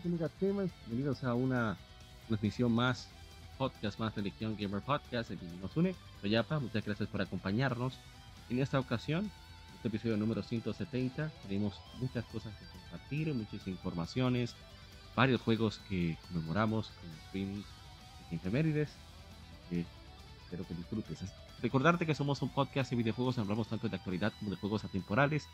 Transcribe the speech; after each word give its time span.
Bienvenidos 0.00 1.22
a 1.22 1.34
una 1.34 1.76
transmisión 2.26 2.72
más, 2.72 3.10
podcast 3.58 3.98
más 3.98 4.14
de 4.14 4.22
Legión 4.22 4.56
Gamer 4.58 4.80
Podcast, 4.80 5.28
que 5.28 5.36
nos 5.60 5.76
une. 5.76 5.94
Soy 6.22 6.34
muchas 6.60 6.82
gracias 6.82 7.08
por 7.10 7.20
acompañarnos. 7.20 7.98
En 8.48 8.60
esta 8.60 8.80
ocasión, 8.80 9.30
este 9.76 9.88
episodio 9.88 10.16
número 10.16 10.42
170, 10.42 11.30
tenemos 11.46 11.78
muchas 12.00 12.24
cosas 12.24 12.54
que 12.54 12.64
compartir, 12.80 13.34
muchas 13.34 13.66
informaciones, 13.68 14.56
varios 15.14 15.42
juegos 15.42 15.78
que 15.90 16.16
conmemoramos 16.28 16.86
con 16.86 17.10
streaming 17.26 17.62
de 18.30 18.36
efemérides. 18.36 18.90
espero 19.70 20.66
que 20.66 20.74
disfrutes. 20.74 21.18
Recordarte 21.60 22.06
que 22.06 22.14
somos 22.14 22.40
un 22.40 22.48
podcast 22.48 22.90
de 22.90 22.96
videojuegos, 22.96 23.36
hablamos 23.36 23.68
tanto 23.68 23.90
de 23.90 23.96
actualidad 23.96 24.32
como 24.38 24.52
de 24.52 24.56
juegos 24.56 24.84
atemporales 24.84 25.48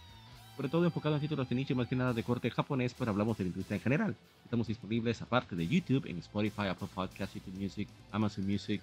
sobre 0.58 0.70
todo 0.70 0.84
enfocado 0.84 1.14
en 1.14 1.20
títulos 1.20 1.48
de 1.48 1.54
nicho 1.54 1.76
más 1.76 1.86
que 1.86 1.94
nada 1.94 2.12
de 2.12 2.24
corte 2.24 2.50
japonés, 2.50 2.92
pero 2.92 3.12
hablamos 3.12 3.38
de 3.38 3.44
la 3.44 3.48
industria 3.50 3.76
en 3.76 3.80
general. 3.80 4.16
Estamos 4.42 4.66
disponibles 4.66 5.22
aparte 5.22 5.54
de 5.54 5.68
YouTube, 5.68 6.04
en 6.06 6.18
Spotify, 6.18 6.62
Apple 6.62 6.88
Podcasts, 6.92 7.36
YouTube 7.36 7.54
Music, 7.54 7.88
Amazon 8.10 8.44
Music, 8.44 8.82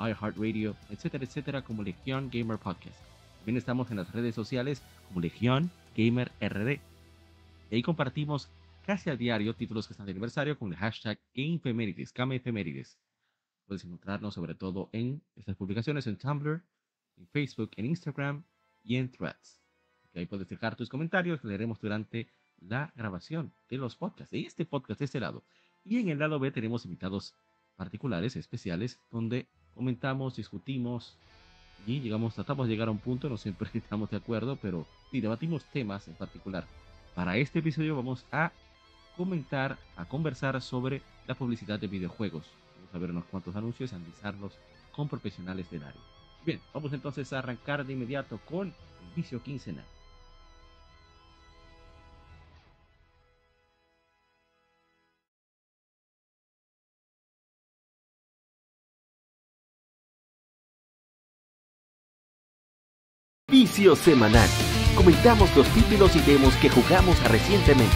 iHeartRadio, 0.00 0.74
etcétera, 0.90 1.22
etcétera, 1.22 1.62
como 1.62 1.84
Legion 1.84 2.28
Gamer 2.32 2.58
Podcast. 2.58 2.96
También 3.36 3.58
estamos 3.58 3.88
en 3.92 3.98
las 3.98 4.10
redes 4.10 4.34
sociales 4.34 4.82
como 5.06 5.20
Legion 5.20 5.70
Gamer 5.96 6.32
RD. 6.40 6.80
Y 7.70 7.74
ahí 7.76 7.82
compartimos 7.82 8.48
casi 8.84 9.08
a 9.08 9.14
diario 9.14 9.54
títulos 9.54 9.86
que 9.86 9.92
están 9.92 10.06
de 10.06 10.10
aniversario 10.10 10.58
con 10.58 10.72
el 10.72 10.78
hashtag 10.78 11.20
GameFemerides, 11.32 12.12
GameFemerides. 12.12 12.98
Puedes 13.68 13.84
encontrarnos 13.84 14.34
sobre 14.34 14.56
todo 14.56 14.88
en 14.90 15.22
estas 15.36 15.54
publicaciones 15.54 16.08
en 16.08 16.16
Tumblr, 16.16 16.60
en 17.18 17.28
Facebook, 17.28 17.70
en 17.76 17.86
Instagram 17.86 18.42
y 18.82 18.96
en 18.96 19.12
Threads 19.12 19.57
ahí 20.18 20.26
puedes 20.26 20.48
dejar 20.48 20.76
tus 20.76 20.88
comentarios, 20.88 21.42
leeremos 21.44 21.80
durante 21.80 22.28
la 22.60 22.92
grabación 22.96 23.52
de 23.68 23.78
los 23.78 23.96
podcasts, 23.96 24.32
de 24.32 24.40
este 24.40 24.64
podcast 24.64 24.98
de 24.98 25.04
este 25.04 25.20
lado. 25.20 25.44
Y 25.84 25.98
en 25.98 26.08
el 26.08 26.18
lado 26.18 26.38
B 26.38 26.50
tenemos 26.50 26.84
invitados 26.84 27.34
particulares, 27.76 28.36
especiales, 28.36 28.98
donde 29.10 29.46
comentamos, 29.74 30.36
discutimos 30.36 31.16
y 31.86 32.00
llegamos, 32.00 32.34
tratamos 32.34 32.66
de 32.66 32.74
llegar 32.74 32.88
a 32.88 32.90
un 32.90 32.98
punto, 32.98 33.28
no 33.28 33.36
siempre 33.36 33.70
estamos 33.74 34.10
de 34.10 34.16
acuerdo, 34.16 34.56
pero 34.56 34.86
sí, 35.10 35.20
debatimos 35.20 35.64
temas 35.66 36.08
en 36.08 36.14
particular. 36.14 36.66
Para 37.14 37.36
este 37.36 37.60
episodio 37.60 37.96
vamos 37.96 38.26
a 38.30 38.52
comentar, 39.16 39.78
a 39.96 40.04
conversar 40.04 40.60
sobre 40.60 41.02
la 41.26 41.34
publicidad 41.34 41.78
de 41.78 41.88
videojuegos. 41.88 42.46
Vamos 42.76 42.94
a 42.94 42.98
ver 42.98 43.10
unos 43.10 43.24
cuantos 43.24 43.56
anuncios 43.56 43.92
y 43.92 43.94
analizarlos 43.94 44.58
con 44.92 45.08
profesionales 45.08 45.70
del 45.70 45.84
área. 45.84 46.00
Bien, 46.44 46.60
vamos 46.72 46.92
entonces 46.92 47.32
a 47.32 47.38
arrancar 47.38 47.84
de 47.84 47.92
inmediato 47.92 48.38
con 48.48 48.68
el 48.68 49.14
vicio 49.16 49.42
quincenal. 49.42 49.84
Semanal. 63.78 64.48
Comentamos 64.96 65.54
los 65.56 65.68
títulos 65.68 66.16
y 66.16 66.20
demos 66.22 66.52
que 66.56 66.68
jugamos 66.68 67.16
recientemente. 67.30 67.94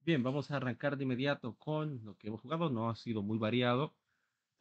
Bien, 0.00 0.22
vamos 0.22 0.50
a 0.50 0.56
arrancar 0.56 0.96
de 0.96 1.04
inmediato 1.04 1.54
con 1.58 2.02
lo 2.06 2.16
que 2.16 2.28
hemos 2.28 2.40
jugado. 2.40 2.70
No 2.70 2.88
ha 2.88 2.96
sido 2.96 3.22
muy 3.22 3.36
variado 3.36 3.92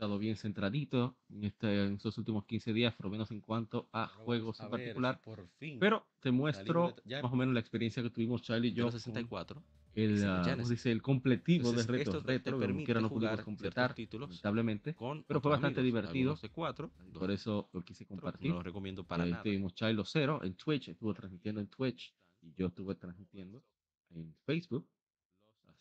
estado 0.01 0.17
bien 0.17 0.35
centradito 0.35 1.15
en, 1.29 1.43
este, 1.43 1.85
en 1.85 1.93
estos 1.93 2.17
últimos 2.17 2.45
15 2.45 2.73
días, 2.73 2.91
por 2.95 3.05
lo 3.05 3.11
menos 3.11 3.29
en 3.29 3.39
cuanto 3.39 3.87
a 3.91 4.07
juegos 4.07 4.59
en 4.59 4.69
particular. 4.71 5.21
por 5.21 5.47
fin 5.59 5.77
Pero 5.79 6.07
te 6.19 6.31
muestro 6.31 6.95
más 7.05 7.31
o 7.31 7.35
menos 7.35 7.53
la 7.53 7.59
experiencia 7.59 8.01
que 8.01 8.09
tuvimos 8.09 8.41
Charlie 8.41 8.69
y 8.69 8.73
yo. 8.73 8.89
64. 8.89 9.61
El, 9.93 10.23
uh, 10.23 10.67
dice, 10.67 10.91
el 10.91 11.03
completivo 11.03 11.71
de 11.71 11.83
retos 11.83 12.23
retro, 12.23 12.57
que 12.57 12.91
era 12.91 12.99
no 12.99 13.09
pudimos 13.09 13.41
completar, 13.41 13.93
títulos, 13.93 14.29
lamentablemente, 14.29 14.95
con 14.95 15.23
pero 15.23 15.39
fue 15.39 15.51
bastante 15.51 15.83
divertido. 15.83 16.35
De 16.41 16.49
cuatro, 16.49 16.89
por 17.13 17.29
eso 17.29 17.69
lo 17.71 17.83
quise 17.83 18.07
compartir. 18.07 18.49
No 18.49 18.55
lo 18.55 18.63
recomiendo 18.63 19.03
para 19.03 19.27
eh, 19.27 19.29
nada. 19.29 19.43
Tuvimos 19.43 19.75
Chilo 19.75 20.03
Cero 20.03 20.39
en 20.43 20.55
Twitch, 20.55 20.87
estuvo 20.87 21.13
transmitiendo 21.13 21.61
en 21.61 21.67
Twitch 21.67 22.11
y 22.41 22.53
yo 22.55 22.67
estuve 22.67 22.95
transmitiendo 22.95 23.61
en 24.09 24.33
Facebook. 24.45 24.87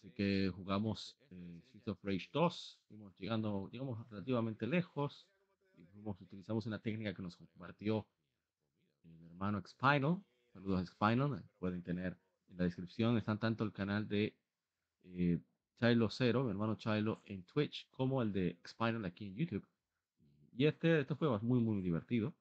Así 0.00 0.12
que 0.12 0.50
jugamos 0.55 1.15
eh, 1.31 1.61
of 1.84 2.03
Rage 2.03 2.31
2, 2.33 2.81
fuimos 2.88 3.19
llegando, 3.19 3.69
llegamos 3.71 4.09
relativamente 4.09 4.66
lejos 4.66 5.27
y 5.77 5.84
utilizamos 6.09 6.65
una 6.65 6.78
técnica 6.78 7.12
que 7.12 7.21
nos 7.21 7.37
compartió 7.37 8.06
mi 9.05 9.27
hermano 9.27 9.59
Expinal. 9.59 10.22
Saludos 10.55 10.78
a 10.78 10.83
Expinal, 10.83 11.44
pueden 11.59 11.83
tener 11.83 12.16
en 12.49 12.56
la 12.56 12.65
descripción, 12.65 13.19
están 13.19 13.38
tanto 13.38 13.62
el 13.62 13.72
canal 13.72 14.09
de 14.09 14.34
eh, 15.05 15.38
Chilo 15.78 16.09
Cero, 16.09 16.44
mi 16.44 16.50
hermano 16.50 16.77
Chilo 16.77 17.21
en 17.27 17.43
Twitch, 17.44 17.87
como 17.91 18.22
el 18.22 18.32
de 18.32 18.49
Expinal 18.49 19.05
aquí 19.05 19.27
en 19.27 19.37
YouTube. 19.37 19.67
Y 20.56 20.65
este, 20.65 21.00
este 21.00 21.15
fue 21.15 21.38
muy, 21.41 21.61
muy 21.61 21.82
divertido. 21.82 22.34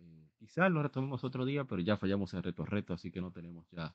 Eh, 0.00 0.28
quizás 0.36 0.68
lo 0.68 0.82
retomemos 0.82 1.22
otro 1.22 1.44
día, 1.44 1.64
pero 1.64 1.80
ya 1.80 1.96
fallamos 1.96 2.34
en 2.34 2.42
reto 2.42 2.64
reto, 2.64 2.92
así 2.92 3.12
que 3.12 3.20
no 3.20 3.30
tenemos 3.30 3.70
ya 3.70 3.94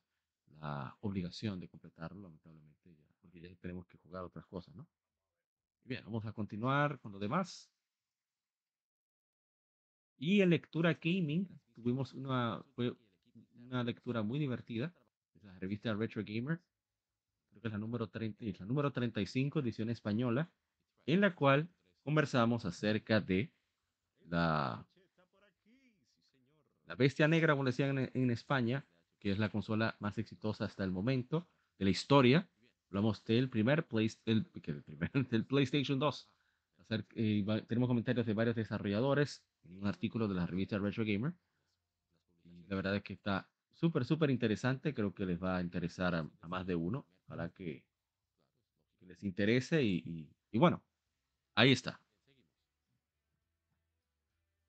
la 0.61 0.95
obligación 1.01 1.59
de 1.59 1.67
completarlo, 1.67 2.21
lamentablemente 2.21 3.08
porque 3.29 3.47
ya 3.47 3.55
tenemos 3.57 3.85
que 3.87 3.97
jugar 3.97 4.23
otras 4.23 4.45
cosas, 4.47 4.75
¿no? 4.75 4.87
Bien, 5.83 6.03
vamos 6.03 6.25
a 6.25 6.33
continuar 6.33 6.99
con 6.99 7.11
lo 7.11 7.19
demás. 7.19 7.71
Y 10.17 10.41
en 10.41 10.49
lectura 10.49 10.95
gaming 10.95 11.47
tuvimos 11.73 12.13
una, 12.13 12.63
una 13.55 13.83
lectura 13.83 14.21
muy 14.23 14.39
divertida. 14.39 14.93
La 15.41 15.57
revista 15.59 15.93
Retro 15.93 16.23
Gamer. 16.25 16.59
Creo 17.49 17.61
que 17.61 17.67
es 17.67 17.71
la 17.71 17.79
número, 17.79 18.07
30, 18.07 18.45
la 18.59 18.65
número 18.65 18.91
35, 18.91 19.59
edición 19.59 19.89
española, 19.89 20.51
en 21.05 21.21
la 21.21 21.33
cual 21.33 21.69
conversamos 22.03 22.65
acerca 22.65 23.21
de 23.21 23.51
la, 24.27 24.85
la 26.85 26.95
bestia 26.95 27.27
negra, 27.27 27.53
como 27.53 27.65
decían 27.65 27.97
en, 27.97 28.11
en 28.13 28.31
España, 28.31 28.85
que 29.17 29.31
es 29.31 29.39
la 29.39 29.49
consola 29.49 29.95
más 29.99 30.17
exitosa 30.17 30.65
hasta 30.65 30.83
el 30.83 30.91
momento 30.91 31.47
de 31.77 31.85
la 31.85 31.91
historia 31.91 32.49
Hablamos 32.89 33.23
del 33.23 33.49
primer, 33.49 33.87
play, 33.87 34.11
el, 34.25 34.47
el 34.63 34.83
primer 34.83 35.11
del 35.29 35.45
PlayStation 35.45 35.99
2. 35.99 36.29
Eh, 36.89 37.45
tenemos 37.67 37.87
comentarios 37.87 38.25
de 38.25 38.33
varios 38.33 38.55
desarrolladores 38.55 39.43
en 39.63 39.77
un 39.77 39.85
artículo 39.85 40.27
de 40.27 40.33
la 40.33 40.47
revista 40.47 40.79
Retro 40.79 41.05
Gamer. 41.05 41.33
Y 42.43 42.65
la 42.67 42.75
verdad 42.75 42.95
es 42.95 43.03
que 43.03 43.13
está 43.13 43.47
súper, 43.73 44.05
súper 44.05 44.31
interesante. 44.31 44.95
Creo 44.95 45.13
que 45.13 45.25
les 45.25 45.41
va 45.41 45.57
a 45.57 45.61
interesar 45.61 46.15
a, 46.15 46.27
más 46.47 46.65
de 46.65 46.75
uno. 46.75 47.05
para 47.27 47.49
que, 47.49 47.83
les 49.01 49.23
interese. 49.23 49.83
Y, 49.83 50.27
y, 50.51 50.57
bueno, 50.57 50.81
ahí 51.53 51.71
está. 51.71 52.01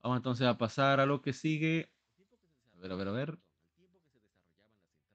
Vamos 0.02 0.18
entonces 0.18 0.46
a 0.46 0.58
pasar 0.58 1.00
a 1.00 1.06
lo 1.06 1.22
que 1.22 1.32
sigue. 1.32 1.90
A 2.76 2.80
ver, 2.80 2.92
a 2.92 2.96
ver, 2.96 3.08
a 3.08 3.12
ver. 3.12 3.38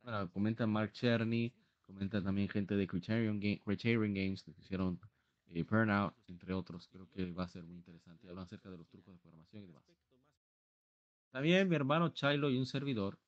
Bueno, 0.02 0.32
comenta 0.32 0.66
Mark 0.66 0.92
Cherny. 0.92 1.54
Comenta 1.86 2.22
también 2.22 2.50
gente 2.50 2.76
de 2.76 2.88
Criterion, 2.88 3.40
Games 3.40 4.44
que 4.44 4.52
hicieron 4.52 5.00
eh, 5.48 5.64
Burnout, 5.64 6.16
entre 6.28 6.54
otros. 6.54 6.88
Creo 6.88 7.08
que 7.10 7.32
va 7.32 7.44
a 7.44 7.48
ser 7.48 7.64
muy 7.64 7.76
interesante. 7.76 8.28
Hablan 8.28 8.46
acerca 8.46 8.70
de 8.70 8.78
los 8.78 8.88
trucos 8.90 9.14
de 9.14 9.20
programación 9.20 9.64
y 9.64 9.68
demás. 9.68 9.84
También 11.32 11.68
mi 11.68 11.76
hermano 11.76 12.10
Chilo 12.10 12.50
y 12.50 12.58
un 12.58 12.66
servidor 12.66 13.20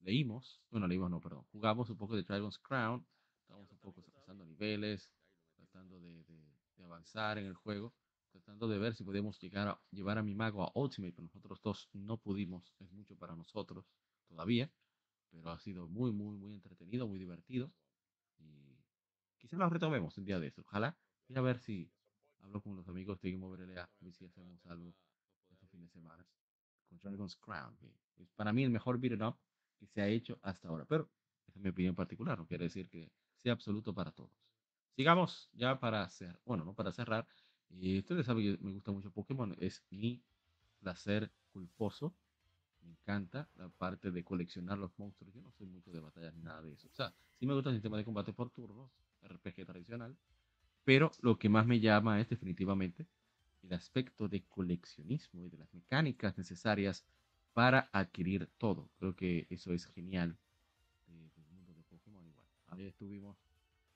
leímos, 0.00 0.60
bueno, 0.70 0.86
leímos 0.86 1.10
no, 1.10 1.20
perdón, 1.20 1.44
jugamos 1.50 1.90
un 1.90 1.96
poco 1.96 2.16
de 2.16 2.22
Dragon's 2.22 2.58
Crown, 2.58 3.04
estamos 3.40 3.70
un 3.70 3.78
poco 3.78 4.02
pasando 4.12 4.44
niveles, 4.44 5.10
tratando 5.56 6.00
de, 6.00 6.24
de, 6.24 6.84
avanzar 6.84 7.38
en 7.38 7.46
el 7.46 7.54
juego. 7.54 7.92
tratando 8.30 8.68
de 8.68 8.78
ver 8.78 8.94
si 8.94 9.02
podíamos 9.04 9.38
llegar 9.40 9.68
a 9.68 9.80
llevar 9.90 10.16
a 10.18 10.22
mi 10.22 10.34
mago 10.34 10.62
a 10.62 10.70
Ultimate, 10.74 11.12
pero 11.12 11.24
nosotros 11.24 11.60
dos 11.62 11.88
no 11.92 12.18
pudimos, 12.18 12.72
es 12.78 12.90
mucho 12.92 13.16
para 13.16 13.34
nosotros 13.34 13.84
todavía, 14.28 14.70
pero 15.30 15.50
ha 15.50 15.58
sido 15.58 15.88
muy, 15.88 16.12
muy, 16.12 16.36
muy 16.36 16.54
entretenido, 16.54 17.06
muy 17.06 17.18
divertido. 17.18 17.72
Y 18.38 18.78
quizás 19.38 19.58
lo 19.58 19.68
retomemos 19.68 20.16
un 20.18 20.24
día 20.24 20.38
de 20.38 20.48
eso. 20.48 20.62
Ojalá. 20.62 20.96
Voy 21.28 21.38
a 21.38 21.42
ver 21.42 21.58
si 21.58 21.90
hablo 22.40 22.62
con 22.62 22.76
los 22.76 22.88
amigos 22.88 23.20
de 23.20 23.32
Game 23.32 23.44
Over 23.44 23.60
LA, 23.60 23.82
a 23.82 23.90
ver 24.00 24.14
si 24.14 24.24
hacemos 24.24 24.64
algo 24.66 24.94
este 25.50 25.66
fin 25.66 25.82
de 25.82 25.88
semana 25.88 26.26
con 26.88 26.98
Dragon's 26.98 27.36
Crown, 27.36 27.76
que 27.76 28.22
es 28.22 28.32
para 28.32 28.52
mí 28.52 28.64
el 28.64 28.70
mejor 28.70 28.98
beat'em 28.98 29.22
up 29.22 29.36
que 29.78 29.86
se 29.86 30.00
ha 30.00 30.08
hecho 30.08 30.38
hasta 30.42 30.68
ahora. 30.68 30.84
Pero 30.86 31.10
esa 31.46 31.58
es 31.58 31.62
mi 31.62 31.70
opinión 31.70 31.94
particular, 31.94 32.38
no 32.38 32.46
quiere 32.46 32.64
decir 32.64 32.88
que 32.88 33.12
sea 33.36 33.52
absoluto 33.52 33.94
para 33.94 34.12
todos. 34.12 34.32
Sigamos 34.96 35.48
ya 35.52 35.78
para 35.78 36.02
hacer, 36.02 36.40
bueno, 36.44 36.64
no 36.64 36.74
para 36.74 36.92
cerrar. 36.92 37.26
Y 37.70 37.98
ustedes 37.98 38.26
saben 38.26 38.56
que 38.56 38.64
me 38.64 38.72
gusta 38.72 38.90
mucho 38.90 39.10
Pokémon, 39.12 39.54
es 39.58 39.84
mi 39.90 40.24
placer 40.78 41.30
culposo. 41.50 42.16
Me 42.88 42.94
encanta 42.94 43.46
la 43.56 43.68
parte 43.68 44.10
de 44.10 44.24
coleccionar 44.24 44.78
los 44.78 44.98
monstruos. 44.98 45.34
Yo 45.34 45.42
no 45.42 45.52
soy 45.52 45.66
mucho 45.66 45.92
de 45.92 46.00
batallas 46.00 46.34
ni 46.34 46.42
nada 46.42 46.62
de 46.62 46.72
eso. 46.72 46.88
O 46.88 46.94
sea, 46.94 47.12
sí 47.38 47.46
me 47.46 47.52
gusta 47.52 47.68
el 47.68 47.76
sistema 47.76 47.98
de 47.98 48.04
combate 48.04 48.32
por 48.32 48.48
turnos, 48.48 48.90
RPG 49.22 49.66
tradicional. 49.66 50.16
Pero 50.84 51.12
lo 51.20 51.38
que 51.38 51.50
más 51.50 51.66
me 51.66 51.80
llama 51.80 52.18
es 52.18 52.30
definitivamente 52.30 53.06
el 53.62 53.74
aspecto 53.74 54.26
de 54.26 54.42
coleccionismo 54.44 55.44
y 55.44 55.50
de 55.50 55.58
las 55.58 55.74
mecánicas 55.74 56.38
necesarias 56.38 57.04
para 57.52 57.90
adquirir 57.92 58.48
todo. 58.56 58.88
Creo 58.98 59.14
que 59.14 59.46
eso 59.50 59.74
es 59.74 59.84
genial 59.88 60.38
del 61.06 61.46
mundo 61.50 61.74
de 61.74 61.82
Pokémon 61.82 62.26
igual. 62.26 62.46
Ahí 62.68 62.86
estuvimos 62.86 63.36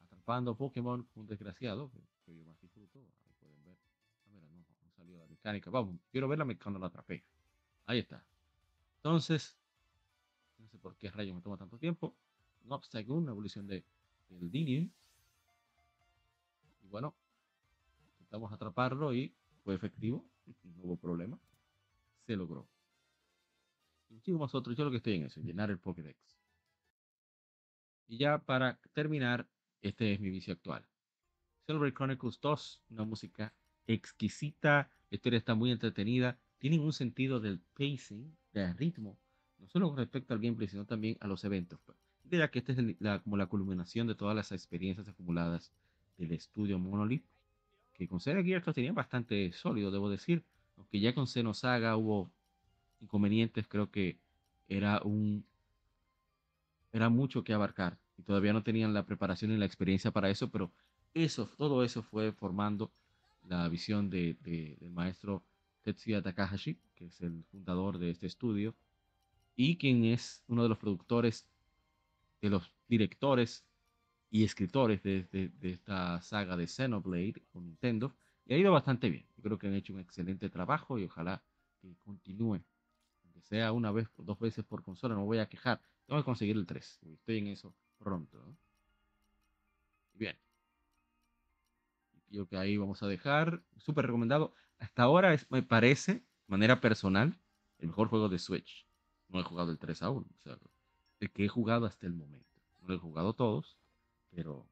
atrapando 0.04 0.54
Pokémon, 0.54 1.08
un 1.14 1.26
desgraciado, 1.26 1.90
que, 2.26 2.34
yo 2.34 2.44
más 2.44 2.60
disfruto. 2.60 2.98
Ahí 3.24 3.32
pueden 3.40 3.64
ver. 3.64 3.78
A 4.26 4.32
ver, 4.32 4.42
no, 4.50 4.58
no 4.58 4.90
salió 4.90 5.16
la 5.16 5.26
mecánica. 5.26 5.70
Vamos, 5.70 5.98
quiero 6.10 6.28
verla 6.28 6.46
cuando 6.62 6.78
la 6.78 6.88
atrapé. 6.88 7.24
Ahí 7.86 8.00
está. 8.00 8.22
Entonces, 9.04 9.58
no 10.58 10.68
sé 10.68 10.78
por 10.78 10.96
qué 10.96 11.10
rayos 11.10 11.34
me 11.34 11.42
toma 11.42 11.56
tanto 11.56 11.76
tiempo. 11.76 12.14
Un 12.64 12.72
obstacle, 12.72 13.12
una 13.12 13.32
evolución 13.32 13.66
de, 13.66 13.84
del 14.28 14.48
Dini. 14.48 14.88
Y 16.82 16.86
bueno, 16.88 17.12
intentamos 18.12 18.52
atraparlo 18.52 19.12
y 19.12 19.34
fue 19.64 19.74
efectivo. 19.74 20.24
No 20.64 20.84
hubo 20.84 20.96
problema. 20.96 21.38
Se 22.26 22.36
logró. 22.36 22.68
Y 24.08 24.14
muchísimos 24.14 24.54
otros. 24.54 24.76
Yo 24.76 24.84
lo 24.84 24.90
que 24.92 24.98
estoy 24.98 25.14
en 25.14 25.24
eso, 25.24 25.40
llenar 25.40 25.70
el 25.70 25.78
Pokédex. 25.78 26.16
Y 28.06 28.18
ya 28.18 28.38
para 28.38 28.80
terminar, 28.92 29.48
este 29.80 30.12
es 30.12 30.20
mi 30.20 30.30
vicio 30.30 30.52
actual. 30.52 30.86
Celebrate 31.66 31.94
Chronicles 31.94 32.40
2, 32.40 32.82
una 32.90 33.04
música 33.04 33.52
exquisita, 33.86 34.90
la 35.10 35.16
historia 35.16 35.38
está 35.38 35.54
muy 35.54 35.72
entretenida, 35.72 36.38
tienen 36.58 36.80
un 36.80 36.92
sentido 36.92 37.40
del 37.40 37.60
pacing, 37.74 38.36
del 38.52 38.76
ritmo, 38.76 39.16
no 39.58 39.68
solo 39.68 39.88
con 39.88 39.98
respecto 39.98 40.34
al 40.34 40.40
gameplay, 40.40 40.68
sino 40.68 40.84
también 40.84 41.16
a 41.20 41.26
los 41.26 41.44
eventos. 41.44 41.80
Pues. 41.84 41.96
Ya 42.30 42.50
que 42.50 42.60
esta 42.60 42.72
es 42.72 42.78
la, 43.00 43.20
como 43.20 43.36
la 43.36 43.46
culminación 43.46 44.06
de 44.06 44.14
todas 44.14 44.34
las 44.34 44.52
experiencias 44.52 45.08
acumuladas 45.08 45.72
del 46.18 46.32
estudio 46.32 46.78
Monolith, 46.78 47.24
que 47.94 48.08
con 48.08 48.20
Sega 48.20 48.42
Gears 48.42 48.64
tenía 48.74 48.92
bastante 48.92 49.52
sólido, 49.52 49.90
debo 49.90 50.10
decir, 50.10 50.42
aunque 50.76 51.00
ya 51.00 51.14
con 51.14 51.26
Xenosaga 51.26 51.96
hubo 51.96 52.30
inconvenientes, 53.00 53.66
creo 53.68 53.90
que 53.90 54.18
era 54.68 55.02
un 55.02 55.44
era 56.92 57.08
mucho 57.08 57.42
que 57.42 57.54
abarcar 57.54 57.98
y 58.18 58.22
todavía 58.22 58.52
no 58.52 58.62
tenían 58.62 58.92
la 58.92 59.04
preparación 59.06 59.50
y 59.52 59.56
la 59.56 59.64
experiencia 59.64 60.10
para 60.10 60.28
eso, 60.28 60.50
pero 60.50 60.70
eso, 61.14 61.48
todo 61.56 61.84
eso 61.84 62.02
fue 62.02 62.32
formando 62.32 62.90
la 63.48 63.68
visión 63.68 64.10
de, 64.10 64.34
del 64.42 64.90
maestro 64.90 65.42
Tetsuya 65.82 66.22
Takahashi, 66.22 66.78
que 66.94 67.06
es 67.06 67.20
el 67.20 67.44
fundador 67.50 67.98
de 67.98 68.10
este 68.10 68.26
estudio, 68.26 68.74
y 69.56 69.76
quien 69.76 70.04
es 70.04 70.42
uno 70.48 70.62
de 70.62 70.68
los 70.68 70.78
productores, 70.78 71.46
de 72.40 72.50
los 72.50 72.70
directores 72.88 73.64
y 74.30 74.44
escritores 74.44 75.02
de, 75.02 75.24
de, 75.30 75.70
esta 75.70 76.20
saga 76.22 76.56
de 76.56 76.66
Xenoblade 76.66 77.42
con 77.52 77.64
Nintendo, 77.64 78.14
y 78.46 78.54
ha 78.54 78.58
ido 78.58 78.72
bastante 78.72 79.10
bien. 79.10 79.26
Yo 79.36 79.42
creo 79.42 79.58
que 79.58 79.66
han 79.66 79.74
hecho 79.74 79.92
un 79.92 80.00
excelente 80.00 80.48
trabajo 80.48 80.98
y 80.98 81.04
ojalá 81.04 81.42
que 81.80 81.94
continúe, 82.04 82.60
aunque 83.24 83.40
sea 83.42 83.72
una 83.72 83.92
vez 83.92 84.08
o 84.16 84.22
dos 84.22 84.38
veces 84.38 84.64
por 84.64 84.82
consola, 84.82 85.14
no 85.14 85.24
voy 85.24 85.38
a 85.38 85.48
quejar. 85.48 85.80
Tengo 86.06 86.20
que 86.20 86.24
conseguir 86.24 86.56
el 86.56 86.66
3, 86.66 87.00
estoy 87.12 87.38
en 87.38 87.48
eso 87.48 87.74
pronto. 87.98 88.38
Bien. 90.14 90.36
Yo 92.30 92.46
que 92.46 92.56
ahí 92.56 92.76
vamos 92.76 93.02
a 93.02 93.06
dejar. 93.06 93.62
Súper 93.76 94.06
recomendado. 94.06 94.54
Hasta 94.82 95.02
ahora 95.02 95.36
me 95.50 95.62
parece, 95.62 96.14
de 96.14 96.22
manera 96.46 96.80
personal, 96.80 97.38
el 97.78 97.88
mejor 97.88 98.08
juego 98.08 98.28
de 98.28 98.38
Switch. 98.38 98.86
No 99.28 99.40
he 99.40 99.42
jugado 99.42 99.70
el 99.70 99.78
3 99.78 100.02
aún. 100.02 100.26
O 100.38 100.40
sea, 100.42 100.58
el 101.20 101.30
que 101.30 101.44
he 101.44 101.48
jugado 101.48 101.86
hasta 101.86 102.06
el 102.06 102.14
momento. 102.14 102.60
No 102.82 102.94
he 102.94 102.98
jugado 102.98 103.32
todos, 103.34 103.78
pero 104.30 104.66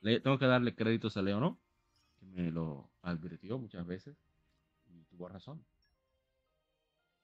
le, 0.00 0.20
tengo 0.20 0.38
que 0.38 0.46
darle 0.46 0.74
créditos 0.74 1.16
a 1.16 1.22
Leo, 1.22 1.58
Que 2.18 2.26
me 2.26 2.50
lo 2.50 2.88
advirtió 3.02 3.58
muchas 3.58 3.86
veces. 3.86 4.16
Y 4.86 5.04
tuvo 5.04 5.28
razón. 5.28 5.64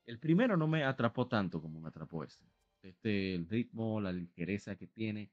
El 0.05 0.19
primero 0.19 0.57
no 0.57 0.67
me 0.67 0.85
atrapó 0.85 1.27
tanto 1.27 1.63
como 1.63 1.81
me 1.81 1.89
atrapó 1.89 2.25
este 2.25 2.45
este, 2.85 3.35
el 3.35 3.49
ritmo, 3.49 4.01
la 4.01 4.13
ligereza 4.13 4.77
que 4.77 4.87
tiene, 4.87 5.31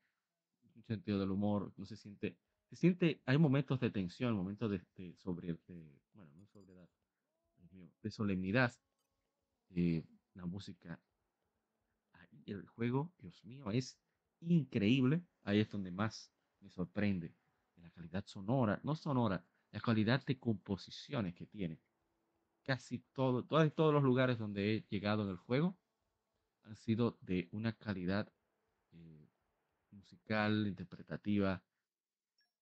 un 0.75 0.83
sentido 0.83 1.19
del 1.19 1.31
humor, 1.31 1.71
no 1.77 1.85
se 1.85 1.95
siente, 1.95 2.35
se 2.71 2.77
siente, 2.77 3.21
hay 3.25 3.38
momentos 3.38 3.81
de 3.81 3.89
tensión, 3.89 4.33
momentos 4.33 4.71
de, 4.71 4.81
de 4.95 5.13
sobre, 5.18 5.57
bueno, 6.13 6.31
no 6.35 6.47
de 8.01 8.09
solemnidad, 8.09 8.73
eh, 9.71 10.06
la 10.33 10.45
música, 10.45 11.01
el 12.45 12.65
juego, 12.69 13.13
Dios 13.18 13.44
mío, 13.44 13.69
es 13.71 14.00
increíble, 14.39 15.21
ahí 15.44 15.59
es 15.59 15.69
donde 15.69 15.91
más 15.91 16.31
me 16.62 16.69
sorprende, 16.69 17.35
la 17.75 17.92
calidad 17.92 18.25
sonora, 18.25 18.80
no 18.83 18.95
sonora, 18.95 19.45
la 19.71 19.81
calidad 19.81 20.25
de 20.25 20.40
composiciones 20.40 21.35
que 21.35 21.45
tiene. 21.45 21.81
Casi 22.63 22.99
todo, 23.11 23.44
todos, 23.44 23.73
todos 23.75 23.94
los 23.94 24.04
lugares 24.04 24.37
donde 24.37 24.78
he 24.78 24.85
llegado 24.90 25.23
en 25.23 25.30
el 25.30 25.37
juego, 25.37 25.78
han 26.63 26.78
sido 26.78 27.18
de 27.19 27.49
una 27.51 27.73
calidad 27.73 28.31
eh, 28.94 29.30
musical, 29.92 30.68
interpretativa 30.68 31.61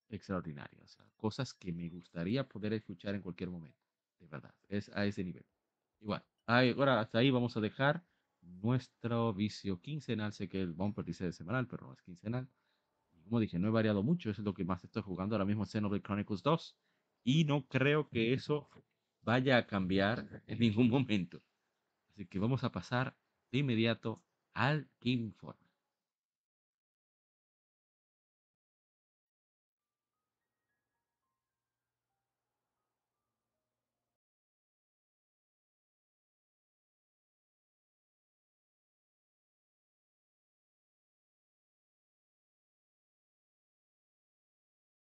extraordinaria. 0.09 0.83
O 0.83 0.87
sea, 0.87 1.05
cosas 1.17 1.53
que 1.53 1.71
me 1.71 1.89
gustaría 1.89 2.47
poder 2.47 2.73
escuchar 2.73 3.15
en 3.15 3.21
cualquier 3.21 3.49
momento. 3.49 3.79
De 4.19 4.27
verdad, 4.27 4.53
es 4.67 4.89
a 4.89 5.05
ese 5.05 5.23
nivel. 5.23 5.45
Igual, 6.01 6.23
ahora 6.45 6.99
hasta 6.99 7.19
ahí 7.19 7.31
vamos 7.31 7.55
a 7.57 7.61
dejar 7.61 8.03
nuestro 8.41 9.33
vicio 9.33 9.79
quincenal. 9.81 10.33
Sé 10.33 10.49
que 10.49 10.61
el 10.61 10.73
bumper 10.73 11.05
dice 11.05 11.25
de 11.25 11.33
semanal, 11.33 11.67
pero 11.67 11.87
no 11.87 11.93
es 11.93 12.01
quincenal. 12.01 12.49
Y 13.13 13.21
como 13.21 13.39
dije, 13.39 13.59
no 13.59 13.67
he 13.67 13.71
variado 13.71 14.03
mucho. 14.03 14.29
Eso 14.29 14.41
es 14.41 14.45
lo 14.45 14.53
que 14.53 14.65
más 14.65 14.83
estoy 14.83 15.01
jugando 15.01 15.35
ahora 15.35 15.45
mismo 15.45 15.65
Xenoblade 15.65 16.03
Chronicles 16.03 16.43
2. 16.43 16.77
Y 17.23 17.45
no 17.45 17.67
creo 17.67 18.09
que 18.09 18.33
eso 18.33 18.69
vaya 19.21 19.57
a 19.57 19.67
cambiar 19.67 20.43
en 20.47 20.59
ningún 20.59 20.89
momento. 20.89 21.41
Así 22.09 22.25
que 22.25 22.39
vamos 22.39 22.63
a 22.63 22.71
pasar 22.71 23.15
de 23.51 23.59
inmediato 23.59 24.23
al 24.53 24.89
Informe. 25.01 25.68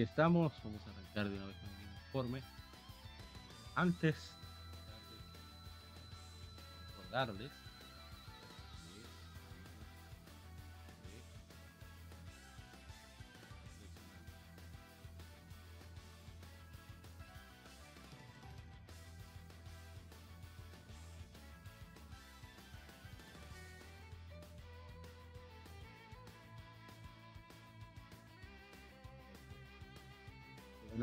Aquí 0.00 0.08
estamos, 0.08 0.52
vamos 0.64 0.80
a 0.86 0.90
arrancar 0.90 1.28
de 1.28 1.36
una 1.36 1.46
vez 1.46 1.56
con 1.56 1.68
el 1.68 1.96
informe. 2.06 2.42
Antes, 3.74 4.16
recordarles 6.96 7.59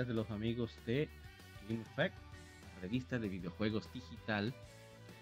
de 0.06 0.14
los 0.14 0.30
amigos 0.30 0.72
de 0.86 1.10
Game 1.68 1.82
Effect, 1.82 2.16
la 2.76 2.82
revista 2.82 3.18
de 3.18 3.30
videojuegos 3.30 3.92
digital. 3.92 4.54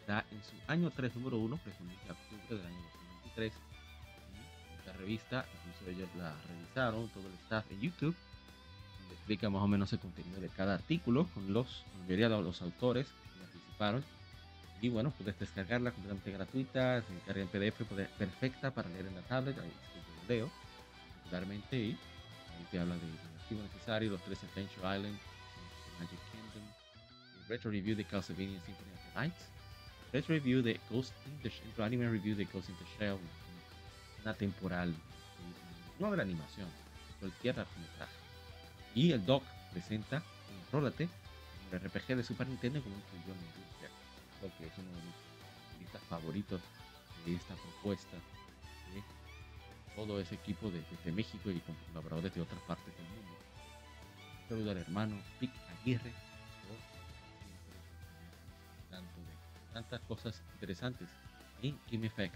Está 0.02 0.26
en 0.32 0.44
su 0.44 0.54
año 0.68 0.92
3, 0.92 1.16
número 1.16 1.38
1, 1.38 1.58
precisamente 1.64 2.12
octubre 2.12 2.58
del 2.58 2.66
año 2.66 2.82
2023. 2.94 3.54
Esta 4.80 4.94
revista, 4.94 5.46
incluso 5.58 5.92
ellos 5.92 6.10
la 6.18 6.36
revisaron, 6.48 7.08
todo 7.10 7.28
el 7.28 7.34
staff 7.36 7.72
en 7.72 7.82
YouTube. 7.82 8.16
explica 9.14 9.50
más 9.50 9.62
o 9.62 9.68
menos 9.68 9.94
el 9.94 10.00
contenido 10.00 10.42
de 10.42 10.50
cada 10.50 10.76
artículo 10.76 11.28
con 11.34 11.54
los, 11.54 11.86
la 11.94 12.04
mayoría 12.04 12.30
de 12.30 12.42
los 12.42 12.62
autores 12.62 13.08
que 13.08 13.40
participaron. 13.40 14.04
Y 14.82 14.90
bueno, 14.90 15.12
puedes 15.12 15.40
descargarla 15.40 15.92
completamente 15.92 16.32
gratuita, 16.32 17.02
se 17.02 17.14
encarga 17.14 17.42
en 17.42 17.48
PDF, 17.48 17.82
perfecta 18.18 18.72
para 18.72 18.90
leer 18.90 19.08
en 19.08 19.16
la 19.16 19.22
tablet. 19.22 19.58
Ahí 19.58 19.72
lo 20.22 20.36
leo 20.36 20.52
particularmente 21.14 21.78
y 21.78 21.92
ahí 21.92 22.68
te 22.70 22.80
habla 22.80 22.96
de 22.96 23.35
necesario, 23.54 24.12
los 24.12 24.22
tres 24.24 24.44
Adventure 24.44 24.98
Island, 24.98 25.18
Magic 26.00 26.20
Kingdom, 26.32 26.64
retro 27.48 27.72
review 27.72 27.96
de 27.96 28.04
Castlevania 28.04 28.60
Symphony 28.62 28.92
of 28.92 29.14
the 29.14 29.20
Night, 29.20 29.36
retro 30.12 30.36
review 30.36 30.62
de 30.62 30.80
Ghost 30.90 31.14
in 31.28 31.40
the 31.42 31.50
Shell, 31.50 31.86
anime 31.86 32.10
review 32.10 32.36
de 32.36 32.46
Ghost 32.46 32.70
in 32.70 32.76
the 32.76 32.86
Shell, 32.98 33.20
una 34.24 34.34
temporal, 34.34 34.94
no 36.00 36.12
de 36.12 36.18
la 36.18 36.24
animación, 36.24 36.68
cualquier 37.20 37.58
largometraje. 37.58 38.14
Y 38.96 39.12
el 39.12 39.26
doc 39.26 39.44
presenta 39.72 40.24
Rólate, 40.72 41.08
el 41.72 41.80
RPG 41.80 42.16
de 42.16 42.24
Super 42.24 42.48
Nintendo 42.48 42.82
como 42.82 42.96
incluyó 42.96 43.34
en 43.34 43.46
industria. 43.46 43.90
Creo 44.40 44.58
que 44.58 44.66
es 44.68 44.78
uno 44.78 44.90
de 44.90 45.04
mis 45.04 45.16
favoritos 46.10 46.62
de 47.26 47.36
esta 47.36 47.56
propuesta 47.56 48.18
de 48.94 49.04
todo 49.96 50.20
ese 50.20 50.36
equipo 50.36 50.70
de, 50.70 50.82
desde 50.92 51.12
México 51.12 51.50
y 51.50 51.60
con 51.60 51.76
colaboradores 51.88 52.34
de 52.34 52.42
otras 52.42 52.62
partes 52.62 52.94
del 52.96 53.06
mundo. 53.08 53.35
Saludo 54.48 54.72
al 54.72 54.78
hermano 54.78 55.16
Aguirre, 55.82 56.14
tanto 58.92 59.16
de 59.20 59.74
tantas 59.74 60.00
cosas 60.02 60.42
interesantes 60.54 61.10
en 61.64 61.78
Game 61.92 62.06
Effect, 62.06 62.36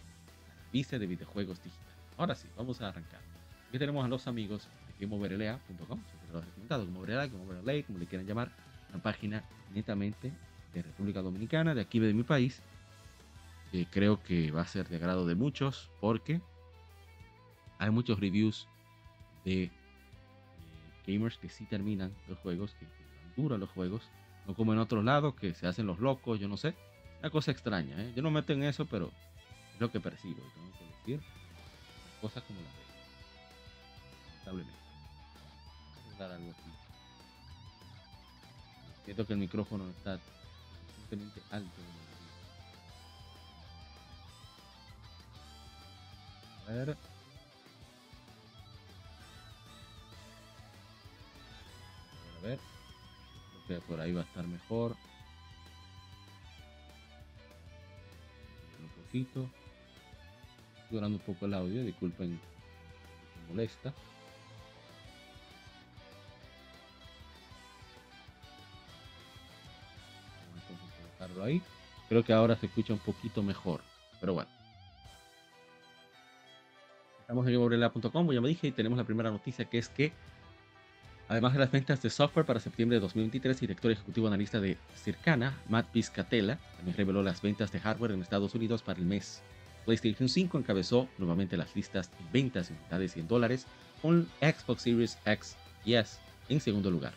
la 0.73 0.99
de 0.99 1.05
videojuegos 1.05 1.63
digital. 1.63 1.85
Ahora 2.17 2.33
sí, 2.33 2.47
vamos 2.57 2.81
a 2.81 2.89
arrancar. 2.89 3.21
Aquí 3.67 3.77
tenemos 3.77 4.03
a 4.03 4.07
los 4.07 4.25
amigos 4.27 4.67
de 4.87 5.05
GameOverLA.com, 5.05 5.99
siempre 6.03 6.33
lo 6.33 6.39
he 6.39 6.45
recomendado, 6.45 6.85
GameOverLA, 6.85 7.27
GameOverLA, 7.27 7.83
como 7.85 7.99
le 7.99 8.07
quieran 8.07 8.25
llamar, 8.25 8.51
una 8.89 9.03
página 9.03 9.43
netamente 9.71 10.33
de 10.73 10.81
República 10.81 11.21
Dominicana, 11.21 11.75
de 11.75 11.81
aquí 11.81 11.99
de 11.99 12.13
mi 12.15 12.23
país, 12.23 12.63
que 13.71 13.85
creo 13.85 14.23
que 14.23 14.49
va 14.49 14.61
a 14.61 14.67
ser 14.67 14.89
de 14.89 14.95
agrado 14.95 15.27
de 15.27 15.35
muchos, 15.35 15.91
porque 16.01 16.41
hay 17.77 17.91
muchos 17.91 18.19
reviews 18.19 18.67
de 19.45 19.71
gamers 21.11 21.37
que 21.37 21.49
sí 21.49 21.65
terminan 21.65 22.13
los 22.27 22.37
juegos, 22.39 22.75
que, 22.75 22.87
duran 23.35 23.59
los 23.59 23.69
juegos, 23.69 24.09
no 24.45 24.53
como 24.53 24.73
en 24.73 24.79
otros 24.79 25.03
lados 25.03 25.35
que 25.35 25.53
se 25.53 25.67
hacen 25.67 25.85
los 25.85 25.99
locos, 25.99 26.39
yo 26.39 26.47
no 26.47 26.57
sé. 26.57 26.75
Una 27.19 27.29
cosa 27.29 27.51
extraña, 27.51 28.01
¿eh? 28.01 28.13
yo 28.15 28.21
no 28.21 28.31
meto 28.31 28.53
en 28.53 28.63
eso, 28.63 28.85
pero 28.85 29.11
es 29.73 29.79
lo 29.79 29.91
que 29.91 29.99
percibo, 29.99 30.41
y 30.41 30.51
tengo 30.51 30.71
que 30.77 30.85
decir 30.85 31.21
cosas 32.21 32.43
como 32.43 32.59
las 32.61 32.79
de 36.19 36.25
algo 36.25 36.51
aquí. 36.51 36.71
Siento 39.05 39.25
que 39.25 39.33
el 39.33 39.39
micrófono 39.39 39.89
está 39.89 40.19
suficientemente 40.87 41.41
alto. 41.51 41.81
A 46.67 46.71
ver. 46.71 47.08
Por 53.89 54.00
ahí 54.00 54.13
va 54.13 54.22
a 54.22 54.25
estar 54.25 54.46
mejor. 54.46 54.96
Un 58.79 59.03
poquito. 59.03 59.50
Durando 60.91 61.17
un 61.17 61.24
poco 61.24 61.46
el 61.46 61.53
audio, 61.55 61.84
disculpen 61.84 62.39
si 63.34 63.51
molesta. 63.51 63.93
Vamos 71.19 71.38
ahí. 71.43 71.62
Creo 72.08 72.24
que 72.24 72.34
ahora 72.34 72.55
se 72.55 72.67
escucha 72.67 72.93
un 72.93 73.00
poquito 73.00 73.43
mejor. 73.43 73.81
Pero 74.19 74.34
bueno. 74.34 74.50
Estamos 77.22 77.46
en 77.46 77.53
gameobrela.com, 77.53 78.31
ya 78.31 78.41
me 78.41 78.50
dije, 78.50 78.67
y 78.67 78.72
tenemos 78.72 78.98
la 78.98 79.03
primera 79.03 79.29
noticia 79.29 79.65
que 79.65 79.77
es 79.77 79.89
que 79.89 80.12
Además 81.29 81.53
de 81.53 81.59
las 81.59 81.71
ventas 81.71 82.01
de 82.01 82.09
software 82.09 82.48
para 82.48 82.59
septiembre 82.59 82.95
de 82.95 83.01
2023, 83.01 83.59
director 83.59 83.91
ejecutivo 83.91 84.27
analista 84.27 84.59
de 84.59 84.77
Circana, 84.95 85.55
Matt 85.69 85.86
Piscatella, 85.91 86.57
también 86.75 86.98
reveló 86.98 87.21
las 87.21 87.43
ventas 87.43 87.71
de 87.71 87.79
hardware 87.79 88.13
en 88.13 88.24
Estados 88.24 88.55
Unidos 88.55 88.81
para 88.81 88.98
el 88.98 89.05
mes. 89.05 89.43
PlayStation 89.86 90.27
5 90.27 90.57
encabezó 90.57 91.07
nuevamente 91.19 91.55
las 91.55 91.75
listas 91.75 92.09
de 92.09 92.17
ventas 92.33 92.71
en 92.71 92.77
unidades 92.77 93.15
y 93.15 93.19
en 93.19 93.27
dólares, 93.27 93.67
con 94.01 94.27
Xbox 94.41 94.81
Series 94.81 95.19
X 95.24 95.55
y 95.86 95.93
S 95.93 96.17
en 96.50 96.59
segundo 96.62 96.89
lugar. 96.89 97.13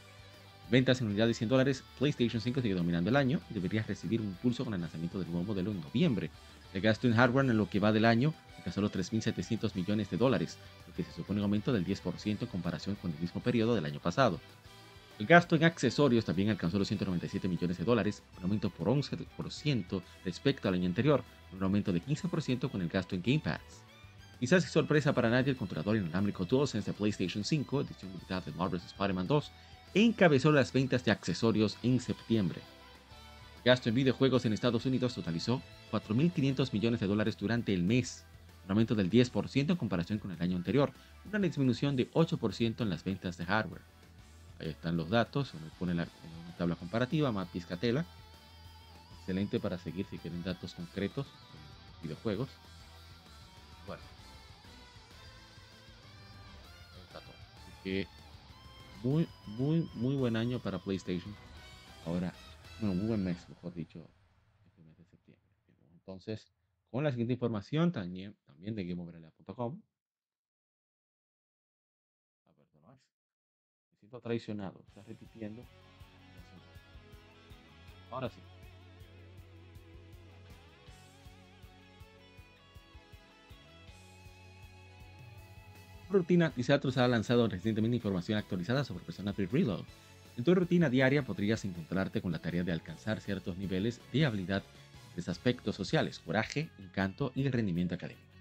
Ventas 0.70 1.00
en 1.00 1.06
unidades 1.06 1.40
y 1.40 1.44
en 1.44 1.48
dólares, 1.48 1.82
PlayStation 1.98 2.42
5 2.42 2.60
sigue 2.60 2.74
dominando 2.74 3.08
el 3.08 3.16
año 3.16 3.40
y 3.50 3.54
debería 3.54 3.82
recibir 3.82 4.20
un 4.20 4.26
impulso 4.26 4.62
con 4.62 4.74
el 4.74 4.82
lanzamiento 4.82 5.18
del 5.20 5.30
nuevo 5.30 5.46
modelo 5.46 5.70
en 5.70 5.80
noviembre. 5.80 6.28
El 6.74 6.82
gasto 6.82 7.06
en 7.06 7.14
hardware 7.14 7.46
en 7.46 7.56
lo 7.56 7.70
que 7.70 7.80
va 7.80 7.92
del 7.92 8.04
año 8.04 8.34
alcanzó 8.62 8.80
los 8.80 8.92
3.700 8.92 9.74
millones 9.74 10.08
de 10.08 10.16
dólares, 10.16 10.56
lo 10.86 10.94
que 10.94 11.02
se 11.02 11.12
supone 11.12 11.40
un 11.40 11.44
aumento 11.44 11.72
del 11.72 11.84
10% 11.84 12.42
en 12.42 12.46
comparación 12.46 12.94
con 12.96 13.10
el 13.10 13.18
mismo 13.18 13.40
periodo 13.42 13.74
del 13.74 13.84
año 13.84 13.98
pasado. 13.98 14.40
El 15.18 15.26
gasto 15.26 15.56
en 15.56 15.64
accesorios 15.64 16.24
también 16.24 16.48
alcanzó 16.48 16.78
los 16.78 16.88
197 16.88 17.48
millones 17.48 17.78
de 17.78 17.84
dólares, 17.84 18.22
un 18.38 18.44
aumento 18.44 18.70
por 18.70 18.88
11% 18.88 20.02
respecto 20.24 20.68
al 20.68 20.74
año 20.74 20.86
anterior, 20.86 21.22
un 21.52 21.62
aumento 21.62 21.92
de 21.92 22.02
15% 22.02 22.70
con 22.70 22.80
el 22.80 22.88
gasto 22.88 23.14
en 23.14 23.22
Game 23.22 23.40
Pass. 23.40 23.60
Quizás 24.38 24.62
sin 24.62 24.72
sorpresa 24.72 25.12
para 25.12 25.30
nadie, 25.30 25.50
el 25.50 25.56
controlador 25.56 25.96
inalámbrico 25.96 26.44
DualSense 26.44 26.90
de 26.90 26.96
PlayStation 26.96 27.44
5, 27.44 27.82
edición 27.82 28.12
limitada 28.12 28.40
de 28.40 28.52
Marvel's 28.52 28.86
Spider-Man 28.86 29.26
2, 29.26 29.52
encabezó 29.94 30.50
las 30.50 30.72
ventas 30.72 31.04
de 31.04 31.10
accesorios 31.10 31.78
en 31.82 32.00
septiembre. 32.00 32.60
El 33.58 33.62
gasto 33.70 33.88
en 33.88 33.94
videojuegos 33.94 34.44
en 34.44 34.52
Estados 34.52 34.86
Unidos 34.86 35.14
totalizó 35.14 35.62
4.500 35.92 36.72
millones 36.72 37.00
de 37.00 37.06
dólares 37.06 37.36
durante 37.36 37.72
el 37.72 37.84
mes, 37.84 38.24
un 38.64 38.70
aumento 38.70 38.94
del 38.94 39.10
10% 39.10 39.70
en 39.70 39.76
comparación 39.76 40.18
con 40.18 40.30
el 40.30 40.40
año 40.40 40.56
anterior, 40.56 40.92
una 41.24 41.38
disminución 41.38 41.96
de 41.96 42.10
8% 42.12 42.80
en 42.80 42.90
las 42.90 43.04
ventas 43.04 43.36
de 43.36 43.44
hardware. 43.44 43.82
Ahí 44.60 44.68
están 44.68 44.96
los 44.96 45.10
datos, 45.10 45.54
me 45.54 45.70
pone 45.78 45.94
la, 45.94 46.06
tabla 46.56 46.76
comparativa, 46.76 47.32
Matt 47.32 47.48
Piscatella. 47.50 48.04
Excelente 49.18 49.58
para 49.60 49.78
seguir 49.78 50.06
si 50.10 50.18
quieren 50.18 50.42
datos 50.42 50.74
concretos 50.74 51.26
en 51.26 52.02
videojuegos. 52.08 52.48
Bueno. 53.86 54.02
Muy, 59.02 59.28
muy, 59.46 59.90
muy 59.94 60.14
buen 60.14 60.36
año 60.36 60.60
para 60.60 60.78
PlayStation. 60.78 61.34
Ahora, 62.06 62.32
bueno, 62.80 62.94
muy 62.94 63.06
buen 63.08 63.24
mes, 63.24 63.48
mejor 63.48 63.74
dicho, 63.74 64.08
este 64.64 64.82
mes 64.82 64.96
de 64.96 65.04
septiembre. 65.04 65.48
Entonces, 65.94 66.51
con 66.92 67.04
la 67.04 67.10
siguiente 67.10 67.32
información 67.32 67.90
también, 67.90 68.36
de 68.58 68.84
GameOverLA.com. 68.84 69.80
Es. 72.50 72.74
Me 73.90 73.96
siento 73.98 74.20
traicionado, 74.20 74.78
está 74.86 75.02
repitiendo. 75.02 75.64
Ahora 78.10 78.28
sí. 78.28 78.40
Rutina 86.10 86.52
Disastrous 86.54 86.98
ha 86.98 87.08
lanzado 87.08 87.48
recientemente 87.48 87.96
información 87.96 88.36
actualizada 88.36 88.84
sobre 88.84 89.02
Persona 89.02 89.32
3 89.32 89.50
Reload. 89.50 89.84
En 90.36 90.44
tu 90.44 90.54
rutina 90.54 90.90
diaria 90.90 91.24
podrías 91.24 91.64
encontrarte 91.64 92.20
con 92.20 92.32
la 92.32 92.38
tarea 92.38 92.64
de 92.64 92.72
alcanzar 92.72 93.22
ciertos 93.22 93.56
niveles 93.56 93.98
de 94.12 94.26
habilidad 94.26 94.62
tres 95.12 95.28
aspectos 95.28 95.76
sociales, 95.76 96.18
coraje, 96.18 96.70
encanto 96.78 97.32
y 97.34 97.48
rendimiento 97.48 97.94
académico. 97.94 98.32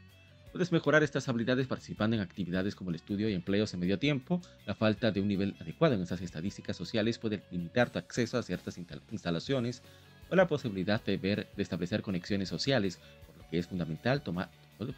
Puedes 0.51 0.73
mejorar 0.73 1.01
estas 1.01 1.29
habilidades 1.29 1.67
participando 1.67 2.17
en 2.17 2.21
actividades 2.21 2.75
como 2.75 2.89
el 2.89 2.97
estudio 2.97 3.29
y 3.29 3.33
empleos 3.33 3.73
en 3.73 3.79
medio 3.79 3.99
tiempo. 3.99 4.41
La 4.65 4.75
falta 4.75 5.09
de 5.11 5.21
un 5.21 5.29
nivel 5.29 5.55
adecuado 5.61 5.95
en 5.95 6.01
esas 6.01 6.21
estadísticas 6.21 6.75
sociales 6.75 7.19
puede 7.19 7.41
limitar 7.51 7.89
tu 7.89 7.99
acceso 7.99 8.37
a 8.37 8.43
ciertas 8.43 8.77
instalaciones 9.11 9.81
o 10.29 10.35
la 10.35 10.47
posibilidad 10.47 11.01
de, 11.03 11.17
ver, 11.17 11.47
de 11.55 11.63
establecer 11.63 12.01
conexiones 12.01 12.49
sociales, 12.49 12.99
por 13.27 13.37
lo 13.37 13.49
que 13.49 13.59
es 13.59 13.67
fundamental 13.67 14.23
tomar, 14.23 14.49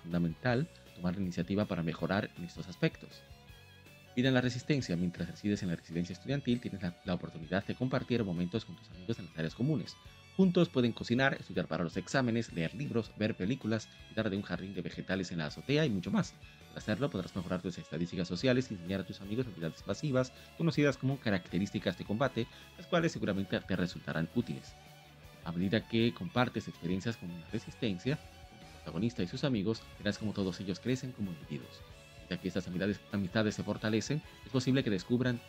fundamental 0.01 0.67
tomar 0.95 1.15
la 1.15 1.21
iniciativa 1.21 1.65
para 1.65 1.83
mejorar 1.83 2.31
en 2.35 2.45
estos 2.45 2.67
aspectos. 2.67 3.21
Vida 4.15 4.29
en 4.29 4.33
la 4.33 4.41
resistencia. 4.41 4.95
Mientras 4.95 5.29
resides 5.29 5.61
en 5.61 5.69
la 5.69 5.75
residencia 5.75 6.13
estudiantil, 6.13 6.61
tienes 6.61 6.81
la, 6.81 6.95
la, 7.05 7.13
oportunidad 7.13 7.63
de 7.65 7.75
compartir 7.75 8.23
momentos 8.23 8.65
con 8.65 8.75
tus 8.75 8.89
amigos 8.89 9.19
en 9.19 9.25
las 9.25 9.37
áreas 9.37 9.53
comunes. 9.53 9.95
Juntos 10.35 10.69
pueden 10.69 10.93
cocinar, 10.93 11.35
estudiar 11.39 11.67
para 11.67 11.83
los 11.83 11.95
exámenes, 11.95 12.51
leer 12.53 12.73
libros, 12.73 13.11
ver 13.17 13.35
películas, 13.35 13.87
cuidar 14.07 14.31
de 14.31 14.37
un 14.37 14.41
jardín 14.41 14.73
de 14.73 14.81
vegetales 14.81 15.31
en 15.31 15.37
la 15.37 15.45
azotea 15.45 15.85
y 15.85 15.91
mucho 15.91 16.09
más. 16.09 16.33
Al 16.71 16.77
hacerlo 16.79 17.11
podrás 17.11 17.35
mejorar 17.35 17.61
tus 17.61 17.77
estadísticas 17.77 18.27
sociales 18.27 18.71
y 18.71 18.73
enseñar 18.73 19.01
a 19.01 19.05
tus 19.05 19.21
amigos 19.21 19.45
habilidades 19.45 19.83
pasivas, 19.83 20.33
conocidas 20.57 20.97
como 20.97 21.19
características 21.19 21.99
de 21.99 22.05
combate, 22.05 22.47
las 22.77 22.87
cuales 22.87 23.11
seguramente 23.11 23.59
te 23.59 23.75
resultarán 23.75 24.27
útiles. 24.33 24.73
A 25.43 25.51
medida 25.51 25.87
que 25.87 26.11
compartes 26.15 26.67
experiencias 26.67 27.15
con 27.17 27.29
una 27.29 27.45
resistencia, 27.51 28.13
el 28.59 28.67
protagonista 28.77 29.21
y 29.21 29.27
sus 29.27 29.43
amigos, 29.43 29.83
verás 29.99 30.17
como 30.17 30.33
todos 30.33 30.59
ellos 30.59 30.79
crecen 30.79 31.11
como 31.11 31.31
individuos. 31.31 31.81
Ya 32.27 32.37
que 32.37 32.47
estas 32.47 32.67
amistades 33.11 33.53
se 33.53 33.63
fortalecen, 33.63 34.23
es 34.43 34.51
posible 34.51 34.83
que 34.83 34.89
descubran 34.89 35.39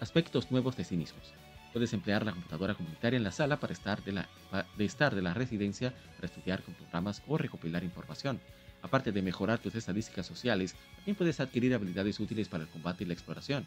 aspectos 0.00 0.50
nuevos 0.50 0.78
de 0.78 0.84
sí 0.84 0.96
mismos. 0.96 1.34
Puedes 1.78 1.92
emplear 1.92 2.26
la 2.26 2.32
computadora 2.32 2.74
comunitaria 2.74 3.18
en 3.18 3.22
la 3.22 3.30
sala 3.30 3.60
para 3.60 3.72
estar 3.72 4.02
de, 4.02 4.10
la, 4.10 4.28
de 4.76 4.84
estar 4.84 5.14
de 5.14 5.22
la 5.22 5.32
residencia 5.32 5.94
para 6.16 6.26
estudiar 6.26 6.60
con 6.64 6.74
programas 6.74 7.22
o 7.28 7.38
recopilar 7.38 7.84
información. 7.84 8.40
Aparte 8.82 9.12
de 9.12 9.22
mejorar 9.22 9.60
tus 9.60 9.76
estadísticas 9.76 10.26
sociales, 10.26 10.74
también 10.96 11.14
puedes 11.14 11.38
adquirir 11.38 11.72
habilidades 11.72 12.18
útiles 12.18 12.48
para 12.48 12.64
el 12.64 12.68
combate 12.68 13.04
y 13.04 13.06
la 13.06 13.12
exploración. 13.12 13.64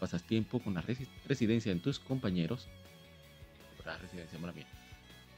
Pasas 0.00 0.22
tiempo 0.22 0.60
con 0.60 0.72
la 0.72 0.82
residencia 1.26 1.70
en 1.70 1.80
tus 1.80 1.98
compañeros, 1.98 2.70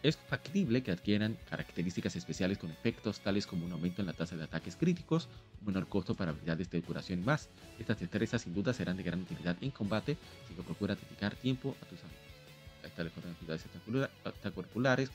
es 0.05 0.19
factible 0.19 0.83
que 0.83 0.93
adquieran 0.93 1.39
características 1.49 2.15
especiales 2.15 2.59
con 2.59 2.71
efectos 2.71 3.21
tales 3.21 3.47
como 3.47 3.65
un 3.65 3.73
aumento 3.73 4.03
en 4.03 4.07
la 4.07 4.13
tasa 4.13 4.37
de 4.37 4.45
ataques 4.45 4.77
críticos, 4.77 5.31
un 5.63 5.69
menor 5.69 5.89
costo 5.89 6.15
para 6.15 6.31
habilidades 6.31 6.69
de 6.69 6.83
curación 6.83 7.21
y 7.21 7.23
más. 7.23 7.49
Estas 7.79 7.99
destrezas 7.99 8.43
sin 8.43 8.53
duda 8.53 8.75
serán 8.75 8.99
de 8.99 9.03
gran 9.03 9.23
utilidad 9.23 9.57
en 9.63 9.71
combate, 9.71 10.19
si 10.47 10.55
que 10.55 10.63
procura 10.63 10.95
dedicar 10.95 11.35
tiempo 11.37 11.75
a 11.81 11.87
tus 11.87 12.01
amigos. 12.01 12.21
Esta 12.85 13.03
de 13.03 13.11
habilidades 13.11 13.65
extracurriculares, 14.27 15.11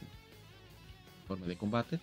forma 1.27 1.45
de 1.45 1.55
combate, 1.55 1.99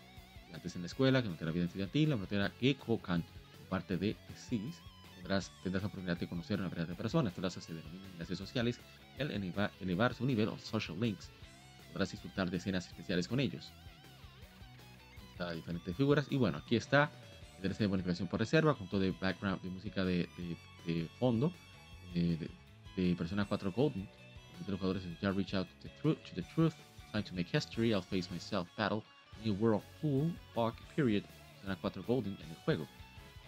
antes 0.55 0.77
en 0.77 0.83
la 0.83 0.87
escuela, 0.87 1.21
que 1.25 1.29
no 1.29 1.37
la 1.41 1.51
vida 1.51 1.65
estudiantil, 1.65 2.11
la 2.11 2.17
frontera 2.17 2.53
que 2.61 2.77
Kokan, 2.77 3.25
parte 3.69 3.97
de 3.97 4.15
SIS, 4.49 4.77
tendrás, 5.17 5.51
tendrás 5.65 5.83
la 5.83 5.89
oportunidad 5.89 6.19
de 6.19 6.29
conocer 6.29 6.61
a 6.61 6.61
una 6.61 6.69
variedad 6.69 6.91
de 6.91 6.95
personas, 6.95 7.35
todas 7.35 7.55
se 7.55 7.75
denominan 7.75 8.13
enlaces 8.13 8.39
sociales, 8.39 8.79
el 9.19 9.33
elevar, 9.33 9.73
elevar 9.81 10.15
su 10.15 10.25
nivel 10.25 10.51
o 10.51 10.59
social 10.59 11.01
links 11.01 11.29
podrás 11.97 12.11
disfrutar 12.11 12.51
de 12.51 12.59
escenas 12.59 12.87
especiales 12.87 13.27
con 13.27 13.41
ellos. 13.41 13.73
Está 15.33 15.53
diferentes 15.53 15.97
figuras. 15.97 16.27
Y 16.29 16.37
bueno, 16.37 16.59
aquí 16.59 16.77
está 16.77 17.11
el 17.63 17.73
de 17.73 17.87
bonificación 17.87 18.29
por 18.29 18.39
reserva, 18.39 18.75
junto 18.75 18.99
de 18.99 19.13
background 19.13 19.63
de 19.63 19.71
música 19.71 20.05
de, 20.05 20.29
de, 20.85 21.09
fondo 21.19 21.55
eh, 22.15 22.37
de, 22.39 23.03
de, 23.03 23.17
Persona 23.17 23.47
4 23.47 23.73
Golden. 23.73 24.07
De 24.67 24.71
los 24.71 24.79
jugadores 24.79 25.05
ya 25.23 25.33
reach 25.33 25.55
out 25.55 25.67
to 25.67 25.89
the, 25.89 25.89
truth, 26.03 26.19
to 26.29 26.35
the 26.35 26.47
truth, 26.55 26.75
time 27.13 27.25
to 27.25 27.35
make 27.35 27.49
history, 27.51 27.95
I'll 27.95 28.03
face 28.03 28.31
myself, 28.31 28.69
battle, 28.77 29.03
New 29.43 29.55
World 29.55 29.83
Full, 30.03 30.33
Arc 30.55 30.77
Period, 30.95 31.23
Persona 31.55 31.79
4 31.81 32.03
Golden 32.07 32.37
en 32.45 32.51
el 32.51 32.57
juego. 32.57 32.87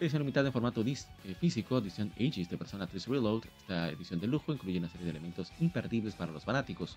Edición 0.01 0.23
limitada 0.23 0.47
en 0.47 0.55
formato 0.55 0.83
eh, 0.83 1.35
físico, 1.39 1.77
edición 1.77 2.13
Aegis 2.19 2.49
de 2.49 2.57
Persona 2.57 2.87
3 2.87 3.09
Reload. 3.09 3.45
Esta 3.59 3.91
edición 3.91 4.21
de 4.21 4.27
lujo 4.27 4.55
incluye 4.55 4.79
una 4.79 4.89
serie 4.89 5.05
de 5.05 5.11
elementos 5.11 5.53
imperdibles 5.61 6.15
para 6.15 6.33
los 6.33 6.45
fanáticos 6.45 6.97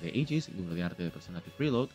de 0.00 0.08
Aegis, 0.08 0.48
libro 0.50 0.74
de 0.74 0.82
arte 0.82 1.02
de 1.02 1.10
personaje 1.10 1.50
Preload. 1.56 1.88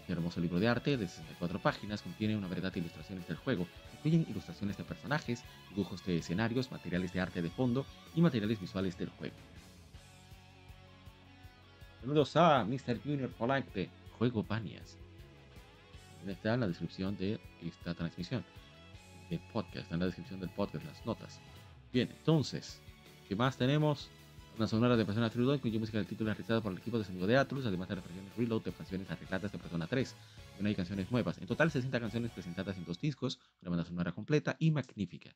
Este 0.00 0.12
hermoso 0.12 0.40
libro 0.40 0.58
de 0.58 0.68
arte 0.68 0.96
de 0.96 1.06
64 1.06 1.58
páginas 1.60 2.02
contiene 2.02 2.36
una 2.36 2.48
variedad 2.48 2.72
de 2.72 2.80
ilustraciones 2.80 3.26
del 3.26 3.36
juego. 3.36 3.66
Incluyen 3.96 4.26
ilustraciones 4.28 4.76
de 4.76 4.84
personajes, 4.84 5.44
dibujos 5.70 6.04
de 6.06 6.18
escenarios, 6.18 6.70
materiales 6.70 7.12
de 7.12 7.20
arte 7.20 7.42
de 7.42 7.50
fondo 7.50 7.84
y 8.14 8.20
materiales 8.20 8.60
visuales 8.60 8.96
del 8.96 9.10
juego. 9.10 9.34
Saludos 12.00 12.36
a 12.36 12.64
Mr. 12.64 13.02
Junior 13.02 13.30
Polanc 13.30 13.66
de 13.72 13.90
Juego 14.18 14.42
Panias. 14.42 14.96
Está 16.26 16.54
en 16.54 16.60
la 16.60 16.68
descripción 16.68 17.16
de 17.16 17.40
esta 17.62 17.94
transmisión 17.94 18.44
del 19.30 19.40
podcast, 19.52 19.76
está 19.76 19.94
en 19.94 20.00
la 20.00 20.06
descripción 20.06 20.40
del 20.40 20.50
podcast, 20.50 20.84
las 20.84 21.04
notas. 21.06 21.40
Bien, 21.92 22.08
entonces, 22.10 22.80
¿qué 23.28 23.36
más 23.36 23.56
tenemos? 23.56 24.10
Una 24.58 24.66
sonora 24.66 24.96
de 24.96 25.04
Persona 25.04 25.30
3 25.30 25.54
incluye 25.54 25.78
música 25.78 25.98
del 25.98 26.08
título 26.08 26.30
realizada 26.30 26.60
por 26.60 26.72
el 26.72 26.78
equipo 26.78 26.98
de 26.98 27.04
sonido 27.04 27.28
de 27.28 27.36
Atlus, 27.36 27.64
además 27.64 27.88
de 27.88 27.94
las 27.94 28.04
versiones 28.04 28.36
reload 28.36 28.62
de 28.62 28.72
canciones 28.72 29.08
arregladas 29.08 29.52
de 29.52 29.58
Persona 29.58 29.86
3. 29.86 30.16
No 30.58 30.66
hay 30.66 30.74
canciones 30.74 31.12
nuevas. 31.12 31.38
En 31.38 31.46
total, 31.46 31.70
60 31.70 32.00
canciones 32.00 32.32
presentadas 32.32 32.76
en 32.76 32.84
dos 32.84 33.00
discos, 33.00 33.38
una 33.62 33.70
banda 33.70 33.84
sonora 33.84 34.10
completa 34.10 34.56
y 34.58 34.72
magnífica. 34.72 35.30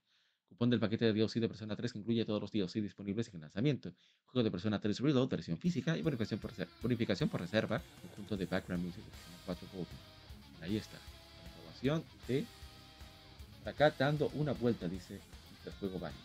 Cupón 0.49 0.71
del 0.71 0.81
paquete 0.81 1.05
de 1.05 1.13
DLC 1.13 1.35
de 1.35 1.47
Persona 1.47 1.77
3 1.77 1.93
que 1.93 1.99
incluye 2.01 2.25
todos 2.25 2.41
los 2.41 2.51
DLC 2.51 2.83
disponibles 2.83 3.33
en 3.33 3.43
lanzamiento. 3.43 3.93
Juego 4.27 4.43
de 4.43 4.51
Persona 4.51 4.81
3 4.81 4.99
Reload, 4.99 5.29
versión 5.29 5.57
física 5.57 5.97
y 5.97 6.03
bonificación 6.03 6.41
por, 7.31 7.41
reserva, 7.41 7.81
conjunto 8.01 8.37
de 8.37 8.47
background 8.47 8.85
music 8.85 9.05
de 9.05 9.11
4 9.47 9.69
Ahí 10.63 10.79
está. 10.79 10.97
La 10.97 11.49
información 11.49 12.03
de 12.27 12.45
acá 13.67 13.95
dando 13.97 14.33
una 14.35 14.51
vuelta, 14.51 14.89
dice 14.89 15.21
el 15.65 15.73
juego 15.75 16.01
Bani. 16.01 16.17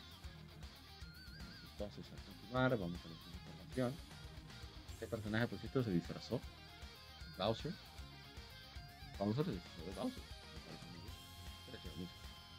Entonces, 1.73 2.03
vamos 2.51 2.71
a 2.71 2.75
la 2.75 2.85
información. 2.85 3.93
Este 4.93 5.07
personaje, 5.07 5.47
por 5.47 5.59
cierto, 5.59 5.83
se 5.83 5.91
disfrazó. 5.91 6.39
Bowser. 7.37 7.73
Bowser 9.19 9.45
se 9.45 9.51
disfrazó 9.51 9.85
de 9.85 9.91
Bowser. 9.95 10.23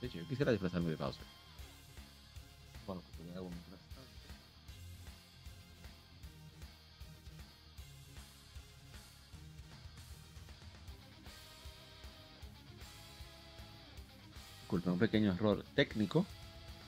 De 0.00 0.06
hecho, 0.06 0.18
yo 0.18 0.28
quisiera 0.28 0.52
disfrazarme 0.52 0.90
de 0.90 0.96
Bowser. 0.96 1.24
Bueno, 2.86 3.02
pues 3.16 3.28
me 3.28 3.36
hago 3.36 3.48
mientras 3.50 3.78
Disculpe, 14.60 14.90
un 14.90 14.98
pequeño 14.98 15.32
error 15.32 15.64
técnico 15.74 16.26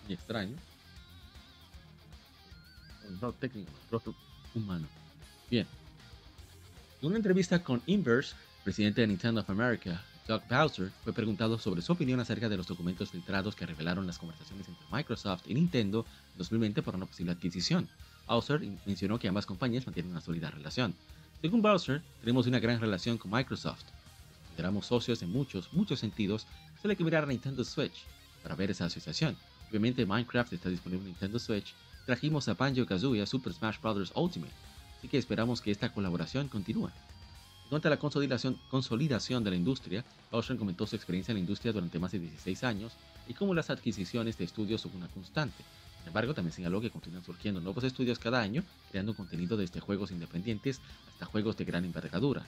y 0.06 0.12
extraño 0.12 0.54
no 3.20 3.32
técnico, 3.32 3.70
rostro 3.90 4.14
humano. 4.54 4.86
Bien. 5.50 5.66
En 7.00 7.08
una 7.08 7.16
entrevista 7.16 7.62
con 7.62 7.82
Inverse, 7.86 8.34
presidente 8.62 9.00
de 9.00 9.06
Nintendo 9.06 9.40
of 9.40 9.50
America, 9.50 10.02
Doug 10.28 10.42
Bowser, 10.48 10.92
fue 11.02 11.12
preguntado 11.12 11.58
sobre 11.58 11.82
su 11.82 11.92
opinión 11.92 12.20
acerca 12.20 12.48
de 12.48 12.56
los 12.56 12.66
documentos 12.66 13.10
filtrados 13.10 13.56
que 13.56 13.66
revelaron 13.66 14.06
las 14.06 14.18
conversaciones 14.18 14.68
entre 14.68 14.86
Microsoft 14.92 15.42
y 15.46 15.54
Nintendo 15.54 16.06
en 16.32 16.38
2020 16.38 16.82
por 16.82 16.94
una 16.94 17.06
posible 17.06 17.32
adquisición. 17.32 17.88
Bowser 18.28 18.60
mencionó 18.86 19.18
que 19.18 19.26
ambas 19.26 19.46
compañías 19.46 19.86
mantienen 19.86 20.12
una 20.12 20.20
sólida 20.20 20.50
relación. 20.50 20.94
Según 21.40 21.62
Bowser, 21.62 22.02
tenemos 22.20 22.46
una 22.46 22.60
gran 22.60 22.80
relación 22.80 23.18
con 23.18 23.30
Microsoft. 23.30 23.82
consideramos 24.46 24.86
socios 24.86 25.22
en 25.22 25.32
muchos, 25.32 25.72
muchos 25.72 25.98
sentidos. 25.98 26.46
Solo 26.80 26.92
hay 26.92 26.96
que 26.96 27.04
mirar 27.04 27.24
a 27.24 27.26
Nintendo 27.26 27.64
Switch 27.64 28.04
para 28.42 28.54
ver 28.54 28.70
esa 28.70 28.84
asociación. 28.84 29.36
Obviamente 29.68 30.04
Minecraft 30.04 30.52
está 30.52 30.68
disponible 30.68 31.06
en 31.06 31.12
Nintendo 31.12 31.38
Switch 31.38 31.74
trajimos 32.10 32.48
a 32.48 32.54
Banjo 32.54 32.84
Kazooie 32.86 33.22
a 33.22 33.26
Super 33.26 33.52
Smash 33.52 33.78
Bros. 33.80 34.12
Ultimate, 34.16 34.52
así 34.98 35.06
que 35.06 35.16
esperamos 35.16 35.60
que 35.60 35.70
esta 35.70 35.92
colaboración 35.92 36.48
continúe. 36.48 36.90
A 37.70 37.88
la 37.88 37.98
consolidación, 37.98 38.58
consolidación 38.68 39.44
de 39.44 39.50
la 39.50 39.56
industria, 39.56 40.04
Bowser 40.32 40.56
comentó 40.56 40.88
su 40.88 40.96
experiencia 40.96 41.30
en 41.30 41.36
la 41.36 41.42
industria 41.46 41.72
durante 41.72 42.00
más 42.00 42.10
de 42.10 42.18
16 42.18 42.64
años 42.64 42.94
y 43.28 43.34
cómo 43.34 43.54
las 43.54 43.70
adquisiciones 43.70 44.36
de 44.38 44.44
estudios 44.44 44.80
son 44.80 44.96
una 44.96 45.06
constante. 45.06 45.62
Sin 45.98 46.08
embargo, 46.08 46.34
también 46.34 46.52
señaló 46.52 46.80
que 46.80 46.90
continúan 46.90 47.22
surgiendo 47.22 47.60
nuevos 47.60 47.84
estudios 47.84 48.18
cada 48.18 48.40
año, 48.40 48.64
creando 48.90 49.14
contenido 49.14 49.56
desde 49.56 49.78
juegos 49.78 50.10
independientes 50.10 50.80
hasta 51.12 51.26
juegos 51.26 51.56
de 51.58 51.64
gran 51.64 51.84
envergadura. 51.84 52.44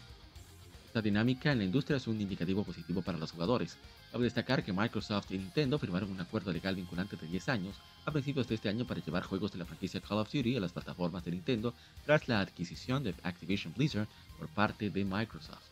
Esta 0.93 1.01
dinámica 1.01 1.51
en 1.51 1.57
la 1.57 1.65
industria 1.65 1.97
es 1.97 2.07
un 2.07 2.21
indicativo 2.21 2.65
positivo 2.65 3.01
para 3.01 3.17
los 3.17 3.33
jugadores. 3.33 3.79
Cabe 4.11 4.25
destacar 4.25 4.63
que 4.63 4.75
Microsoft 4.75 5.31
y 5.31 5.39
Nintendo 5.39 5.79
firmaron 5.79 6.11
un 6.11 6.21
acuerdo 6.21 6.53
legal 6.53 6.77
vinculante 6.77 7.17
de 7.17 7.27
10 7.29 7.49
años 7.49 7.77
a 8.05 8.13
principios 8.13 8.47
de 8.47 8.57
este 8.57 8.69
año 8.69 8.87
para 8.87 9.03
llevar 9.03 9.23
juegos 9.23 9.53
de 9.53 9.59
la 9.59 9.65
franquicia 9.65 10.03
Call 10.03 10.19
of 10.19 10.31
Duty 10.31 10.55
a 10.55 10.61
las 10.61 10.73
plataformas 10.73 11.25
de 11.25 11.31
Nintendo 11.31 11.73
tras 12.05 12.29
la 12.29 12.41
adquisición 12.41 13.03
de 13.05 13.15
Activision 13.23 13.73
Blizzard 13.73 14.07
por 14.39 14.49
parte 14.49 14.91
de 14.91 15.03
Microsoft. 15.03 15.65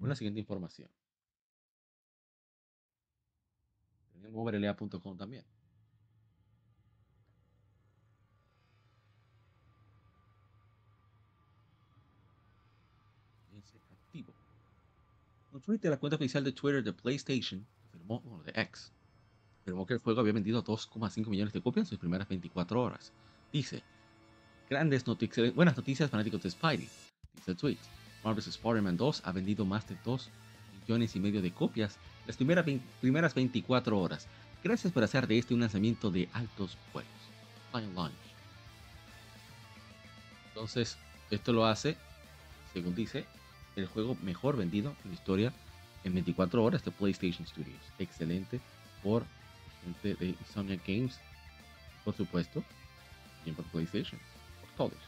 La 0.00 0.16
siguiente 0.16 0.40
información. 0.40 0.88
Overlea.com 4.32 5.16
también. 5.16 5.44
activo. 13.90 14.32
En 15.52 15.60
Twitter, 15.60 15.90
la 15.90 15.98
cuenta 15.98 16.16
oficial 16.16 16.44
de 16.44 16.52
Twitter 16.52 16.82
de 16.82 16.92
PlayStation 16.92 17.66
afirmó, 17.88 18.20
bueno, 18.20 18.42
de 18.42 18.52
X, 18.54 18.92
afirmó 19.62 19.86
que 19.86 19.94
el 19.94 20.00
juego 20.00 20.20
había 20.20 20.32
vendido 20.32 20.64
2,5 20.64 21.28
millones 21.28 21.52
de 21.52 21.60
copias 21.60 21.86
en 21.86 21.90
sus 21.90 21.98
primeras 21.98 22.28
24 22.28 22.82
horas. 22.82 23.12
Dice, 23.52 23.82
grandes 24.68 25.06
noticias, 25.06 25.54
buenas 25.54 25.76
noticias 25.76 26.10
fanáticos 26.10 26.42
de 26.42 26.50
Spidey. 26.50 26.88
Dice 27.34 27.50
el 27.50 27.56
tweet, 27.56 27.78
Marvel's 28.24 28.48
Spider-Man 28.48 28.96
2 28.96 29.22
ha 29.24 29.32
vendido 29.32 29.64
más 29.64 29.86
de 29.88 29.96
2 30.04 30.30
millones 30.80 31.16
y 31.16 31.20
medio 31.20 31.42
de 31.42 31.52
copias 31.52 31.98
las 32.26 32.36
primeras, 32.36 32.64
primeras 33.00 33.34
24 33.34 33.98
horas. 33.98 34.26
Gracias 34.62 34.92
por 34.92 35.02
hacer 35.02 35.26
de 35.26 35.38
este 35.38 35.54
un 35.54 35.60
lanzamiento 35.60 36.10
de 36.10 36.28
altos 36.32 36.78
juegos. 36.92 37.10
Fine 37.72 37.92
Launch. 37.94 38.12
Entonces, 40.48 40.98
esto 41.30 41.52
lo 41.52 41.66
hace, 41.66 41.96
según 42.72 42.94
dice, 42.94 43.24
el 43.74 43.86
juego 43.86 44.16
mejor 44.22 44.56
vendido 44.56 44.94
en 45.02 45.10
la 45.10 45.14
historia 45.14 45.52
en 46.04 46.14
24 46.14 46.62
horas 46.62 46.84
de 46.84 46.90
PlayStation 46.90 47.46
Studios. 47.46 47.80
Excelente 47.98 48.60
por 49.02 49.24
gente 49.82 50.14
de 50.14 50.30
Insomnia 50.30 50.78
Games, 50.86 51.18
por 52.04 52.14
supuesto, 52.14 52.62
y 53.44 53.52
por 53.52 53.64
PlayStation, 53.66 54.20
por 54.60 54.70
todos. 54.88 55.02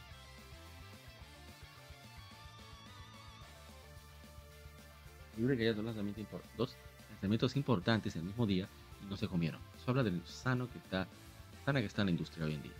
Libre 5.37 5.57
que 5.57 5.63
haya 5.63 5.73
dos 5.73 5.85
lanzamientos, 5.85 6.25
dos 6.57 6.75
lanzamientos 7.25 7.55
importantes 7.55 8.15
el 8.15 8.23
mismo 8.23 8.45
día 8.45 8.67
y 9.03 9.09
no 9.09 9.17
se 9.17 9.27
comieron. 9.27 9.59
Eso 9.77 9.91
habla 9.91 10.03
del 10.03 10.21
sano 10.25 10.69
que 10.69 10.77
está, 10.77 11.07
sana 11.65 11.79
que 11.79 11.87
está 11.87 12.03
la 12.03 12.11
industria 12.11 12.45
hoy 12.45 12.53
en 12.53 12.61
día. 12.61 12.71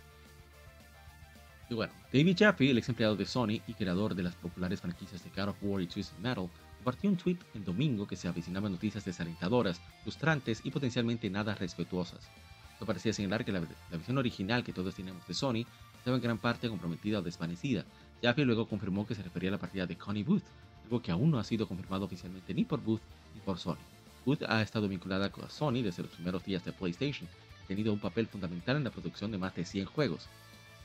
Y 1.68 1.74
bueno, 1.74 1.92
David 2.12 2.36
Jaffe, 2.38 2.70
el 2.70 2.78
ex 2.78 2.88
empleado 2.88 3.16
de 3.16 3.26
Sony 3.26 3.60
y 3.66 3.74
creador 3.74 4.14
de 4.14 4.22
las 4.22 4.36
populares 4.36 4.80
franquicias 4.80 5.24
de 5.24 5.30
God 5.30 5.48
of 5.48 5.56
War 5.62 5.82
y 5.82 5.88
Twisted 5.88 6.18
Metal, 6.18 6.48
compartió 6.78 7.10
un 7.10 7.16
tweet 7.16 7.38
el 7.54 7.64
domingo 7.64 8.06
que 8.06 8.14
se 8.14 8.28
avecinaban 8.28 8.70
noticias 8.70 9.04
desalentadoras, 9.04 9.80
frustrantes 10.04 10.60
y 10.64 10.70
potencialmente 10.70 11.28
nada 11.28 11.56
respetuosas. 11.56 12.30
Esto 12.72 12.86
parecía 12.86 13.12
señalar 13.12 13.44
que 13.44 13.50
la, 13.50 13.60
la, 13.90 13.96
visión 13.98 14.18
original 14.18 14.62
que 14.62 14.72
todos 14.72 14.94
teníamos 14.94 15.26
de 15.26 15.34
Sony 15.34 15.66
estaba 15.98 16.16
en 16.16 16.22
gran 16.22 16.38
parte 16.38 16.68
comprometida 16.68 17.18
o 17.18 17.22
desvanecida. 17.22 17.84
Jaffe 18.22 18.44
luego 18.44 18.68
confirmó 18.68 19.04
que 19.04 19.16
se 19.16 19.24
refería 19.24 19.48
a 19.50 19.52
la 19.52 19.58
partida 19.58 19.86
de 19.86 19.96
Connie 19.96 20.22
Booth, 20.22 20.44
algo 20.84 21.02
que 21.02 21.10
aún 21.10 21.32
no 21.32 21.40
ha 21.40 21.44
sido 21.44 21.66
confirmado 21.66 22.04
oficialmente 22.04 22.54
ni 22.54 22.64
por 22.64 22.80
Booth 22.80 23.02
ni 23.34 23.40
por 23.40 23.58
Sony. 23.58 23.95
Booth 24.26 24.42
ha 24.48 24.60
estado 24.60 24.88
vinculada 24.88 25.30
con 25.30 25.48
Sony 25.48 25.82
desde 25.82 26.02
los 26.02 26.12
primeros 26.12 26.44
días 26.44 26.64
de 26.64 26.72
PlayStation, 26.72 27.28
tenido 27.68 27.92
un 27.92 28.00
papel 28.00 28.26
fundamental 28.26 28.76
en 28.76 28.84
la 28.84 28.90
producción 28.90 29.30
de 29.30 29.38
más 29.38 29.54
de 29.54 29.64
100 29.64 29.86
juegos. 29.86 30.28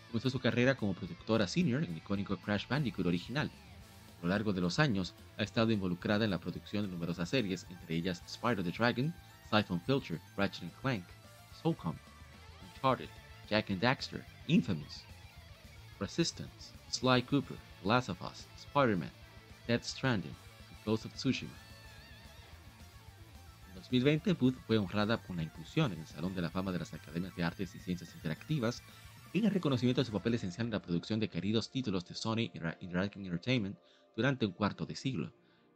Comenzó 0.07 0.29
su 0.29 0.39
carrera 0.39 0.75
como 0.75 0.93
productora 0.93 1.47
senior 1.47 1.83
en 1.83 1.91
el 1.91 1.97
icónico 1.97 2.37
Crash 2.37 2.67
Bandicoot 2.67 3.07
original, 3.07 3.49
a 4.21 4.25
lo 4.25 4.29
largo 4.29 4.53
de 4.53 4.61
los 4.61 4.77
años, 4.77 5.15
ha 5.39 5.41
estado 5.41 5.71
involucrada 5.71 6.23
en 6.23 6.29
la 6.29 6.37
producción 6.37 6.85
de 6.85 6.91
numerosas 6.91 7.29
series, 7.29 7.65
entre 7.71 7.95
ellas 7.95 8.21
Spider 8.27 8.63
the 8.63 8.71
Dragon, 8.71 9.11
Siphon 9.49 9.81
Filter, 9.81 10.21
Ratchet 10.37 10.71
Clank, 10.79 11.03
Soulcom, 11.59 11.95
Uncharted, 12.63 13.09
Jack 13.49 13.71
and 13.71 13.81
Daxter, 13.81 14.23
Infamous, 14.47 15.03
Resistance, 15.99 16.71
Sly 16.89 17.23
Cooper, 17.23 17.57
Last 17.83 18.09
of 18.09 18.21
Us, 18.21 18.45
Spider-Man, 18.57 19.11
Dead 19.67 19.83
Stranding 19.83 20.35
Ghost 20.85 21.05
of 21.05 21.15
Tsushima. 21.15 21.49
En 23.81 23.85
2020, 23.85 24.33
Booth 24.33 24.55
fue 24.67 24.77
honrada 24.77 25.17
con 25.17 25.37
la 25.37 25.43
inclusión 25.43 25.91
en 25.91 26.01
el 26.01 26.05
Salón 26.05 26.35
de 26.35 26.41
la 26.43 26.51
Fama 26.51 26.71
de 26.71 26.77
las 26.77 26.93
Academias 26.93 27.35
de 27.35 27.43
Artes 27.43 27.73
y 27.73 27.79
Ciencias 27.79 28.13
Interactivas 28.13 28.83
en 29.33 29.45
el 29.45 29.51
reconocimiento 29.51 30.01
de 30.01 30.05
su 30.05 30.11
papel 30.11 30.35
esencial 30.35 30.67
en 30.67 30.73
la 30.73 30.83
producción 30.83 31.19
de 31.19 31.29
queridos 31.29 31.71
títulos 31.71 32.05
de 32.05 32.13
Sony 32.13 32.51
Interactive 32.79 33.25
Entertainment 33.25 33.75
durante 34.15 34.45
un 34.45 34.51
cuarto 34.51 34.85
de 34.85 34.95
siglo. 34.95 35.33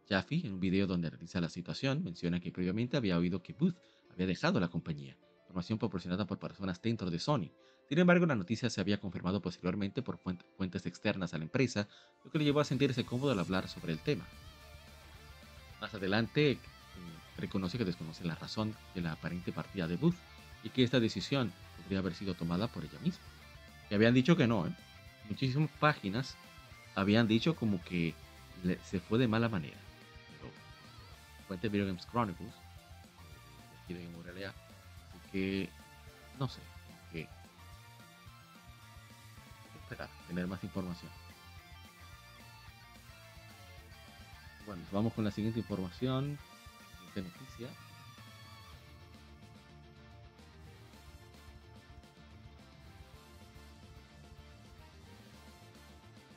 Jaffe, 0.08 0.36
en 0.46 0.54
un 0.54 0.60
video 0.60 0.86
donde 0.86 1.08
analiza 1.08 1.42
la 1.42 1.50
situación, 1.50 2.04
menciona 2.04 2.40
que 2.40 2.52
previamente 2.52 2.96
había 2.96 3.18
oído 3.18 3.42
que 3.42 3.54
Booth 3.54 3.76
había 4.14 4.28
dejado 4.28 4.60
la 4.60 4.68
compañía, 4.68 5.18
información 5.42 5.80
proporcionada 5.80 6.28
por 6.28 6.38
personas 6.38 6.80
dentro 6.80 7.10
de 7.10 7.18
Sony. 7.18 7.50
Sin 7.90 7.98
embargo, 7.98 8.28
la 8.28 8.36
noticia 8.36 8.70
se 8.70 8.82
había 8.82 9.00
confirmado 9.00 9.42
posteriormente 9.42 10.04
por 10.04 10.20
fuentes 10.20 10.86
externas 10.86 11.34
a 11.34 11.40
la 11.40 11.46
empresa, 11.46 11.88
lo 12.24 12.30
que 12.30 12.38
le 12.38 12.46
llevó 12.46 12.60
a 12.60 12.66
sentirse 12.66 13.04
cómodo 13.04 13.32
al 13.32 13.40
hablar 13.40 13.68
sobre 13.68 13.94
el 13.94 14.00
tema. 14.00 14.28
Más 15.82 15.94
adelante, 15.94 16.60
eh, 16.96 17.42
reconoce 17.42 17.78
que 17.78 17.86
desconoce 17.86 18.24
la 18.26 18.36
razón 18.36 18.76
de 18.94 19.02
la 19.02 19.14
aparente 19.14 19.52
partida 19.52 19.88
de 19.88 19.98
Booth 19.98 20.16
y 20.64 20.70
que 20.70 20.84
esta 20.84 21.00
decisión 21.00 21.52
podría 21.78 22.00
haber 22.00 22.16
sido 22.16 22.34
tomada 22.34 22.68
por 22.68 22.84
ella 22.84 23.00
misma. 23.02 23.24
Y 23.90 23.96
habían 23.96 24.14
dicho 24.14 24.36
que 24.36 24.48
no, 24.48 24.68
¿eh? 24.68 24.72
Muchísimas 25.30 25.70
páginas 25.80 26.36
habían 26.96 27.28
dicho 27.28 27.56
como 27.56 27.84
que 27.84 28.14
se 28.84 29.00
fue 29.00 29.20
de 29.20 29.28
mala 29.28 29.50
manera. 29.50 29.78
Pero 30.32 30.52
fuente 31.48 31.70
Video 31.70 31.88
Games 31.88 32.08
Chronicles, 32.08 32.54
aquí 33.84 33.94
realidad, 34.24 34.54
así 35.10 35.32
que 35.32 35.70
no 36.40 36.48
sé, 36.50 36.62
que 37.12 37.28
esperar, 39.82 40.10
tener 40.28 40.48
más 40.48 40.64
información. 40.64 41.12
Bueno, 44.66 44.82
vamos 44.92 45.14
con 45.14 45.24
la 45.24 45.32
siguiente 45.32 45.60
información, 45.60 46.40
noticia. 47.22 47.70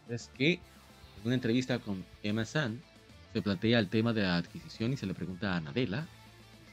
Es 0.08 0.28
que 0.28 0.54
en 0.54 1.26
una 1.26 1.34
entrevista 1.34 1.78
con 1.78 2.04
Emma 2.22 2.44
se 2.44 3.42
plantea 3.42 3.78
el 3.78 3.88
tema 3.88 4.12
de 4.12 4.22
la 4.22 4.36
adquisición 4.38 4.92
y 4.92 4.96
se 4.96 5.06
le 5.06 5.14
pregunta 5.14 5.54
a 5.54 5.60
Nadella, 5.60 6.06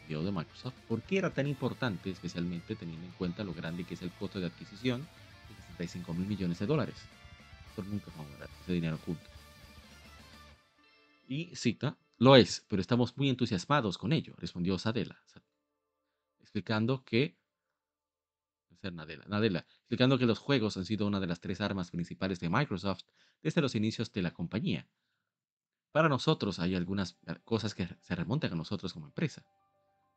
CEO 0.07 0.23
de 0.23 0.31
Microsoft, 0.31 0.75
por 0.87 1.01
qué 1.01 1.17
era 1.17 1.31
tan 1.31 1.47
importante, 1.47 2.09
especialmente 2.09 2.75
teniendo 2.75 3.05
en 3.05 3.11
cuenta 3.13 3.43
lo 3.43 3.53
grande 3.53 3.83
que 3.83 3.95
es 3.95 4.01
el 4.01 4.11
costo 4.11 4.39
de 4.39 4.47
adquisición 4.47 5.01
de 5.01 5.55
65 5.87 6.13
mil 6.13 6.27
millones 6.27 6.59
de 6.59 6.65
dólares. 6.65 6.95
Por 7.75 7.85
nunca 7.85 8.09
vamos 8.15 8.31
a 8.41 8.45
ese 8.63 8.73
dinero 8.73 8.97
junto. 9.05 9.29
Y 11.27 11.55
cita, 11.55 11.97
lo 12.17 12.35
es, 12.35 12.65
pero 12.67 12.81
estamos 12.81 13.17
muy 13.17 13.29
entusiasmados 13.29 13.97
con 13.97 14.13
ello, 14.13 14.35
respondió 14.37 14.77
Sadella, 14.77 15.19
explicando 16.39 17.03
que 17.03 17.37
explicando 18.71 20.17
que 20.17 20.25
los 20.25 20.39
juegos 20.39 20.77
han 20.77 20.85
sido 20.85 21.07
una 21.07 21.19
de 21.19 21.27
las 21.27 21.39
tres 21.39 21.59
armas 21.59 21.91
principales 21.91 22.39
de 22.39 22.49
Microsoft 22.49 23.03
desde 23.41 23.61
los 23.61 23.75
inicios 23.75 24.11
de 24.11 24.21
la 24.21 24.31
compañía. 24.31 24.87
Para 25.91 26.09
nosotros 26.09 26.59
hay 26.59 26.75
algunas 26.75 27.17
eh, 27.25 27.35
cosas 27.43 27.73
que 27.73 27.87
se 28.01 28.15
remontan 28.15 28.53
a 28.53 28.55
nosotros 28.55 28.93
como 28.93 29.07
empresa. 29.07 29.43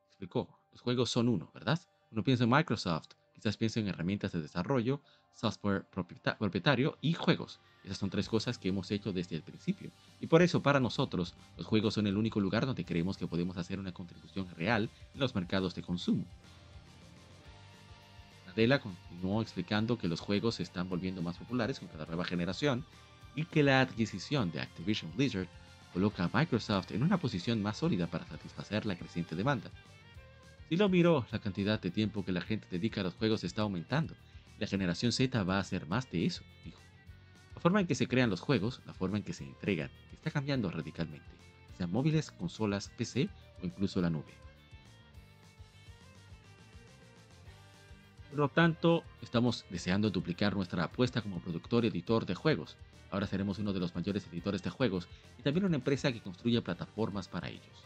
Explicó, 0.09 0.61
los 0.73 0.81
juegos 0.81 1.11
son 1.11 1.29
uno, 1.29 1.51
¿verdad? 1.55 1.81
Uno 2.11 2.25
piensa 2.25 2.45
en 2.45 2.51
Microsoft, 2.51 3.11
quizás 3.39 3.57
piensa 3.57 3.79
en 3.79 3.87
herramientas 3.87 4.33
de 4.33 4.43
desarrollo, 4.43 5.01
software 5.33 5.85
propietario 5.85 6.99
y 7.01 7.13
juegos. 7.15 7.61
Esas 7.85 7.99
son 7.99 8.11
tres 8.11 8.29
cosas 8.29 8.59
que 8.59 8.69
hemos 8.69 8.91
hecho 8.91 9.13
desde 9.13 9.37
el 9.37 9.43
principio. 9.43 9.93
Y 10.21 10.27
por 10.27 10.43
eso 10.43 10.61
para 10.61 10.81
nosotros 10.81 11.35
los 11.57 11.65
juegos 11.65 11.95
son 11.95 12.09
el 12.09 12.17
único 12.17 12.41
lugar 12.41 12.67
donde 12.67 12.85
creemos 12.85 13.17
que 13.17 13.29
podemos 13.29 13.57
hacer 13.57 13.79
una 13.79 13.93
contribución 13.93 14.49
real 14.57 14.91
en 15.15 15.21
los 15.21 15.37
mercados 15.37 15.75
de 15.77 15.83
consumo. 15.83 16.25
Nadella 18.47 18.81
continuó 18.81 19.41
explicando 19.41 19.97
que 19.97 20.09
los 20.09 20.19
juegos 20.19 20.57
se 20.57 20.65
están 20.65 20.89
volviendo 20.89 21.23
más 21.23 21.39
populares 21.39 21.79
con 21.79 21.87
cada 21.87 22.07
nueva 22.07 22.25
generación 22.25 22.85
y 23.37 23.45
que 23.45 23.63
la 23.63 23.81
adquisición 23.81 24.51
de 24.51 24.61
Activision 24.61 25.13
Blizzard 25.17 25.47
coloca 25.93 26.25
a 26.25 26.31
Microsoft 26.37 26.91
en 26.91 27.05
una 27.05 27.19
posición 27.19 27.63
más 27.63 27.77
sólida 27.77 28.09
para 28.09 28.27
satisfacer 28.27 28.85
la 28.85 28.97
creciente 28.97 29.37
demanda. 29.37 29.71
Si 30.69 30.77
lo 30.77 30.89
miró, 30.91 31.27
la 31.33 31.39
cantidad 31.39 31.81
de 31.81 31.91
tiempo 31.91 32.25
que 32.25 32.33
la 32.33 32.43
gente 32.43 32.67
dedica 32.71 33.01
a 33.01 33.05
los 33.05 33.15
juegos 33.15 33.43
está 33.43 33.63
aumentando. 33.63 34.15
La 34.59 34.67
generación 34.67 35.13
Z 35.13 35.43
va 35.45 35.57
a 35.57 35.61
hacer 35.61 35.87
más 35.87 36.11
de 36.11 36.27
eso, 36.27 36.43
dijo. 36.65 36.81
La 37.55 37.61
forma 37.61 37.81
en 37.81 37.87
que 37.87 37.95
se 37.95 38.07
crean 38.07 38.29
los 38.29 38.41
juegos, 38.41 38.83
la 38.87 38.93
forma 38.93 39.17
en 39.17 39.25
que 39.25 39.33
se 39.33 39.45
entregan, 39.45 39.91
está 40.13 40.31
cambiando 40.31 40.71
radicalmente, 40.71 41.27
sean 41.77 41.91
móviles, 41.91 42.31
consolas, 42.31 42.91
PC 42.99 43.31
o 43.63 43.67
incluso 43.67 44.01
la 44.03 44.11
nube. 44.11 44.35
Por 48.29 48.39
lo 48.39 48.49
tanto, 48.51 49.05
estamos 49.23 49.65
deseando 49.71 50.11
duplicar 50.11 50.55
nuestra 50.55 50.85
apuesta 50.85 51.23
como 51.23 51.41
productor 51.41 51.85
y 51.85 51.89
editor 51.89 52.27
de 52.27 52.35
juegos. 52.35 52.77
Ahora 53.11 53.27
seremos 53.27 53.59
uno 53.59 53.73
de 53.73 53.81
los 53.81 53.95
mayores 53.95 54.27
editores 54.31 54.63
de 54.63 54.69
juegos 54.69 55.09
y 55.39 55.43
también 55.43 55.65
una 55.65 55.77
empresa 55.77 56.13
que 56.13 56.21
construye 56.21 56.61
plataformas 56.61 57.27
para 57.27 57.49
ellos. 57.49 57.85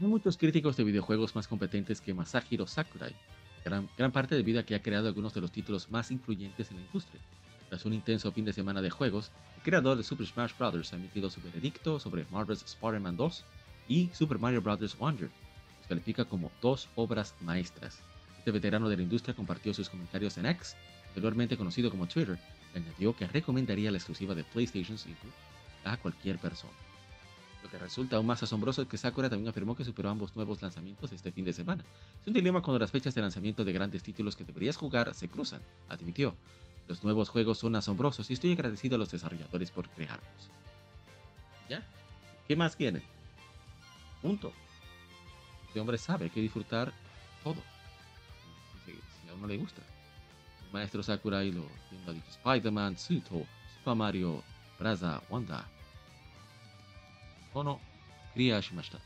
Hay 0.00 0.06
muchos 0.06 0.38
críticos 0.38 0.76
de 0.78 0.84
videojuegos 0.84 1.34
más 1.34 1.46
competentes 1.46 2.00
que 2.00 2.14
Masahiro 2.14 2.66
Sakurai, 2.66 3.14
gran, 3.64 3.88
gran 3.98 4.10
parte 4.10 4.34
debido 4.34 4.58
a 4.58 4.62
que 4.62 4.74
ha 4.74 4.82
creado 4.82 5.08
algunos 5.08 5.34
de 5.34 5.42
los 5.42 5.52
títulos 5.52 5.90
más 5.90 6.10
influyentes 6.10 6.70
en 6.70 6.78
la 6.78 6.82
industria. 6.84 7.20
Tras 7.70 7.84
un 7.84 7.94
intenso 7.94 8.32
fin 8.32 8.44
de 8.44 8.52
semana 8.52 8.82
de 8.82 8.90
juegos, 8.90 9.30
el 9.56 9.62
creador 9.62 9.96
de 9.96 10.02
Super 10.02 10.26
Smash 10.26 10.54
Bros. 10.58 10.92
ha 10.92 10.96
emitido 10.96 11.30
su 11.30 11.40
veredicto 11.40 12.00
sobre 12.00 12.26
Marvel's 12.28 12.64
Spider-Man 12.64 13.16
2 13.16 13.44
y 13.88 14.10
Super 14.12 14.40
Mario 14.40 14.60
Bros. 14.60 14.98
Wonder. 14.98 15.30
Los 15.78 15.86
califica 15.86 16.24
como 16.24 16.50
dos 16.60 16.88
obras 16.96 17.36
maestras. 17.40 18.00
Este 18.38 18.50
veterano 18.50 18.88
de 18.88 18.96
la 18.96 19.04
industria 19.04 19.36
compartió 19.36 19.72
sus 19.72 19.88
comentarios 19.88 20.36
en 20.36 20.46
X, 20.46 20.74
anteriormente 21.10 21.56
conocido 21.56 21.92
como 21.92 22.08
Twitter, 22.08 22.40
y 22.74 22.78
añadió 22.78 23.14
que 23.14 23.28
recomendaría 23.28 23.92
la 23.92 23.98
exclusiva 23.98 24.34
de 24.34 24.42
PlayStation 24.42 24.98
5 24.98 25.16
a 25.84 25.96
cualquier 25.96 26.38
persona. 26.38 26.72
Lo 27.62 27.70
que 27.70 27.78
resulta 27.78 28.16
aún 28.16 28.26
más 28.26 28.42
asombroso 28.42 28.82
es 28.82 28.88
que 28.88 28.98
Sakura 28.98 29.30
también 29.30 29.48
afirmó 29.48 29.76
que 29.76 29.84
superó 29.84 30.10
ambos 30.10 30.34
nuevos 30.34 30.60
lanzamientos 30.60 31.12
este 31.12 31.30
fin 31.30 31.44
de 31.44 31.52
semana. 31.52 31.84
Es 32.20 32.26
un 32.26 32.32
dilema 32.32 32.62
cuando 32.62 32.80
las 32.80 32.90
fechas 32.90 33.14
de 33.14 33.20
lanzamiento 33.20 33.64
de 33.64 33.72
grandes 33.72 34.02
títulos 34.02 34.34
que 34.34 34.42
deberías 34.42 34.76
jugar 34.76 35.14
se 35.14 35.28
cruzan, 35.28 35.60
admitió. 35.88 36.34
Los 36.88 37.04
nuevos 37.04 37.28
juegos 37.28 37.58
son 37.58 37.76
asombrosos 37.76 38.28
y 38.30 38.34
estoy 38.34 38.52
agradecido 38.52 38.96
a 38.96 38.98
los 38.98 39.10
desarrolladores 39.10 39.70
por 39.70 39.88
crearlos. 39.90 40.50
¿Ya? 41.68 41.86
¿Qué 42.48 42.56
más 42.56 42.74
quieren? 42.74 43.02
Punto. 44.22 44.52
Este 45.68 45.80
hombre 45.80 45.98
sabe 45.98 46.30
que 46.30 46.40
disfrutar 46.40 46.92
todo. 47.44 47.62
Si, 48.84 48.92
si 48.92 49.28
a 49.28 49.34
uno 49.34 49.46
le 49.46 49.56
gusta. 49.56 49.82
Maestro 50.72 51.02
Sakurai 51.02 51.50
lo 51.52 51.66
ha 52.06 52.12
dicho 52.12 52.28
Spider-Man, 52.30 52.96
Suto, 52.96 53.46
Super 53.78 53.94
Mario, 53.94 54.42
Braza, 54.78 55.22
Wanda. 55.28 55.68
Kono, 57.52 57.80
Kriya 58.34 58.60
Shimashita. 58.60 58.98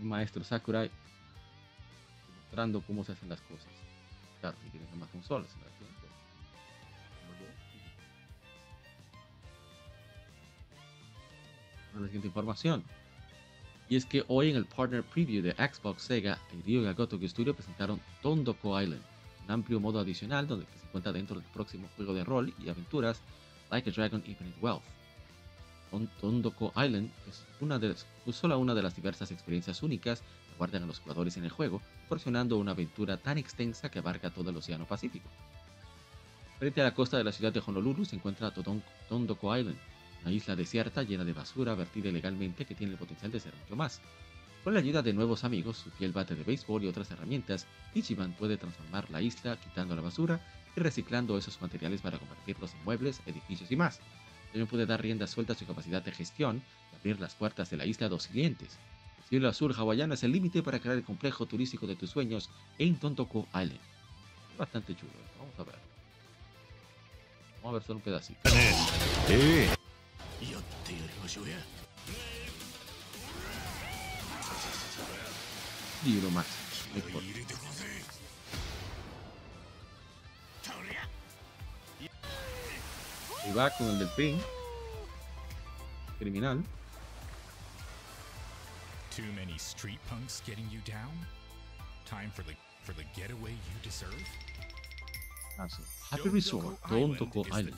Maestro 0.00 0.42
Sakurai 0.44 0.90
mostrando 2.50 2.80
cómo 2.80 3.04
se 3.04 3.12
hacen 3.12 3.28
las 3.28 3.40
cosas. 3.42 3.68
Claro, 4.40 4.56
si 4.64 4.70
tienes 4.70 4.92
más 4.96 5.08
consolas, 5.10 5.46
la 11.94 12.06
siguiente 12.06 12.26
información. 12.26 12.82
Y 13.88 13.96
es 13.96 14.04
que 14.04 14.24
hoy 14.26 14.50
en 14.50 14.56
el 14.56 14.64
Partner 14.64 15.04
Preview 15.04 15.42
de 15.42 15.52
Xbox, 15.52 16.02
Sega 16.02 16.38
y 16.52 16.62
Ryo 16.62 16.82
Gagoto 16.82 17.18
Studio 17.28 17.54
presentaron 17.54 18.00
Tondoko 18.22 18.80
Island, 18.80 19.02
un 19.44 19.50
amplio 19.50 19.78
modo 19.78 20.00
adicional 20.00 20.48
donde 20.48 20.66
se 20.66 20.86
encuentra 20.86 21.12
dentro 21.12 21.36
del 21.36 21.44
próximo 21.52 21.88
juego 21.96 22.14
de 22.14 22.24
rol 22.24 22.52
y 22.58 22.68
aventuras 22.68 23.20
Like 23.70 23.90
a 23.90 23.92
Dragon 23.92 24.22
Infinite 24.26 24.58
Wealth. 24.60 24.82
Tondoko 26.20 26.72
Island 26.76 27.10
es, 27.28 27.44
una 27.60 27.78
de, 27.78 27.94
solo 28.32 28.58
una 28.58 28.74
de 28.74 28.82
las 28.82 28.96
diversas 28.96 29.30
experiencias 29.30 29.82
únicas 29.82 30.20
que 30.20 30.56
guardan 30.58 30.84
a 30.84 30.86
los 30.86 31.00
jugadores 31.00 31.36
en 31.36 31.44
el 31.44 31.50
juego, 31.50 31.82
proporcionando 32.10 32.58
una 32.58 32.72
aventura 32.72 33.18
tan 33.18 33.38
extensa 33.38 33.88
que 33.88 34.00
abarca 34.00 34.30
todo 34.30 34.50
el 34.50 34.56
Océano 34.56 34.84
Pacífico. 34.84 35.28
Frente 36.58 36.80
a 36.80 36.84
la 36.84 36.92
costa 36.92 37.16
de 37.16 37.22
la 37.22 37.30
ciudad 37.30 37.52
de 37.52 37.62
Honolulu 37.64 38.04
se 38.04 38.16
encuentra 38.16 38.52
Tondoko 39.08 39.56
Island, 39.56 39.78
una 40.22 40.32
isla 40.32 40.56
desierta 40.56 41.04
llena 41.04 41.24
de 41.24 41.32
basura 41.32 41.76
vertida 41.76 42.08
ilegalmente 42.08 42.64
que 42.64 42.74
tiene 42.74 42.94
el 42.94 42.98
potencial 42.98 43.30
de 43.30 43.38
ser 43.38 43.54
mucho 43.54 43.76
más. 43.76 44.00
Con 44.64 44.74
la 44.74 44.80
ayuda 44.80 45.02
de 45.02 45.12
nuevos 45.12 45.44
amigos, 45.44 45.76
su 45.76 45.90
fiel 45.92 46.10
bate 46.10 46.34
de 46.34 46.42
béisbol 46.42 46.82
y 46.82 46.88
otras 46.88 47.12
herramientas, 47.12 47.68
Ichiban 47.94 48.32
puede 48.32 48.56
transformar 48.56 49.08
la 49.08 49.22
isla 49.22 49.56
quitando 49.56 49.94
la 49.94 50.02
basura 50.02 50.40
y 50.76 50.80
reciclando 50.80 51.38
esos 51.38 51.62
materiales 51.62 52.00
para 52.00 52.18
convertirlos 52.18 52.74
en 52.74 52.82
muebles, 52.82 53.20
edificios 53.26 53.70
y 53.70 53.76
más. 53.76 54.00
También 54.46 54.66
puede 54.66 54.84
dar 54.84 55.00
rienda 55.00 55.28
suelta 55.28 55.52
a 55.52 55.56
su 55.56 55.64
capacidad 55.64 56.02
de 56.02 56.10
gestión 56.10 56.60
y 56.92 56.96
abrir 56.96 57.20
las 57.20 57.36
puertas 57.36 57.70
de 57.70 57.76
la 57.76 57.86
isla 57.86 58.06
a 58.06 58.10
dos 58.10 58.26
clientes. 58.26 58.80
El 59.30 59.36
cielo 59.38 59.48
azul 59.48 59.72
hawaiano 59.72 60.14
es 60.14 60.24
el 60.24 60.32
límite 60.32 60.60
para 60.60 60.80
crear 60.80 60.96
el 60.96 61.04
complejo 61.04 61.46
turístico 61.46 61.86
de 61.86 61.94
tus 61.94 62.10
sueños 62.10 62.50
en 62.78 62.98
Tontoko 62.98 63.46
Island. 63.50 63.78
Bastante 64.58 64.96
chulo, 64.96 65.12
vamos 65.38 65.54
a 65.56 65.62
ver. 65.62 65.78
Vamos 67.62 67.70
a 67.70 67.72
ver 67.74 67.82
solo 67.84 67.98
un 67.98 68.02
pedacito. 68.02 68.40
Eh. 69.28 69.68
Libro 76.04 76.30
Max. 76.32 76.48
Y 83.48 83.52
va 83.52 83.70
con 83.70 83.90
el 83.90 83.98
delfín. 84.00 84.40
Criminal. 86.18 86.64
Too 89.10 89.24
many 89.34 89.58
street 89.58 89.98
punks 90.08 90.40
getting 90.46 90.68
you 90.70 90.78
down? 90.84 91.10
Time 92.06 92.30
for 92.30 92.42
the 92.42 92.54
for 92.84 92.92
the 92.92 93.04
getaway 93.14 93.50
you 93.50 93.76
deserve? 93.82 94.14
Happy 96.10 96.28
Resort, 96.28 96.78
Toko 97.18 97.44
Island. 97.52 97.74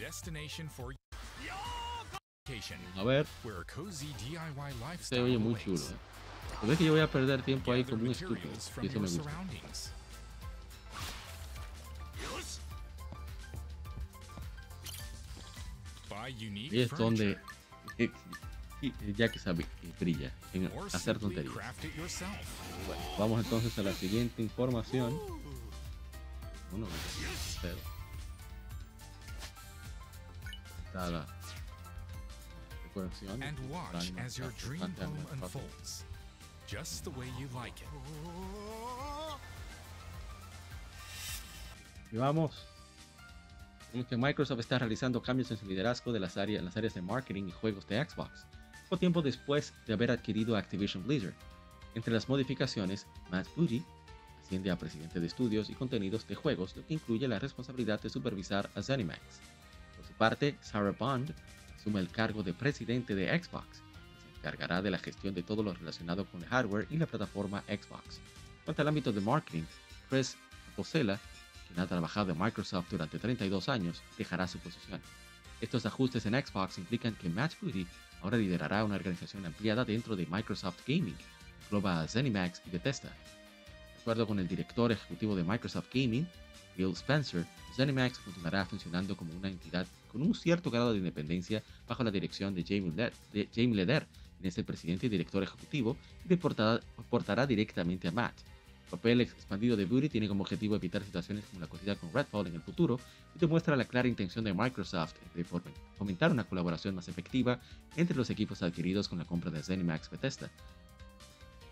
A 2.96 3.04
ver. 3.04 3.26
Se 5.00 5.20
oye 5.20 5.38
muy 5.38 5.54
chulo. 5.54 5.76
¿eh? 5.78 5.96
Pero 6.60 6.72
es 6.72 6.78
que 6.78 6.84
yo 6.84 6.92
voy 6.92 7.00
a 7.00 7.06
perder 7.10 7.42
tiempo 7.42 7.72
ahí 7.72 7.84
como 7.84 8.02
un 8.02 8.10
estúpido. 8.10 8.52
Y 8.82 8.86
eso 8.86 9.00
me 9.00 9.08
gusta. 9.08 9.30
Y 16.70 16.80
es 16.80 16.90
donde 16.90 17.38
ya 19.16 19.30
que 19.30 19.38
sabe 19.38 19.64
brilla 20.00 20.32
en 20.52 20.70
hacer 20.92 21.18
tonterías. 21.18 21.54
Bueno, 22.86 23.02
vamos 23.18 23.44
entonces 23.44 23.78
a 23.78 23.82
la 23.82 23.92
siguiente 23.92 24.42
información. 24.42 25.16
Bueno, 26.70 26.86
pero 27.60 27.76
está 30.86 31.10
la 31.10 31.26
decoración. 32.84 33.42
And 33.42 33.58
watch 33.70 34.12
as 34.18 34.36
your 34.36 34.52
dream 34.58 34.94
home 34.98 35.16
unfolds, 35.32 36.04
just 36.66 37.04
the 37.04 37.10
way 37.10 37.28
you 37.38 37.48
like 37.54 37.80
it. 37.80 37.88
Y 42.10 42.16
vamos 42.16 42.66
en 43.94 44.04
que 44.04 44.16
Microsoft 44.16 44.60
está 44.60 44.78
realizando 44.78 45.22
cambios 45.22 45.50
en 45.50 45.56
su 45.56 45.66
liderazgo 45.66 46.12
de 46.12 46.20
las 46.20 46.36
áreas, 46.36 46.58
en 46.60 46.64
las 46.64 46.76
áreas 46.76 46.94
de 46.94 47.02
marketing 47.02 47.48
y 47.48 47.52
juegos 47.52 47.86
de 47.86 48.04
Xbox, 48.04 48.46
poco 48.92 49.00
tiempo 49.00 49.22
después 49.22 49.72
de 49.86 49.94
haber 49.94 50.10
adquirido 50.10 50.54
Activision 50.54 51.02
Blizzard. 51.06 51.32
Entre 51.94 52.12
las 52.12 52.28
modificaciones, 52.28 53.06
Matt 53.30 53.48
Booty 53.56 53.82
asciende 54.42 54.70
a 54.70 54.76
presidente 54.76 55.18
de 55.18 55.26
estudios 55.26 55.70
y 55.70 55.74
contenidos 55.74 56.28
de 56.28 56.34
juegos, 56.34 56.76
lo 56.76 56.86
que 56.86 56.92
incluye 56.92 57.26
la 57.26 57.38
responsabilidad 57.38 58.02
de 58.02 58.10
supervisar 58.10 58.68
a 58.74 58.82
ZeniMax. 58.82 59.18
Por 59.96 60.06
su 60.06 60.12
parte, 60.12 60.58
Sarah 60.60 60.90
Bond 60.90 61.32
asume 61.74 62.00
el 62.00 62.10
cargo 62.10 62.42
de 62.42 62.52
presidente 62.52 63.14
de 63.14 63.28
Xbox 63.28 63.66
y 63.78 64.32
se 64.32 64.38
encargará 64.40 64.82
de 64.82 64.90
la 64.90 64.98
gestión 64.98 65.32
de 65.32 65.42
todo 65.42 65.62
lo 65.62 65.72
relacionado 65.72 66.26
con 66.26 66.42
el 66.42 66.48
hardware 66.50 66.86
y 66.90 66.98
la 66.98 67.06
plataforma 67.06 67.62
Xbox. 67.62 68.20
Cuanto 68.66 68.82
al 68.82 68.88
ámbito 68.88 69.10
de 69.10 69.22
marketing, 69.22 69.64
Chris 70.10 70.36
Posela 70.76 71.18
ha 71.78 71.86
trabajado 71.86 72.32
en 72.32 72.38
Microsoft 72.38 72.90
durante 72.90 73.18
32 73.18 73.70
años, 73.70 74.02
dejará 74.18 74.46
su 74.46 74.58
posición. 74.58 75.00
Estos 75.62 75.86
ajustes 75.86 76.26
en 76.26 76.34
Xbox 76.34 76.76
implican 76.76 77.14
que 77.14 77.30
Matt 77.30 77.54
Booty 77.62 77.86
ahora 78.22 78.38
liderará 78.38 78.84
una 78.84 78.96
organización 78.96 79.44
ampliada 79.46 79.84
dentro 79.84 80.16
de 80.16 80.26
Microsoft 80.26 80.80
Gaming, 80.86 81.16
engloba 81.64 82.02
a 82.02 82.08
ZeniMax 82.08 82.62
y 82.66 82.70
Bethesda. 82.70 83.08
De 83.08 84.00
acuerdo 84.00 84.26
con 84.26 84.38
el 84.38 84.48
director 84.48 84.90
ejecutivo 84.92 85.36
de 85.36 85.44
Microsoft 85.44 85.88
Gaming, 85.92 86.26
Bill 86.76 86.92
Spencer, 86.92 87.44
ZeniMax 87.76 88.18
continuará 88.18 88.64
funcionando 88.64 89.16
como 89.16 89.34
una 89.34 89.48
entidad 89.48 89.86
con 90.10 90.22
un 90.22 90.34
cierto 90.34 90.70
grado 90.70 90.92
de 90.92 90.98
independencia 90.98 91.62
bajo 91.88 92.04
la 92.04 92.10
dirección 92.10 92.54
de 92.54 92.62
Jamie, 92.62 92.90
Leder, 92.90 93.12
de 93.32 93.48
Jamie 93.54 93.74
Leder, 93.74 94.06
quien 94.38 94.48
es 94.48 94.58
el 94.58 94.64
presidente 94.64 95.06
y 95.06 95.08
director 95.08 95.42
ejecutivo, 95.42 95.96
y 96.24 96.28
reportará 96.28 97.46
directamente 97.46 98.08
a 98.08 98.12
Matt 98.12 98.34
papel 98.92 99.22
expandido 99.22 99.74
de 99.74 99.86
Booty 99.86 100.10
tiene 100.10 100.28
como 100.28 100.42
objetivo 100.42 100.76
evitar 100.76 101.02
situaciones 101.02 101.44
como 101.46 101.60
la 101.60 101.66
ocurrida 101.66 101.96
con 101.96 102.12
Redfall 102.12 102.46
en 102.48 102.56
el 102.56 102.60
futuro 102.60 103.00
y 103.34 103.38
demuestra 103.38 103.74
la 103.74 103.86
clara 103.86 104.06
intención 104.06 104.44
de 104.44 104.52
Microsoft 104.52 105.14
de 105.34 105.44
fomentar 105.96 106.30
una 106.30 106.44
colaboración 106.44 106.94
más 106.94 107.08
efectiva 107.08 107.58
entre 107.96 108.16
los 108.16 108.28
equipos 108.28 108.62
adquiridos 108.62 109.08
con 109.08 109.18
la 109.18 109.24
compra 109.24 109.50
de 109.50 109.62
ZeniMax 109.62 110.10
Bethesda. 110.10 110.50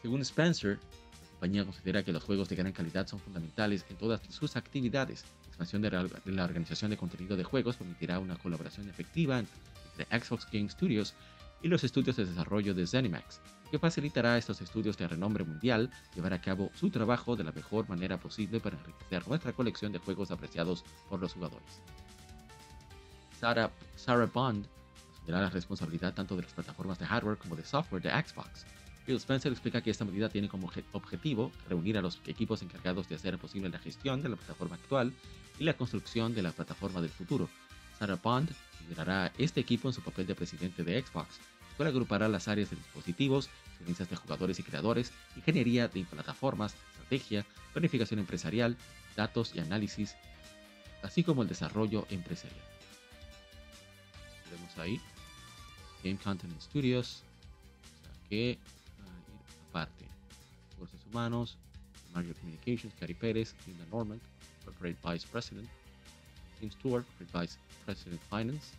Según 0.01 0.23
Spencer, 0.23 0.79
la 0.79 1.29
compañía 1.33 1.65
considera 1.65 2.03
que 2.03 2.13
los 2.13 2.25
juegos 2.25 2.49
de 2.49 2.57
gran 2.57 2.73
calidad 2.73 3.07
son 3.07 3.21
fundamentales 3.21 3.85
en 3.91 3.97
todas 3.97 4.23
sus 4.31 4.57
actividades. 4.57 5.25
La 5.43 5.49
expansión 5.49 5.83
de 5.83 5.91
la 5.91 6.45
organización 6.45 6.91
de 6.91 6.97
contenido 6.97 7.37
de 7.37 7.45
juegos 7.45 7.77
permitirá 7.77 8.19
una 8.19 8.37
colaboración 8.37 8.89
efectiva 8.89 9.39
entre 9.39 10.21
Xbox 10.21 10.47
Game 10.51 10.71
Studios 10.71 11.15
y 11.63 11.69
los 11.69 11.85
estudios 11.85 12.17
de 12.17 12.25
desarrollo 12.25 12.75
de 12.75 12.87
ZeniMax, 12.87 13.41
que 13.71 13.79
facilitará 13.79 14.35
a 14.35 14.39
estos 14.39 14.61
estudios 14.61 14.97
de 14.97 15.09
renombre 15.09 15.45
mundial 15.45 15.91
llevar 16.15 16.33
a 16.33 16.41
cabo 16.41 16.71
su 16.75 16.91
trabajo 16.91 17.37
de 17.37 17.45
la 17.45 17.53
mejor 17.53 17.89
manera 17.89 18.19
posible 18.19 18.61
para 18.61 18.79
enriquecer 18.79 19.27
nuestra 19.29 19.53
colección 19.53 19.93
de 19.93 19.99
juegos 19.99 20.31
apreciados 20.31 20.85
por 21.09 21.21
los 21.21 21.35
jugadores. 21.35 21.81
Sarah, 23.39 23.71
Sarah 23.97 24.27
Bond 24.27 24.67
asumirá 25.15 25.41
la 25.41 25.51
responsabilidad 25.51 26.15
tanto 26.15 26.37
de 26.37 26.43
las 26.43 26.53
plataformas 26.53 26.99
de 26.99 27.07
hardware 27.07 27.39
como 27.39 27.57
de 27.57 27.65
software 27.65 28.03
de 28.03 28.11
Xbox. 28.11 28.67
Phil 29.07 29.17
Spencer 29.17 29.51
explica 29.51 29.81
que 29.81 29.91
esta 29.91 30.05
medida 30.05 30.29
tiene 30.29 30.49
como 30.49 30.71
objetivo 30.93 31.51
reunir 31.69 31.97
a 31.97 32.03
los 32.03 32.21
equipos 32.27 32.63
encargados 32.63 33.09
de 33.09 33.15
hacer 33.15 33.39
posible 33.39 33.69
la 33.69 33.79
gestión 33.79 34.23
de 34.23 34.29
la 34.29 34.37
plataforma 34.37 34.77
actual 34.77 35.13
y 35.59 35.65
la 35.65 35.75
construcción 35.75 36.35
de 36.35 36.43
la 36.43 36.53
plataforma 36.53 37.01
del 37.01 37.11
futuro. 37.11 37.49
Sarah 38.01 38.17
Bond 38.17 38.51
liderará 38.81 39.31
este 39.37 39.61
equipo 39.61 39.87
en 39.87 39.93
su 39.93 40.01
papel 40.01 40.27
de 40.27 40.35
presidente 40.35 40.83
de 40.83 41.03
Xbox, 41.03 41.39
cual 41.77 41.91
agrupará 41.91 42.29
las 42.29 42.49
áreas 42.49 42.71
de 42.71 42.77
dispositivos, 42.77 43.51
experiencias 43.69 44.09
de 44.09 44.17
jugadores 44.17 44.59
y 44.59 44.63
creadores, 44.63 45.13
ingeniería 45.37 45.87
de 45.87 46.05
plataformas, 46.05 46.75
estrategia, 46.93 47.45
planificación 47.75 48.19
empresarial, 48.19 48.79
datos 49.17 49.55
y 49.55 49.61
análisis 49.61 50.17
así 51.03 51.23
como 51.23 51.43
el 51.43 51.49
desarrollo 51.49 52.07
empresarial. 52.11 52.61
Tenemos 54.49 54.79
ahí 54.79 55.01
Game 56.03 56.19
Content 56.19 56.59
Studios, 56.59 57.23
que 58.31 58.59
uh, 58.99 59.69
aparte, 59.69 60.07
Recursos 60.73 61.01
Humanos, 61.07 61.59
Market 62.15 62.39
Communications, 62.39 62.95
Cari 62.99 63.15
Pérez, 63.15 63.55
Linda 63.67 63.85
Norman, 63.91 64.21
Corporate 64.65 64.97
Vice 65.05 65.27
President, 65.31 65.69
Tim 66.61 66.71
Stewart, 66.71 67.07
Vice 67.33 67.57
President 67.87 68.21
Finance, 68.29 68.73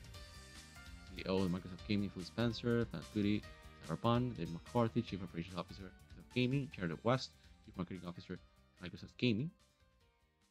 CEO 1.15 1.43
of 1.43 1.51
Microsoft 1.51 1.87
Gaming, 1.87 2.09
Phil 2.09 2.23
Spencer, 2.23 2.85
Pat 2.85 3.01
Goody, 3.13 3.41
Sarah 3.85 3.97
Pond, 3.97 4.37
Dave 4.37 4.51
McCarthy, 4.51 5.01
Chief 5.01 5.21
Operations 5.21 5.57
Officer 5.57 5.85
of 5.85 6.33
Gaming, 6.35 6.69
Charlotte 6.75 7.03
West, 7.03 7.31
Chief 7.65 7.75
Marketing 7.75 8.07
Officer, 8.07 8.39
Microsoft 8.83 9.17
Gaming, 9.17 9.49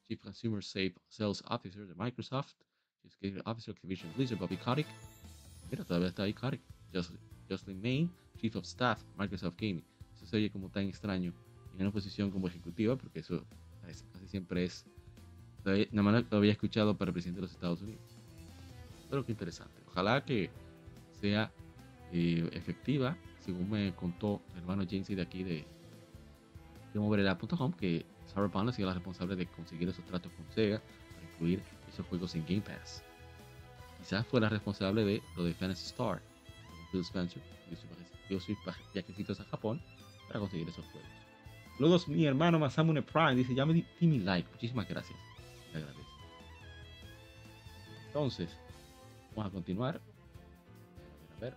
Chief 0.08 0.20
Consumer 0.20 0.60
Safe 0.60 0.92
Sales 1.08 1.42
Officer 1.48 1.86
de 1.86 1.94
Microsoft, 1.94 2.54
Chief 3.02 3.12
Executive 3.12 3.42
Officer 3.46 3.72
Activision 3.72 4.12
Blizzard, 4.16 4.38
Bobby 4.38 4.56
Kotick. 4.56 4.86
Mira, 5.70 5.84
Kotick. 6.32 6.60
Jocelyn 7.48 7.80
Main, 7.80 8.10
Chief 8.40 8.54
of 8.56 8.64
Staff, 8.64 9.04
Microsoft 9.16 9.56
Gaming. 9.56 9.84
Eso 10.16 10.26
se 10.26 10.36
oye 10.36 10.50
como 10.50 10.68
tan 10.68 10.86
extraño 10.88 11.32
en 11.74 11.80
una 11.80 11.92
posición 11.92 12.30
como 12.30 12.48
ejecutiva, 12.48 12.96
porque 12.96 13.20
eso 13.20 13.44
casi 13.82 14.28
siempre 14.28 14.64
es. 14.64 14.84
Nada 15.64 16.02
más 16.02 16.24
lo 16.30 16.38
había 16.38 16.52
escuchado 16.52 16.96
para 16.96 17.10
el 17.10 17.12
presidente 17.12 17.40
de 17.40 17.42
los 17.42 17.52
Estados 17.52 17.82
Unidos. 17.82 18.02
Pero 19.08 19.24
qué 19.24 19.32
interesante. 19.32 19.74
Ojalá 19.88 20.24
que 20.24 20.50
sea 21.20 21.52
eh, 22.12 22.48
efectiva, 22.52 23.16
según 23.40 23.70
me 23.70 23.92
contó 23.94 24.40
el 24.52 24.58
hermano 24.58 24.84
James 24.88 25.08
de 25.08 25.22
aquí 25.22 25.42
de, 25.42 25.64
de 26.94 27.36
que 27.78 28.06
Sarah 28.26 28.46
Bond 28.46 28.70
ha 28.70 28.72
sido 28.72 28.88
la 28.88 28.94
responsable 28.94 29.36
de 29.36 29.46
conseguir 29.46 29.88
esos 29.88 30.04
tratos 30.04 30.32
con 30.32 30.46
Sega 30.54 30.80
para 31.14 31.32
incluir 31.32 31.62
esos 31.92 32.06
juegos 32.06 32.34
en 32.34 32.44
Game 32.44 32.62
Pass. 32.62 33.02
Quizás 33.98 34.26
fue 34.26 34.40
la 34.40 34.48
responsable 34.48 35.04
de 35.04 35.22
lo 35.36 35.44
de 35.44 35.52
Fantasy 35.54 35.86
Star, 35.86 36.22
Phil 36.90 37.00
Spencer, 37.00 37.42
dio 38.28 38.40
sus 38.40 38.56
viajecitos 38.94 39.40
a 39.40 39.44
Japón 39.44 39.80
para 40.28 40.40
conseguir 40.40 40.68
esos 40.68 40.84
juegos. 40.86 41.10
Luego 41.78 41.98
mi 42.08 42.24
hermano 42.26 42.58
Masamune 42.58 43.02
Prime 43.02 43.34
dice, 43.34 43.54
ya 43.54 43.66
me 43.66 43.74
di, 43.74 43.84
mi 44.00 44.20
like, 44.20 44.48
muchísimas 44.52 44.88
gracias. 44.88 45.18
Agradezco. 45.74 46.02
Entonces, 48.06 48.50
vamos 49.36 49.50
a 49.50 49.54
continuar. 49.54 50.00
A 51.36 51.40
ver, 51.40 51.54
a 51.54 51.56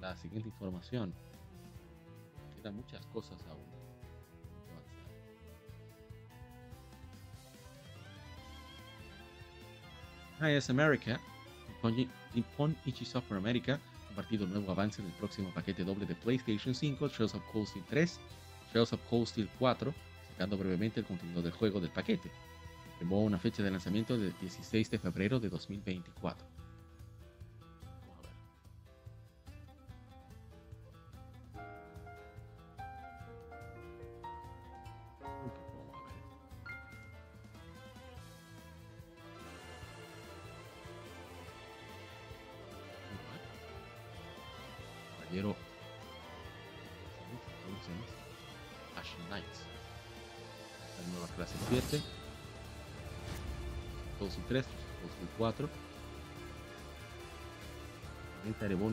La 0.00 0.16
siguiente 0.16 0.48
información. 0.48 1.12
Quedan 2.56 2.76
muchas 2.76 3.04
cosas 3.06 3.44
aún. 3.48 3.74
IS 10.40 10.68
America, 10.68 11.18
Nippon 12.34 12.76
Ichi 12.84 13.04
Software 13.04 13.38
America, 13.38 13.80
compartido 14.08 14.46
nuevo 14.46 14.72
avance 14.72 15.02
del 15.02 15.12
próximo 15.12 15.50
paquete 15.54 15.84
doble 15.84 16.06
de 16.06 16.14
PlayStation 16.14 16.74
5, 16.74 17.08
Trails 17.08 17.34
of 17.34 17.42
Cold 17.52 17.66
Steel 17.68 17.84
3, 17.88 18.20
Trails 18.72 18.92
of 18.92 19.00
Cold 19.08 19.26
Steel 19.26 19.48
4, 19.58 19.94
sacando 20.34 20.58
brevemente 20.58 21.00
el 21.00 21.06
contenido 21.06 21.42
del 21.42 21.52
juego 21.52 21.80
del 21.80 21.90
paquete. 21.90 22.30
Llevó 23.00 23.20
una 23.20 23.38
fecha 23.38 23.62
de 23.62 23.70
lanzamiento 23.70 24.18
del 24.18 24.34
16 24.40 24.90
de 24.90 24.98
febrero 24.98 25.38
de 25.38 25.48
2024. 25.48 26.53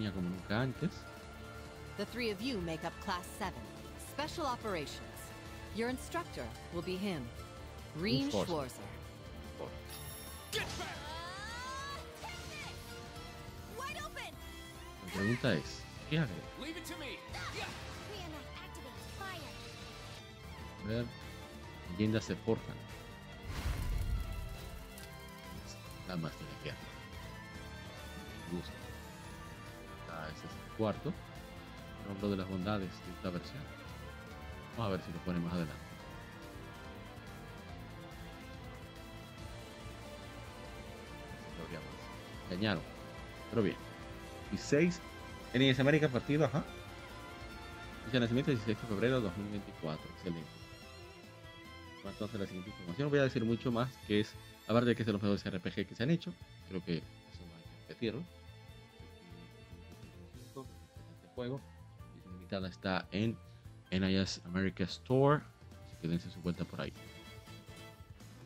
Ceremonia 0.02 0.12
como 0.12 0.30
nunca 0.30 0.62
antes. 0.62 0.92
The 1.98 2.06
three 2.06 2.32
of 2.32 2.42
you 2.42 2.60
make 2.62 2.86
up 2.86 2.94
Class 3.04 3.28
7, 3.38 3.54
Special 4.10 4.46
Operations. 4.46 5.00
Your 5.76 5.90
instructor 5.90 6.46
will 6.74 6.82
be 6.82 6.98
him, 6.98 7.28
Reem 7.96 8.30
Schwarzer. 8.30 8.82
La 15.06 15.14
pregunta 15.14 15.54
es, 15.54 15.82
¿qué 16.10 16.20
hago? 16.20 16.30
A 20.84 20.88
ver, 20.88 21.06
leyendas 21.92 22.26
se 22.26 22.36
portan. 22.36 22.76
La 26.08 26.16
más 26.16 26.32
de 26.34 26.46
la 26.46 26.64
guerra. 26.64 26.78
Gusto 28.52 28.72
ese 28.72 28.81
cuarto. 30.82 31.14
De 32.22 32.36
las 32.36 32.50
bondades 32.50 32.90
de 32.90 33.14
esta 33.16 33.30
versión. 33.30 33.62
Vamos 34.76 34.88
a 34.88 34.96
ver 34.98 35.02
si 35.06 35.14
lo 35.14 35.20
pone 35.20 35.40
más 35.40 35.54
adelante. 35.54 35.82
Engañaron. 42.50 42.84
Pero 43.50 43.64
bien. 43.64 43.78
16. 44.50 45.00
NIS 45.54 45.80
América 45.80 46.10
partido, 46.10 46.46
ajá. 46.46 46.66
Dice 48.06 48.20
nacimiento 48.20 48.52
16 48.52 48.82
de 48.82 48.88
febrero 48.88 49.18
de 49.18 49.22
2024. 49.22 50.10
Excelente. 50.16 50.50
Entonces 52.04 52.40
la 52.40 52.48
siguiente 52.48 52.72
información. 52.72 53.10
voy 53.10 53.20
a 53.20 53.24
decir 53.24 53.46
mucho 53.46 53.72
más, 53.72 53.90
que 54.08 54.20
es, 54.20 54.34
aparte 54.68 54.90
de 54.90 54.96
que 54.96 55.04
es 55.04 55.06
de 55.06 55.14
los 55.14 55.22
mejores 55.22 55.46
RPG 55.46 55.88
que 55.88 55.96
se 55.96 56.04
han 56.04 56.10
hecho, 56.10 56.34
creo 56.68 56.84
que 56.84 56.98
eso 56.98 57.46
no 57.48 57.56
hay 57.56 57.88
repetirlo 57.88 58.41
juego. 61.42 61.60
limitada 62.32 62.68
está 62.68 63.08
en 63.12 63.36
NIS 63.92 64.42
America 64.46 64.84
Store. 64.84 65.42
Así 65.86 65.96
que 66.00 66.08
dense 66.08 66.30
su 66.30 66.40
vuelta 66.42 66.66
por 66.66 66.82
ahí. 66.82 66.94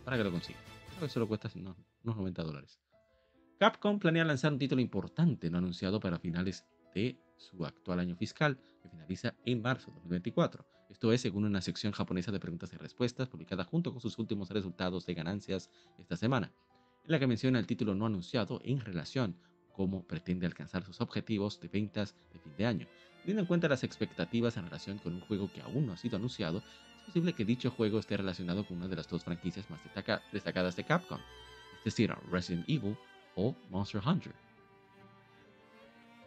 Para 0.05 0.15
que 0.17 0.23
lo 0.23 0.31
consigan. 0.31 0.61
Creo 0.91 1.07
que 1.07 1.13
solo 1.13 1.27
cuesta 1.27 1.49
unos 1.55 1.75
90 2.03 2.43
dólares. 2.43 2.79
Capcom 3.59 3.99
planea 3.99 4.23
lanzar 4.23 4.53
un 4.53 4.59
título 4.59 4.81
importante 4.81 5.49
no 5.49 5.57
anunciado 5.57 5.99
para 5.99 6.19
finales 6.19 6.65
de 6.93 7.17
su 7.35 7.65
actual 7.65 7.99
año 7.99 8.15
fiscal, 8.15 8.57
que 8.81 8.89
finaliza 8.89 9.33
en 9.45 9.61
marzo 9.61 9.87
de 9.87 9.95
2024. 9.95 10.65
Esto 10.89 11.11
es 11.11 11.19
según 11.19 11.43
una 11.43 11.61
sección 11.61 11.91
japonesa 11.91 12.31
de 12.31 12.39
preguntas 12.39 12.71
y 12.71 12.77
respuestas 12.77 13.27
publicada 13.27 13.65
junto 13.65 13.91
con 13.91 13.99
sus 13.99 14.17
últimos 14.19 14.49
resultados 14.51 15.05
de 15.05 15.15
ganancias 15.15 15.69
esta 15.97 16.15
semana, 16.15 16.53
en 17.03 17.11
la 17.11 17.19
que 17.19 17.27
menciona 17.27 17.59
el 17.59 17.67
título 17.67 17.93
no 17.93 18.05
anunciado 18.05 18.61
en 18.63 18.79
relación 18.79 19.35
cómo 19.75 20.03
pretende 20.03 20.45
alcanzar 20.45 20.83
sus 20.83 21.01
objetivos 21.01 21.59
de 21.59 21.67
ventas 21.67 22.15
de 22.33 22.39
fin 22.39 22.53
de 22.57 22.65
año. 22.65 22.87
Teniendo 23.21 23.41
en 23.41 23.47
cuenta 23.47 23.67
las 23.67 23.83
expectativas 23.83 24.55
en 24.57 24.65
relación 24.65 24.99
con 24.99 25.13
un 25.13 25.21
juego 25.21 25.51
que 25.51 25.61
aún 25.61 25.87
no 25.87 25.93
ha 25.93 25.97
sido 25.97 26.17
anunciado, 26.17 26.59
es 26.59 27.03
posible 27.05 27.33
que 27.33 27.45
dicho 27.45 27.71
juego 27.71 27.99
esté 27.99 28.17
relacionado 28.17 28.65
con 28.65 28.77
una 28.77 28.87
de 28.87 28.95
las 28.95 29.07
dos 29.07 29.23
franquicias 29.23 29.69
más 29.69 29.79
destacadas 30.31 30.75
de 30.75 30.83
Capcom, 30.83 31.19
es 31.79 31.83
decir, 31.83 32.13
Resident 32.31 32.67
Evil 32.69 32.97
o 33.35 33.55
Monster 33.69 34.01
Hunter. 34.05 34.33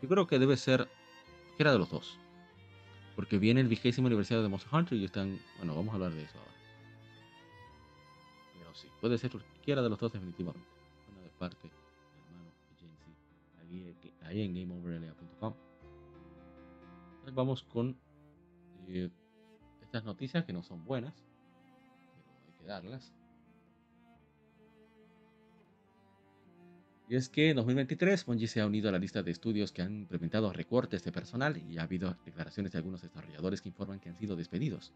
Yo 0.02 0.08
creo 0.08 0.26
que 0.26 0.38
debe 0.38 0.56
ser 0.56 0.88
era 1.58 1.72
de 1.72 1.78
los 1.78 1.90
dos, 1.90 2.18
porque 3.16 3.38
viene 3.38 3.60
el 3.60 3.66
vigésimo 3.66 4.06
aniversario 4.06 4.42
de 4.42 4.48
Monster 4.48 4.72
Hunter 4.72 4.96
y 4.96 5.04
están, 5.04 5.40
bueno, 5.56 5.74
vamos 5.74 5.90
a 5.92 5.94
hablar 5.94 6.12
de 6.12 6.22
eso 6.22 6.38
ahora. 6.38 6.52
Pero 8.56 8.74
sí, 8.74 8.88
puede 9.00 9.18
ser 9.18 9.30
cualquiera 9.30 9.82
de 9.82 9.88
los 9.88 9.98
dos 9.98 10.12
definitivamente. 10.12 10.68
Una 11.10 11.22
de 11.22 11.30
parte 11.30 11.68
ahí 14.22 14.42
en 14.42 14.54
gameoverla.com. 14.54 15.54
Vamos 17.32 17.62
con 17.64 17.96
eh, 18.86 19.10
estas 19.82 20.04
noticias 20.04 20.44
que 20.44 20.52
no 20.52 20.62
son 20.62 20.84
buenas, 20.84 21.14
pero 22.16 22.46
hay 22.46 22.52
que 22.58 22.64
darlas. 22.64 23.12
Y 27.08 27.16
es 27.16 27.30
que 27.30 27.50
en 27.50 27.56
2023 27.56 28.26
Bungie 28.26 28.48
se 28.48 28.60
ha 28.60 28.66
unido 28.66 28.90
a 28.90 28.92
la 28.92 28.98
lista 28.98 29.22
de 29.22 29.30
estudios 29.30 29.72
que 29.72 29.80
han 29.80 30.00
implementado 30.00 30.52
recortes 30.52 31.02
de 31.04 31.12
personal 31.12 31.56
y 31.56 31.78
ha 31.78 31.82
habido 31.82 32.16
declaraciones 32.26 32.72
de 32.72 32.78
algunos 32.78 33.00
desarrolladores 33.00 33.62
que 33.62 33.70
informan 33.70 33.98
que 33.98 34.10
han 34.10 34.18
sido 34.18 34.36
despedidos. 34.36 34.92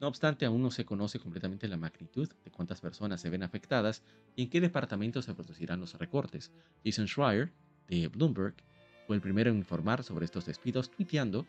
No 0.00 0.08
obstante, 0.08 0.46
aún 0.46 0.62
no 0.62 0.70
se 0.70 0.86
conoce 0.86 1.18
completamente 1.18 1.68
la 1.68 1.76
magnitud 1.76 2.30
de 2.42 2.50
cuántas 2.50 2.80
personas 2.80 3.20
se 3.20 3.28
ven 3.28 3.42
afectadas 3.42 4.02
y 4.34 4.44
en 4.44 4.50
qué 4.50 4.62
departamentos 4.62 5.26
se 5.26 5.34
producirán 5.34 5.80
los 5.80 5.92
recortes. 5.98 6.50
Jason 6.82 7.06
Schreier, 7.06 7.52
de 7.90 8.08
Bloomberg, 8.08 8.54
fue 9.06 9.16
el 9.16 9.22
primero 9.22 9.50
en 9.50 9.56
informar 9.56 10.02
sobre 10.04 10.24
estos 10.24 10.46
despidos, 10.46 10.90
tuiteando, 10.90 11.46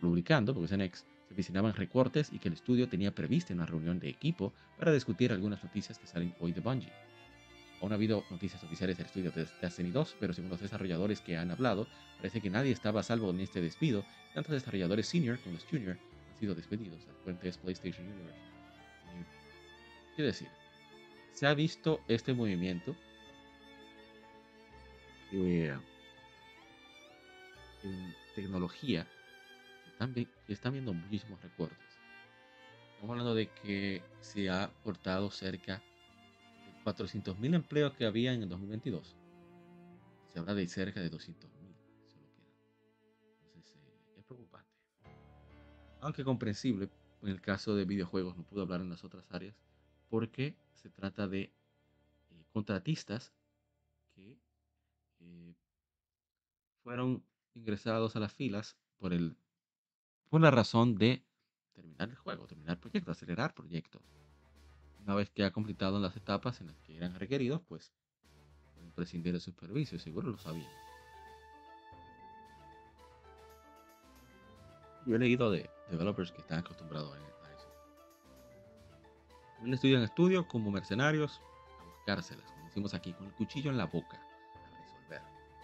publicando, 0.00 0.52
porque 0.52 0.66
es 0.66 0.72
en 0.72 0.80
ex, 0.80 1.06
se 1.28 1.34
visionaban 1.34 1.74
recortes 1.74 2.32
y 2.32 2.40
que 2.40 2.48
el 2.48 2.54
estudio 2.54 2.88
tenía 2.88 3.14
prevista 3.14 3.54
una 3.54 3.66
reunión 3.66 4.00
de 4.00 4.08
equipo 4.08 4.52
para 4.76 4.92
discutir 4.92 5.30
algunas 5.30 5.62
noticias 5.62 5.98
que 5.98 6.08
salen 6.08 6.34
hoy 6.40 6.52
de 6.52 6.60
Bungie. 6.60 6.92
Aún 7.80 7.92
ha 7.92 7.94
habido 7.94 8.24
noticias 8.30 8.62
oficiales 8.64 8.96
del 8.98 9.06
estudio 9.06 9.30
de 9.30 9.46
Destiny 9.62 9.90
2, 9.90 10.16
pero 10.18 10.34
según 10.34 10.50
los 10.50 10.60
desarrolladores 10.60 11.20
que 11.20 11.36
han 11.36 11.50
hablado, 11.50 11.86
parece 12.16 12.40
que 12.40 12.50
nadie 12.50 12.72
estaba 12.72 13.00
a 13.00 13.04
salvo 13.04 13.30
en 13.30 13.40
este 13.40 13.60
despido. 13.60 14.04
Tanto 14.34 14.52
desarrolladores 14.52 15.06
senior 15.06 15.38
como 15.38 15.54
los 15.54 15.64
junior 15.64 15.96
han 16.32 16.38
sido 16.38 16.54
despedidos. 16.54 17.06
La 17.06 17.14
fuente 17.24 17.48
es 17.48 17.56
PlayStation 17.56 18.06
Universe. 18.06 18.38
Quiero 20.14 20.26
decir, 20.26 20.48
se 21.32 21.46
ha 21.46 21.54
visto 21.54 22.00
este 22.08 22.34
movimiento 22.34 22.94
en 25.32 25.80
tecnología 28.34 29.06
están, 29.86 30.14
están 30.48 30.72
viendo 30.72 30.92
muchísimos 30.92 31.40
recortes. 31.42 31.78
Estamos 32.94 33.10
hablando 33.10 33.34
de 33.34 33.48
que 33.48 34.02
se 34.20 34.50
ha 34.50 34.70
cortado 34.82 35.30
cerca 35.30 35.82
de 36.66 36.84
400.000 36.84 37.54
empleos 37.54 37.94
que 37.94 38.04
había 38.04 38.32
en 38.32 38.42
el 38.42 38.48
2022. 38.48 39.16
Se 40.28 40.38
habla 40.38 40.54
de 40.54 40.68
cerca 40.68 41.00
de 41.00 41.10
200.000. 41.10 41.34
Entonces 43.46 43.76
eh, 43.76 44.18
es 44.18 44.24
preocupante. 44.24 44.68
Aunque 46.00 46.24
comprensible, 46.24 46.88
en 47.22 47.28
el 47.28 47.40
caso 47.40 47.74
de 47.74 47.84
videojuegos 47.84 48.36
no 48.36 48.42
puedo 48.44 48.62
hablar 48.62 48.80
en 48.80 48.90
las 48.90 49.04
otras 49.04 49.30
áreas 49.30 49.54
porque 50.08 50.56
se 50.74 50.90
trata 50.90 51.28
de 51.28 51.42
eh, 51.42 51.52
contratistas 52.52 53.32
que 54.14 54.36
eh, 55.20 55.54
fueron 56.82 57.24
ingresados 57.54 58.16
a 58.16 58.20
las 58.20 58.34
filas 58.34 58.76
por 58.98 59.12
el 59.12 59.36
por 60.28 60.40
la 60.40 60.50
razón 60.50 60.94
de 60.94 61.24
terminar 61.72 62.08
el 62.08 62.16
juego, 62.16 62.46
terminar 62.46 62.76
el 62.76 62.78
proyecto, 62.78 63.10
acelerar 63.10 63.52
proyectos. 63.52 64.02
Una 65.02 65.14
vez 65.14 65.28
que 65.30 65.44
ha 65.44 65.50
completado 65.50 65.98
las 65.98 66.16
etapas 66.16 66.60
en 66.60 66.68
las 66.68 66.78
que 66.80 66.96
eran 66.96 67.14
requeridos, 67.14 67.60
pues 67.62 67.92
pueden 68.74 68.92
prescindir 68.92 69.32
de 69.32 69.40
sus 69.40 69.56
servicios, 69.56 70.02
seguro 70.02 70.30
lo 70.30 70.38
sabían. 70.38 70.70
Yo 75.06 75.16
he 75.16 75.18
leído 75.18 75.50
de 75.50 75.68
developers 75.90 76.30
que 76.30 76.42
están 76.42 76.60
acostumbrados 76.60 77.12
a 77.12 77.16
eso. 77.16 77.68
Un 79.62 79.74
estudio 79.74 79.96
en 79.96 80.04
estudio 80.04 80.46
como 80.46 80.70
mercenarios 80.70 81.40
a 81.80 81.84
buscárselas, 81.84 82.50
como 82.52 82.66
decimos 82.66 82.94
aquí, 82.94 83.12
con 83.14 83.26
el 83.26 83.32
cuchillo 83.32 83.70
en 83.70 83.78
la 83.78 83.86
boca. 83.86 84.29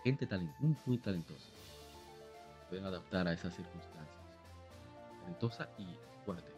Gente 0.07 0.29
muy, 0.85 0.99
talentosa. 0.99 1.49
Pueden 2.69 2.85
adaptar 2.85 3.27
a 3.27 3.33
esas 3.33 3.57
circunstancias 3.57 4.17
talentosa 5.19 5.69
y 5.81 5.87
fuerte. 6.25 6.49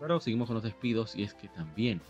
Pero 0.00 0.18
seguimos 0.18 0.48
con 0.48 0.54
los 0.54 0.64
despidos 0.64 1.14
y 1.14 1.22
es 1.22 1.32
que 1.32 1.46
también 1.46 2.00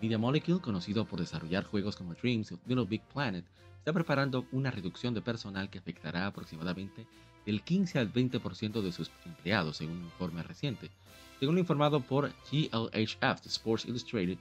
Media 0.00 0.18
Molecule, 0.18 0.60
conocido 0.60 1.04
por 1.04 1.18
desarrollar 1.18 1.64
juegos 1.64 1.96
como 1.96 2.14
Dreams 2.14 2.52
y 2.52 2.58
Little 2.68 2.84
Big 2.84 3.02
Planet, 3.12 3.44
está 3.78 3.92
preparando 3.92 4.46
una 4.52 4.70
reducción 4.70 5.14
de 5.14 5.20
personal 5.20 5.70
que 5.70 5.80
afectará 5.80 6.28
aproximadamente 6.28 7.08
del 7.44 7.62
15 7.62 7.98
al 7.98 8.12
20% 8.12 8.82
de 8.82 8.92
sus 8.92 9.10
empleados, 9.26 9.78
según 9.78 9.96
un 9.96 10.04
informe 10.04 10.44
reciente. 10.44 10.92
Según 11.40 11.56
lo 11.56 11.60
informado 11.60 11.98
por 11.98 12.30
GLHF 12.52 13.46
Sports 13.46 13.84
Illustrated, 13.86 14.38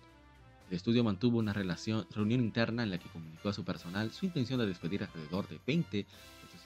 el 0.70 0.76
estudio 0.76 1.04
mantuvo 1.04 1.40
una 1.40 1.54
reunión 1.54 2.42
interna 2.42 2.84
en 2.84 2.92
la 2.92 2.98
que 2.98 3.10
comunicó 3.10 3.50
a 3.50 3.54
su 3.54 3.64
personal 3.64 4.12
su 4.12 4.26
intención 4.26 4.60
de 4.60 4.68
despedir 4.68 5.04
alrededor 5.04 5.48
de 5.48 5.60
20 5.66 6.06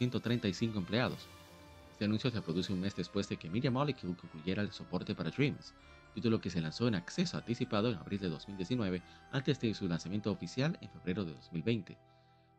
135 0.02 0.80
empleados. 0.80 1.28
Este 1.92 2.06
anuncio 2.06 2.32
se 2.32 2.42
produce 2.42 2.74
un 2.74 2.80
mes 2.80 2.96
después 2.96 3.30
de 3.30 3.38
que 3.38 3.52
Media 3.52 3.70
Molecule 3.70 4.16
concluyera 4.16 4.64
el 4.64 4.72
soporte 4.72 5.14
para 5.14 5.30
Dreams, 5.30 5.76
título 6.16 6.42
que 6.42 6.50
se 6.50 6.60
lanzó 6.60 6.88
en 6.88 6.96
acceso 6.96 7.38
anticipado 7.38 7.92
en 7.92 7.98
abril 7.98 8.20
de 8.20 8.30
2019 8.30 9.04
antes 9.32 9.60
de 9.60 9.74
su 9.76 9.88
lanzamiento 9.88 10.32
oficial 10.32 10.78
en 10.82 10.90
febrero 10.90 11.24
de 11.24 11.34
2020. 11.34 11.98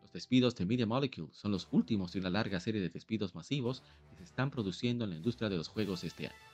Los 0.03 0.13
despidos 0.13 0.55
de 0.55 0.67
Media 0.67 0.87
Molecule 0.87 1.33
son 1.33 1.51
los 1.51 1.67
últimos 1.73 2.13
de 2.13 2.21
una 2.21 2.31
larga 2.31 2.61
serie 2.61 2.81
de 2.81 2.91
despidos 2.91 3.35
masivos 3.35 3.83
que 4.11 4.19
se 4.19 4.25
están 4.25 4.51
produciendo 4.51 5.03
en 5.03 5.11
la 5.11 5.17
industria 5.17 5.49
de 5.49 5.57
los 5.57 5.67
juegos 5.67 6.05
este 6.05 6.29
año. 6.29 6.52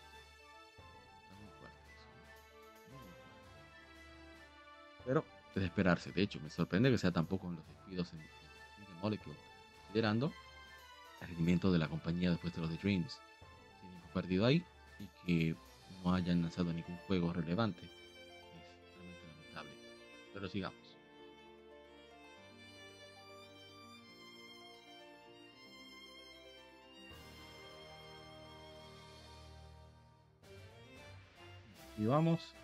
Pero 5.09 5.24
de 5.54 5.64
esperarse, 5.64 6.12
de 6.12 6.20
hecho, 6.20 6.38
me 6.38 6.50
sorprende 6.50 6.90
que 6.90 6.98
sea 6.98 7.11
tan 7.11 7.24
poco 7.24 7.48
en 7.48 7.56
los 7.56 7.66
despidos 7.66 8.12
en 8.12 8.18
Media 8.18 8.94
Molecule, 9.00 9.38
considerando 9.80 10.34
el 11.22 11.28
rendimiento 11.28 11.72
de 11.72 11.78
la 11.78 11.88
compañía 11.88 12.30
después 12.30 12.54
de 12.54 12.61
los 12.61 12.68
de 12.68 12.76
Dreams. 12.76 13.18
Tienen 13.80 14.02
perdido 14.12 14.44
ahí 14.44 14.62
y 15.00 15.06
que 15.24 15.56
no 16.04 16.12
hayan 16.12 16.42
lanzado 16.42 16.74
ningún 16.74 16.98
juego 17.06 17.32
relevante 17.32 17.80
es 17.80 18.94
realmente 18.96 19.26
lamentable. 19.26 19.72
Pero 20.34 20.48
sigamos. 20.50 20.96
Y 31.96 32.04
vamos. 32.04 32.54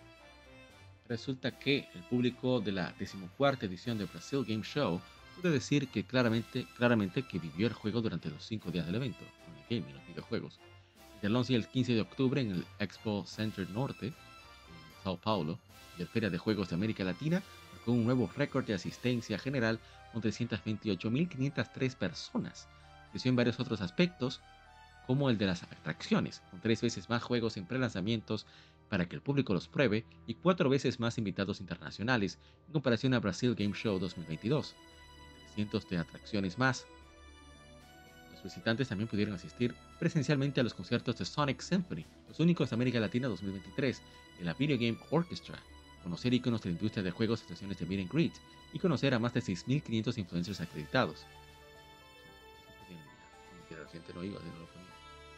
Resulta 1.07 1.51
que 1.51 1.87
el 1.93 2.01
público 2.03 2.59
de 2.59 2.71
la 2.71 2.93
decimocuarta 2.97 3.67
edición 3.67 3.97
de 3.97 4.05
Brazil 4.05 4.43
Game 4.43 4.63
Show 4.63 4.99
pude 5.35 5.51
decir 5.51 5.87
que 5.89 6.03
claramente, 6.03 6.65
claramente 6.77 7.21
que 7.21 7.37
vivió 7.37 7.67
el 7.67 7.73
juego 7.73 8.01
durante 8.01 8.29
los 8.29 8.43
cinco 8.43 8.71
días 8.71 8.87
del 8.87 8.95
evento, 8.95 9.19
con 9.45 9.55
el 9.55 9.63
gaming, 9.69 9.95
los 9.95 10.07
videojuegos. 10.07 10.59
El 11.21 11.35
11 11.35 11.53
y 11.53 11.55
el 11.55 11.67
15 11.67 11.93
de 11.93 12.01
octubre 12.01 12.41
en 12.41 12.51
el 12.51 12.65
Expo 12.79 13.23
Center 13.27 13.69
Norte, 13.69 14.07
en 14.07 14.13
Sao 15.03 15.17
Paulo, 15.17 15.59
y 15.97 16.01
el 16.01 16.07
Feria 16.07 16.29
de 16.29 16.39
Juegos 16.39 16.69
de 16.69 16.75
América 16.75 17.03
Latina, 17.03 17.43
con 17.85 17.95
un 17.95 18.05
nuevo 18.05 18.29
récord 18.35 18.65
de 18.65 18.73
asistencia 18.73 19.37
general 19.37 19.79
con 20.11 20.23
328.503 20.23 21.95
personas. 21.95 22.67
Creció 23.11 23.29
en 23.29 23.35
varios 23.35 23.59
otros 23.59 23.81
aspectos, 23.81 24.41
como 25.05 25.29
el 25.29 25.37
de 25.37 25.45
las 25.45 25.61
atracciones, 25.61 26.41
con 26.49 26.61
tres 26.61 26.81
veces 26.81 27.09
más 27.09 27.21
juegos 27.21 27.57
en 27.57 27.65
pre-lanzamientos 27.65 28.47
para 28.89 29.07
que 29.07 29.15
el 29.15 29.21
público 29.21 29.53
los 29.53 29.67
pruebe 29.67 30.05
y 30.27 30.35
cuatro 30.35 30.69
veces 30.69 30.99
más 30.99 31.17
invitados 31.17 31.59
internacionales 31.59 32.39
en 32.67 32.73
comparación 32.73 33.13
a 33.13 33.19
Brasil 33.19 33.55
Game 33.55 33.73
Show 33.73 33.99
2022 33.99 34.75
cientos 35.55 35.89
de 35.89 35.97
atracciones 35.97 36.57
más. 36.59 36.85
Los 38.31 38.43
visitantes 38.43 38.89
también 38.89 39.07
pudieron 39.07 39.33
asistir 39.33 39.73
presencialmente 39.97 40.59
a 40.59 40.63
los 40.63 40.73
conciertos 40.73 41.17
de 41.17 41.25
Sonic 41.25 41.61
Symphony, 41.61 42.05
los 42.27 42.39
únicos 42.39 42.69
de 42.69 42.75
América 42.75 42.99
Latina 42.99 43.27
2023, 43.27 44.01
de 44.39 44.45
la 44.45 44.53
Video 44.53 44.77
Game 44.77 44.99
Orchestra, 45.09 45.57
conocer 46.03 46.33
iconos 46.33 46.61
de 46.61 46.69
la 46.69 46.75
industria 46.75 47.03
de 47.03 47.11
juegos, 47.11 47.41
estaciones 47.41 47.79
de 47.79 47.85
meet 47.85 48.01
and 48.01 48.11
greet, 48.11 48.33
y 48.73 48.79
conocer 48.79 49.13
a 49.13 49.19
más 49.19 49.33
de 49.33 49.41
6.500 49.41 50.17
influencers 50.17 50.61
acreditados. 50.61 51.25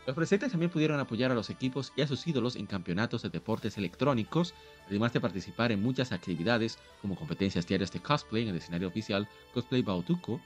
Los 0.07 0.15
presentes 0.15 0.51
también 0.51 0.71
pudieron 0.71 1.01
apoyar 1.01 1.33
a 1.33 1.35
los 1.35 1.49
equipos 1.49 1.91
y 1.97 2.01
a 2.01 2.07
sus 2.07 2.25
ídolos 2.25 2.55
en 2.55 2.65
campeonatos 2.65 3.23
de 3.23 3.29
deportes 3.29 3.77
electrónicos, 3.77 4.53
además 4.87 5.11
de 5.11 5.19
participar 5.19 5.73
en 5.73 5.83
muchas 5.83 6.13
actividades 6.13 6.79
como 7.01 7.17
competencias 7.17 7.67
diarias 7.67 7.91
de 7.91 7.99
cosplay 7.99 8.43
en 8.43 8.49
el 8.49 8.55
escenario 8.55 8.87
oficial 8.87 9.27
Cosplay 9.53 9.81
Bautuco 9.81 10.39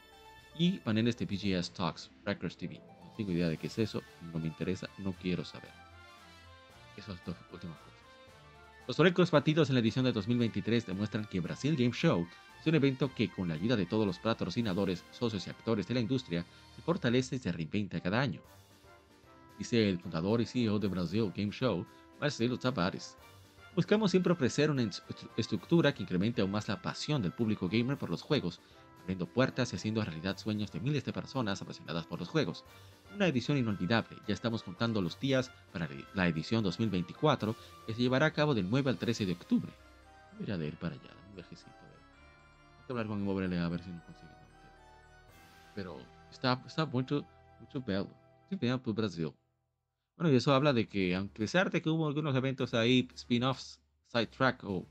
y 0.57 0.79
paneles 0.79 1.15
de 1.19 1.27
BGS 1.27 1.73
Talks, 1.73 2.09
Records 2.25 2.57
TV. 2.57 2.81
No 3.03 3.11
tengo 3.15 3.33
idea 3.33 3.49
de 3.49 3.57
qué 3.57 3.67
es 3.67 3.77
eso, 3.77 4.01
no 4.33 4.39
me 4.39 4.47
interesa, 4.47 4.89
no 4.97 5.13
quiero 5.13 5.45
saber. 5.45 5.69
Esas 6.97 7.23
dos 7.23 7.35
últimas 7.53 7.77
cosas. 7.77 7.99
Los 8.87 8.97
récords 8.97 9.29
batidos 9.29 9.69
en 9.69 9.75
la 9.75 9.81
edición 9.81 10.05
de 10.05 10.11
2023 10.11 10.87
demuestran 10.87 11.25
que 11.25 11.39
Brasil 11.39 11.75
Game 11.75 11.93
Show 11.93 12.27
es 12.59 12.65
un 12.65 12.73
evento 12.73 13.13
que, 13.13 13.29
con 13.29 13.49
la 13.49 13.53
ayuda 13.53 13.75
de 13.75 13.85
todos 13.85 14.07
los 14.07 14.17
patrocinadores, 14.17 15.05
socios 15.11 15.45
y 15.45 15.51
actores 15.51 15.87
de 15.87 15.93
la 15.93 15.99
industria, 15.99 16.47
se 16.75 16.81
fortalece 16.81 17.35
y 17.35 17.39
se 17.39 17.51
reinventa 17.51 17.99
cada 17.99 18.19
año 18.19 18.41
dice 19.61 19.89
el 19.89 19.99
fundador 19.99 20.41
y 20.41 20.47
CEO 20.47 20.79
de 20.79 20.87
Brasil 20.87 21.31
Game 21.35 21.51
Show, 21.51 21.85
Marcelo 22.19 22.57
Tavares. 22.57 23.15
Buscamos 23.75 24.09
siempre 24.09 24.33
ofrecer 24.33 24.71
una 24.71 24.89
estructura 25.37 25.93
que 25.93 26.01
incremente 26.01 26.41
aún 26.41 26.49
más 26.49 26.67
la 26.67 26.81
pasión 26.81 27.21
del 27.21 27.31
público 27.31 27.69
gamer 27.69 27.95
por 27.95 28.09
los 28.09 28.23
juegos, 28.23 28.59
abriendo 29.01 29.27
puertas 29.27 29.71
y 29.71 29.75
haciendo 29.75 30.03
realidad 30.03 30.39
sueños 30.39 30.71
de 30.71 30.79
miles 30.79 31.05
de 31.05 31.13
personas 31.13 31.61
apasionadas 31.61 32.07
por 32.07 32.19
los 32.19 32.27
juegos. 32.27 32.65
Una 33.13 33.27
edición 33.27 33.55
inolvidable, 33.55 34.17
ya 34.27 34.33
estamos 34.33 34.63
contando 34.63 34.99
los 34.99 35.19
días 35.19 35.51
para 35.71 35.87
la 36.15 36.27
edición 36.27 36.63
2024 36.63 37.55
que 37.85 37.93
se 37.93 38.01
llevará 38.01 38.25
a 38.25 38.33
cabo 38.33 38.55
del 38.55 38.67
9 38.67 38.89
al 38.89 38.97
13 38.97 39.27
de 39.27 39.33
octubre. 39.33 39.71
Voy 40.39 40.51
a 40.51 40.55
ir 40.55 40.75
para 40.77 40.95
allá, 40.95 41.11
un 41.29 41.35
viajecito. 41.35 41.69
Hay 41.69 42.87
que 42.87 42.93
hablar 42.93 43.05
con 43.05 43.19
Inmobiliaria 43.19 43.63
a 43.63 43.69
ver 43.69 43.83
si 43.83 43.91
nos 43.91 44.03
consigue. 44.05 44.31
Pero 45.75 45.99
está, 46.31 46.59
está 46.65 46.87
mucho, 46.87 47.23
mucho 47.59 47.79
bello. 47.79 48.07
Sí, 48.51 48.57
por 48.57 48.93
Brasil. 48.93 49.31
Bueno, 50.21 50.35
y 50.35 50.37
eso 50.37 50.53
habla 50.53 50.71
de 50.71 50.87
que, 50.87 51.15
aunque 51.15 51.39
pesar 51.39 51.71
de 51.71 51.81
que 51.81 51.89
hubo 51.89 52.05
algunos 52.05 52.35
eventos 52.35 52.75
ahí, 52.75 53.09
spin-offs, 53.15 53.81
side-track 54.05 54.63
o 54.65 54.85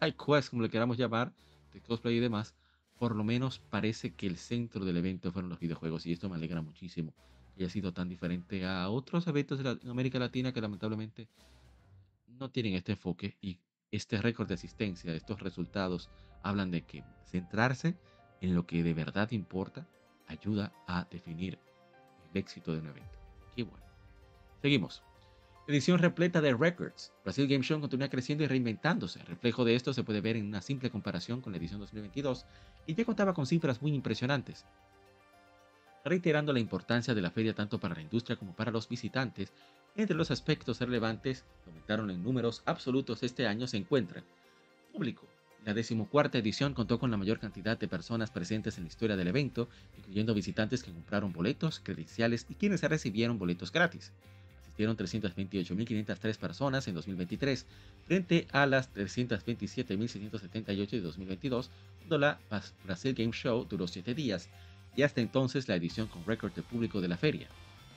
side-quest, 0.00 0.48
como 0.48 0.62
le 0.62 0.70
queramos 0.70 0.96
llamar, 0.96 1.34
de 1.74 1.82
cosplay 1.82 2.16
y 2.16 2.20
demás, 2.20 2.54
por 2.98 3.14
lo 3.14 3.22
menos 3.22 3.58
parece 3.58 4.14
que 4.14 4.26
el 4.26 4.38
centro 4.38 4.86
del 4.86 4.96
evento 4.96 5.32
fueron 5.32 5.50
los 5.50 5.58
videojuegos 5.58 6.06
y 6.06 6.12
esto 6.12 6.30
me 6.30 6.36
alegra 6.36 6.62
muchísimo. 6.62 7.12
haya 7.58 7.68
sido 7.68 7.92
tan 7.92 8.08
diferente 8.08 8.64
a 8.64 8.88
otros 8.88 9.26
eventos 9.26 9.62
de 9.62 9.68
en 9.82 9.90
América 9.90 10.18
Latina 10.18 10.50
que 10.50 10.62
lamentablemente 10.62 11.28
no 12.26 12.48
tienen 12.48 12.72
este 12.72 12.92
enfoque 12.92 13.36
y 13.42 13.58
este 13.90 14.16
récord 14.22 14.48
de 14.48 14.54
asistencia, 14.54 15.12
estos 15.12 15.40
resultados 15.40 16.08
hablan 16.42 16.70
de 16.70 16.86
que 16.86 17.04
centrarse 17.26 17.98
en 18.40 18.54
lo 18.54 18.64
que 18.64 18.82
de 18.82 18.94
verdad 18.94 19.30
importa 19.32 19.86
ayuda 20.26 20.72
a 20.86 21.06
definir 21.10 21.58
el 22.32 22.38
éxito 22.38 22.72
de 22.72 22.78
un 22.78 22.86
evento. 22.86 23.18
Qué 23.54 23.62
bueno. 23.62 23.89
Seguimos. 24.62 25.02
Edición 25.66 25.98
repleta 25.98 26.40
de 26.40 26.52
records. 26.52 27.12
Brasil 27.24 27.46
Game 27.46 27.64
Show 27.64 27.80
continúa 27.80 28.08
creciendo 28.08 28.44
y 28.44 28.46
reinventándose. 28.46 29.20
El 29.20 29.26
reflejo 29.26 29.64
de 29.64 29.74
esto 29.74 29.94
se 29.94 30.04
puede 30.04 30.20
ver 30.20 30.36
en 30.36 30.46
una 30.46 30.60
simple 30.60 30.90
comparación 30.90 31.40
con 31.40 31.52
la 31.52 31.58
edición 31.58 31.80
2022 31.80 32.44
y 32.86 32.94
ya 32.94 33.04
contaba 33.04 33.32
con 33.32 33.46
cifras 33.46 33.80
muy 33.80 33.94
impresionantes. 33.94 34.66
Reiterando 36.04 36.52
la 36.52 36.60
importancia 36.60 37.14
de 37.14 37.22
la 37.22 37.30
feria 37.30 37.54
tanto 37.54 37.78
para 37.78 37.94
la 37.94 38.02
industria 38.02 38.36
como 38.36 38.54
para 38.54 38.70
los 38.70 38.88
visitantes, 38.88 39.52
entre 39.96 40.16
los 40.16 40.30
aspectos 40.30 40.80
relevantes 40.80 41.44
que 41.64 41.70
aumentaron 41.70 42.10
en 42.10 42.22
números 42.22 42.62
absolutos 42.66 43.22
este 43.22 43.46
año 43.46 43.66
se 43.66 43.78
encuentran 43.78 44.24
público. 44.92 45.26
La 45.64 45.74
decimocuarta 45.74 46.38
edición 46.38 46.74
contó 46.74 46.98
con 46.98 47.10
la 47.10 47.16
mayor 47.16 47.38
cantidad 47.38 47.78
de 47.78 47.88
personas 47.88 48.30
presentes 48.30 48.76
en 48.76 48.84
la 48.84 48.88
historia 48.88 49.16
del 49.16 49.28
evento, 49.28 49.68
incluyendo 49.96 50.34
visitantes 50.34 50.82
que 50.82 50.92
compraron 50.92 51.32
boletos, 51.32 51.80
credenciales 51.80 52.46
y 52.48 52.54
quienes 52.54 52.82
recibieron 52.82 53.38
boletos 53.38 53.70
gratis. 53.70 54.12
Asistieron 54.80 54.96
328.503 54.96 56.38
personas 56.38 56.88
en 56.88 56.94
2023, 56.94 57.66
frente 58.06 58.48
a 58.50 58.64
las 58.64 58.90
327.678 58.94 60.90
de 60.90 61.00
2022, 61.02 61.70
cuando 61.98 62.16
la 62.16 62.38
Brasil 62.84 63.12
Game 63.12 63.32
Show 63.32 63.66
duró 63.68 63.86
7 63.86 64.14
días, 64.14 64.48
y 64.96 65.02
hasta 65.02 65.20
entonces 65.20 65.68
la 65.68 65.76
edición 65.76 66.06
con 66.06 66.24
récord 66.24 66.52
de 66.54 66.62
público 66.62 67.02
de 67.02 67.08
la 67.08 67.18
feria 67.18 67.48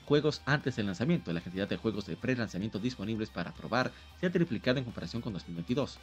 juegos 0.05 0.41
antes 0.45 0.75
del 0.75 0.87
lanzamiento. 0.87 1.31
La 1.31 1.39
cantidad 1.39 1.69
de 1.69 1.77
juegos 1.77 2.05
de 2.05 2.17
pre-lanzamiento 2.17 2.79
disponibles 2.79 3.29
para 3.29 3.53
probar 3.53 3.93
se 4.19 4.25
ha 4.25 4.29
triplicado 4.29 4.77
en 4.77 4.83
comparación 4.83 5.21
con 5.21 5.31
2022. 5.31 5.99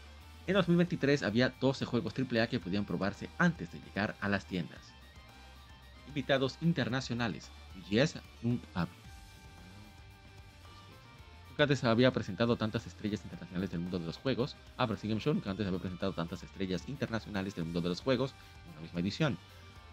En 0.47 0.55
2023 0.55 1.23
había 1.23 1.53
12 1.61 1.85
juegos 1.85 2.15
AAA 2.19 2.47
que 2.47 2.59
podían 2.59 2.87
probarse 2.87 3.29
antes 3.37 3.71
de 3.71 3.81
llegar 3.81 4.17
a 4.23 4.31
las 4.31 4.47
tiendas. 4.47 4.81
Invitados 6.09 6.57
internacionales. 6.63 7.51
Nunca 8.43 8.89
antes 11.65 11.85
había 11.85 12.13
presentado 12.13 12.57
tantas 12.57 12.87
estrellas 12.87 13.23
internacionales 13.25 13.71
del 13.71 13.81
mundo 13.81 13.99
de 13.99 14.07
los 14.07 14.17
juegos. 14.17 14.57
Pero 14.77 14.97
Game 15.03 15.21
Show 15.21 15.35
nunca 15.35 15.51
antes 15.51 15.67
había 15.67 15.79
presentado 15.79 16.13
tantas 16.13 16.43
estrellas 16.43 16.89
internacionales 16.89 17.55
del 17.55 17.65
mundo 17.65 17.81
de 17.81 17.89
los 17.91 18.01
juegos 18.01 18.35
en 18.65 18.73
una 18.73 18.81
misma 18.83 19.01
edición. 19.01 19.39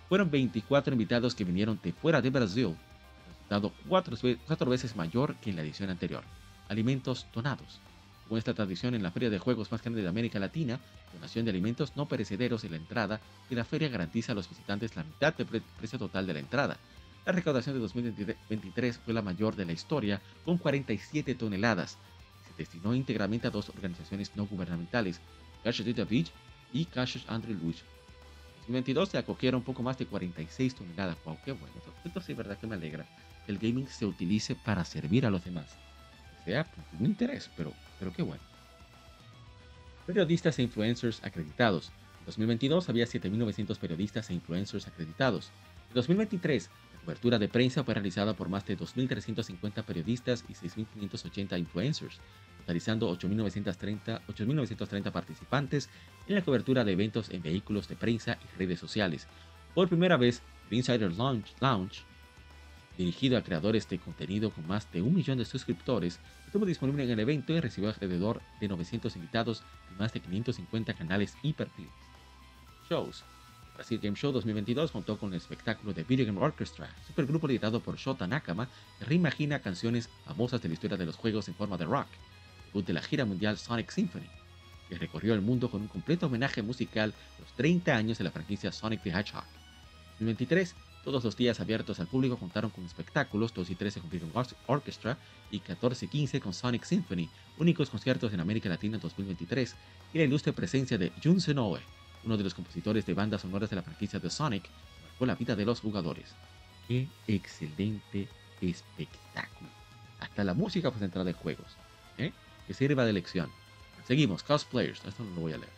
Fueron 0.10 0.32
24 0.32 0.94
invitados 0.94 1.36
que 1.36 1.44
vinieron 1.44 1.80
de 1.84 1.94
fuera 1.94 2.22
de 2.22 2.30
Brasil, 2.30 2.76
dado 3.50 3.74
cuatro, 3.88 4.18
cuatro 4.46 4.70
veces 4.70 4.96
mayor 4.96 5.36
que 5.36 5.50
en 5.50 5.56
la 5.56 5.64
edición 5.64 5.90
anterior. 5.90 6.24
Alimentos 6.70 7.28
donados. 7.34 7.80
Con 8.28 8.38
esta 8.38 8.54
tradición 8.54 8.94
en 8.94 9.04
la 9.04 9.12
feria 9.12 9.30
de 9.30 9.40
juegos 9.40 9.72
más 9.72 9.82
grande 9.82 10.02
de 10.02 10.08
América 10.08 10.40
Latina, 10.40 10.80
donación 11.14 11.46
de 11.46 11.52
alimentos 11.52 11.94
no 11.96 12.08
perecederos 12.08 12.64
en 12.64 12.72
la 12.72 12.78
entrada, 12.78 13.22
y 13.50 13.56
la 13.56 13.64
feria 13.64 13.88
garantiza 13.88 14.34
a 14.34 14.36
los 14.36 14.50
visitantes 14.50 14.96
la 14.96 15.04
mitad 15.04 15.34
del 15.34 15.48
precio 15.78 15.98
total 15.98 16.28
de 16.28 16.34
la 16.34 16.40
entrada. 16.40 16.78
La 17.28 17.34
recaudación 17.34 17.76
de 17.76 17.82
2023 17.82 19.00
fue 19.00 19.14
la 19.14 19.22
mayor 19.22 19.54
de 19.58 19.66
la 19.66 19.74
historia, 19.74 20.22
con 20.46 20.58
47 20.58 21.36
toneladas. 21.36 21.98
Se 22.48 22.54
destinó 22.58 22.96
íntegramente 22.96 23.48
a 23.48 23.50
dos 23.50 23.68
organizaciones 23.68 24.32
no 24.38 24.46
gubernamentales, 24.46 25.20
Cash 25.62 25.82
de 25.82 26.06
Beach 26.06 26.32
y 26.72 26.86
Cash 26.86 27.18
Andrew 27.28 27.58
Luis. 27.62 27.80
En 27.80 28.74
2022 28.74 29.10
se 29.10 29.18
acogieron 29.18 29.62
poco 29.62 29.84
más 29.84 29.98
de 29.98 30.06
46 30.06 30.76
toneladas. 30.76 31.18
¡Wow! 31.26 31.38
¡Qué 31.44 31.52
bueno! 31.52 31.76
Esto 32.06 32.22
sí 32.22 32.34
verdad 32.34 32.58
que 32.58 32.66
me 32.66 32.76
alegra. 32.76 33.06
El 33.46 33.58
gaming 33.58 33.90
se 33.90 34.06
utilice 34.06 34.56
para 34.56 34.86
servir 34.86 35.26
a 35.26 35.30
los 35.30 35.44
demás. 35.44 35.76
O 36.40 36.46
sea, 36.46 36.66
un 36.98 37.08
interés, 37.08 37.52
pero 37.58 37.74
pero 38.00 38.14
qué 38.14 38.22
bueno. 38.22 38.44
Periodistas 40.06 40.58
e 40.60 40.64
influencers 40.64 41.22
acreditados. 41.26 41.92
En 42.22 42.28
2022 42.28 42.88
había 42.88 43.06
7.900 43.06 43.78
periodistas 43.80 44.30
e 44.30 44.34
influencers 44.34 44.88
acreditados. 44.88 45.52
En 45.90 45.96
2023, 45.96 46.70
la 46.70 46.87
cobertura 47.08 47.40
de 47.40 47.48
prensa 47.48 47.86
fue 47.86 47.94
realizada 47.94 48.34
por 48.34 48.50
más 48.50 48.66
de 48.66 48.78
2.350 48.78 49.82
periodistas 49.86 50.44
y 50.50 50.54
6.580 50.54 51.58
influencers, 51.58 52.20
totalizando 52.60 53.10
8.930 53.18 55.10
participantes 55.14 55.90
en 56.28 56.36
la 56.36 56.42
cobertura 56.42 56.84
de 56.84 56.92
eventos 56.92 57.30
en 57.30 57.42
vehículos 57.42 57.88
de 57.88 57.96
prensa 57.96 58.38
y 58.44 58.58
redes 58.58 58.82
sociales. 58.82 59.26
Por 59.74 59.88
primera 59.88 60.18
vez, 60.18 60.42
el 60.70 60.80
Insider 60.80 61.14
Lounge, 61.14 61.54
Lounge 61.62 62.02
dirigido 62.98 63.38
a 63.38 63.42
creadores 63.42 63.88
de 63.88 64.00
contenido 64.00 64.50
con 64.50 64.68
más 64.68 64.92
de 64.92 65.02
un 65.02 65.16
millón 65.16 65.38
de 65.38 65.46
suscriptores, 65.46 66.20
estuvo 66.46 66.66
disponible 66.66 67.06
en 67.06 67.12
el 67.12 67.20
evento 67.22 67.54
y 67.54 67.62
recibió 67.62 67.90
alrededor 67.90 68.42
de 68.60 68.68
900 68.68 69.16
invitados 69.16 69.64
y 69.96 69.98
más 70.02 70.12
de 70.12 70.20
550 70.20 70.94
canales 70.94 71.38
y 71.42 71.54
perfiles. 71.54 71.92
Shows. 72.90 73.24
Brasil 73.78 74.00
Game 74.02 74.18
Show 74.18 74.32
2022 74.32 74.92
contó 74.92 75.20
con 75.20 75.30
el 75.34 75.38
espectáculo 75.38 75.94
de 75.94 76.04
Video 76.04 76.26
Game 76.26 76.42
Orchestra, 76.42 76.90
supergrupo 77.06 77.48
liderado 77.48 77.80
por 77.80 77.96
Shota 77.96 78.26
Nakama, 78.26 78.68
que 78.98 79.06
reimagina 79.06 79.60
canciones 79.60 80.10
famosas 80.26 80.64
de 80.64 80.70
la 80.70 80.74
historia 80.74 80.98
de 80.98 81.06
los 81.06 81.16
juegos 81.16 81.48
en 81.48 81.54
forma 81.54 81.78
de 81.78 81.86
rock, 81.86 82.08
debut 82.66 82.88
de 82.88 82.94
la 82.94 83.04
gira 83.04 83.24
mundial 83.24 83.56
Sonic 83.56 83.92
Symphony, 83.92 84.26
que 84.90 84.98
recorrió 84.98 85.36
el 85.36 85.42
mundo 85.42 85.70
con 85.70 85.82
un 85.82 85.88
completo 85.88 86.26
homenaje 86.26 86.64
musical 86.64 87.14
los 87.40 87.54
30 87.54 87.96
años 87.96 88.18
de 88.18 88.24
la 88.24 88.32
franquicia 88.32 88.72
Sonic 88.72 89.04
the 89.04 89.12
Hedgehog. 89.12 89.46
2023 90.14 90.74
todos 91.04 91.24
los 91.24 91.38
días 91.38 91.60
abiertos 91.60 92.00
al 92.00 92.08
público 92.08 92.36
contaron 92.36 92.72
con 92.72 92.84
espectáculos, 92.84 93.54
2 93.54 93.70
y 93.70 93.76
13 93.76 94.02
con 94.02 94.10
Freedom 94.10 94.32
Orchestra 94.66 95.20
y 95.52 95.60
14 95.60 96.06
y 96.06 96.08
15 96.10 96.42
con 96.42 96.54
Sonic 96.54 96.84
Symphony, 96.84 97.30
únicos 97.60 97.92
conciertos 97.92 98.34
en 98.34 98.40
América 98.40 98.70
Latina 98.70 98.96
en 98.96 99.02
2023, 99.02 99.76
y 100.14 100.18
la 100.18 100.24
ilustre 100.24 100.52
presencia 100.52 100.98
de 100.98 101.12
Jun 101.24 101.40
Senoue, 101.40 101.80
uno 102.28 102.38
de 102.38 102.44
los 102.44 102.54
compositores 102.54 103.06
de 103.06 103.14
bandas 103.14 103.42
sonoras 103.42 103.70
de 103.70 103.78
la 103.78 103.82
franquicia 103.82 104.20
de 104.20 104.30
Sonic, 104.30 104.70
marcó 105.04 105.26
la 105.26 105.36
vida 105.36 105.56
de 105.56 105.66
los 105.66 105.80
jugadores. 105.80 106.36
¡Qué 106.88 107.08
excelente 107.28 108.28
espectáculo! 108.62 109.70
Hasta 110.20 110.44
la 110.44 110.54
música 110.54 110.92
fue 110.92 111.00
centrada 111.00 111.30
en 111.30 111.36
juegos, 111.36 111.78
¿eh? 112.18 112.32
que 112.68 112.74
sirva 112.74 113.06
de 113.06 113.14
lección. 113.14 113.50
Seguimos, 114.08 114.44
cosplayers, 114.44 115.04
esto 115.06 115.24
no 115.24 115.36
lo 115.36 115.42
voy 115.42 115.54
a 115.54 115.58
leer. 115.58 115.78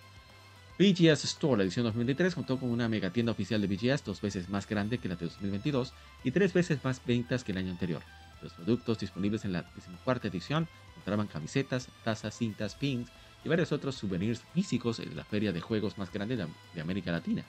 BGS 0.79 1.25
Store, 1.25 1.57
la 1.57 1.63
edición 1.63 1.83
2023, 1.83 2.35
contó 2.35 2.57
con 2.57 2.69
una 2.69 2.87
mega 2.87 3.11
tienda 3.11 3.31
oficial 3.31 3.61
de 3.61 3.67
BGS 3.67 4.05
dos 4.05 4.21
veces 4.21 4.49
más 4.49 4.67
grande 4.67 4.97
que 4.97 5.09
la 5.09 5.15
de 5.15 5.25
2022 5.25 5.93
y 6.23 6.31
tres 6.31 6.53
veces 6.53 6.83
más 6.83 7.01
ventas 7.05 7.43
que 7.43 7.51
el 7.51 7.57
año 7.57 7.71
anterior. 7.71 8.01
Los 8.41 8.53
productos 8.53 8.99
disponibles 8.99 9.43
en 9.45 9.51
la 9.51 9.65
cuarta 10.05 10.29
edición 10.29 10.67
encontraban 10.91 11.27
camisetas, 11.27 11.89
tazas, 12.03 12.37
cintas, 12.37 12.75
pins 12.75 13.09
y 13.43 13.49
varios 13.49 13.71
otros 13.71 13.95
souvenirs 13.95 14.41
físicos 14.53 14.99
en 14.99 15.15
la 15.15 15.23
feria 15.23 15.51
de 15.51 15.61
juegos 15.61 15.97
más 15.97 16.11
grande 16.11 16.37
de, 16.37 16.81
América 16.81 17.11
Latina. 17.11 17.43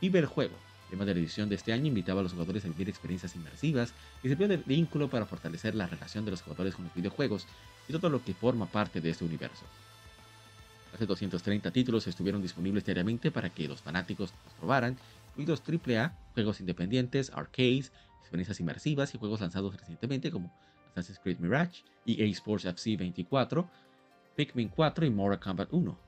Vive 0.00 0.18
el 0.18 0.28
tema 0.90 1.04
de 1.04 1.14
la 1.14 1.20
edición 1.20 1.48
de 1.48 1.54
este 1.54 1.72
año 1.72 1.86
invitaba 1.86 2.20
a 2.20 2.22
los 2.22 2.32
jugadores 2.32 2.64
a 2.64 2.68
vivir 2.68 2.88
experiencias 2.88 3.34
inmersivas 3.34 3.94
y 4.22 4.28
sirvió 4.28 4.46
de 4.46 4.58
vínculo 4.58 5.08
para 5.08 5.26
fortalecer 5.26 5.74
la 5.74 5.86
relación 5.86 6.24
de 6.24 6.32
los 6.32 6.42
jugadores 6.42 6.74
con 6.74 6.84
los 6.84 6.94
videojuegos 6.94 7.46
y 7.88 7.92
todo 7.92 8.10
lo 8.10 8.22
que 8.22 8.34
forma 8.34 8.66
parte 8.66 9.00
de 9.00 9.10
este 9.10 9.24
universo. 9.24 9.64
Más 10.90 11.00
de 11.00 11.06
230 11.06 11.70
títulos 11.70 12.06
estuvieron 12.06 12.42
disponibles 12.42 12.84
diariamente 12.84 13.30
para 13.30 13.48
que 13.48 13.66
los 13.66 13.80
fanáticos 13.80 14.34
los 14.44 14.54
probaran, 14.54 14.98
incluidos 15.30 15.62
AAA, 15.66 16.14
juegos 16.34 16.60
independientes, 16.60 17.30
arcades, 17.30 17.90
experiencias 18.20 18.60
inmersivas 18.60 19.14
y 19.14 19.18
juegos 19.18 19.40
lanzados 19.40 19.74
recientemente 19.74 20.30
como 20.30 20.52
Assassin's 20.90 21.18
Creed 21.20 21.38
Mirage, 21.38 21.84
EA 22.04 22.26
Sports 22.26 22.66
FC 22.66 22.96
24, 22.98 23.66
Pikmin 24.36 24.68
4 24.68 25.06
y 25.06 25.10
Mortal 25.10 25.40
Kombat 25.40 25.72
1. 25.72 25.98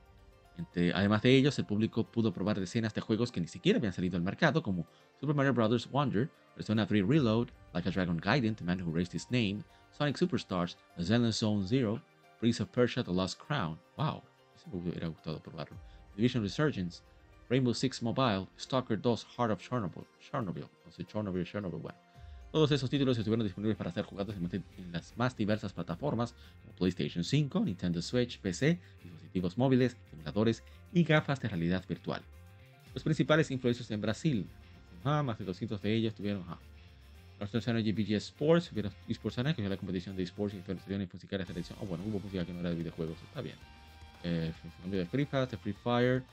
además 0.93 1.21
de 1.21 1.35
ellos, 1.35 1.57
el 1.59 1.65
público 1.65 2.03
pudo 2.03 2.33
probar 2.33 2.59
decenas 2.59 2.93
de 2.93 3.01
juegos 3.01 3.31
que 3.31 3.41
ni 3.41 3.47
siquiera 3.47 3.77
habían 3.77 3.93
salido 3.93 4.17
al 4.17 4.23
mercado, 4.23 4.63
como 4.63 4.87
Super 5.19 5.35
Mario 5.35 5.53
Bros. 5.53 5.89
Wonder, 5.91 6.29
Persona 6.55 6.87
3 6.87 7.05
Reload, 7.05 7.49
Like 7.73 7.89
a 7.89 7.91
Dragon 7.91 8.17
Gaiden, 8.17 8.55
The 8.55 8.63
Man 8.63 8.81
Who 8.81 8.91
Raised 8.91 9.13
His 9.13 9.29
Name, 9.29 9.63
Sonic 9.91 10.17
Superstars, 10.17 10.77
The 10.97 11.31
Zone 11.31 11.65
Zero, 11.65 12.01
Prince 12.39 12.61
of 12.61 12.69
Persia, 12.71 13.03
The 13.03 13.11
Lost 13.11 13.39
Crown. 13.39 13.77
¡Wow! 13.97 14.23
me 14.71 14.79
hubiera 14.79 15.07
gustado 15.07 15.39
probarlo. 15.39 15.77
Division 16.15 16.43
Resurgence, 16.43 17.01
Rainbow 17.49 17.73
Six 17.73 18.01
Mobile, 18.01 18.47
Stalker 18.57 18.97
2, 18.97 19.23
Heart 19.37 19.51
of 19.51 19.61
Chernobyl, 19.61 20.05
Chernobyl, 20.19 20.67
no 20.85 20.91
sé, 20.91 21.05
Chernobyl, 21.05 21.45
Chernobyl, 21.45 21.81
bueno. 21.81 22.04
Todos 22.55 22.71
esos 22.71 22.89
títulos 22.89 23.17
estuvieron 23.17 23.45
disponibles 23.45 23.75
para 23.75 23.91
ser 23.91 24.05
jugados 24.05 24.33
en 24.33 24.63
las 24.93 25.17
más 25.17 25.35
diversas 25.35 25.73
plataformas 25.73 26.33
como 26.61 26.73
PlayStation 26.75 27.21
5, 27.21 27.59
Nintendo 27.59 28.01
Switch, 28.01 28.39
PC, 28.39 28.79
dispositivos 29.03 29.57
móviles, 29.57 29.97
simuladores 30.09 30.63
y 30.93 31.03
gafas 31.03 31.41
de 31.41 31.49
realidad 31.49 31.83
virtual. 31.85 32.21
Los 32.93 33.03
principales 33.03 33.51
influencers 33.51 33.91
en 33.91 33.99
Brasil, 33.99 34.47
ah, 35.03 35.21
más 35.21 35.37
de 35.37 35.43
200 35.43 35.81
de 35.81 35.95
ellos 35.95 36.15
tuvieron 36.15 36.45
ah, 36.47 36.57
Northern 37.41 37.77
Energy 37.77 37.91
BG 37.91 38.15
Sports, 38.15 38.71
hubieron 38.71 38.93
eSports 39.09 39.35
que 39.35 39.61
es 39.61 39.69
la 39.69 39.75
competición 39.75 40.15
de 40.15 40.23
esports 40.23 40.55
y 40.55 40.93
en 40.93 41.09
música 41.11 41.37
de 41.37 41.45
selección. 41.45 41.77
Oh, 41.81 41.85
bueno, 41.85 42.05
hubo 42.05 42.21
música 42.21 42.45
que 42.45 42.53
no 42.53 42.61
era 42.61 42.69
de 42.69 42.75
videojuegos, 42.77 43.17
está 43.21 43.41
bien 43.41 43.57
eh, 44.23 44.53
de 44.85 45.05
Free 45.07 45.25
Fire, 45.25 45.45
de 45.49 45.57
Free 45.57 45.73
Fire, 45.73 46.23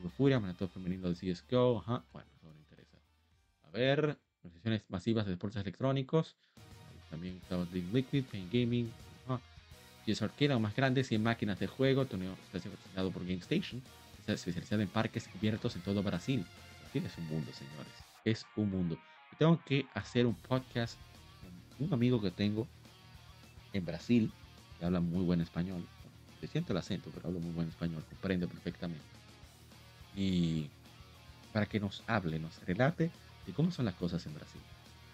de 0.00 0.08
Furia, 0.10 0.38
maratón 0.38 0.68
femenino 0.68 1.08
de 1.08 1.16
CSGO, 1.16 1.80
ajá, 1.80 2.04
bueno, 2.12 2.28
eso 2.36 2.46
no 2.46 2.60
interesa. 2.60 2.98
A 3.64 3.70
ver, 3.72 4.16
organizaciones 4.44 4.82
masivas 4.88 5.24
de 5.24 5.32
deportes 5.32 5.60
electrónicos, 5.62 6.36
también 7.10 7.36
estaba 7.36 7.64
Dream 7.66 7.92
Liquid, 7.92 8.24
Pain 8.24 8.48
Gaming, 8.50 8.90
GS 10.06 10.22
Arcade, 10.22 10.48
la 10.48 10.58
más 10.58 10.74
grande, 10.74 11.04
100 11.04 11.22
máquinas 11.22 11.60
de 11.60 11.66
juego, 11.66 12.06
torneo 12.06 12.36
patrocinado 12.52 13.10
por 13.12 13.24
GameStation, 13.24 13.82
especializada 14.26 14.82
en 14.82 14.88
parques 14.88 15.28
cubiertos 15.28 15.76
en 15.76 15.82
todo 15.82 16.02
Brasil. 16.02 16.44
Brasil 16.80 17.04
es 17.06 17.18
un 17.18 17.26
mundo, 17.28 17.52
señores, 17.52 17.92
es 18.24 18.46
un 18.56 18.70
mundo. 18.70 18.98
tengo 19.38 19.60
que 19.64 19.86
hacer 19.94 20.26
un 20.26 20.34
podcast 20.34 20.98
con 21.76 21.86
un 21.86 21.94
amigo 21.94 22.20
que 22.20 22.30
tengo 22.30 22.66
en 23.72 23.84
Brasil, 23.84 24.32
que 24.78 24.84
habla 24.84 25.00
muy 25.00 25.24
buen 25.24 25.40
español, 25.40 25.86
se 26.40 26.48
siente 26.48 26.72
el 26.72 26.78
acento, 26.78 27.10
pero 27.14 27.28
habla 27.28 27.40
muy 27.40 27.52
buen 27.52 27.68
español, 27.68 28.02
comprende 28.08 28.48
perfectamente. 28.48 29.04
Y 30.16 30.68
para 31.52 31.66
que 31.66 31.78
nos 31.78 32.02
hable, 32.08 32.38
nos 32.40 32.58
relate 32.66 33.10
de 33.46 33.52
cómo 33.52 33.70
son 33.70 33.84
las 33.84 33.94
cosas 33.94 34.24
en 34.26 34.34
Brasil. 34.34 34.60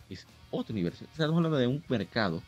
Es 0.08 0.26
otro 0.50 0.72
universo. 0.72 1.04
Estamos 1.04 1.36
hablando 1.36 1.58
de 1.58 1.66
un 1.66 1.82
mercado 1.88 2.42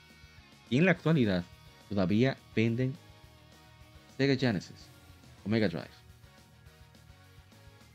y 0.69 0.79
en 0.79 0.85
la 0.85 0.93
actualidad 0.93 1.45
todavía 1.89 2.37
venden 2.55 2.95
Sega 4.17 4.37
Genesis 4.37 4.87
o 5.45 5.49
Mega 5.49 5.69
Drive 5.69 6.01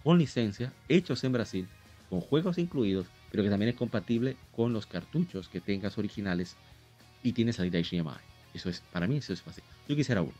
con 0.05 0.19
licencia, 0.19 0.71
hechos 0.87 1.23
en 1.23 1.31
Brasil, 1.31 1.67
con 2.11 2.21
juegos 2.21 2.59
incluidos, 2.59 3.07
pero 3.31 3.41
que 3.41 3.49
también 3.49 3.69
es 3.69 3.75
compatible 3.75 4.37
con 4.55 4.71
los 4.71 4.85
cartuchos 4.85 5.49
que 5.49 5.61
tengas 5.61 5.97
originales 5.97 6.55
y 7.23 7.33
tiene 7.33 7.53
salida 7.53 7.79
HDMI. 7.79 8.21
Eso 8.53 8.69
es, 8.69 8.81
para 8.93 9.07
mí 9.07 9.17
eso 9.17 9.33
es 9.33 9.41
fácil. 9.41 9.63
Yo 9.89 9.95
quisiera 9.95 10.21
uno, 10.21 10.35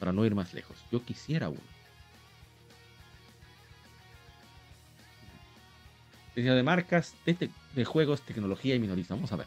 para 0.00 0.12
no 0.12 0.26
ir 0.26 0.34
más 0.34 0.52
lejos. 0.54 0.76
Yo 0.90 1.04
quisiera 1.04 1.48
uno. 1.48 1.60
De 6.34 6.62
marcas, 6.62 7.14
de, 7.26 7.84
juegos, 7.84 8.22
tecnología 8.22 8.74
y 8.74 8.78
minoristas. 8.78 9.16
Vamos 9.16 9.32
a 9.32 9.36
ver. 9.36 9.46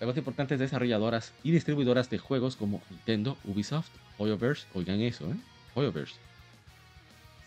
Las 0.00 0.16
importantes 0.16 0.58
desarrolladoras 0.58 1.32
y 1.42 1.50
distribuidoras 1.50 2.10
de 2.10 2.18
juegos 2.18 2.56
como 2.56 2.82
Nintendo, 2.90 3.38
Ubisoft, 3.44 3.88
Hoyoverse, 4.18 4.66
oigan 4.74 5.00
eso, 5.00 5.24
¿eh? 5.30 5.36
Hoyoverse, 5.74 6.16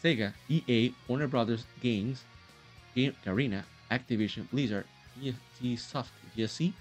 Sega, 0.01 0.33
EA, 0.49 0.91
Warner 1.07 1.27
Brothers 1.27 1.67
Games, 1.83 2.23
Game 2.95 3.13
Arena, 3.25 3.65
Activision, 3.89 4.47
Blizzard, 4.51 4.85
ESG 5.21 5.77
Soft, 5.77 6.11
GSC, 6.35 6.73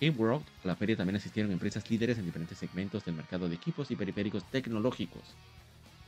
Game 0.00 0.16
World. 0.16 0.44
A 0.64 0.68
la 0.68 0.76
feria 0.76 0.96
también 0.96 1.16
asistieron 1.16 1.52
empresas 1.52 1.88
líderes 1.90 2.18
en 2.18 2.26
diferentes 2.26 2.58
segmentos 2.58 3.04
del 3.04 3.14
mercado 3.14 3.48
de 3.48 3.54
equipos 3.54 3.90
y 3.90 3.96
periféricos 3.96 4.44
tecnológicos. 4.50 5.22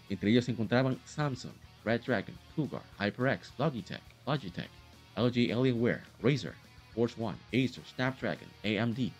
Entre 0.08 0.30
ellos 0.30 0.44
se 0.44 0.52
encontraban 0.52 0.98
Samsung, 1.04 1.52
Red 1.84 2.02
Dragon, 2.02 2.34
Cougar, 2.54 2.82
HyperX, 2.98 3.52
Logitech, 3.58 4.02
Logitech, 4.30 4.70
LG 5.16 5.50
Alienware, 5.50 6.02
Razer, 6.22 6.54
Force 6.94 7.16
One, 7.18 7.36
Acer, 7.52 7.82
Snapdragon, 7.96 8.46
AMD, 8.64 9.10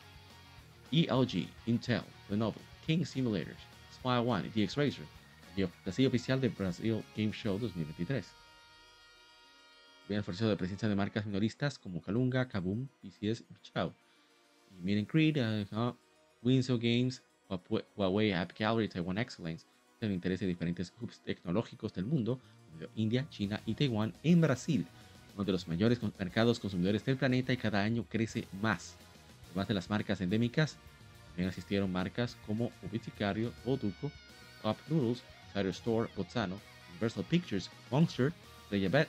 ELG, 0.93 1.49
Intel, 1.67 2.05
Lenovo, 2.31 2.61
King 2.87 3.01
Simulators, 3.01 3.59
Spy 3.93 4.19
One 4.19 4.45
y 4.47 4.51
DX 4.51 4.77
Razer, 4.77 5.07
la 5.85 5.93
silla 5.93 6.07
oficial 6.07 6.41
de 6.41 6.49
Brasil 6.49 7.03
Game 7.17 7.33
Show 7.33 7.59
2023. 7.59 8.25
Habían 10.07 10.21
esforzado 10.21 10.51
de 10.51 10.57
presencia 10.57 10.89
de 10.89 10.95
marcas 10.95 11.27
minoristas 11.27 11.77
como 11.77 12.01
Kalunga, 12.01 12.47
Kaboom, 12.47 12.87
PCS 13.03 13.41
y 13.51 13.55
Chao. 13.63 13.93
Y 14.79 14.83
Miren 14.83 15.07
Creed, 15.07 15.39
uh, 15.39 15.93
Winso 16.41 16.79
Games, 16.79 17.21
Huawei 17.97 18.33
App 18.33 18.53
Gallery, 18.57 18.89
Taiwan 18.89 19.19
Excellence, 19.19 19.67
el 20.07 20.13
interés 20.13 20.41
de 20.41 20.47
diferentes 20.47 20.93
hubs 21.01 21.21
tecnológicos 21.21 21.93
del 21.93 22.07
mundo, 22.07 22.41
India, 22.97 23.27
China 23.31 23.61
y 23.67 23.75
Taiwán 23.75 24.15
en 24.23 24.41
Brasil, 24.41 24.87
uno 25.35 25.45
de 25.45 25.53
los 25.53 25.69
mayores 25.69 26.01
mercados 26.19 26.59
consumidores 26.59 27.05
del 27.05 27.17
planeta 27.17 27.53
y 27.53 27.57
cada 27.57 27.83
año 27.83 28.05
crece 28.09 28.47
más. 28.63 28.97
Además 29.47 29.69
de 29.69 29.75
las 29.75 29.91
marcas 29.91 30.21
endémicas, 30.21 30.77
también 31.29 31.49
asistieron 31.49 31.93
marcas 31.93 32.37
como 32.47 32.73
Ubiticario, 32.83 33.53
Oduco, 33.65 34.11
Top 34.63 34.77
Noodles, 34.89 35.23
Cider 35.53 35.67
Store, 35.69 36.11
Bozzano, 36.17 36.59
Universal 36.93 37.25
Pictures, 37.25 37.71
Monster, 37.91 38.33
Playabet, 38.69 39.09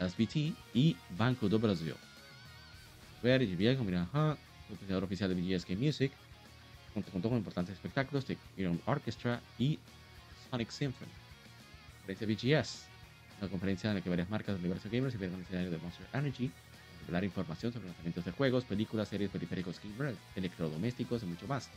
SBT 0.00 0.54
y 0.74 0.96
Banco 1.16 1.48
do 1.48 1.58
Brasil. 1.58 1.94
Ver 3.22 3.42
y 3.42 3.54
bien, 3.54 3.78
el 3.78 5.04
oficial 5.04 5.34
de 5.34 5.40
BGS 5.40 5.66
Game 5.66 5.84
Music, 5.84 6.12
contó 7.12 7.28
con 7.28 7.38
importantes 7.38 7.74
espectáculos 7.74 8.26
de 8.26 8.38
Iron 8.56 8.80
Orchestra 8.86 9.40
y 9.58 9.78
Sonic 10.56 10.70
Symphony. 10.70 11.10
Conferencia 12.06 12.60
BGS, 12.60 12.86
una 13.40 13.50
conferencia 13.50 13.90
en 13.90 13.96
la 13.96 14.00
que 14.00 14.08
varias 14.08 14.30
marcas 14.30 14.54
del 14.54 14.60
universo 14.60 14.88
gamers 14.90 15.12
se 15.12 15.18
vieron 15.18 15.34
en 15.34 15.40
el 15.40 15.44
escenario 15.44 15.70
de 15.70 15.78
Monster 15.78 16.06
Energy, 16.14 16.50
revelar 17.00 17.24
información 17.24 17.72
sobre 17.74 17.86
lanzamientos 17.86 18.24
de 18.24 18.32
juegos, 18.32 18.64
películas, 18.64 19.08
series, 19.08 19.30
periféricos 19.30 19.78
gamer, 19.82 20.14
electrodomésticos 20.34 21.22
y 21.24 21.26
mucho 21.26 21.46
más. 21.46 21.68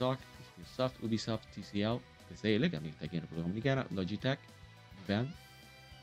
Talk, 0.00 0.18
Microsoft, 0.58 1.00
Ubisoft, 1.00 1.46
TCL, 1.54 2.00
TCL, 2.28 2.62
que 2.62 2.70
también 2.70 2.94
está 2.94 3.06
aquí 3.06 3.16
en 3.16 3.22
República 3.22 3.42
Dominicana, 3.46 3.86
Logitech, 3.92 4.40
Van, 5.06 5.32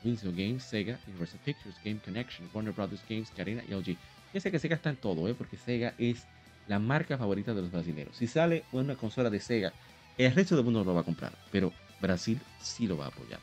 Winslow 0.02 0.32
Games, 0.32 0.62
Sega, 0.62 0.98
Universal 1.06 1.40
Pictures, 1.44 1.76
Game 1.84 2.00
Connection, 2.02 2.48
Warner 2.54 2.72
Brothers 2.72 3.02
Games, 3.06 3.30
Carina 3.36 3.62
y 3.68 3.74
LG. 3.74 3.98
Fíjense 4.28 4.50
que 4.50 4.58
Sega 4.58 4.76
está 4.76 4.88
en 4.88 4.96
todo, 4.96 5.28
¿eh? 5.28 5.34
porque 5.34 5.58
Sega 5.58 5.92
es 5.98 6.24
la 6.66 6.78
marca 6.78 7.18
favorita 7.18 7.52
de 7.52 7.60
los 7.60 7.70
brasileños. 7.70 8.16
Si 8.16 8.26
sale 8.26 8.64
una 8.72 8.94
consola 8.94 9.28
de 9.28 9.40
Sega, 9.40 9.74
el 10.16 10.34
resto 10.34 10.54
del 10.54 10.64
mundo 10.64 10.84
lo 10.84 10.94
va 10.94 11.00
a 11.00 11.04
comprar, 11.04 11.32
pero 11.50 11.72
Brasil 12.00 12.40
sí 12.60 12.86
lo 12.86 12.96
va 12.96 13.06
a 13.06 13.08
apoyar. 13.08 13.40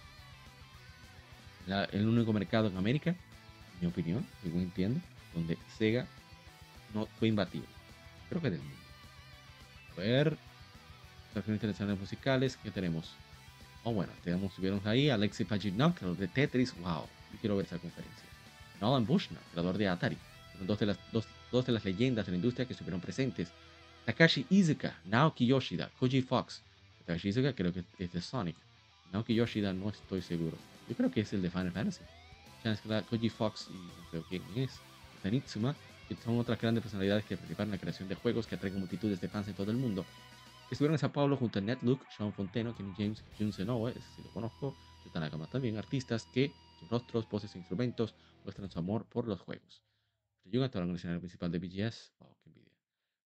el 1.92 2.08
único 2.08 2.34
mercado 2.34 2.68
en 2.68 2.78
América, 2.78 3.12
en 3.12 3.82
mi 3.82 3.88
opinión, 3.88 4.26
según 4.42 4.62
entiendo, 4.62 5.00
donde 5.34 5.58
Sega 5.78 6.08
no 6.94 7.06
fue 7.20 7.28
imbatible. 7.28 7.68
Creo 8.30 8.42
que 8.42 8.50
del 8.50 8.60
mundo. 8.60 8.76
A 9.96 10.00
ver, 10.00 10.38
las 11.34 11.48
internacionales 11.48 12.00
musicales 12.00 12.58
que 12.58 12.72
tenemos. 12.72 13.14
Oh, 13.84 13.94
bueno, 13.94 14.12
tenemos, 14.24 14.54
tuvieron 14.54 14.82
ahí 14.86 15.10
Alexei 15.10 15.46
Pajitnov, 15.46 15.94
creador 15.94 16.18
de 16.18 16.28
Tetris. 16.28 16.76
Wow, 16.80 17.06
quiero 17.40 17.56
ver 17.56 17.66
esa 17.66 17.78
conferencia. 17.78 18.26
Nolan 18.82 19.06
Bushnell, 19.06 19.42
creador 19.52 19.78
de 19.78 19.88
Atari. 19.88 20.18
Dos 20.62 20.80
de, 20.80 20.88
las, 20.88 20.98
dos, 21.12 21.28
dos 21.52 21.66
de 21.66 21.72
las 21.72 21.86
leyendas 21.86 22.26
de 22.26 22.32
la 22.32 22.38
industria 22.38 22.66
que 22.66 22.74
estuvieron 22.74 23.00
presentes. 23.00 23.50
Takashi 24.06 24.46
Izuka, 24.50 24.98
Naoki 25.06 25.46
Yoshida, 25.46 25.92
Koji 26.00 26.22
Fox. 26.22 26.64
Izuka 27.16 27.54
creo 27.54 27.74
que 27.74 27.84
es 27.98 28.12
de 28.12 28.22
Sonic. 28.22 28.56
Naoki 29.12 29.34
Yoshida 29.34 29.74
no 29.74 29.90
estoy 29.90 30.22
seguro. 30.22 30.58
Yo 30.90 30.96
creo 30.96 31.12
que 31.12 31.22
es 31.22 31.34
el 31.34 31.42
de 31.42 31.50
Final 31.50 31.72
Fantasy. 31.72 32.04
Koji 33.10 33.30
Fox 33.30 33.70
y 33.70 33.74
no 33.74 34.10
creo 34.12 34.24
quién 34.30 34.44
es. 34.56 34.80
Tanitsuma, 35.24 35.76
que 36.08 36.16
son 36.16 36.38
otras 36.40 36.60
grandes 36.60 36.82
personalidades 36.82 37.26
que 37.26 37.36
participaron 37.36 37.70
en 37.70 37.78
la 37.78 37.82
creación 37.82 38.10
de 38.10 38.16
juegos 38.16 38.48
que 38.48 38.56
atraen 38.56 38.80
multitudes 38.80 39.22
de 39.22 39.28
fans 39.28 39.48
en 39.48 39.54
todo 39.54 39.72
el 39.72 39.78
mundo. 39.78 40.06
Estuvieron 40.70 40.96
en 40.96 41.00
Sao 41.00 41.12
Paulo 41.12 41.38
junto 41.38 41.60
a 41.60 41.62
Netlook, 41.62 42.02
Sean 42.10 42.34
Fonteno, 42.34 42.76
Kenny 42.76 42.94
James, 42.98 43.24
Jun 43.40 43.54
Senoue, 43.54 43.92
ese 43.92 44.02
sí 44.16 44.22
lo 44.24 44.30
conozco, 44.32 44.76
Tanaka 45.12 45.38
también, 45.48 45.78
artistas 45.78 46.28
que 46.34 46.52
sus 46.80 46.90
rostros, 46.90 47.30
voces 47.30 47.56
e 47.56 47.58
instrumentos 47.58 48.14
muestran 48.44 48.70
su 48.70 48.80
amor 48.80 49.06
por 49.06 49.28
los 49.28 49.40
juegos. 49.40 49.84
Ryuga, 50.46 50.66
actor 50.66 50.86
nacional 50.86 51.20
principal 51.20 51.52
de 51.52 51.60
BGS, 51.60 52.14
wow, 52.20 52.36
qué 52.44 52.50
envidia. 52.50 52.74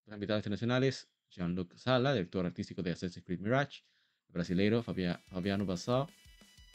Los 0.05 0.15
invitados 0.15 0.39
internacionales, 0.41 1.07
Jean-Luc 1.31 1.75
Sala, 1.77 2.13
director 2.13 2.45
artístico 2.45 2.81
de 2.81 2.91
Assassin's 2.91 3.25
Creed 3.25 3.39
Mirage, 3.39 3.83
el 4.27 4.33
brasileiro 4.33 4.83
Fabiano 4.83 5.65
Bassal, 5.65 6.07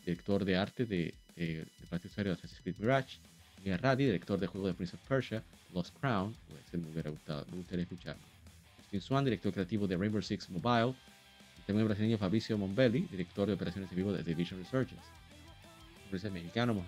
director 0.04 0.44
de 0.44 0.56
arte 0.56 0.86
de, 0.86 1.14
de, 1.36 1.66
de 1.66 2.30
Assassin's 2.30 2.60
Creed 2.62 2.76
Mirage, 2.78 3.18
Miguel 3.58 3.78
Radi, 3.78 4.04
director 4.06 4.38
de 4.38 4.46
juego 4.46 4.66
de 4.66 4.74
Prince 4.74 4.96
of 4.96 5.02
Persia, 5.08 5.42
Lost 5.72 5.96
Crown, 5.98 6.34
pues 6.48 6.82
me 6.82 7.02
gustado, 7.02 7.46
me 7.50 7.56
gustaría 7.58 7.82
escucharlo. 7.82 8.22
Justin 8.78 9.00
Swan, 9.00 9.24
director 9.24 9.52
creativo 9.52 9.86
de 9.86 9.96
Rainbow 9.96 10.22
Six 10.22 10.48
Mobile, 10.50 10.94
y 11.58 11.66
también 11.66 11.80
el 11.80 11.88
brasileño 11.88 12.18
Fabricio 12.18 12.56
Mombelli, 12.56 13.00
director 13.10 13.48
de 13.48 13.54
operaciones 13.54 13.90
en 13.90 13.96
vivo 13.96 14.12
de 14.12 14.22
Division 14.22 14.60
Resurgence. 14.60 15.04
Empresa 16.04 16.30
mexicano, 16.30 16.84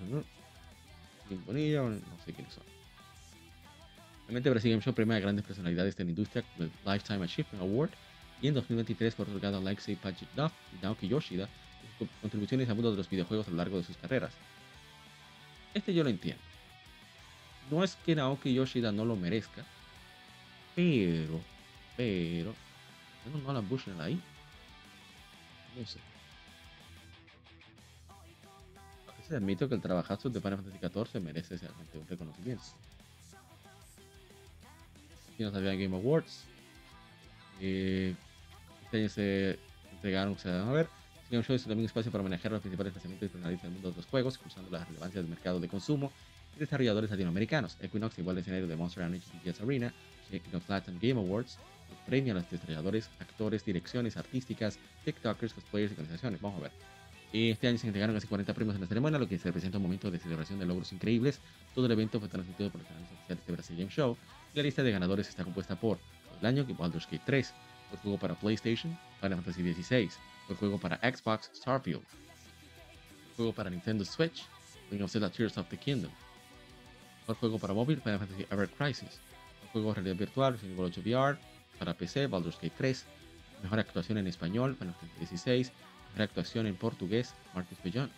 Kim 1.29 1.45
Bonilla, 1.45 1.83
no 1.83 2.01
sé 2.25 2.33
quiénes 2.33 2.55
son. 2.55 2.78
Realmente 4.29 4.51
Brasil 4.51 4.71
Game 4.71 4.83
Show 4.83 4.93
premia 4.93 5.17
a 5.17 5.21
grandes 5.21 5.43
personalidades 5.43 5.97
de 5.97 6.05
la 6.05 6.11
industria 6.11 6.45
con 6.55 6.67
el 6.67 6.73
Lifetime 6.85 7.25
Achievement 7.25 7.63
Award 7.63 7.91
y 8.43 8.49
en 8.49 8.55
2023 8.55 9.15
fue 9.15 9.25
otorgado 9.25 9.57
a 9.57 9.61
Alexei 9.61 9.97
Pajitnov 9.97 10.53
y 10.77 10.83
Naoki 10.83 11.09
Yoshida 11.09 11.49
sus 11.99 12.09
contribuciones 12.21 12.69
al 12.69 12.75
mundo 12.75 12.91
de 12.91 12.99
los 12.99 13.09
videojuegos 13.09 13.49
a 13.49 13.51
lo 13.51 13.57
largo 13.57 13.79
de 13.79 13.85
sus 13.85 13.97
carreras. 13.97 14.33
Este 15.73 15.95
yo 15.95 16.05
lo 16.05 16.11
entiendo. 16.11 16.43
No 17.71 17.83
es 17.83 17.97
que 17.97 18.15
Naoki 18.15 18.53
Yoshida 18.53 18.93
no 18.93 19.07
lo 19.07 19.17
merezca, 19.17 19.65
pero 20.77 21.41
pero. 21.97 22.55
¿Tengo 23.25 23.39
no 23.39 23.45
Nolan 23.45 23.69
Bushnell 23.69 24.01
ahí? 24.01 24.21
No 25.75 25.87
sé. 25.87 25.99
A 29.09 29.17
veces 29.17 29.33
admito 29.33 29.69
que 29.69 29.75
el 29.75 29.81
trabajazo 29.81 30.31
de 30.31 30.41
Final 30.41 30.59
Fantasy 30.59 30.79
XIV 30.79 31.21
merece 31.23 31.57
realmente 31.57 31.99
un 31.99 32.07
reconocimiento. 32.07 32.63
Nos 35.39 35.55
había 35.55 35.75
Game 35.75 35.97
Awards. 35.97 36.45
Eh, 37.61 38.15
este 38.85 38.99
año 38.99 39.09
se 39.09 39.59
entregaron, 39.93 40.39
se 40.39 40.51
van 40.51 40.69
a 40.69 40.73
ver. 40.73 40.89
Game 41.31 41.45
Show 41.45 41.55
es 41.55 41.63
también 41.63 41.81
un 41.81 41.85
espacio 41.85 42.11
para 42.11 42.25
manejar 42.25 42.53
los 42.53 42.61
principales 42.61 42.95
lanzamientos 42.95 43.31
y 43.35 43.39
del 43.39 43.71
mundo 43.71 43.91
de 43.91 43.97
los 43.97 44.07
juegos, 44.07 44.39
cruzando 44.39 44.71
la 44.71 44.85
relevancia 44.85 45.21
del 45.21 45.29
mercado 45.29 45.61
de 45.61 45.69
consumo 45.69 46.11
y 46.57 46.61
desarrolladores 46.61 47.11
latinoamericanos. 47.11 47.77
Equinox, 47.81 48.19
igual 48.19 48.37
el 48.37 48.41
escenario 48.41 48.67
de 48.67 48.77
Monster 48.77 49.05
Energy 49.05 49.27
Jazz 49.45 49.61
Arena, 49.61 49.93
los 50.53 50.69
Latin 50.69 50.99
Game 51.01 51.21
Awards, 51.21 51.59
premia 52.07 52.33
a 52.33 52.37
los 52.37 52.51
desarrolladores, 52.51 53.11
actores, 53.21 53.65
direcciones 53.65 54.17
artísticas, 54.17 54.79
TikTokers, 55.05 55.53
cosplayers 55.53 55.93
y 55.93 55.95
organizaciones. 55.95 56.41
Vamos 56.41 56.61
a 56.61 56.63
ver. 56.63 56.98
Este 57.33 57.69
año 57.69 57.77
se 57.77 57.87
entregaron 57.87 58.15
casi 58.15 58.27
40 58.27 58.55
premios 58.55 58.75
en 58.77 58.81
la 58.81 58.87
ceremonia, 58.87 59.19
lo 59.19 59.29
que 59.29 59.37
se 59.39 59.45
representa 59.45 59.77
un 59.77 59.83
momento 59.83 60.11
de 60.11 60.19
celebración 60.19 60.59
de 60.59 60.65
logros 60.65 60.93
increíbles. 60.93 61.41
Todo 61.75 61.87
el 61.87 61.93
evento 61.93 62.19
fue 62.21 62.29
transmitido 62.29 62.71
por 62.71 62.81
los 62.81 62.89
canales 62.89 63.11
oficiales 63.13 63.47
de 63.47 63.53
Brasil 63.53 63.77
Game 63.77 63.91
Show. 63.91 64.17
La 64.55 64.63
lista 64.63 64.83
de 64.83 64.93
ganadores 64.93 65.29
está 65.29 65.45
compuesta 65.45 65.77
por 65.77 65.99
el 66.41 66.47
año 66.47 66.65
Baldur's 66.79 67.05
Gate 67.05 67.23
3, 67.27 67.55
el 67.93 67.99
juego 67.99 68.19
para 68.19 68.35
PlayStation, 68.35 68.99
Final 69.21 69.43
Fantasy 69.43 69.75
XVI, 69.75 70.11
el 70.49 70.57
juego 70.57 70.79
para 70.79 70.97
Xbox, 70.99 71.51
Starfield, 71.55 72.03
el 73.31 73.37
juego 73.37 73.53
para 73.53 73.69
Nintendo 73.69 74.05
Switch, 74.05 74.47
Ring 74.91 75.03
of 75.03 75.11
Zelda 75.11 75.31
Tears 75.31 75.59
of 75.59 75.69
the 75.69 75.77
Kingdom, 75.77 76.11
el 77.29 77.35
juego 77.35 77.59
para 77.59 77.75
móvil, 77.75 78.01
Final 78.01 78.21
Fantasy 78.21 78.47
Ever 78.51 78.71
Crisis, 78.71 79.21
el 79.63 79.69
juego 79.69 79.89
de 79.89 79.95
realidad 79.97 80.17
virtual, 80.17 80.53
Resident 80.55 80.79
Evil 80.79 80.91
8 80.93 81.01
VR, 81.05 81.39
para 81.79 81.95
PC, 81.95 82.27
Baldur's 82.27 82.57
Gate 82.57 82.73
3, 82.79 83.05
mejor 83.63 83.81
actuación 83.81 84.19
en 84.19 84.27
español, 84.27 84.77
Final 84.77 84.95
Fantasy 84.95 85.37
XVI, 85.37 85.71
mejor 86.19 86.31
actuación 86.31 86.67
en 86.67 86.75
portugués, 86.75 87.35
Marcus 87.55 87.79
Bellón, 87.83 88.11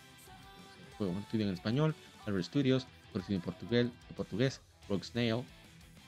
el 0.89 0.95
juego 0.97 1.19
estudio 1.19 1.47
en 1.47 1.53
español, 1.53 1.95
Albert 2.25 2.45
Studios, 2.45 2.87
mejor 3.13 3.31
en 3.31 3.41
portugués, 3.41 3.87
en 4.09 4.15
portugués 4.15 4.61
Rogue 4.89 5.03
Snail, 5.03 5.43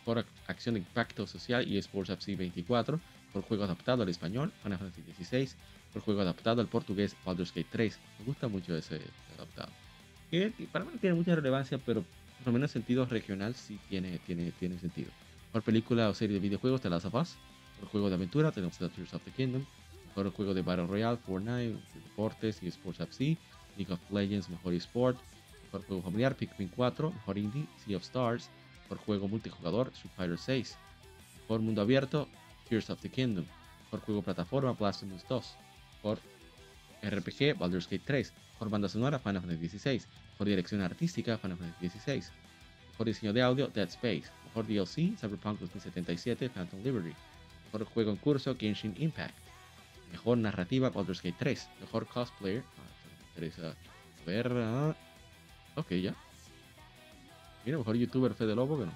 por 0.04 0.26
acción 0.48 0.74
de 0.76 0.80
impacto 0.80 1.28
social 1.28 1.68
y 1.68 1.78
Sports 1.78 2.10
FC 2.10 2.36
24, 2.36 3.00
por 3.32 3.44
juego 3.44 3.64
adaptado 3.64 4.02
al 4.04 4.10
español, 4.10 4.52
Final 4.64 4.80
Fantasy 4.80 5.04
XVI, 5.24 5.50
por 5.94 6.02
juego 6.02 6.22
adaptado 6.22 6.62
al 6.62 6.68
portugués, 6.68 7.16
Baldur's 7.24 7.54
Gate 7.54 7.68
3. 7.72 8.00
Me 8.20 8.26
gusta 8.26 8.48
mucho 8.48 8.76
ese 8.76 9.00
adaptado. 9.38 9.72
Que 10.32 10.52
para 10.72 10.86
mí 10.86 10.92
no 10.94 11.00
tiene 11.00 11.16
mucha 11.16 11.36
relevancia, 11.36 11.78
pero 11.78 12.04
por 12.40 12.48
lo 12.48 12.54
menos 12.54 12.72
en 12.72 12.82
sentido 12.82 13.06
regional 13.06 13.54
sí 13.54 13.80
tiene, 13.88 14.18
tiene, 14.26 14.52
tiene 14.60 14.80
sentido. 14.80 15.12
Por 15.52 15.62
película 15.62 16.10
o 16.10 16.16
serie 16.16 16.34
de 16.34 16.40
videojuegos, 16.40 16.82
The 16.82 16.90
Last 16.90 17.06
of 17.06 17.14
Us. 17.14 17.36
Por 17.80 17.90
juego 17.90 18.10
de 18.10 18.16
aventura, 18.16 18.52
tenemos 18.52 18.78
The 18.80 18.90
Tears 18.90 19.14
of 19.14 19.22
the 19.24 19.32
Kingdom. 19.32 19.64
Por 20.14 20.32
juego 20.32 20.54
de 20.54 20.62
Battle 20.62 20.88
Royale, 20.88 21.18
Fortnite, 21.18 21.80
Deportes 21.96 22.62
y 22.62 22.68
Sports 22.68 23.00
FC. 23.00 23.38
League 23.78 23.92
of 23.92 24.00
Legends, 24.12 24.50
Mejor 24.50 24.74
eSport. 24.74 25.18
Por 25.72 25.84
juego 25.86 26.04
familiar, 26.04 26.36
Pikmin 26.36 26.70
4. 26.70 27.12
Mejor 27.12 27.38
Indie, 27.38 27.68
Sea 27.84 27.98
of 27.98 28.04
Stars. 28.04 28.50
Por 28.88 28.98
juego 29.00 29.28
multijugador, 29.28 29.88
Street 29.90 30.14
Fighter 30.16 30.38
6. 30.38 30.78
Por 31.48 31.62
mundo 31.62 31.82
abierto, 31.82 32.28
Tears 32.70 32.90
of 32.90 33.02
the 33.02 33.10
Kingdom. 33.10 33.46
Por 33.90 34.02
juego 34.02 34.22
plataforma, 34.22 34.74
Blasphemous 34.74 35.28
2. 35.28 35.56
Por 36.02 36.20
RPG, 37.02 37.58
Baldur's 37.58 37.90
Gate 37.90 38.04
3. 38.06 38.34
Por 38.60 38.70
banda 38.70 38.88
sonora, 38.88 39.20
Final 39.20 39.42
Fantasy 39.42 39.62
16. 39.62 40.08
Por 40.38 40.48
dirección 40.48 40.82
artística, 40.82 41.38
Final 41.38 41.58
Fantasy 41.58 41.82
16. 41.82 42.32
Por 42.98 43.08
diseño 43.08 43.34
de 43.34 43.42
audio, 43.42 43.68
Dead 43.68 43.88
Space. 43.88 44.26
Mejor 44.46 44.68
DLC, 44.68 45.18
Cyberpunk 45.18 45.60
2077, 45.60 46.50
Phantom 46.50 46.84
Liberty. 46.84 47.14
Mejor 47.66 47.86
juego 47.86 48.12
en 48.12 48.18
curso, 48.18 48.56
Genshin 48.56 48.94
Impact. 48.98 49.43
Mejor 50.14 50.38
narrativa, 50.38 50.90
Baldur's 50.90 51.22
Gate 51.22 51.36
3. 51.38 51.70
Mejor 51.82 52.08
cosplayer. 52.08 52.64
Ah, 52.78 52.82
me 53.20 53.28
interesa 53.30 53.76
ver. 54.26 54.52
ah, 54.56 54.96
ok, 55.76 55.92
ya. 55.94 56.16
Mira, 57.66 57.80
mejor 57.80 57.96
youtuber 57.96 58.34
Fede 58.34 58.56
Lobo 58.56 58.78
que 58.78 58.86
no. 58.86 58.94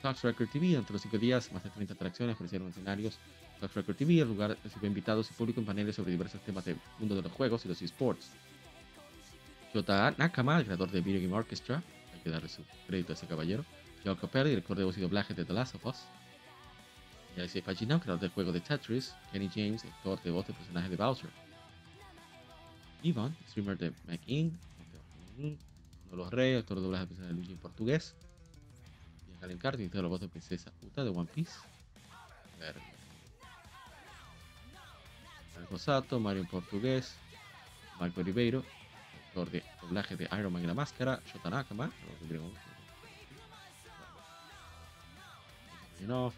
Talks 0.00 0.22
Record 0.22 0.48
TV, 0.50 0.74
entre 0.74 0.92
los 0.92 1.02
5 1.02 1.18
días, 1.18 1.50
más 1.52 1.64
de 1.64 1.70
30 1.70 1.94
atracciones 1.94 2.36
ofrecieron 2.36 2.68
escenarios. 2.68 3.18
Talks 3.58 3.74
Record 3.74 3.96
TV, 3.96 4.20
el 4.20 4.28
lugar 4.28 4.56
recibe 4.62 4.86
invitados 4.86 5.30
y 5.30 5.34
público 5.34 5.60
en 5.60 5.66
paneles 5.66 5.96
sobre 5.96 6.12
diversos 6.12 6.40
temas 6.42 6.64
del 6.64 6.76
mundo 6.98 7.16
de 7.16 7.22
los 7.22 7.32
juegos 7.32 7.64
y 7.64 7.68
los 7.68 7.82
esports. 7.82 8.30
Yota 9.74 10.14
Nakama, 10.16 10.58
el 10.58 10.66
creador 10.66 10.90
de 10.90 11.00
Video 11.00 11.20
Game 11.20 11.34
Orchestra, 11.34 11.82
hay 12.12 12.20
que 12.20 12.30
darle 12.30 12.48
su 12.48 12.62
crédito 12.86 13.12
a 13.12 13.16
ese 13.16 13.26
caballero. 13.26 13.64
Joe 14.04 14.16
Capelli, 14.16 14.50
director 14.50 14.76
de 14.76 14.84
voz 14.84 14.96
y 14.98 15.00
doblaje 15.00 15.34
de 15.34 15.44
The 15.44 15.52
Last 15.52 15.74
of 15.74 15.86
Us. 15.86 16.04
Alexei 17.36 17.62
Pagino, 17.62 18.00
creador 18.00 18.20
del 18.20 18.30
juego 18.30 18.52
de 18.52 18.60
Tetris. 18.60 19.14
Kenny 19.32 19.50
James, 19.52 19.84
actor 19.84 20.22
de 20.22 20.30
voz 20.30 20.46
del 20.46 20.56
personaje 20.56 20.88
de 20.88 20.96
Bowser. 20.96 21.30
Ivan, 23.02 23.36
streamer 23.48 23.76
de 23.76 23.92
Mac 24.06 24.20
Inc. 24.26 24.54
Uno 25.36 25.56
de 26.10 26.16
los 26.16 26.30
reyes, 26.30 26.60
actor 26.60 26.76
de 26.76 26.82
doblaje 26.84 27.06
del 27.06 27.08
personaje 27.08 27.34
de 27.34 27.38
Luigi 27.38 27.52
en 27.52 27.58
portugués. 27.58 28.14
Y 29.28 29.40
Galen 29.40 29.58
Carter, 29.58 29.90
de 29.90 30.02
la 30.02 30.08
voz 30.08 30.20
de 30.20 30.28
Princesa 30.28 30.72
Uta 30.82 31.02
de 31.02 31.10
One 31.10 31.28
Piece. 31.34 31.58
A 32.56 32.58
ver. 32.60 32.76
Marco 35.56 35.78
Sato, 35.78 36.20
Mario 36.20 36.42
en 36.42 36.48
portugués. 36.48 37.16
Marco 37.98 38.22
Ribeiro, 38.22 38.64
actor 39.28 39.50
de 39.50 39.62
doblaje 39.82 40.16
de 40.16 40.28
Iron 40.38 40.52
Man 40.52 40.62
y 40.62 40.66
la 40.66 40.74
Máscara. 40.74 41.20
Shota 41.26 41.50
Nakama, 41.50 41.90
tendríamos. 42.20 42.52
No, 46.00 46.32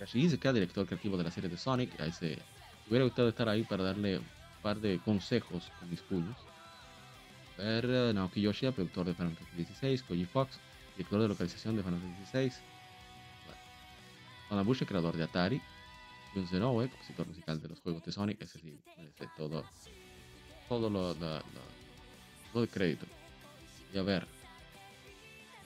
a 0.00 0.04
ver. 0.04 0.06
Kashi 0.08 0.20
Izuka, 0.20 0.52
director 0.52 0.86
creativo 0.86 1.16
de 1.16 1.24
la 1.24 1.30
serie 1.30 1.50
de 1.50 1.56
Sonic. 1.56 1.90
Hubiera 2.88 3.04
gustado 3.04 3.28
estar 3.28 3.48
ahí 3.48 3.62
para 3.62 3.84
darle 3.84 4.18
un 4.18 4.24
par 4.62 4.80
de 4.80 4.98
consejos 5.00 5.70
con 5.78 5.90
mis 5.90 6.00
puños. 6.00 6.36
Ver, 7.58 7.84
eh, 7.88 8.12
Naoki 8.14 8.40
Yoshida, 8.40 8.72
productor 8.72 9.06
de 9.06 9.14
Final 9.14 9.36
Fantasy 9.36 9.64
XVI. 9.64 9.98
Koji 10.08 10.24
Fox, 10.24 10.58
director 10.96 11.20
de 11.22 11.28
localización 11.28 11.76
de 11.76 11.82
Final 11.82 12.00
Fantasy 12.00 12.50
XVI. 12.50 12.62
Bueno. 14.50 14.74
Creador 14.86 15.16
de 15.16 15.24
Atari. 15.24 15.60
Jun 16.34 16.46
Zenoue, 16.46 16.88
compositor 16.88 17.26
musical 17.26 17.60
de 17.60 17.68
los 17.68 17.80
juegos 17.80 18.04
de 18.04 18.12
Sonic. 18.12 18.40
Ese 18.40 18.58
sí, 18.60 18.78
merece 18.96 19.28
todo, 19.36 19.64
todo 20.68 20.88
lo, 20.88 21.12
lo, 21.14 21.36
lo- 21.38 21.80
todo 22.52 22.62
el 22.62 22.68
crédito. 22.68 23.04
Y 23.92 23.98
a 23.98 24.02
ver, 24.02 24.26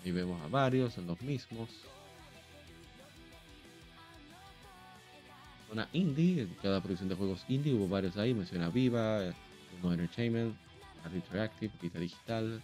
ahí 0.03 0.11
vemos 0.11 0.43
a 0.43 0.49
varios, 0.49 0.95
son 0.95 1.07
los 1.07 1.21
mismos. 1.21 1.69
Una 5.75 5.89
indie, 5.93 6.47
cada 6.63 6.81
producción 6.81 7.09
de 7.09 7.17
juegos 7.17 7.45
indie, 7.49 7.75
hubo 7.75 7.89
varios 7.89 8.17
ahí, 8.17 8.33
menciona 8.33 8.69
Viva, 8.69 9.25
eh, 9.25 9.33
Uno 9.83 9.93
Entertainment, 9.93 10.57
Art 11.05 11.13
Interactive, 11.13 11.73
Vita 11.83 11.99
Digital. 11.99 12.63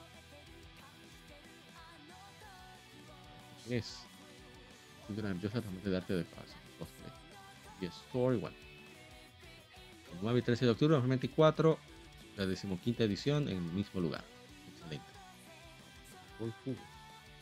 Es. 3.68 3.98
Estoy 5.08 5.24
nerviosa 5.24 5.60
también 5.60 5.82
de 5.82 5.90
darte 5.90 6.14
de 6.14 6.22
paso. 6.22 6.54
cosplay. 6.78 7.10
Y 7.80 7.86
Store 7.86 8.36
igual. 8.36 8.52
El 10.12 10.18
9 10.22 10.38
y 10.38 10.42
13 10.42 10.66
de 10.66 10.70
octubre 10.70 10.94
de 10.94 11.00
2024, 11.00 11.78
la 12.36 12.46
decimoquinta 12.46 13.02
edición 13.02 13.48
en 13.48 13.56
el 13.56 13.72
mismo 13.72 14.00
lugar. 14.00 14.22
Excelente. 14.72 15.06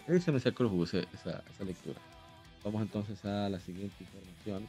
Ahí 0.08 0.18
se 0.18 0.32
me 0.32 0.40
sacó 0.40 0.62
el 0.62 0.70
jugo 0.70 0.84
esa, 0.84 1.00
esa 1.00 1.64
lectura. 1.66 2.00
Vamos 2.64 2.80
entonces 2.80 3.22
a 3.26 3.50
la 3.50 3.60
siguiente 3.60 3.94
información. 4.02 4.66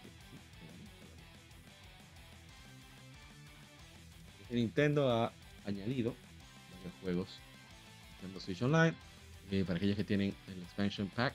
Nintendo 4.56 5.12
ha 5.12 5.32
añadido 5.66 6.16
varios 6.76 6.94
juegos 7.02 7.40
Nintendo 8.14 8.40
Switch 8.40 8.62
Online. 8.62 8.94
Para 9.66 9.78
aquellos 9.78 9.96
que 9.96 10.04
tienen 10.04 10.36
el 10.48 10.62
expansion 10.62 11.08
pack, 11.08 11.34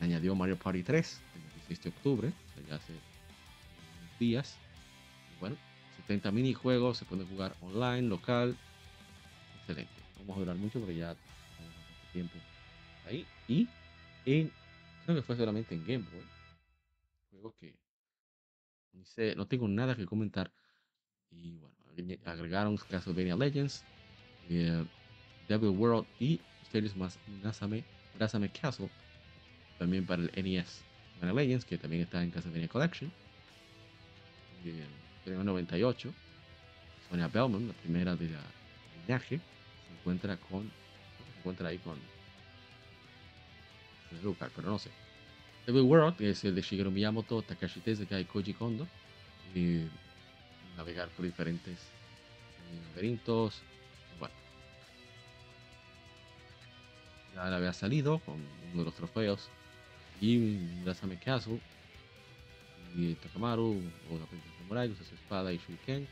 añadió 0.00 0.34
Mario 0.34 0.56
Party 0.56 0.82
3 0.82 1.20
el 1.34 1.42
16 1.54 1.82
de 1.82 1.88
octubre, 1.88 2.32
ya 2.68 2.76
hace 2.76 2.92
días. 4.20 4.56
Bueno, 5.40 5.56
70 5.96 6.30
minijuegos, 6.30 6.98
se 6.98 7.04
pueden 7.04 7.26
jugar 7.26 7.56
online, 7.60 8.02
local. 8.02 8.56
Excelente. 9.60 9.92
Vamos 10.20 10.36
a 10.36 10.40
durar 10.40 10.56
mucho 10.56 10.78
porque 10.78 10.96
ya 10.96 11.16
tenemos 11.56 11.76
tiempo 12.12 12.34
ahí. 13.08 13.26
Y 13.48 13.68
en, 14.24 14.52
creo 15.04 15.16
que 15.16 15.22
fue 15.22 15.36
solamente 15.36 15.74
en 15.74 15.84
Game 15.84 16.04
Boy. 16.12 16.22
Juegos 17.32 17.54
que 17.58 17.74
ni 18.92 19.04
sé, 19.04 19.34
no 19.34 19.46
tengo 19.46 19.66
nada 19.66 19.96
que 19.96 20.06
comentar. 20.06 20.52
Y 21.32 21.50
bueno, 21.58 21.74
agre- 21.96 22.18
agregaron 22.24 22.76
Castlevania 22.76 23.36
Legends, 23.36 23.84
eh, 24.48 24.84
Devil 25.48 25.70
World 25.70 26.06
y 26.18 26.40
Mysterious 26.60 26.94
Nasame, 27.42 27.84
Nasame 28.18 28.48
Castle. 28.50 28.88
También 29.78 30.04
para 30.06 30.22
el 30.22 30.30
NES 30.34 30.84
Castlevania 31.20 31.42
Legends, 31.42 31.64
que 31.64 31.78
también 31.78 32.02
está 32.02 32.22
en 32.22 32.30
Castlevania 32.30 32.68
Collection. 32.68 33.10
Eh, 34.64 34.86
en 35.26 35.44
98, 35.44 36.12
Sonia 37.08 37.28
Bellman, 37.28 37.68
la 37.68 37.74
primera 37.74 38.16
de 38.16 38.28
la 38.28 38.40
linaje, 39.06 39.38
se 39.38 39.92
encuentra 40.00 40.36
con. 40.36 40.62
Se 40.62 41.38
encuentra 41.40 41.68
ahí 41.68 41.78
con. 41.78 41.96
Lucar, 44.22 44.50
pero 44.54 44.68
no 44.70 44.78
sé. 44.78 44.90
Devil 45.66 45.82
World 45.82 46.20
es 46.20 46.44
el 46.44 46.54
de 46.54 46.60
Shigeru 46.60 46.90
Miyamoto, 46.90 47.42
Takashi 47.42 47.80
Tezuka 47.80 48.20
y 48.20 48.24
Koji 48.24 48.52
Kondo. 48.52 48.86
Y 49.54 49.80
navegar 50.76 51.08
por 51.10 51.24
diferentes 51.24 51.78
laberintos. 52.88 53.62
Bueno. 54.18 54.34
Ya 57.34 57.50
le 57.50 57.56
había 57.56 57.72
salido 57.72 58.18
con 58.20 58.34
uno 58.34 58.78
de 58.78 58.84
los 58.84 58.94
trofeos. 58.94 59.48
Y 60.20 60.36
un 60.36 60.82
Rasame 60.86 61.18
Castle. 61.18 61.60
Y 62.94 63.14
Takamaru, 63.16 63.82
o 64.10 64.18
la 64.18 64.26
princesa 64.26 64.54
Samurai, 64.58 64.88
usa 64.88 65.04
su 65.04 65.14
espada 65.14 65.52
y 65.52 65.58
Shuriken. 65.58 66.06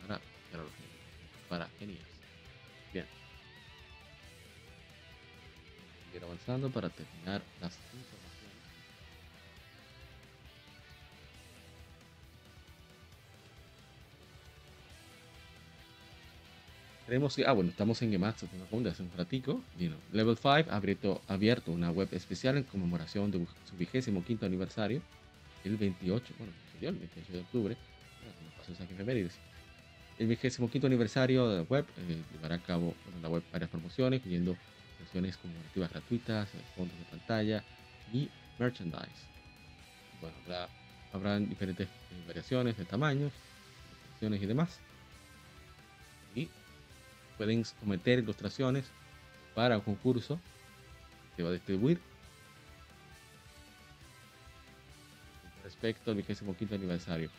Para, 0.00 0.20
para, 0.50 0.64
para 1.48 1.68
NES. 1.80 1.98
Bien. 2.92 3.06
seguir 6.12 6.24
avanzando 6.24 6.70
para 6.70 6.90
terminar 6.90 7.42
las 7.60 7.72
informaciones. 7.92 8.31
Creemos 17.06 17.34
que, 17.34 17.44
ah, 17.44 17.52
bueno, 17.52 17.70
estamos 17.70 18.00
en 18.02 18.12
Gematsu 18.12 18.46
de 18.46 18.90
hace 18.90 19.02
un 19.02 19.10
ratico. 19.16 19.60
Level 20.12 20.36
5 20.36 20.48
ha 20.48 20.76
abierto, 20.76 21.20
abierto 21.26 21.72
una 21.72 21.90
web 21.90 22.08
especial 22.12 22.56
en 22.56 22.64
conmemoración 22.64 23.30
de 23.30 23.44
su 23.68 23.76
vigésimo 23.76 24.24
quinto 24.24 24.46
aniversario, 24.46 25.02
el 25.64 25.76
28, 25.76 26.34
bueno, 26.38 26.52
el 26.80 26.94
28 26.94 27.32
de 27.32 27.40
octubre, 27.40 27.76
el 30.18 30.26
vigésimo 30.26 30.70
quinto 30.70 30.86
aniversario 30.86 31.48
de 31.48 31.56
la 31.58 31.62
web 31.62 31.84
eh, 31.98 32.22
llevará 32.32 32.56
a 32.56 32.62
cabo 32.62 32.94
la 33.20 33.28
web 33.28 33.42
varias 33.50 33.70
promociones, 33.70 34.18
incluyendo 34.18 34.56
sesiones 35.04 35.36
conmemorativas 35.36 35.90
gratuitas, 35.90 36.48
fondos 36.76 36.96
de 36.96 37.04
pantalla 37.06 37.64
y 38.12 38.28
merchandise. 38.58 39.26
Bueno, 40.20 40.36
habrá, 40.44 40.68
habrán 41.12 41.48
diferentes 41.48 41.88
eh, 41.88 42.24
variaciones 42.26 42.76
de 42.76 42.84
tamaños, 42.84 43.32
y 44.20 44.46
demás. 44.46 44.78
Pueden 47.42 47.64
someter 47.64 48.20
ilustraciones 48.20 48.84
para 49.52 49.76
un 49.76 49.82
concurso 49.82 50.38
que 51.36 51.42
va 51.42 51.48
a 51.48 51.52
distribuir 51.52 51.98
respecto 55.64 56.12
al 56.12 56.18
vigésimo 56.18 56.56
quinto 56.56 56.76
aniversario. 56.76 57.30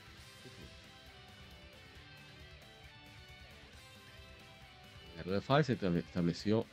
La 5.15 5.23
red 5.23 5.39
5 5.39 5.63
se 5.63 5.99
estableció. 5.99 6.65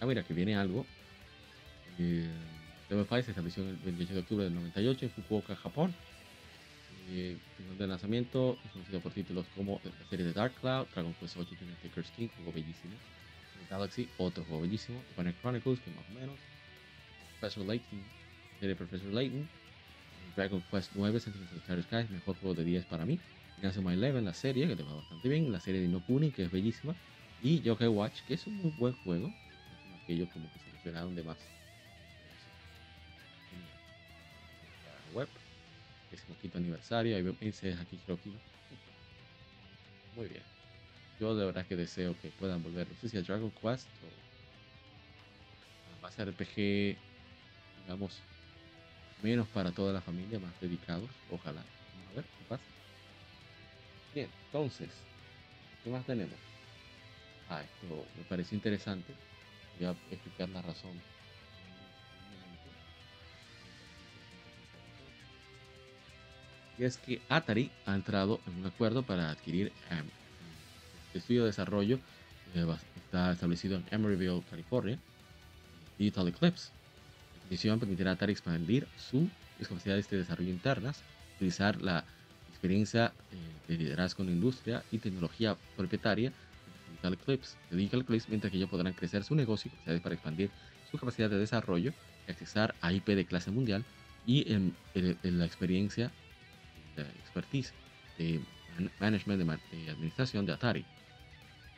Ah, 0.00 0.06
mira, 0.06 0.24
que 0.24 0.34
viene 0.34 0.56
algo. 0.56 0.86
Eh, 2.00 2.28
Level 2.90 3.06
5 3.08 3.22
se 3.22 3.30
estableció 3.30 3.62
el 3.62 3.76
28 3.76 4.14
de 4.14 4.18
octubre 4.18 4.44
del 4.44 4.56
98 4.56 5.04
en 5.04 5.12
Fukuoka, 5.12 5.54
Japón. 5.54 5.94
Eh, 7.10 7.38
de 7.78 7.86
lanzamiento 7.86 8.58
es 8.64 8.70
conocido 8.72 9.00
por 9.00 9.12
títulos 9.12 9.46
como 9.56 9.80
la 9.82 10.08
serie 10.10 10.26
de 10.26 10.32
Dark 10.32 10.52
Cloud, 10.60 10.86
Dragon 10.92 11.14
Quest 11.14 11.36
8 11.38 11.56
Junior 11.58 11.78
Taker's 11.82 12.10
King, 12.10 12.28
juego 12.36 12.52
bellísimo. 12.52 12.94
Galaxy, 13.70 14.08
otro 14.18 14.44
juego 14.44 14.62
bellísimo. 14.62 15.02
Final 15.16 15.34
Chronicles, 15.40 15.80
que 15.80 15.90
más 15.90 16.04
o 16.10 16.20
menos. 16.20 16.36
Professor 17.40 17.66
Layton, 17.66 18.00
serie 18.60 18.76
Professor 18.76 19.12
Layton. 19.12 19.48
Dragon 20.36 20.62
Quest 20.70 20.92
9, 20.94 21.20
Sentinels 21.20 21.52
of 21.52 21.66
the 21.66 21.82
Sky, 21.82 22.12
mejor 22.12 22.36
juego 22.36 22.54
de 22.54 22.64
10 22.64 22.84
para 22.86 23.06
mí. 23.06 23.18
My 23.82 23.94
Eleven, 23.94 24.24
la 24.24 24.34
serie, 24.34 24.68
que 24.68 24.76
te 24.76 24.82
va 24.82 24.94
bastante 24.94 25.28
bien. 25.28 25.50
La 25.50 25.60
serie 25.60 25.80
de 25.80 25.86
Inokuni, 25.86 26.30
que 26.30 26.44
es 26.44 26.50
bellísima. 26.50 26.94
Y 27.42 27.60
Yokai 27.60 27.88
Watch, 27.88 28.20
que 28.26 28.34
es 28.34 28.46
un 28.46 28.56
muy 28.58 28.70
buen 28.78 28.92
juego. 29.04 29.32
Aquellos 30.04 30.28
como 30.30 30.46
que 30.52 30.58
seleccionaron 30.60 31.14
de 31.16 31.22
más. 31.24 31.38
Web 35.14 35.28
quinto 36.40 36.58
aniversario. 36.58 37.16
Ahí 37.16 37.22
dice 37.40 37.74
aquí 37.74 37.96
Hiroki. 37.96 38.32
Muy 40.14 40.28
bien. 40.28 40.42
Yo 41.20 41.34
de 41.34 41.44
verdad 41.46 41.66
que 41.66 41.76
deseo 41.76 42.14
que 42.20 42.30
puedan 42.30 42.62
volver, 42.62 42.88
no 42.88 42.94
sé 42.96 43.08
si 43.08 43.16
a 43.16 43.22
Dragon 43.22 43.50
Quest 43.50 43.88
o 44.02 44.10
más 46.00 46.18
RPG, 46.18 46.96
digamos, 47.82 48.22
menos 49.22 49.48
para 49.48 49.72
toda 49.72 49.92
la 49.92 50.00
familia, 50.00 50.38
más 50.38 50.58
dedicados. 50.60 51.10
Ojalá. 51.30 51.64
Vamos 51.94 52.12
a 52.12 52.14
ver 52.14 52.24
qué 52.24 52.44
pasa. 52.48 52.64
Bien, 54.14 54.30
entonces, 54.46 54.88
¿qué 55.82 55.90
más 55.90 56.04
tenemos? 56.06 56.38
Ah, 57.48 57.62
esto 57.62 58.06
me 58.16 58.24
parece 58.24 58.54
interesante. 58.54 59.12
Voy 59.78 59.86
a 59.86 59.90
explicar 60.10 60.48
la 60.50 60.62
razón 60.62 60.92
es 66.86 66.98
que 66.98 67.20
Atari 67.28 67.70
ha 67.86 67.94
entrado 67.94 68.40
en 68.46 68.60
un 68.60 68.66
acuerdo 68.66 69.02
para 69.02 69.30
adquirir 69.30 69.72
em, 69.90 70.06
el 71.12 71.20
estudio 71.20 71.42
de 71.42 71.48
desarrollo 71.48 71.98
que 72.52 72.64
está 72.96 73.32
establecido 73.32 73.76
en 73.76 73.84
Emeryville, 73.90 74.42
California, 74.48 74.98
Digital 75.98 76.28
Eclipse. 76.28 76.70
La 76.70 77.42
adquisición 77.44 77.80
permitirá 77.80 78.10
a 78.10 78.14
Atari 78.14 78.32
expandir 78.32 78.86
sus 78.96 79.28
capacidades 79.68 80.08
de 80.08 80.18
desarrollo 80.18 80.50
internas, 80.50 81.02
utilizar 81.36 81.82
la 81.82 82.04
experiencia 82.50 83.12
eh, 83.32 83.36
de 83.68 83.78
liderazgo 83.78 84.22
en 84.22 84.28
la 84.28 84.34
industria 84.34 84.82
y 84.90 84.98
tecnología 84.98 85.56
propietaria 85.76 86.32
Digital 86.90 87.14
Eclipse, 87.14 87.56
de 87.70 87.76
Digital 87.76 88.00
Eclipse 88.00 88.28
mientras 88.28 88.50
que 88.50 88.56
ellos 88.56 88.70
podrán 88.70 88.92
crecer 88.92 89.24
su 89.24 89.34
negocio 89.34 89.70
y 89.86 89.98
para 90.00 90.14
expandir 90.14 90.50
su 90.90 90.98
capacidad 90.98 91.28
de 91.28 91.38
desarrollo, 91.38 91.92
accesar 92.28 92.74
a 92.80 92.92
IP 92.92 93.06
de 93.08 93.24
clase 93.24 93.50
mundial 93.50 93.84
y 94.26 94.52
en 94.52 94.74
la 95.22 95.44
experiencia 95.44 96.10
expertise 97.02 97.72
de 98.18 98.40
management 99.00 99.42
de, 99.70 99.90
administración 99.90 100.46
de 100.46 100.52
Atari. 100.52 100.84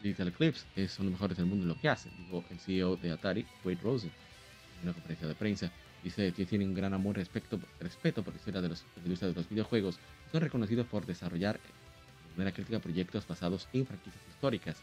Digital 0.03 0.29
Eclipse 0.29 0.65
es 0.77 0.99
uno 0.99 1.07
de 1.07 1.11
los 1.11 1.21
mejores 1.21 1.37
del 1.37 1.47
mundo 1.47 1.65
en 1.65 1.69
lo 1.69 1.81
que 1.81 1.89
hace, 1.89 2.11
dijo 2.17 2.45
el 2.51 2.59
CEO 2.59 2.97
de 2.97 3.13
Atari, 3.13 3.47
Wade 3.65 3.81
Rosen, 3.83 4.11
en 4.79 4.85
una 4.85 4.93
conferencia 4.95 5.29
de 5.29 5.35
prensa. 5.35 5.71
Dice 6.03 6.33
que 6.33 6.47
tienen 6.47 6.69
un 6.69 6.75
gran 6.75 6.95
amor 6.95 7.19
y 7.19 7.25
respeto, 7.25 7.59
por 8.23 8.33
la 8.33 8.39
historia 8.39 8.63
de, 8.63 8.71
los, 8.71 8.85
industria 9.05 9.29
de 9.29 9.35
los 9.35 9.49
videojuegos. 9.49 9.99
Son 10.33 10.41
reconocidos 10.41 10.87
por 10.87 11.05
desarrollar 11.05 11.57
de 11.57 12.37
manera 12.39 12.55
crítica 12.55 12.79
proyectos 12.79 13.27
basados 13.27 13.69
en 13.75 13.87
franquicias 13.87 14.23
históricas. 14.31 14.79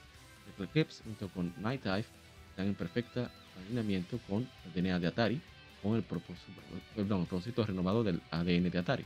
Digital 0.45 0.67
Eclipse, 0.67 1.03
junto 1.03 1.29
con 1.29 1.53
Night 1.57 1.83
Dive, 1.83 2.05
están 2.51 2.67
en 2.67 2.75
perfecto 2.75 3.27
alineamiento 3.57 4.19
con 4.27 4.47
el 4.65 4.73
DNA 4.73 4.99
de 4.99 5.07
Atari, 5.07 5.41
con 5.81 5.95
el 5.95 6.03
propósito, 6.03 6.61
perdón, 6.95 7.21
el 7.21 7.27
propósito 7.27 7.65
renovado 7.65 8.03
del 8.03 8.21
ADN 8.29 8.69
de 8.69 8.77
Atari 8.77 9.05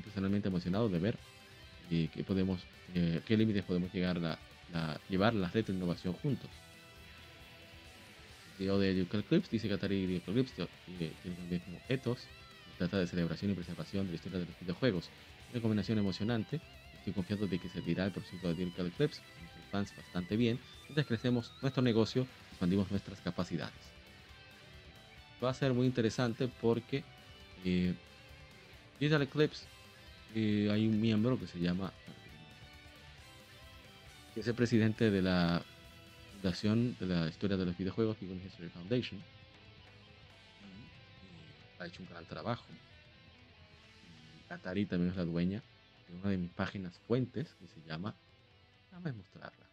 personalmente 0.00 0.48
emocionado 0.48 0.88
de 0.88 0.98
ver 0.98 1.16
eh, 1.90 2.08
qué 2.12 2.24
podemos, 2.24 2.60
eh, 2.94 3.20
qué 3.26 3.36
límites 3.36 3.64
podemos 3.64 3.92
llegar 3.92 4.18
a, 4.24 4.38
llevar 5.08 5.34
la 5.34 5.48
red 5.48 5.64
de 5.64 5.72
innovación 5.72 6.14
juntos. 6.14 6.50
CEO 8.58 8.78
de 8.78 9.06
Clips 9.28 9.50
dice 9.50 9.68
que 9.68 9.74
Atari 9.74 10.16
y 10.16 10.20
Clips 10.20 10.52
tiene 10.54 11.36
también 11.36 11.60
como 11.60 11.78
ethos, 11.88 12.26
trata 12.78 12.98
de 12.98 13.06
celebración 13.06 13.50
y 13.50 13.54
preservación 13.54 14.06
de 14.06 14.12
la 14.12 14.16
historia 14.16 14.38
de 14.40 14.46
los 14.46 14.60
videojuegos. 14.60 15.10
Una 15.52 15.60
combinación 15.60 15.98
emocionante. 15.98 16.60
Estoy 16.98 17.12
confiado 17.12 17.46
de 17.46 17.58
que 17.58 17.68
servirá 17.68 18.06
el 18.06 18.12
propósito 18.12 18.52
de 18.52 18.64
Ducal 18.64 18.90
Clips, 18.92 19.20
fans 19.70 19.94
bastante 19.96 20.36
bien, 20.36 20.58
mientras 20.84 21.06
crecemos 21.06 21.52
nuestro 21.60 21.82
negocio, 21.82 22.26
expandimos 22.50 22.90
nuestras 22.90 23.20
capacidades. 23.20 23.74
Va 25.42 25.50
a 25.50 25.54
ser 25.54 25.74
muy 25.74 25.86
interesante 25.86 26.48
porque 26.60 27.04
eh, 27.64 27.94
Digital 28.98 29.22
Eclipse 29.22 29.66
eh, 30.34 30.68
hay 30.70 30.86
un 30.88 31.00
miembro 31.00 31.38
que 31.38 31.46
se 31.46 31.60
llama, 31.60 31.92
que 34.34 34.40
es 34.40 34.48
el 34.48 34.54
presidente 34.54 35.10
de 35.10 35.22
la 35.22 35.62
Fundación 36.32 36.96
de 36.98 37.06
la 37.06 37.28
Historia 37.28 37.56
de 37.56 37.64
los 37.64 37.78
Videojuegos, 37.78 38.16
People 38.16 38.36
History 38.44 38.68
Foundation. 38.68 39.22
ha 41.78 41.86
hecho 41.86 42.02
un 42.02 42.08
gran 42.08 42.26
trabajo. 42.26 42.64
Atari 44.48 44.86
también 44.86 45.10
es 45.10 45.16
la 45.16 45.24
dueña 45.24 45.62
de 46.08 46.14
una 46.16 46.30
de 46.30 46.38
mis 46.38 46.50
páginas 46.50 46.98
fuentes 47.06 47.54
que 47.54 47.68
se 47.68 47.80
llama, 47.82 48.16
a 48.92 48.98
mostrarla. 48.98 49.66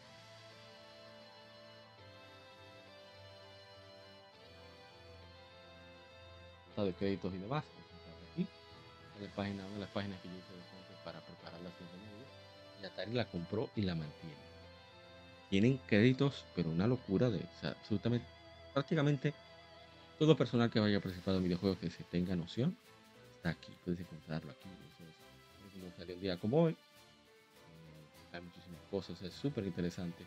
de 6.84 6.94
créditos 6.94 7.34
y 7.34 7.38
demás. 7.38 7.64
Aquí. 8.32 8.46
Es 9.20 9.28
página, 9.32 9.64
una 9.64 9.74
de 9.74 9.80
las 9.80 9.90
páginas 9.90 10.20
que 10.20 10.28
yo 10.28 10.34
uso 10.36 11.04
para 11.04 11.20
preparar 11.20 11.60
la 11.60 11.70
ciencia 11.70 11.98
Y 12.80 12.84
Atari 12.84 13.12
la 13.14 13.24
compró 13.24 13.68
y 13.74 13.82
la 13.82 13.96
mantiene. 13.96 14.36
Tienen 15.50 15.78
créditos, 15.88 16.44
pero 16.54 16.70
una 16.70 16.86
locura 16.86 17.30
de, 17.30 17.44
absolutamente, 17.62 18.26
prácticamente 18.74 19.34
todo 20.18 20.36
personal 20.36 20.70
que 20.70 20.78
vaya 20.78 20.98
a 20.98 21.00
participar 21.00 21.34
en 21.34 21.44
videojuegos 21.44 21.78
que 21.78 21.90
se 21.90 22.04
tenga 22.04 22.36
noción 22.36 22.76
está 23.36 23.50
aquí. 23.50 23.72
Puedes 23.84 24.00
encontrarlo 24.00 24.52
aquí 24.52 24.68
no 25.78 25.90
salió 25.96 26.14
un 26.14 26.20
día 26.20 26.36
como 26.36 26.62
hoy. 26.64 26.72
Eh, 26.72 26.76
hay 28.32 28.40
muchísimas 28.40 28.80
cosas, 28.90 29.20
es 29.22 29.32
súper 29.34 29.64
interesante. 29.64 30.24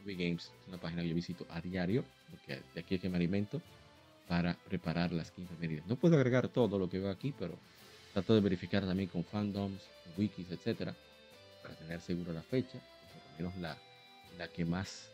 Movie 0.00 0.16
Games 0.16 0.44
es 0.44 0.68
una 0.68 0.78
página 0.78 1.02
que 1.02 1.08
yo 1.08 1.14
visito 1.14 1.46
a 1.50 1.60
diario, 1.60 2.04
porque 2.30 2.62
de 2.74 2.80
aquí 2.80 2.94
es 2.94 3.00
que 3.00 3.08
me 3.08 3.16
alimento 3.16 3.60
para 4.28 4.54
preparar 4.54 5.12
las 5.12 5.30
15 5.30 5.54
medidas. 5.60 5.86
No 5.86 5.96
puedo 5.96 6.16
agregar 6.16 6.48
todo 6.48 6.78
lo 6.78 6.88
que 6.88 6.98
veo 6.98 7.10
aquí, 7.10 7.34
pero 7.38 7.56
trato 8.12 8.34
de 8.34 8.40
verificar 8.40 8.84
también 8.84 9.08
con 9.08 9.24
fandoms, 9.24 9.82
wikis, 10.16 10.50
etcétera, 10.50 10.94
para 11.62 11.74
tener 11.74 12.00
seguro 12.00 12.32
la 12.32 12.42
fecha, 12.42 12.78
por 12.78 13.44
lo 13.44 13.50
menos 13.50 13.56
la, 13.60 13.76
la 14.38 14.48
que 14.48 14.64
más, 14.64 15.10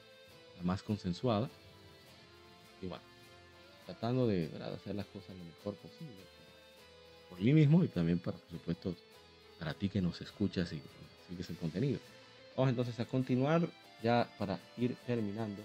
la 0.59 0.63
más 0.63 0.83
consensuada. 0.83 1.49
igual, 2.81 3.01
tratando 3.87 4.27
de 4.27 4.51
hacer 4.75 4.95
las 4.95 5.07
cosas 5.07 5.37
lo 5.37 5.45
mejor 5.45 5.75
posible 5.77 6.42
por 7.33 7.41
mí 7.41 7.53
mismo 7.55 7.83
y 7.83 7.89
también 7.89 8.19
para, 8.19 8.37
por 8.37 8.51
supuesto, 8.51 8.95
para 9.59 9.73
ti 9.73 9.89
que 9.89 10.03
nos 10.03 10.21
escuchas 10.21 10.71
y 10.73 10.83
sigues 11.29 11.49
el 11.49 11.57
contenido. 11.57 11.99
Vamos 12.57 12.71
entonces 12.71 13.01
a 13.01 13.07
continuar 13.07 13.67
ya 14.03 14.29
para 14.39 14.59
ir 14.77 14.95
terminando 15.07 15.63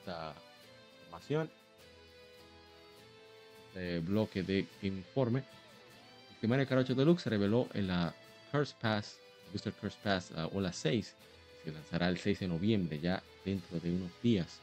esta 0.00 0.34
información, 1.04 1.48
este 3.68 4.00
bloque 4.00 4.42
de 4.42 4.66
informe. 4.82 5.44
Mario 6.42 6.66
Kart 6.66 6.82
8 6.82 6.94
Deluxe 6.94 7.22
se 7.22 7.30
reveló 7.30 7.68
en 7.74 7.86
la 7.86 8.12
Curse 8.50 8.74
Pass, 8.80 9.16
Booster 9.52 9.72
Curse 9.74 9.98
Pass 10.02 10.32
uh, 10.32 10.56
o 10.56 10.60
la 10.60 10.72
6, 10.72 11.14
se 11.64 11.70
lanzará 11.72 12.08
el 12.08 12.18
6 12.18 12.40
de 12.40 12.48
noviembre, 12.48 12.98
ya 12.98 13.22
dentro 13.44 13.78
de 13.78 13.90
unos 13.90 14.10
días. 14.22 14.60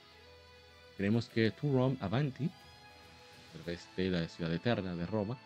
Creemos 0.98 1.30
que 1.30 1.52
Tourom 1.52 1.96
Avanti, 2.02 2.46
a 2.46 3.54
través 3.54 3.88
de 3.96 4.10
la 4.10 4.28
ciudad 4.28 4.54
eterna 4.54 4.96
de 4.96 5.06
Roma, 5.06 5.38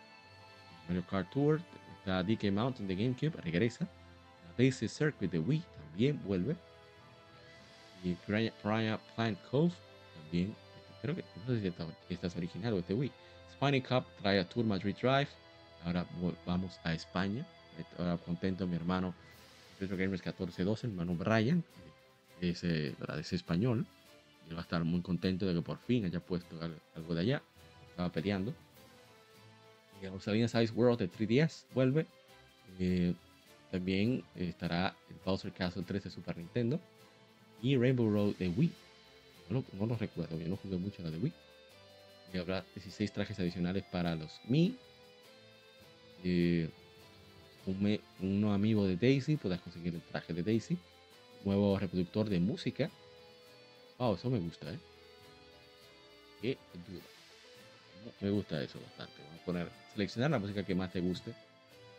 Mario 0.89 1.05
Kart 1.07 1.29
Tour, 1.29 1.61
la 2.05 2.23
DK 2.23 2.51
Mountain 2.51 2.87
de 2.87 2.95
GameCube 2.95 3.39
regresa, 3.43 3.85
la 3.85 4.53
Daisy 4.57 4.87
Circuit 4.87 5.31
de 5.31 5.37
Wii 5.37 5.63
también 5.77 6.19
vuelve, 6.25 6.55
y 8.03 8.15
Piranha 8.15 8.99
Plant 9.15 9.39
Cove 9.51 9.73
también, 10.15 10.55
creo 11.01 11.15
que 11.15 11.23
no 11.45 11.53
sé 11.53 11.61
si 11.61 11.67
esta, 12.13 12.27
es 12.27 12.35
original 12.35 12.73
o 12.73 12.79
es 12.79 12.87
de 12.87 12.95
Wii. 12.95 13.11
Spiny 13.53 13.81
Cup 13.81 14.05
trae 14.21 14.39
a 14.39 14.49
Tour 14.49 14.65
Madrid 14.65 14.95
Drive, 14.99 15.29
ahora 15.85 16.05
vamos 16.45 16.79
a 16.83 16.93
España, 16.93 17.45
ahora 17.99 18.17
contento 18.17 18.65
mi 18.65 18.75
hermano 18.75 19.13
Retro 19.79 19.95
Gamers 19.95 20.25
1412, 20.25 20.87
mi 20.87 20.93
hermano 20.93 21.15
Brian, 21.15 21.63
es, 22.41 22.63
eh, 22.63 22.95
es 23.19 23.33
español, 23.33 23.85
y 24.49 24.53
va 24.53 24.59
a 24.59 24.63
estar 24.63 24.83
muy 24.83 25.01
contento 25.01 25.45
de 25.45 25.53
que 25.53 25.61
por 25.61 25.77
fin 25.77 26.05
haya 26.05 26.19
puesto 26.19 26.59
algo 26.95 27.13
de 27.13 27.21
allá, 27.21 27.43
estaba 27.91 28.09
peleando. 28.11 28.55
Y 30.01 30.07
Rosalina's 30.07 30.55
Ice 30.55 30.73
World 30.73 30.99
de 30.99 31.09
3DS 31.11 31.65
vuelve. 31.73 32.05
Eh, 32.79 33.13
también 33.71 34.23
estará 34.35 34.95
el 35.09 35.15
Bowser 35.25 35.51
Castle 35.51 35.83
3 35.85 36.05
de 36.05 36.09
Super 36.09 36.37
Nintendo 36.37 36.79
y 37.61 37.77
Rainbow 37.77 38.09
Road 38.09 38.35
de 38.35 38.49
Wii. 38.49 38.71
No, 39.49 39.63
lo 39.85 39.95
recuerdo, 39.95 40.37
yo 40.37 40.47
no 40.47 40.57
jugué 40.57 40.77
mucho 40.77 41.01
la 41.01 41.11
de 41.11 41.17
Wii. 41.17 41.33
Y 42.33 42.37
habrá 42.37 42.63
16 42.75 43.11
trajes 43.11 43.39
adicionales 43.39 43.83
para 43.91 44.15
los 44.15 44.39
Mi. 44.47 44.75
Eh, 46.23 46.69
un, 47.65 47.99
uno 48.21 48.53
amigo 48.53 48.85
de 48.85 48.95
Daisy, 48.95 49.37
podrás 49.37 49.61
conseguir 49.61 49.93
el 49.95 50.01
traje 50.01 50.33
de 50.33 50.43
Daisy. 50.43 50.77
Nuevo 51.43 51.77
reproductor 51.77 52.29
de 52.29 52.39
música. 52.39 52.89
Wow, 53.97 54.15
eso 54.15 54.29
me 54.29 54.39
gusta, 54.39 54.71
¿eh? 54.71 54.79
Qué 56.41 56.57
duro. 56.87 57.18
Me 58.21 58.29
gusta 58.29 58.61
eso 58.61 58.79
bastante. 58.81 59.13
Vamos 59.23 59.41
a 59.41 59.45
poner, 59.45 59.69
seleccionar 59.93 60.31
la 60.31 60.39
música 60.39 60.63
que 60.63 60.75
más 60.75 60.91
te 60.91 60.99
guste. 60.99 61.33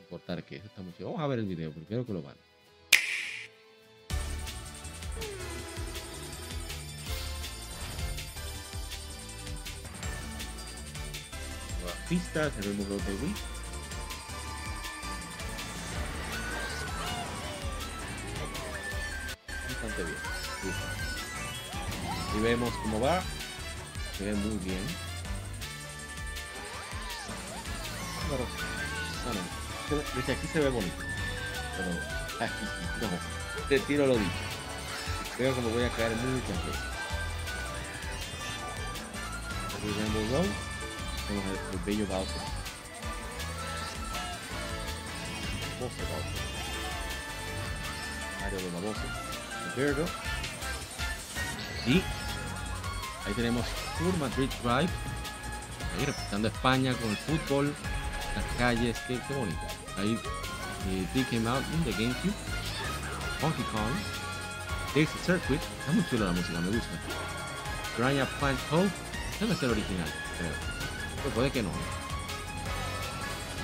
Importar 0.01 0.42
que 0.44 0.57
eso 0.57 0.66
está 0.66 0.82
mucho. 0.82 1.05
Vamos 1.05 1.20
a 1.20 1.26
ver 1.26 1.38
el 1.38 1.46
video, 1.46 1.72
porque 1.72 1.86
creo 1.86 2.05
que 2.05 2.12
lo 2.12 2.22
vale. 2.22 2.38
Nuevas 11.80 12.09
pistas, 12.09 12.53
el 12.59 12.74
mismo 12.74 12.84
de 12.96 13.12
Wii. 13.12 13.34
Bastante 19.68 20.05
bien. 20.05 20.16
Y 22.36 22.40
vemos 22.40 22.74
cómo 22.82 23.01
va. 23.01 23.22
Se 24.18 24.24
ve 24.24 24.34
muy 24.34 24.59
bien. 24.59 25.09
Pero, 28.31 28.47
bueno, 29.24 29.41
desde 30.14 30.33
aquí 30.33 30.47
se 30.47 30.61
ve 30.61 30.70
bonito. 30.70 31.03
Pero 31.76 31.91
aquí 32.45 32.64
no. 33.01 33.09
Te 33.68 33.78
tiro 33.81 34.07
lo 34.07 34.14
dicho. 34.14 34.31
Creo 35.37 35.55
que 35.55 35.61
me 35.61 35.72
voy 35.72 35.83
a 35.83 35.91
caer 35.91 36.14
muy 36.16 36.41
contento. 36.41 36.78
Aquí 39.76 39.89
Rainbow 39.99 40.26
Road. 40.31 40.47
Tenemos 41.26 41.51
el, 41.51 41.59
el 41.72 41.85
bello 41.85 42.07
Bowser. 42.07 42.43
Bowser 45.81 46.07
Bowser. 46.07 46.41
Mario 48.41 48.59
de 48.59 48.70
la 48.70 48.81
Bowser. 48.81 49.11
Y 51.87 52.03
ahí 53.26 53.33
tenemos 53.35 53.66
Tour 53.99 54.16
Madrid 54.18 54.51
Drive. 54.62 54.91
Ahí 55.99 56.05
representando 56.07 56.49
España 56.49 56.95
con 56.95 57.11
el 57.11 57.16
fútbol, 57.16 57.74
las 58.37 58.45
calles, 58.59 58.99
qué, 59.07 59.20
qué 59.26 59.35
bonito. 59.35 59.61
Ahí 59.99 60.18
eh, 60.89 61.07
DK 61.14 61.41
Mountain 61.43 61.85
de 61.85 61.93
GameCube, 61.93 62.35
Donkey 63.41 63.64
Kong, 63.64 63.95
Daisy 64.95 65.18
Circuit, 65.24 65.61
está 65.81 65.93
muy 65.93 66.05
chula 66.09 66.26
la 66.26 66.33
música, 66.33 66.61
me 66.61 66.70
gusta. 66.70 66.89
Piranha 67.97 68.26
Plant 68.39 68.59
Cove, 68.70 68.91
debe 69.39 69.55
ser 69.55 69.70
original, 69.70 70.09
creo. 70.39 70.53
Pero 71.16 71.35
puede 71.35 71.51
que 71.51 71.62
no. 71.62 71.70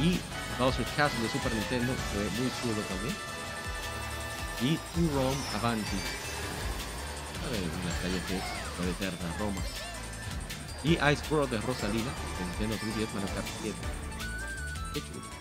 Y 0.01 0.21
Bowser 0.59 0.85
Castle 0.97 1.23
de 1.23 1.29
Super 1.31 1.53
Nintendo, 1.55 1.93
ve 2.15 2.31
muy 2.39 2.51
chulo 2.61 2.83
también. 2.89 3.17
Y 4.63 4.77
Two-Rome 4.95 5.37
Avanti. 5.57 5.99
A 7.45 7.51
ver, 7.51 7.63
en 7.63 7.89
las 7.89 7.99
calles 8.01 8.23
que 8.29 8.37
es 8.37 8.43
la 8.79 8.91
eterna 8.91 9.37
Roma. 9.39 9.61
Y 10.85 10.93
Ice 10.93 11.23
World 11.31 11.51
de 11.51 11.61
Rosalina, 11.61 12.11
de 12.39 12.67
Nintendo 12.67 12.77
3DS 12.77 13.13
Mario 13.15 13.35
Kart 13.35 13.47
7. 13.63 14.06
Qué. 15.01 15.37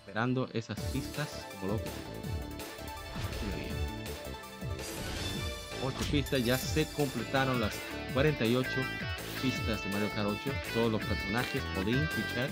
Esperando 0.00 0.48
esas 0.52 0.78
pistas 0.92 1.46
como 1.60 1.74
loco. 1.74 1.84
8 5.84 5.96
pistas, 6.10 6.44
ya 6.44 6.58
se 6.58 6.86
completaron 6.92 7.60
las 7.60 7.74
48 8.14 8.68
pistas 9.40 9.84
de 9.84 9.90
Mario 9.90 10.08
Kart 10.14 10.28
8. 10.28 10.50
Todos 10.74 10.92
los 10.92 11.04
personajes, 11.04 11.62
Pauline, 11.74 12.06
Pichet, 12.08 12.50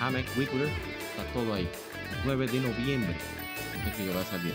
Hamek, 0.00 0.26
Wiggler, 0.36 0.68
está 0.68 1.32
todo 1.32 1.54
ahí. 1.54 1.68
9 2.24 2.46
de 2.46 2.60
noviembre. 2.60 3.16
Es 3.86 3.96
que 3.96 4.14
va 4.14 4.20
a 4.20 4.24
salir. 4.24 4.54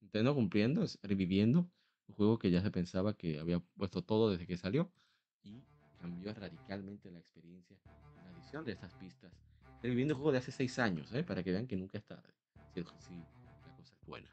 Nintendo 0.00 0.34
cumpliendo, 0.34 0.84
reviviendo 1.02 1.70
un 2.08 2.14
juego 2.14 2.38
que 2.38 2.50
ya 2.50 2.60
se 2.60 2.70
pensaba 2.70 3.14
que 3.14 3.38
había 3.38 3.60
puesto 3.76 4.02
todo 4.02 4.30
desde 4.30 4.46
que 4.46 4.56
salió 4.56 4.92
cambió 6.02 6.34
radicalmente 6.34 7.10
la 7.10 7.20
experiencia 7.20 7.76
en 8.18 8.24
la 8.24 8.30
adición 8.30 8.64
de 8.64 8.72
estas 8.72 8.92
pistas. 8.94 9.32
Reviviendo 9.82 10.14
un 10.14 10.18
juego 10.18 10.32
de 10.32 10.38
hace 10.38 10.52
6 10.52 10.78
años, 10.80 11.12
¿eh? 11.14 11.22
para 11.22 11.42
que 11.42 11.52
vean 11.52 11.66
que 11.66 11.76
nunca 11.76 11.96
está 11.96 12.22
si, 12.74 12.82
si 12.98 13.14
la 13.14 13.76
cosa 13.76 13.94
es 13.94 14.06
buena. 14.06 14.28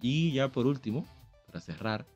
Y 0.00 0.32
ya 0.32 0.50
por 0.50 0.66
último, 0.66 1.06
para 1.46 1.60
cerrar, 1.60 2.06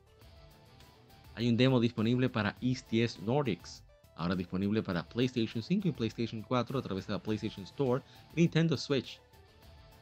hay 1.35 1.49
un 1.49 1.57
demo 1.57 1.79
disponible 1.79 2.29
para 2.29 2.55
EastS 2.61 3.19
Nordics. 3.21 3.83
Ahora 4.15 4.35
disponible 4.35 4.81
para 4.81 5.07
PlayStation 5.07 5.61
5 5.61 5.87
y 5.87 5.91
PlayStation 5.91 6.41
4 6.41 6.79
a 6.79 6.81
través 6.81 7.05
de 7.05 7.13
la 7.13 7.19
PlayStation 7.19 7.63
Store 7.65 8.03
Nintendo 8.35 8.75
Switch 8.75 9.21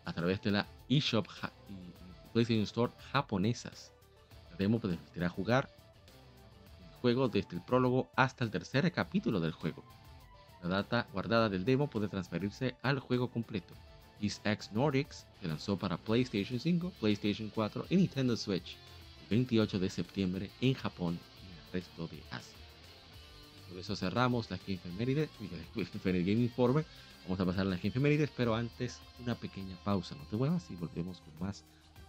a 0.06 0.14
través 0.14 0.42
de 0.42 0.52
la 0.52 0.66
eShop 0.88 1.28
y 1.68 2.32
PlayStation 2.32 2.64
Store 2.64 2.94
japonesas. 3.12 3.92
La 4.52 4.58
demo 4.58 4.80
permitirá 4.80 5.28
jugar 5.28 5.70
el 5.80 5.85
juego 7.06 7.30
desde 7.30 7.56
el 7.56 7.62
prólogo 7.62 8.10
hasta 8.16 8.44
el 8.44 8.50
tercer 8.50 8.92
capítulo 8.92 9.40
del 9.40 9.52
juego. 9.52 9.84
La 10.64 10.70
data 10.70 11.08
guardada 11.14 11.50
del 11.50 11.64
demo 11.64 11.88
puede 11.88 12.08
transferirse 12.08 12.76
al 12.82 12.98
juego 12.98 13.28
completo. 13.30 13.76
East 14.20 14.44
X 14.44 14.72
Nordics 14.74 15.28
se 15.40 15.48
lanzó 15.48 15.78
para 15.78 15.98
PlayStation 15.98 16.60
5, 16.60 16.94
PlayStation 17.00 17.52
4 17.54 17.86
y 17.92 17.98
Nintendo 17.98 18.36
Switch 18.36 18.76
el 19.22 19.30
28 19.30 19.78
de 19.78 19.90
septiembre 19.92 20.50
en 20.62 20.74
Japón 20.74 21.20
y 21.44 21.54
el 21.54 21.74
resto 21.74 22.08
de 22.08 22.24
Asia. 22.32 22.58
Por 23.70 23.78
eso 23.78 23.96
cerramos 23.96 24.50
la 24.50 24.58
Game 24.58 24.80
Feméride, 24.80 25.30
el 26.06 26.26
Game 26.26 26.42
Informe. 26.42 26.86
Vamos 27.26 27.40
a 27.40 27.46
pasar 27.46 27.68
a 27.68 27.70
la 27.70 27.78
Game 27.78 27.92
Femérides, 27.92 28.32
pero 28.36 28.56
antes 28.56 29.00
una 29.24 29.36
pequeña 29.36 29.76
pausa. 29.84 30.16
No 30.16 30.24
te 30.24 30.38
muevas 30.38 30.72
y 30.72 30.76
volvemos 30.76 31.22
con 31.22 31.48
más 31.48 31.64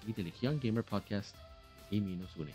de 0.07 0.22
Legion 0.22 0.59
Gamer 0.59 0.84
Podcast 0.84 1.36
y 1.90 2.01
nos 2.01 2.34
une. 2.36 2.55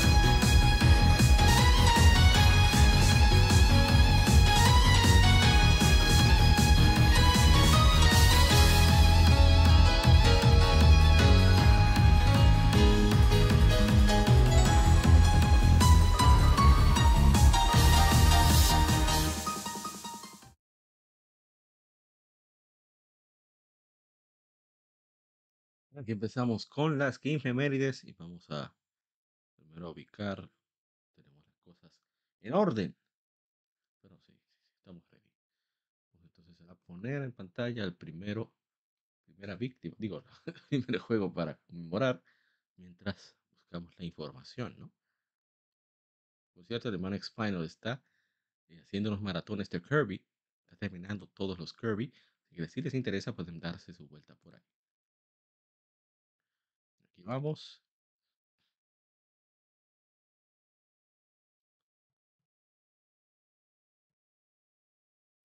Aquí 26.01 26.13
empezamos 26.13 26.65
con 26.65 26.97
las 26.97 27.19
efemérides 27.21 28.03
y 28.05 28.13
vamos 28.13 28.49
a 28.49 28.73
primero 29.55 29.91
ubicar. 29.91 30.49
Tenemos 31.13 31.45
las 31.45 31.59
cosas 31.59 31.91
en 32.41 32.53
orden. 32.55 32.95
Pero 34.01 34.17
sí, 34.17 34.33
sí, 34.33 34.51
sí, 34.51 34.65
estamos 34.79 35.03
ready. 35.11 35.29
Pues 36.09 36.23
entonces 36.23 36.67
a 36.67 36.73
poner 36.73 37.21
en 37.21 37.31
pantalla 37.31 37.83
el 37.83 37.93
primero, 37.93 38.51
primera 39.25 39.55
víctima, 39.55 39.93
digo, 39.99 40.23
el 40.47 40.81
primer 40.81 40.97
juego 40.97 41.31
para 41.31 41.59
conmemorar 41.67 42.19
mientras 42.77 43.35
buscamos 43.51 43.93
la 43.99 44.03
información, 44.03 44.75
¿no? 44.79 44.91
Por 46.55 46.65
cierto, 46.65 46.89
el 46.89 46.97
Man 46.97 47.21
Spinal 47.21 47.63
está 47.63 48.03
eh, 48.69 48.79
haciendo 48.79 49.11
unos 49.11 49.21
maratones 49.21 49.69
de 49.69 49.79
Kirby, 49.79 50.19
está 50.63 50.75
terminando 50.77 51.27
todos 51.27 51.59
los 51.59 51.73
Kirby. 51.73 52.11
Así 52.47 52.55
que 52.55 52.67
si 52.67 52.81
les 52.81 52.95
interesa, 52.95 53.35
pueden 53.35 53.59
darse 53.59 53.93
su 53.93 54.07
vuelta 54.07 54.33
por 54.37 54.55
ahí. 54.55 54.63
Vamos. 57.25 57.81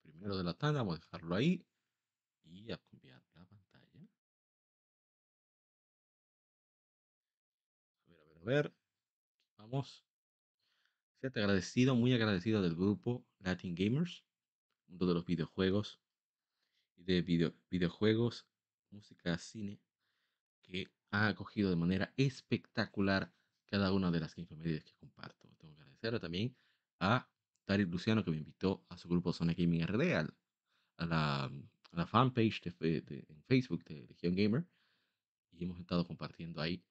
Primero 0.02 0.36
de 0.36 0.44
la 0.44 0.54
tanda, 0.54 0.80
vamos 0.80 0.96
a 0.96 1.00
dejarlo 1.00 1.34
ahí 1.34 1.64
y 2.44 2.72
a 2.72 2.78
cambiar 2.78 3.22
la 3.34 3.44
pantalla. 3.44 4.08
A 8.06 8.10
ver, 8.10 8.20
a 8.20 8.24
ver, 8.24 8.38
a 8.38 8.44
ver. 8.44 8.74
Vamos. 9.58 10.04
Siete 11.20 11.40
agradecido, 11.40 11.94
muy 11.94 12.12
agradecido 12.12 12.62
del 12.62 12.74
grupo 12.74 13.24
Latin 13.40 13.74
Gamers, 13.74 14.24
mundo 14.86 15.06
de 15.06 15.14
los 15.14 15.24
videojuegos 15.26 16.00
y 16.96 17.04
de 17.04 17.22
video, 17.22 17.54
videojuegos, 17.70 18.46
música, 18.90 19.38
cine, 19.38 19.80
que 20.62 20.90
ha 21.24 21.28
acogido 21.28 21.70
de 21.70 21.76
manera 21.76 22.12
espectacular 22.16 23.32
cada 23.66 23.92
una 23.92 24.10
de 24.10 24.20
las 24.20 24.36
infomedias 24.38 24.84
que 24.84 24.94
comparto. 24.94 25.48
Tengo 25.58 25.74
que 25.74 25.82
agradecerle 25.82 26.20
también 26.20 26.56
a 27.00 27.28
David 27.66 27.88
Luciano 27.88 28.24
que 28.24 28.30
me 28.30 28.36
invitó 28.38 28.84
a 28.88 28.96
su 28.98 29.08
grupo 29.08 29.32
Zona 29.32 29.54
Gaming 29.54 29.82
RD, 29.86 30.14
a, 30.98 31.06
la, 31.06 31.44
a 31.44 31.50
la 31.92 32.06
fanpage 32.06 32.62
de, 32.78 33.00
de- 33.00 33.24
en 33.28 33.42
Facebook 33.44 33.84
de 33.84 34.06
Legion 34.06 34.34
Gamer 34.34 34.66
y 35.50 35.64
hemos 35.64 35.78
estado 35.80 36.06
compartiendo 36.06 36.60
ahí 36.60 36.84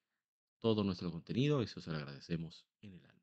todo 0.59 0.83
nuestro 0.83 1.11
contenido. 1.11 1.61
Eso 1.61 1.79
se 1.79 1.91
lo 1.91 1.97
agradecemos 1.97 2.65
en 2.81 2.93
el 2.93 3.05
alma. 3.05 3.21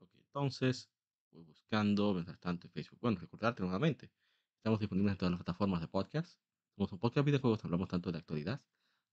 Ok, 0.00 0.10
entonces 0.14 0.90
voy 1.30 1.42
buscando, 1.44 2.12
mientras 2.14 2.38
tanto, 2.40 2.66
en 2.66 2.72
Facebook. 2.72 2.98
Bueno, 3.00 3.20
recordarte 3.20 3.62
nuevamente, 3.62 4.10
estamos 4.56 4.80
disponibles 4.80 5.12
en 5.12 5.18
todas 5.18 5.30
las 5.32 5.38
plataformas 5.38 5.80
de 5.80 5.88
podcast. 5.88 6.38
Somos 6.74 6.92
un 6.92 6.98
podcast 6.98 7.24
de 7.24 7.30
videojuegos, 7.30 7.64
hablamos 7.64 7.88
tanto 7.88 8.12
de 8.12 8.18
actualidad 8.18 8.60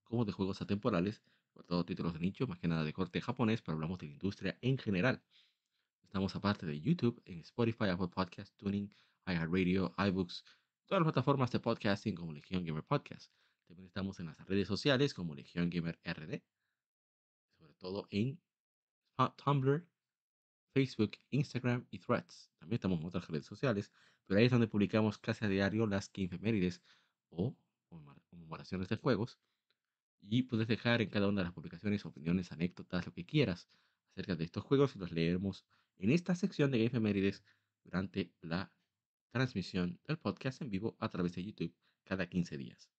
como 0.06 0.24
de 0.24 0.32
juegos 0.32 0.62
atemporales, 0.62 1.22
por 1.54 1.66
todo 1.66 1.86
títulos 1.86 2.14
de 2.14 2.20
nicho, 2.20 2.48
más 2.48 2.60
que 2.60 2.68
nada 2.68 2.84
de 2.84 2.94
corte 2.94 3.20
japonés, 3.22 3.62
pero 3.62 3.74
hablamos 3.74 4.00
de 4.00 4.08
la 4.08 4.14
industria 4.14 4.58
en 4.62 4.78
general. 4.78 5.22
Estamos 6.04 6.36
aparte 6.36 6.66
de 6.66 6.80
YouTube, 6.80 7.22
en 7.26 7.40
Spotify, 7.40 7.90
Apple 7.90 8.08
Podcast, 8.08 8.56
Tuning, 8.56 8.90
iHeartRadio, 9.26 9.94
iBooks, 9.98 10.46
todas 10.86 11.02
las 11.02 11.12
plataformas 11.12 11.52
de 11.52 11.60
podcasting 11.60 12.16
como 12.16 12.32
Legion 12.32 12.64
Gamer 12.64 12.84
Podcast. 12.84 13.34
También 13.68 13.88
estamos 13.88 14.20
en 14.20 14.28
las 14.28 14.38
redes 14.48 14.68
sociales 14.68 15.14
como 15.14 15.34
Legion 15.34 15.70
Gamer 15.70 16.00
RD, 16.06 16.42
sobre 17.58 17.74
todo 17.76 18.08
en 18.12 18.40
Tumblr, 19.44 19.88
Facebook, 20.74 21.12
Instagram 21.32 21.88
y 21.90 22.00
Threads. 22.00 22.52
También 22.60 22.76
estamos 22.76 23.00
en 23.00 23.06
otras 23.08 23.28
redes 23.28 23.46
sociales, 23.46 23.92
pero 24.26 24.40
ahí 24.40 24.46
es 24.46 24.52
donde 24.52 24.68
publicamos 24.68 25.18
casi 25.18 25.46
a 25.46 25.50
diario 25.50 25.88
las 25.88 26.10
que 26.10 26.26
efemérides 26.26 26.82
o 27.30 27.56
conmemoraciones 28.30 28.90
de 28.90 28.98
juegos. 28.98 29.40
Y 30.22 30.44
puedes 30.44 30.68
dejar 30.68 31.02
en 31.02 31.10
cada 31.10 31.28
una 31.28 31.42
de 31.42 31.46
las 31.46 31.54
publicaciones 31.54 32.06
opiniones, 32.06 32.52
anécdotas, 32.52 33.06
lo 33.06 33.14
que 33.14 33.26
quieras 33.26 33.70
acerca 34.12 34.36
de 34.36 34.46
estos 34.46 34.64
juegos 34.64 34.96
y 34.96 35.00
los 35.00 35.12
leeremos 35.12 35.66
en 35.98 36.12
esta 36.12 36.36
sección 36.36 36.72
de 36.72 36.86
efemérides 36.86 37.44
durante 37.84 38.34
la 38.42 38.72
transmisión 39.32 40.00
del 40.08 40.18
podcast 40.18 40.62
en 40.62 40.70
vivo 40.70 40.96
a 41.00 41.10
través 41.10 41.36
de 41.36 41.44
YouTube 41.44 41.76
cada 42.04 42.28
15 42.28 42.58
días. 42.58 42.90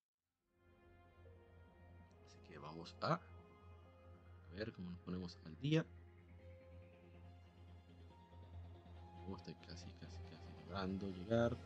Así 2.25 2.39
que 2.47 2.57
vamos 2.59 2.95
a 3.01 3.19
ver 4.55 4.71
cómo 4.71 4.91
nos 4.91 4.99
ponemos 4.99 5.37
al 5.45 5.57
día. 5.57 5.85
estoy 9.35 9.55
casi, 9.55 9.91
casi, 9.99 10.17
casi 10.29 10.51
logrando 10.61 11.09
llegar. 11.09 11.57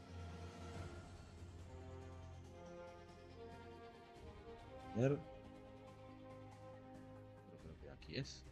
A 4.94 5.00
ver. 5.00 5.31
Es. 8.18 8.46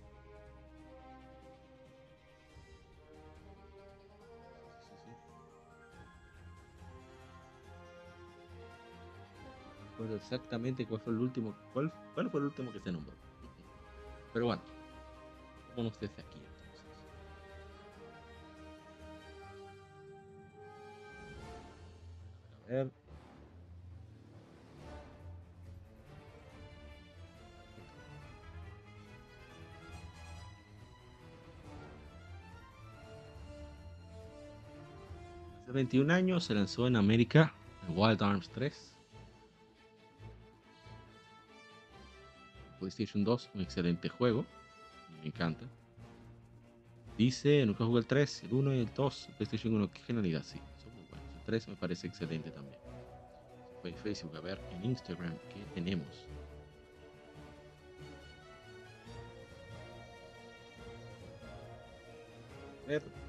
recuerdo 10.00 10.16
exactamente 10.16 10.86
cuál 10.86 11.02
fue 11.02 11.12
el 11.12 11.20
último, 11.20 11.54
cuál, 11.74 11.92
cuál 12.14 12.30
fue 12.30 12.40
el 12.40 12.46
último 12.46 12.72
que 12.72 12.80
se 12.80 12.90
nombró. 12.90 13.14
Pero 14.32 14.46
bueno, 14.46 14.62
vámonos 15.72 16.00
desde 16.00 16.22
aquí 16.22 16.40
entonces. 16.40 16.86
A 22.66 22.72
ver. 22.72 22.99
Hace 35.70 35.76
21 35.76 36.12
años 36.12 36.46
se 36.46 36.56
lanzó 36.56 36.88
en 36.88 36.96
América 36.96 37.54
Wild 37.96 38.24
Arms 38.24 38.50
3 38.50 38.96
PlayStation 42.80 43.24
2, 43.24 43.52
un 43.54 43.62
excelente 43.62 44.10
juego. 44.10 44.48
Me 45.22 45.28
encanta. 45.28 45.68
Dice, 47.20 47.64
nunca 47.68 47.86
jugué 47.86 48.00
el 48.00 48.08
3, 48.08 48.46
el 48.46 48.54
1 48.54 48.74
y 48.74 48.80
el 48.80 48.94
2. 48.96 49.30
PlayStation 49.38 49.76
1, 49.76 49.92
qué 49.92 50.00
genialidad, 50.02 50.42
sí. 50.42 50.58
Son 50.82 50.92
muy 50.96 51.04
buenos. 51.08 51.28
El 51.38 51.46
3 51.46 51.68
me 51.68 51.76
parece 51.76 52.08
excelente 52.08 52.50
también. 52.50 52.80
Fue 53.84 53.94
Facebook, 53.94 54.36
a 54.38 54.42
ver 54.42 54.60
en 54.72 54.86
Instagram 54.86 55.38
qué 55.54 55.64
tenemos. 55.76 56.26
A 62.86 62.88
ver. 62.88 63.29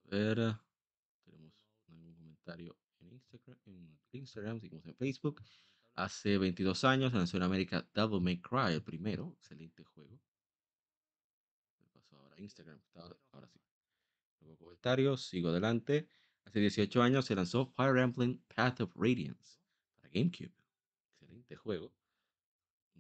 A 0.05 0.09
ver, 0.09 0.37
tenemos 1.25 1.53
algún 1.89 2.15
comentario 2.15 2.79
Instagram, 3.01 3.59
en 3.67 3.99
Instagram, 4.13 4.61
seguimos 4.61 4.87
en 4.87 4.97
Facebook. 4.97 5.43
Hace 5.95 6.39
22 6.39 6.85
años 6.85 7.13
lanzó 7.13 7.37
en 7.37 7.43
América 7.43 7.87
Double 7.93 8.21
May 8.21 8.41
Cry, 8.41 8.73
el 8.73 8.83
primero. 8.83 9.35
Excelente 9.37 9.85
juego. 9.85 10.19
Pasó 11.93 12.17
ahora 12.17 12.41
Instagram. 12.41 12.81
Ahora 13.33 13.49
sí. 13.49 13.61
Luego 14.41 14.57
comentarios, 14.57 15.27
sigo 15.27 15.51
adelante. 15.51 16.09
Hace 16.45 16.61
18 16.61 17.03
años 17.03 17.27
se 17.27 17.35
lanzó 17.35 17.67
Fire 17.67 17.99
Emblem 17.99 18.41
Path 18.55 18.81
of 18.81 18.97
Radiance 18.97 19.59
para 19.95 20.09
GameCube. 20.09 20.55
Excelente 21.13 21.57
juego. 21.57 21.93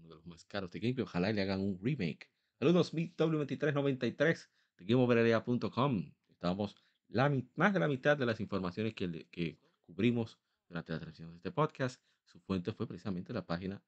Uno 0.06 0.14
de 0.14 0.20
los 0.20 0.26
más 0.26 0.44
caros 0.44 0.70
de 0.70 0.78
GameCube. 0.78 1.02
Ojalá 1.02 1.32
le 1.32 1.42
hagan 1.42 1.60
un 1.60 1.80
remake. 1.82 2.30
Saludos, 2.60 2.94
W2393 2.94 4.48
de 4.78 4.84
GameOverLA.com. 4.84 6.12
Estábamos 6.30 6.76
la, 7.08 7.28
más 7.56 7.72
de 7.72 7.80
la 7.80 7.88
mitad 7.88 8.16
de 8.16 8.24
las 8.24 8.38
informaciones 8.38 8.94
que, 8.94 9.26
que 9.32 9.58
cubrimos 9.84 10.38
durante 10.68 10.92
la 10.92 11.00
transmisión 11.00 11.30
de 11.30 11.36
este 11.36 11.50
podcast. 11.50 12.00
Su 12.24 12.38
fuente 12.38 12.72
fue 12.72 12.86
precisamente 12.86 13.32
la 13.32 13.44
página 13.44 13.82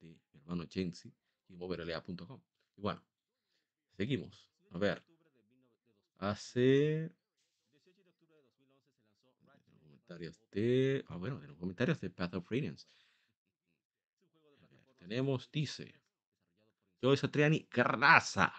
de 0.00 0.08
mi 0.08 0.20
hermano 0.34 0.64
Jensi, 0.68 1.10
GameOverLA.com. 1.48 2.42
Y 2.76 2.80
bueno, 2.82 3.02
seguimos. 3.96 4.50
A 4.72 4.78
ver. 4.78 5.02
Hace 6.18 7.10
comentarios 9.80 10.38
de. 10.50 11.02
Ah, 11.08 11.16
bueno, 11.16 11.40
los 11.40 11.56
comentarios 11.56 11.98
de 11.98 12.10
Path 12.10 12.34
of 12.34 12.50
Radiance. 12.50 12.86
Tenemos, 15.02 15.50
dice. 15.50 16.00
Joey 17.02 17.16
Satriani 17.16 17.64
Carraza. 17.64 18.52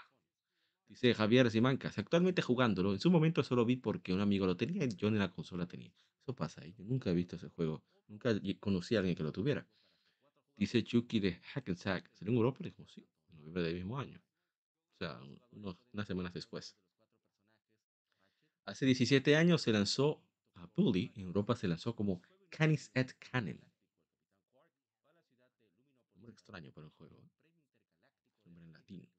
Dice 0.89 1.13
Javier 1.13 1.49
Simancas. 1.49 1.97
Actualmente 1.97 2.41
jugándolo. 2.41 2.91
En 2.91 2.99
su 2.99 3.09
momento 3.09 3.43
solo 3.43 3.63
vi 3.63 3.77
porque 3.77 4.13
un 4.13 4.19
amigo 4.19 4.45
lo 4.45 4.57
tenía 4.57 4.83
y 4.83 4.89
yo 4.89 5.07
en 5.07 5.17
la 5.19 5.31
consola 5.31 5.67
tenía. 5.67 5.93
Eso 6.21 6.35
pasa. 6.35 6.65
Yo 6.65 6.83
nunca 6.83 7.09
he 7.09 7.13
visto 7.13 7.37
ese 7.37 7.47
juego. 7.47 7.81
Nunca 8.09 8.33
conocí 8.59 8.95
a 8.95 8.99
alguien 8.99 9.15
que 9.15 9.23
lo 9.23 9.31
tuviera. 9.31 9.65
Dice 10.57 10.83
Chucky 10.83 11.21
de 11.21 11.39
Hack 11.53 11.69
and 11.69 11.77
Sack. 11.77 12.11
¿Salió 12.13 12.33
en 12.33 12.37
Europa? 12.37 12.59
Dijo, 12.61 12.85
sí, 12.87 13.07
en 13.29 13.37
noviembre 13.37 13.63
del 13.63 13.75
mismo 13.75 13.97
año. 13.97 14.21
O 14.95 14.97
sea, 14.97 15.21
unas 15.93 16.07
semanas 16.07 16.33
después. 16.33 16.75
Hace 18.65 18.85
17 18.85 19.37
años 19.37 19.61
se 19.61 19.71
lanzó 19.71 20.21
a 20.55 20.69
Bully. 20.75 21.13
En 21.15 21.27
Europa 21.27 21.55
se 21.55 21.69
lanzó 21.69 21.95
como 21.95 22.21
Canis 22.49 22.91
et 22.93 23.13
Canen. 23.17 23.61
Extraño 26.43 26.73
para 26.73 26.87
el 26.87 26.91
juego. 26.91 27.15
Nombre 28.43 28.65
en 28.65 28.73
latín. 28.73 29.09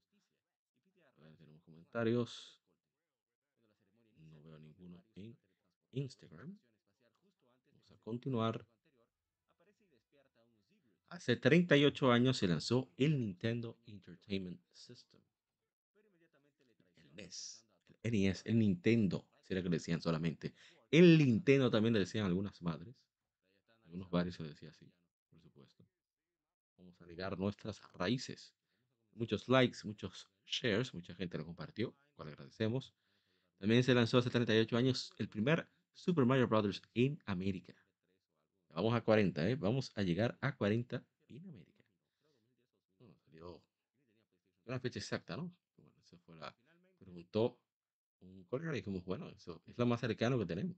A 1.17 1.23
ver, 1.23 1.35
tenemos 1.37 1.63
comentarios. 1.63 2.61
No 4.19 4.43
veo 4.43 4.59
ninguno 4.59 5.03
en 5.15 5.35
Instagram. 5.93 6.59
Vamos 7.71 7.91
a 7.91 7.97
continuar. 8.05 8.67
Hace 11.09 11.37
38 11.37 12.13
años 12.13 12.37
se 12.37 12.47
lanzó 12.47 12.91
el 12.99 13.19
Nintendo 13.19 13.79
Entertainment 13.87 14.61
System. 14.75 15.23
El 16.99 17.15
NES. 17.15 17.65
El 18.03 18.13
NES, 18.13 18.43
el 18.45 18.59
Nintendo 18.59 19.27
era 19.49 19.63
que 19.63 19.71
le 19.71 19.77
decían 19.77 20.03
solamente. 20.03 20.53
El 20.91 21.17
Nintendo 21.17 21.71
también 21.71 21.95
le 21.95 22.01
decían 22.01 22.27
algunas 22.27 22.61
madres. 22.61 22.95
Algunos 23.87 24.11
barrios 24.11 24.35
se 24.35 24.43
decía 24.43 24.69
así. 24.69 24.93
Vamos 26.85 27.01
a 27.01 27.07
ligar 27.07 27.39
nuestras 27.39 27.81
raíces. 27.95 28.55
Muchos 29.15 29.49
likes, 29.49 29.79
muchos 29.85 30.29
shares, 30.45 30.93
mucha 30.93 31.15
gente 31.15 31.39
lo 31.39 31.47
compartió, 31.47 31.97
cual 32.15 32.29
agradecemos. 32.29 32.93
También 33.57 33.83
se 33.83 33.95
lanzó 33.95 34.19
hace 34.19 34.29
38 34.29 34.77
años 34.77 35.15
el 35.17 35.31
primer 35.31 35.67
Super 35.95 36.27
Mario 36.27 36.47
Bros. 36.47 36.83
en 36.93 37.23
América. 37.25 37.75
Vamos 38.69 38.93
a 38.93 39.01
40, 39.01 39.49
¿eh? 39.49 39.55
Vamos 39.55 39.93
a 39.95 40.03
llegar 40.03 40.37
a 40.43 40.55
40 40.55 41.03
en 41.29 41.49
América. 41.49 41.87
Bueno, 42.99 43.17
salió 43.17 43.65
una 44.67 44.79
fecha 44.79 44.99
exacta, 44.99 45.39
¿no? 45.39 45.51
Bueno, 45.79 45.91
eso 46.03 46.19
fue 46.19 46.37
la... 46.37 46.55
Preguntó 46.99 47.59
un 48.21 48.45
colega 48.45 48.73
y 48.73 48.77
dijimos, 48.77 49.07
bueno, 49.07 49.31
eso 49.31 49.63
es 49.67 49.79
lo 49.79 49.87
más 49.87 50.01
cercano 50.01 50.39
que 50.39 50.45
tenemos. 50.45 50.77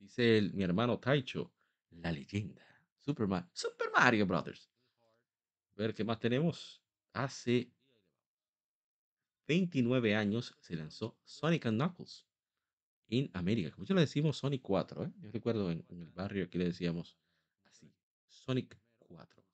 Dice 0.00 0.50
mi 0.52 0.64
hermano 0.64 0.98
Taicho, 0.98 1.52
la 1.90 2.10
leyenda. 2.10 2.73
Super, 3.04 3.28
Super 3.52 3.90
Mario 3.94 4.26
Brothers. 4.26 4.70
A 5.76 5.82
ver 5.82 5.94
qué 5.94 6.04
más 6.04 6.18
tenemos. 6.18 6.82
Hace 7.12 7.70
29 9.46 10.16
años 10.16 10.56
se 10.58 10.74
lanzó 10.74 11.18
Sonic 11.22 11.66
and 11.66 11.78
Knuckles 11.78 12.26
en 13.08 13.30
América. 13.34 13.72
Como 13.72 13.84
yo 13.84 13.94
le 13.94 14.00
decimos 14.00 14.38
Sonic 14.38 14.62
4. 14.62 15.04
¿eh? 15.04 15.12
Yo 15.18 15.30
recuerdo 15.30 15.70
en, 15.70 15.84
el 15.90 16.10
barrio 16.12 16.48
que 16.48 16.56
le 16.56 16.64
decíamos 16.64 17.18
así, 17.64 17.92
Sonic 18.26 18.78
4. 18.98 19.44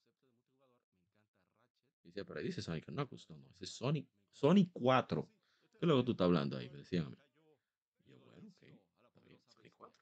Dice, 2.04 2.24
pero 2.24 2.38
ahí 2.38 2.46
dice 2.46 2.62
Sonic 2.62 2.88
and 2.88 2.98
Knuckles. 2.98 3.28
No, 3.30 3.36
no, 3.36 3.48
es 3.58 3.68
Sonic, 3.68 4.08
Sonic 4.30 4.70
4. 4.72 5.28
¿Qué 5.72 5.78
es 5.80 5.88
lo 5.88 5.96
que 5.96 6.04
tú 6.04 6.10
estás 6.12 6.26
hablando 6.26 6.56
ahí? 6.56 6.70
Me 6.70 6.78
decían 6.78 7.06
a 7.06 7.10
mí. 7.10 7.16
Yo, 8.06 8.16
bueno, 8.20 8.48
ok, 8.48 8.62
está 8.62 9.20
bien, 9.22 9.40
Sonic 9.48 9.74
4. 9.76 9.96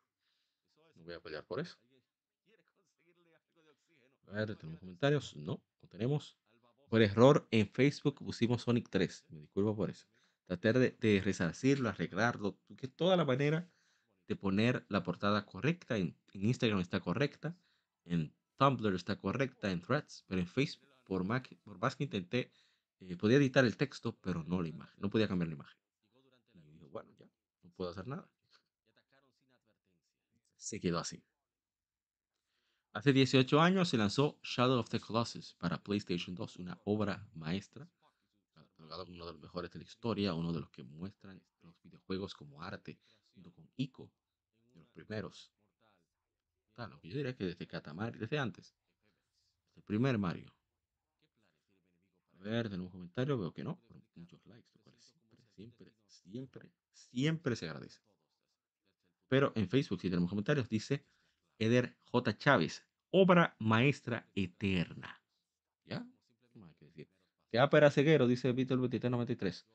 No 0.96 1.04
voy 1.04 1.14
a 1.14 1.20
pelear 1.20 1.46
por 1.46 1.60
eso. 1.60 1.78
A 4.30 4.32
ver, 4.32 4.56
¿tenemos 4.56 4.80
comentarios? 4.80 5.36
No, 5.36 5.62
no 5.82 5.88
tenemos. 5.88 6.36
Por 6.88 7.02
error 7.02 7.46
en 7.50 7.68
Facebook 7.68 8.16
pusimos 8.16 8.62
Sonic 8.62 8.88
3. 8.90 9.26
Me 9.28 9.40
disculpo 9.40 9.76
por 9.76 9.90
eso. 9.90 10.06
Tratar 10.46 10.78
de, 10.78 11.22
resarcirlo, 11.22 11.88
arreglarlo, 11.88 12.58
que 12.76 12.88
toda 12.88 13.16
la 13.16 13.24
manera 13.24 13.70
de 14.26 14.36
poner 14.36 14.86
la 14.88 15.02
portada 15.02 15.44
correcta. 15.44 15.96
En, 15.96 16.16
Instagram 16.32 16.80
está 16.80 17.00
correcta, 17.00 17.56
en 18.04 18.34
Tumblr 18.56 18.94
está 18.94 19.18
correcta, 19.18 19.70
en 19.70 19.80
Threads, 19.80 20.24
pero 20.26 20.40
en 20.40 20.46
Facebook, 20.46 20.88
por, 21.04 21.26
por 21.62 21.78
más 21.78 21.96
que 21.96 22.04
intenté 22.04 22.50
eh, 23.00 23.16
podía 23.16 23.36
editar 23.36 23.64
el 23.64 23.76
texto, 23.76 24.16
pero 24.20 24.42
no 24.44 24.62
la 24.62 24.68
imagen. 24.68 24.94
No 24.98 25.10
podía 25.10 25.28
cambiar 25.28 25.48
la 25.48 25.54
imagen. 25.54 25.78
Bueno, 26.90 27.10
ya, 27.18 27.26
no 27.62 27.70
puedo 27.70 27.90
hacer 27.90 28.06
nada. 28.06 28.28
Se 30.56 30.80
quedó 30.80 30.98
así. 30.98 31.22
Hace 32.98 33.12
18 33.12 33.60
años 33.60 33.90
se 33.90 33.96
lanzó 33.96 34.40
Shadow 34.42 34.80
of 34.80 34.88
the 34.88 34.98
Colossus 34.98 35.54
para 35.54 35.80
PlayStation 35.80 36.34
2, 36.34 36.56
una 36.56 36.80
obra 36.82 37.24
maestra, 37.32 37.88
uno 38.76 39.04
de 39.04 39.32
los 39.32 39.38
mejores 39.38 39.70
de 39.70 39.78
la 39.78 39.84
historia, 39.84 40.34
uno 40.34 40.52
de 40.52 40.58
los 40.58 40.68
que 40.70 40.82
muestran 40.82 41.40
los 41.62 41.80
videojuegos 41.80 42.34
como 42.34 42.60
arte, 42.60 42.98
junto 43.34 43.52
con 43.52 43.70
Ico, 43.76 44.10
de 44.72 44.80
los 44.80 44.88
primeros. 44.88 45.52
Claro, 46.74 46.98
yo 47.04 47.14
diría 47.14 47.36
que 47.36 47.44
desde 47.44 47.68
Katamari, 47.68 48.18
desde 48.18 48.36
antes, 48.36 48.74
desde 49.68 49.76
el 49.76 49.84
primer 49.84 50.18
Mario, 50.18 50.52
a 52.32 52.42
ver, 52.42 52.68
tenemos 52.68 52.86
un 52.86 52.98
comentario, 52.98 53.38
veo 53.38 53.52
que 53.52 53.62
no, 53.62 53.80
muchos 54.16 54.44
likes, 54.44 54.72
siempre, 54.82 55.38
siempre, 55.54 55.92
siempre, 56.02 56.72
siempre 56.90 57.54
se 57.54 57.68
agradece. 57.68 58.00
Pero 59.28 59.52
en 59.54 59.68
Facebook, 59.68 60.00
si 60.00 60.10
tenemos 60.10 60.30
comentarios, 60.30 60.68
dice 60.68 61.06
Eder 61.60 61.96
J. 62.10 62.36
Chávez, 62.38 62.87
obra 63.10 63.56
maestra 63.58 64.28
eterna. 64.34 65.22
¿Ya? 65.86 66.06
¿Qué 66.94 67.08
que 67.50 67.58
ápera 67.58 67.90
ceguero, 67.90 68.26
dice 68.26 68.52
Víctor 68.52 68.78
2393. 68.78 69.66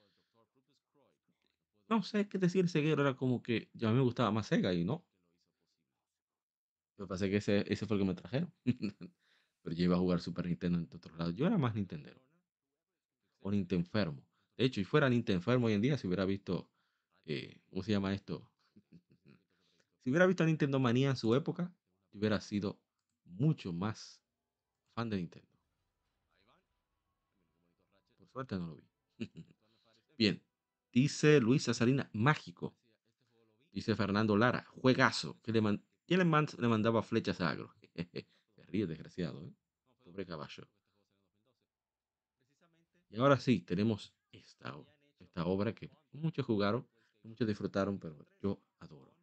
No 1.90 2.04
sé 2.04 2.28
qué 2.28 2.38
decir 2.38 2.70
ceguero, 2.70 3.02
era 3.02 3.16
como 3.16 3.42
que 3.42 3.70
yo 3.74 3.88
a 3.88 3.92
mí 3.92 3.98
me 3.98 4.04
gustaba 4.04 4.32
más 4.32 4.48
Sega 4.48 4.74
y 4.74 4.84
no. 4.84 5.06
Lo 6.98 7.08
que 7.08 7.30
que 7.30 7.38
ese, 7.38 7.66
ese 7.72 7.86
fue 7.86 7.98
el 7.98 8.04
que 8.04 8.08
me 8.08 8.16
trajeron. 8.16 8.54
Pero 9.64 9.76
yo 9.76 9.84
iba 9.84 9.96
a 9.96 10.00
jugar 10.00 10.20
Super 10.20 10.46
Nintendo 10.46 10.78
en 10.78 10.90
otro 10.94 11.16
lado. 11.16 11.32
Yo 11.32 11.48
era 11.48 11.58
más 11.58 11.74
Nintendo 11.74 12.12
o 13.40 13.52
Nintendo 13.52 13.86
enfermo. 13.86 14.24
De 14.58 14.66
hecho, 14.66 14.80
si 14.80 14.86
fuera 14.86 15.10
Nintendo 15.10 15.38
enfermo 15.38 15.68
hoy 15.68 15.74
en 15.74 15.82
día, 15.82 15.98
si 15.98 16.08
hubiera 16.08 16.26
visto, 16.26 16.70
eh, 17.26 17.62
¿cómo 17.70 17.84
se 17.84 17.92
llama 17.92 18.14
esto? 18.14 18.50
si 20.04 20.10
hubiera 20.10 20.28
visto 20.28 20.44
a 20.44 20.46
Nintendo 20.46 20.80
Manía 20.80 21.10
en 21.10 21.18
su 21.18 21.34
época, 21.34 21.74
hubiera 22.12 22.40
sido 22.42 22.80
mucho 23.38 23.74
más 23.74 24.22
fan 24.94 25.10
de 25.10 25.18
Nintendo. 25.18 25.50
Por 28.18 28.28
suerte 28.30 28.56
no 28.58 28.68
lo 28.68 28.76
vi. 28.76 28.90
Bien, 30.18 30.42
dice 30.92 31.40
Luisa 31.40 31.74
Salina, 31.74 32.10
mágico. 32.14 32.76
Dice 33.72 33.96
Fernando 33.96 34.38
Lara, 34.38 34.66
juegazo. 34.66 35.40
Que 35.42 35.52
le 35.52 35.62
¿Quién 36.06 36.20
le, 36.20 36.48
le, 36.60 36.68
mandaba 36.68 37.02
flechas 37.02 37.42
a 37.42 37.50
Agro? 37.50 37.74
Se 38.56 38.64
ríe, 38.66 38.86
desgraciado, 38.86 39.44
¿eh? 39.44 39.54
Pobre 40.04 40.26
caballo. 40.26 40.68
Y 43.10 43.18
ahora 43.18 43.40
sí, 43.40 43.62
tenemos 43.62 44.14
esta, 44.32 44.76
esta 45.20 45.46
obra 45.46 45.74
que 45.74 45.90
muchos 46.12 46.46
jugaron, 46.46 46.88
muchos 47.24 47.48
disfrutaron, 47.48 48.00
pero 48.00 48.28
yo 48.42 48.62
adoro. 48.80 49.14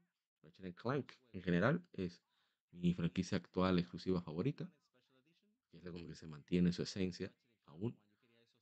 Ratchet 0.42 0.74
Clank 0.74 1.12
en 1.32 1.42
general 1.42 1.84
es 1.92 2.22
mi 2.72 2.94
franquicia 2.94 3.36
actual 3.38 3.78
exclusiva 3.78 4.20
favorita, 4.20 4.70
que 5.70 5.78
es 5.78 5.84
como 5.84 6.06
que 6.06 6.14
se 6.14 6.26
mantiene 6.26 6.72
su 6.72 6.82
esencia 6.82 7.32
aún 7.66 7.96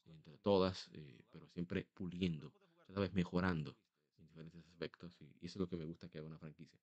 entre 0.05 0.39
todas, 0.39 0.89
eh, 0.93 1.23
pero 1.31 1.47
siempre 1.49 1.87
puliendo, 1.95 2.53
cada 2.87 3.01
vez 3.01 3.13
mejorando 3.13 3.77
en 4.19 4.27
diferentes 4.27 4.65
aspectos, 4.67 5.13
y, 5.21 5.27
eso 5.45 5.57
es 5.57 5.57
lo 5.57 5.69
que 5.69 5.77
me 5.77 5.85
gusta 5.85 6.09
que 6.09 6.19
haga 6.19 6.27
una 6.27 6.39
franquicia. 6.39 6.79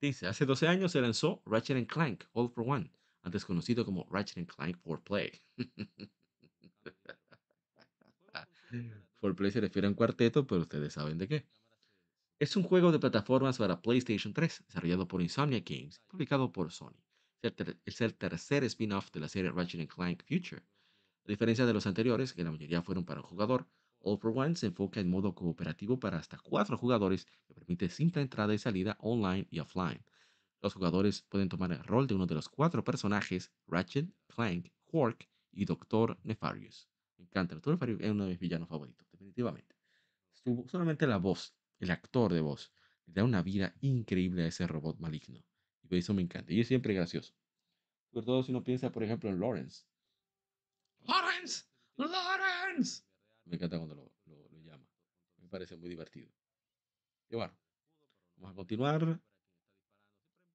Dice, 0.00 0.26
hace 0.26 0.44
12 0.44 0.68
años 0.68 0.92
se 0.92 1.00
lanzó 1.00 1.42
Ratchet 1.46 1.86
Clank 1.88 2.24
All 2.32 2.50
for 2.50 2.64
One, 2.66 2.90
antes 3.22 3.44
conocido 3.44 3.84
como 3.84 4.06
Ratchet 4.10 4.46
Clank 4.46 4.76
for 4.78 5.02
Play. 5.02 5.32
For 9.20 9.34
Play 9.34 9.50
se 9.50 9.60
refiere 9.60 9.86
a 9.86 9.90
un 9.90 9.94
cuarteto, 9.94 10.46
pero 10.46 10.62
ustedes 10.62 10.92
saben 10.92 11.18
de 11.18 11.28
qué. 11.28 11.46
Es 12.40 12.56
un 12.56 12.64
juego 12.64 12.90
de 12.90 12.98
plataformas 12.98 13.58
para 13.58 13.80
PlayStation 13.80 14.34
3, 14.34 14.64
desarrollado 14.66 15.06
por 15.06 15.22
Insomnia 15.22 15.62
Games, 15.64 16.00
publicado 16.08 16.50
por 16.50 16.72
Sony. 16.72 17.00
Es 17.84 18.00
el 18.00 18.14
tercer 18.14 18.64
spin-off 18.64 19.12
de 19.12 19.20
la 19.20 19.28
serie 19.28 19.52
Ratchet 19.52 19.88
Clank 19.88 20.24
Future. 20.24 20.62
A 21.24 21.28
diferencia 21.28 21.64
de 21.64 21.72
los 21.72 21.86
anteriores, 21.86 22.32
que 22.32 22.42
la 22.42 22.50
mayoría 22.50 22.82
fueron 22.82 23.04
para 23.04 23.20
un 23.20 23.26
jugador, 23.26 23.68
All 24.00 24.18
for 24.18 24.32
One 24.36 24.56
se 24.56 24.66
enfoca 24.66 24.98
en 24.98 25.10
modo 25.10 25.32
cooperativo 25.32 26.00
para 26.00 26.18
hasta 26.18 26.36
cuatro 26.38 26.76
jugadores 26.76 27.24
que 27.46 27.54
permite 27.54 27.88
simple 27.88 28.20
entrada 28.20 28.52
y 28.52 28.58
salida 28.58 28.96
online 28.98 29.46
y 29.50 29.60
offline. 29.60 30.04
Los 30.60 30.74
jugadores 30.74 31.22
pueden 31.22 31.48
tomar 31.48 31.70
el 31.70 31.84
rol 31.84 32.08
de 32.08 32.14
uno 32.14 32.26
de 32.26 32.34
los 32.34 32.48
cuatro 32.48 32.82
personajes, 32.82 33.52
Ratchet, 33.68 34.12
Clank, 34.26 34.72
Quark 34.86 35.30
y 35.52 35.66
Doctor 35.66 36.18
Nefarious. 36.24 36.88
Me 37.16 37.26
encanta, 37.26 37.54
Doctor 37.54 37.74
Nefarious 37.74 38.00
es 38.00 38.10
uno 38.10 38.24
de 38.24 38.30
mis 38.30 38.40
villanos 38.40 38.68
favoritos, 38.68 39.08
definitivamente. 39.12 39.76
solamente 40.66 41.06
la 41.06 41.18
voz 41.18 41.54
el 41.78 41.90
actor 41.90 42.32
de 42.32 42.40
voz, 42.40 42.72
le 43.06 43.14
da 43.14 43.24
una 43.24 43.42
vida 43.42 43.74
increíble 43.80 44.44
a 44.44 44.46
ese 44.46 44.66
robot 44.66 44.98
maligno. 44.98 45.44
Y 45.82 45.96
eso 45.96 46.14
me 46.14 46.22
encanta. 46.22 46.52
Y 46.52 46.60
es 46.60 46.68
siempre 46.68 46.94
gracioso. 46.94 47.34
Sobre 48.12 48.26
todo 48.26 48.42
si 48.42 48.50
uno 48.52 48.64
piensa, 48.64 48.90
por 48.90 49.02
ejemplo, 49.04 49.30
en 49.30 49.38
Lawrence. 49.38 49.84
¡Lawrence! 51.00 51.64
¡Lawrence! 51.96 53.02
Me 53.44 53.56
encanta 53.56 53.76
cuando 53.76 53.94
lo, 53.94 54.12
llama. 54.64 54.88
Me 55.38 55.48
parece 55.48 55.76
muy 55.76 55.90
divertido. 55.90 56.30
Y 57.28 57.36
bueno, 57.36 57.56
vamos 58.36 58.52
a 58.52 58.56
continuar. 58.56 59.20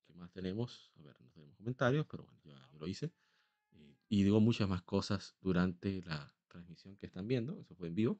¿Qué 0.07 0.13
más 0.15 0.31
tenemos? 0.31 0.91
A 0.97 1.01
ver, 1.03 1.21
no 1.21 1.29
tenemos 1.29 1.55
comentarios, 1.55 2.05
pero 2.09 2.23
bueno, 2.23 2.41
ya 2.43 2.69
lo 2.79 2.87
hice. 2.87 3.13
Y, 3.71 3.97
y 4.09 4.23
digo 4.23 4.39
muchas 4.39 4.67
más 4.67 4.81
cosas 4.81 5.35
durante 5.41 6.01
la 6.01 6.33
transmisión 6.47 6.97
que 6.97 7.05
están 7.05 7.27
viendo. 7.27 7.59
Eso 7.59 7.75
fue 7.75 7.89
en 7.89 7.95
vivo 7.95 8.19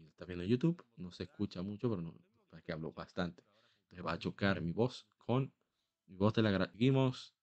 si 0.00 0.08
está 0.08 0.24
viendo 0.24 0.44
YouTube, 0.44 0.84
no 0.96 1.12
se 1.12 1.24
escucha 1.24 1.62
mucho, 1.62 1.90
pero 1.90 2.02
no, 2.02 2.14
es 2.52 2.62
que 2.62 2.72
hablo 2.72 2.92
bastante. 2.92 3.44
Entonces 3.84 4.06
va 4.06 4.12
a 4.12 4.18
chocar 4.18 4.60
mi 4.60 4.72
voz 4.72 5.06
con 5.18 5.52
mi 6.06 6.16
voz 6.16 6.34
de 6.34 6.42
la 6.42 6.70
Gimos. 6.76 7.34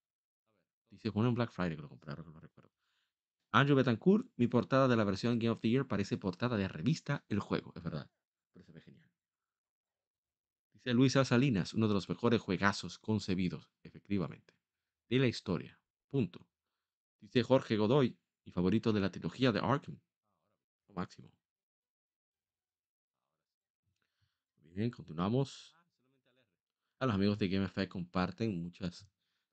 Dice, 0.90 1.12
pone 1.12 1.30
un 1.30 1.36
Black 1.36 1.52
Friday 1.52 1.76
que 1.76 1.82
lo 1.82 1.90
compraron, 1.90 2.26
que 2.26 2.32
lo 2.32 2.40
recuerdo. 2.40 2.72
Andrew 3.52 3.76
Betancourt, 3.76 4.28
mi 4.38 4.48
portada 4.48 4.88
de 4.88 4.96
la 4.96 5.04
versión 5.04 5.40
Game 5.40 5.50
of 5.50 5.60
the 5.60 5.70
Year 5.70 5.88
parece 5.88 6.18
portada 6.18 6.58
de 6.58 6.68
revista 6.68 7.26
El 7.28 7.40
Juego, 7.40 7.74
es 7.76 7.84
verdad. 7.84 8.10
Pero 8.54 8.66
se 8.66 8.72
ve 8.72 8.82
genial. 8.82 9.10
Dice 10.74 10.94
Luisa 10.94 11.26
Salinas, 11.26 11.74
uno 11.74 11.88
de 11.88 11.94
los 11.94 12.08
mejores 12.10 12.42
juegazos 12.42 12.98
concebidos, 12.98 13.70
efectivamente, 13.84 14.56
de 15.10 15.20
la 15.20 15.28
historia. 15.28 15.80
Punto. 16.10 16.48
Dice 17.20 17.44
Jorge 17.44 17.78
Godoy, 17.78 18.18
mi 18.46 18.52
favorito 18.52 18.94
de 18.94 19.02
la 19.02 19.12
trilogía 19.12 19.52
de 19.52 19.60
Arkham. 19.60 20.00
Lo 20.88 20.96
máximo. 20.96 21.32
Bien, 24.74 24.90
continuamos. 24.90 25.76
A 27.00 27.06
los 27.06 27.16
amigos 27.16 27.38
de 27.38 27.50
GameFi 27.50 27.88
comparten 27.88 28.64
muchas 28.64 29.06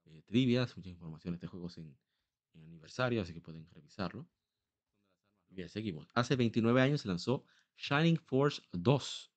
eh, 0.05 0.23
trivias, 0.23 0.77
muchas 0.77 0.93
informaciones 0.93 1.40
de 1.40 1.49
juegos 1.49 1.77
en, 1.77 1.99
aniversario, 2.62 3.20
así 3.20 3.35
que 3.35 3.40
pueden 3.40 3.69
revisarlo. 3.70 4.28
Bien, 5.49 5.69
seguimos. 5.69 6.09
Hace 6.15 6.36
29 6.36 6.81
años 6.81 7.01
se 7.01 7.09
lanzó 7.09 7.45
Shining 7.77 8.16
Force 8.16 8.62
2 8.70 9.32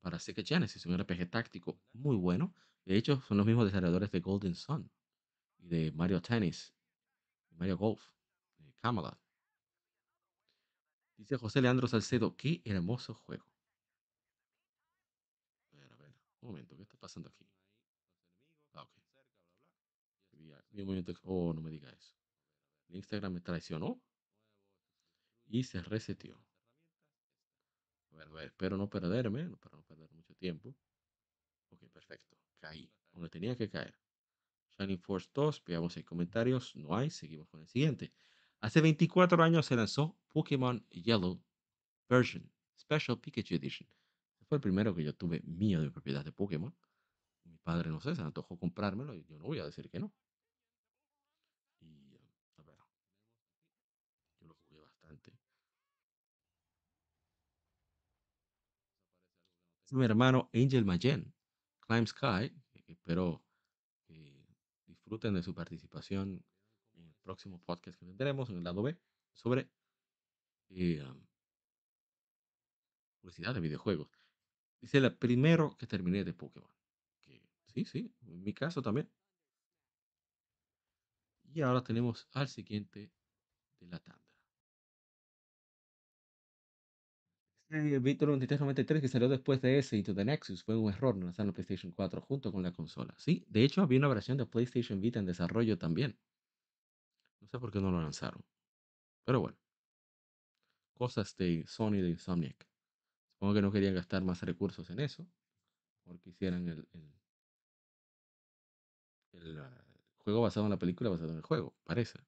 para 0.00 0.18
Sega 0.18 0.42
Genesis, 0.42 0.86
un 0.86 0.96
RPG 0.96 1.28
táctico 1.30 1.78
muy 1.92 2.16
bueno. 2.16 2.54
De 2.86 2.96
hecho, 2.96 3.20
son 3.28 3.36
los 3.36 3.44
mismos 3.46 3.66
desarrolladores 3.66 4.10
de 4.10 4.20
Golden 4.20 4.54
Sun 4.54 4.90
y 5.58 5.68
de 5.68 5.92
Mario 5.92 6.22
Tennis, 6.22 6.74
Mario 7.50 7.76
Golf, 7.76 8.02
de 8.56 8.72
Camelot. 8.80 9.18
Dice 11.18 11.36
José 11.36 11.60
Leandro 11.60 11.86
Salcedo, 11.86 12.34
qué 12.34 12.62
hermoso 12.64 13.12
juego. 13.12 13.44
Un 16.40 16.48
momento, 16.50 16.76
¿qué 16.76 16.82
está 16.82 16.96
pasando 16.96 17.28
aquí? 17.28 17.46
Ah, 18.74 18.82
ok. 18.82 18.98
Oh, 21.24 21.52
no 21.52 21.60
me 21.60 21.70
diga 21.70 21.90
eso. 21.90 22.14
Instagram 22.88 23.34
me 23.34 23.40
traicionó 23.40 24.00
y 25.46 25.64
se 25.64 25.82
reseteó. 25.82 26.42
A 28.12 28.16
ver, 28.16 28.28
a 28.28 28.32
ver, 28.32 28.46
espero 28.46 28.76
no 28.76 28.88
perderme, 28.88 29.48
para 29.56 29.76
no 29.76 29.82
perder 29.82 30.10
mucho 30.12 30.34
tiempo. 30.34 30.74
Ok, 31.70 31.88
perfecto. 31.90 32.36
Caí. 32.58 32.90
Donde 33.12 33.28
tenía 33.28 33.56
que 33.56 33.68
caer. 33.68 33.98
Shining 34.78 35.00
Force 35.00 35.28
2, 35.34 35.64
veamos 35.64 35.96
hay 35.96 36.04
comentarios. 36.04 36.74
No 36.76 36.96
hay, 36.96 37.10
seguimos 37.10 37.48
con 37.48 37.60
el 37.60 37.68
siguiente. 37.68 38.12
Hace 38.60 38.80
24 38.80 39.42
años 39.42 39.66
se 39.66 39.76
lanzó 39.76 40.16
Pokémon 40.28 40.86
Yellow 40.90 41.42
Version, 42.08 42.50
Special 42.76 43.20
Pikachu 43.20 43.54
Edition 43.54 43.88
fue 44.48 44.56
el 44.56 44.62
primero 44.62 44.94
que 44.94 45.04
yo 45.04 45.14
tuve 45.14 45.40
mío 45.44 45.82
de 45.82 45.90
propiedad 45.90 46.24
de 46.24 46.32
Pokémon. 46.32 46.74
Mi 47.44 47.58
padre, 47.58 47.90
no 47.90 48.00
sé, 48.00 48.16
se 48.16 48.22
antojó 48.22 48.58
comprármelo 48.58 49.14
y 49.14 49.24
yo 49.24 49.38
no 49.38 49.44
voy 49.44 49.58
a 49.58 49.64
decir 49.64 49.90
que 49.90 50.00
no. 50.00 50.12
Y, 51.80 52.16
a 52.56 52.62
ver, 52.62 52.78
yo 54.40 54.48
lo 54.48 54.54
jugué 54.66 54.80
bastante. 54.80 55.32
mi 59.90 60.04
hermano 60.04 60.50
Angel 60.54 60.84
Mayen, 60.84 61.32
Climb 61.80 62.06
Sky, 62.06 62.54
espero 62.86 63.42
que 64.06 64.46
disfruten 64.86 65.34
de 65.34 65.42
su 65.42 65.54
participación 65.54 66.44
en 66.94 67.06
el 67.06 67.14
próximo 67.22 67.62
podcast 67.64 67.98
que 67.98 68.06
tendremos 68.06 68.50
en 68.50 68.58
el 68.58 68.64
lado 68.64 68.82
B 68.82 68.98
sobre 69.32 69.70
eh, 70.70 71.02
publicidad 73.20 73.54
de 73.54 73.60
videojuegos. 73.60 74.17
Dice 74.80 75.00
la 75.00 75.16
primero 75.16 75.76
que 75.76 75.86
terminé 75.86 76.24
de 76.24 76.32
Pokémon. 76.32 76.70
Sí, 77.66 77.84
sí, 77.84 78.12
en 78.26 78.42
mi 78.42 78.52
caso 78.54 78.82
también. 78.82 79.08
Y 81.52 81.62
ahora 81.62 81.82
tenemos 81.82 82.28
al 82.32 82.48
siguiente 82.48 83.12
de 83.80 83.86
la 83.88 83.98
tanda. 83.98 84.22
Este 87.70 87.98
Víctor 87.98 88.28
2393 88.28 89.02
que 89.02 89.08
salió 89.08 89.28
después 89.28 89.60
de 89.60 89.78
ese 89.78 89.96
Into 89.96 90.14
the 90.14 90.24
Nexus 90.24 90.64
fue 90.64 90.76
un 90.76 90.90
error 90.90 91.14
no 91.16 91.26
lanzar 91.26 91.44
la 91.46 91.52
PlayStation 91.52 91.92
4 91.92 92.20
junto 92.22 92.50
con 92.50 92.62
la 92.62 92.72
consola. 92.72 93.14
Sí, 93.18 93.44
de 93.48 93.62
hecho 93.64 93.82
había 93.82 93.98
una 93.98 94.08
versión 94.08 94.38
de 94.38 94.46
PlayStation 94.46 95.00
Vita 95.00 95.18
en 95.18 95.26
desarrollo 95.26 95.76
también. 95.78 96.18
No 97.40 97.48
sé 97.48 97.58
por 97.58 97.72
qué 97.72 97.80
no 97.80 97.90
lo 97.90 98.00
lanzaron. 98.00 98.44
Pero 99.24 99.40
bueno. 99.40 99.58
Cosas 100.92 101.34
de 101.36 101.64
Sony 101.66 102.02
de 102.02 102.10
Insomniac. 102.10 102.67
Supongo 103.38 103.54
que 103.54 103.62
no 103.62 103.70
querían 103.70 103.94
gastar 103.94 104.24
más 104.24 104.42
recursos 104.42 104.90
en 104.90 104.98
eso, 104.98 105.24
porque 106.02 106.30
hicieran 106.30 106.66
el, 106.66 106.88
ah, 109.60 109.70
juego 110.16 110.40
basado 110.40 110.66
en 110.66 110.70
la 110.70 110.78
película 110.78 111.08
basado 111.08 111.30
en 111.30 111.36
el 111.36 111.42
juego, 111.42 111.72
parece. 111.84 112.18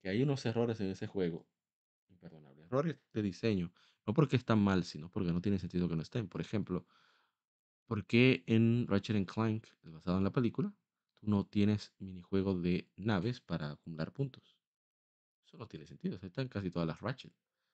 Que 0.00 0.10
hay 0.10 0.22
unos 0.22 0.46
errores 0.46 0.80
en 0.80 0.90
ese 0.90 1.08
juego, 1.08 1.44
imperdonables. 2.08 2.66
Errores 2.66 2.98
de 3.12 3.22
diseño, 3.22 3.72
no 4.06 4.14
porque 4.14 4.36
están 4.36 4.62
mal, 4.62 4.84
sino 4.84 5.10
porque 5.10 5.32
no 5.32 5.40
tiene 5.40 5.58
sentido 5.58 5.88
que 5.88 5.96
no 5.96 6.02
estén. 6.02 6.28
Por 6.28 6.40
ejemplo, 6.40 6.86
¿por 7.88 8.06
qué 8.06 8.44
en 8.46 8.86
Ratchet 8.86 9.28
Clank, 9.28 9.66
basado 9.82 10.18
en 10.18 10.24
la 10.24 10.30
película, 10.30 10.72
tú 11.16 11.28
no 11.28 11.46
tienes 11.46 11.92
minijuego 11.98 12.54
de 12.54 12.88
naves 12.94 13.40
para 13.40 13.72
acumular 13.72 14.12
puntos? 14.12 14.56
Eso 15.44 15.58
no 15.58 15.66
tiene 15.66 15.84
sentido, 15.84 16.16
están 16.22 16.46
casi 16.46 16.70
todas 16.70 16.86
las 16.86 17.00
Ratchet. 17.00 17.32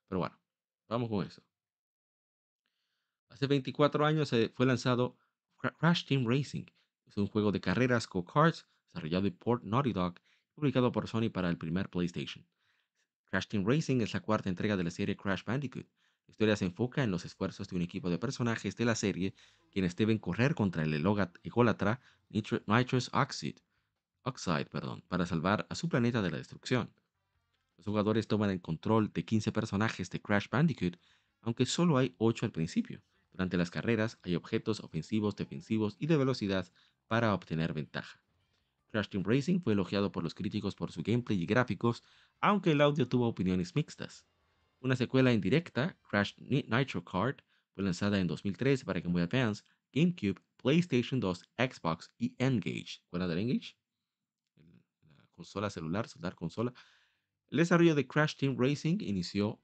Pero 0.09 0.21
bueno, 0.21 0.41
vamos 0.89 1.11
con 1.11 1.27
eso. 1.27 1.43
Hace 3.29 3.47
24 3.47 4.07
años 4.07 4.33
fue 4.55 4.67
lanzado 4.67 5.19
Crash 5.59 6.07
Team 6.07 6.27
Racing. 6.27 6.65
Es 7.07 7.17
un 7.19 7.27
juego 7.27 7.53
de 7.53 7.61
carreras 7.61 8.09
go-karts 8.09 8.67
desarrollado 8.87 9.31
por 9.35 9.63
Naughty 9.63 9.93
Dog 9.93 10.15
y 10.19 10.55
publicado 10.55 10.91
por 10.91 11.07
Sony 11.07 11.29
para 11.31 11.51
el 11.51 11.59
primer 11.59 11.91
PlayStation. 11.91 12.47
Crash 13.27 13.47
Team 13.47 13.67
Racing 13.67 14.01
es 14.01 14.15
la 14.15 14.21
cuarta 14.21 14.49
entrega 14.49 14.77
de 14.77 14.85
la 14.85 14.91
serie 14.91 15.17
Crash 15.17 15.45
Bandicoot. 15.45 15.87
La 16.27 16.31
historia 16.31 16.57
se 16.57 16.65
enfoca 16.65 17.05
en 17.05 17.11
los 17.11 17.25
esfuerzos 17.25 17.69
de 17.69 17.77
un 17.77 17.83
equipo 17.83 18.09
de 18.09 18.19
personajes 18.19 18.75
de 18.77 18.85
la 18.85 18.95
serie 18.95 19.35
quienes 19.71 19.95
deben 19.97 20.19
correr 20.19 20.55
contra 20.55 20.83
el 20.83 20.95
ególatra 21.45 22.01
Nitrous 22.31 23.11
Oxide, 23.13 23.61
para 25.09 25.27
salvar 25.27 25.67
a 25.69 25.75
su 25.75 25.89
planeta 25.89 26.23
de 26.23 26.31
la 26.31 26.39
destrucción. 26.39 26.91
Los 27.77 27.85
jugadores 27.85 28.27
toman 28.27 28.51
el 28.51 28.63
control 28.63 29.13
de 29.13 29.25
15 29.25 29.53
personajes 29.53 30.09
de 30.09 30.23
Crash 30.23 30.49
Bandicoot, 30.51 30.99
aunque 31.43 31.67
solo 31.67 31.99
hay 31.99 32.15
8 32.19 32.47
al 32.47 32.53
principio. 32.53 33.03
Durante 33.37 33.59
las 33.59 33.71
carreras 33.71 34.19
hay 34.23 34.35
objetos 34.35 34.81
ofensivos, 34.81 35.37
defensivos 35.37 35.97
y 35.99 36.07
de 36.07 36.17
velocidad 36.17 36.73
para 37.07 37.35
obtener 37.35 37.75
ventaja. 37.75 38.19
Crash 38.91 39.09
Team 39.09 39.25
Racing 39.27 39.61
fue 39.61 39.75
elogiado 39.75 40.11
por 40.11 40.25
los 40.25 40.35
críticos 40.35 40.75
por 40.75 40.91
su 40.91 41.03
gameplay 41.03 41.43
y 41.43 41.45
gráficos, 41.45 42.03
aunque 42.41 42.73
el 42.73 42.81
audio 42.81 43.07
tuvo 43.07 43.29
opiniones 43.29 43.75
mixtas. 43.75 44.25
Una 44.81 44.97
secuela 44.97 45.35
indirecta, 45.35 45.99
Crash 46.09 46.33
Nitro 46.39 47.05
Kart, 47.05 47.43
fue 47.75 47.85
lanzada 47.85 48.19
en 48.19 48.27
2003 48.27 48.85
para 48.85 49.01
Game 49.01 49.13
Boy 49.13 49.25
Advance, 49.25 49.63
GameCube, 49.93 50.41
PlayStation 50.57 51.21
2, 51.21 51.45
Xbox 51.59 52.11
y 52.19 52.35
Engage. 52.39 53.03
¿Cuál 53.11 53.29
del 53.29 53.39
Engage? 53.39 53.77
La 55.15 55.27
consola 55.33 55.69
celular, 55.69 56.09
celular 56.09 56.35
consola. 56.35 56.73
El 57.49 57.59
desarrollo 57.59 57.95
de 57.95 58.07
Crash 58.07 58.37
Team 58.37 58.57
Racing 58.59 58.97
inició 59.01 59.61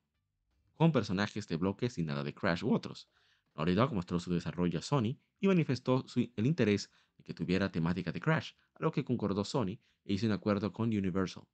con 0.74 0.92
personajes 0.92 1.48
de 1.48 1.56
bloques 1.56 1.96
y 1.96 2.02
nada 2.02 2.22
de 2.22 2.34
Crash 2.34 2.64
u 2.64 2.74
otros. 2.74 3.08
Dog 3.54 3.92
mostró 3.92 4.18
su 4.18 4.32
desarrollo 4.32 4.78
a 4.78 4.82
Sony 4.82 5.18
y 5.38 5.46
manifestó 5.46 6.04
el 6.16 6.46
interés 6.46 6.90
en 7.18 7.24
que 7.24 7.34
tuviera 7.34 7.70
temática 7.70 8.12
de 8.12 8.20
Crash, 8.20 8.52
a 8.74 8.82
lo 8.82 8.90
que 8.90 9.04
concordó 9.04 9.44
Sony 9.44 9.78
e 10.04 10.14
hizo 10.14 10.26
un 10.26 10.32
acuerdo 10.32 10.72
con 10.72 10.88
Universal. 10.88 11.44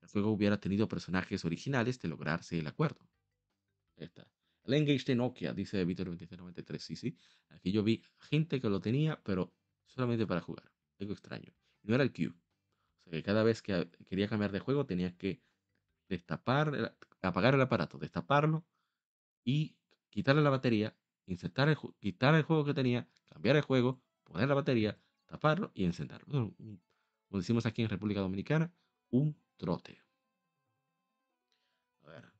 El 0.00 0.08
juego 0.08 0.30
hubiera 0.30 0.58
tenido 0.58 0.88
personajes 0.88 1.44
originales 1.44 2.00
de 2.00 2.08
lograrse 2.08 2.58
el 2.58 2.66
acuerdo. 2.66 3.08
Está. 3.96 4.26
El 4.64 4.74
Engage 4.74 5.04
de 5.06 5.14
Nokia, 5.16 5.52
dice 5.52 5.84
Víctor 5.84 6.06
2693. 6.06 6.82
Sí, 6.82 6.96
sí. 6.96 7.16
Aquí 7.48 7.72
yo 7.72 7.82
vi 7.82 8.02
gente 8.18 8.60
que 8.60 8.68
lo 8.68 8.80
tenía, 8.80 9.20
pero 9.22 9.54
solamente 9.86 10.26
para 10.26 10.40
jugar. 10.40 10.72
Algo 10.98 11.12
extraño. 11.12 11.52
No 11.82 11.94
era 11.94 12.04
el 12.04 12.12
Q. 12.12 12.28
O 12.28 13.02
sea 13.02 13.12
que 13.12 13.22
cada 13.22 13.42
vez 13.42 13.62
que 13.62 13.90
quería 14.06 14.28
cambiar 14.28 14.52
de 14.52 14.60
juego 14.60 14.86
tenía 14.86 15.16
que 15.16 15.42
destapar, 16.08 16.96
apagar 17.22 17.54
el 17.54 17.60
aparato, 17.60 17.98
destaparlo 17.98 18.66
y 19.44 19.76
quitarle 20.10 20.42
la 20.42 20.50
batería, 20.50 20.96
insertar 21.32 21.68
el, 21.68 21.76
quitar 22.00 22.34
el 22.34 22.42
juego 22.42 22.64
que 22.64 22.74
tenía, 22.74 23.08
cambiar 23.26 23.56
el 23.56 23.62
juego, 23.62 24.00
poner 24.24 24.48
la 24.48 24.54
batería, 24.54 24.98
taparlo 25.26 25.70
y 25.74 25.84
encenderlo. 25.84 26.54
Como 27.28 27.38
decimos 27.40 27.66
aquí 27.66 27.82
en 27.82 27.88
República 27.88 28.20
Dominicana, 28.20 28.72
un 29.10 29.36
trote. 29.56 30.02
A 32.02 32.06
ver. 32.08 32.32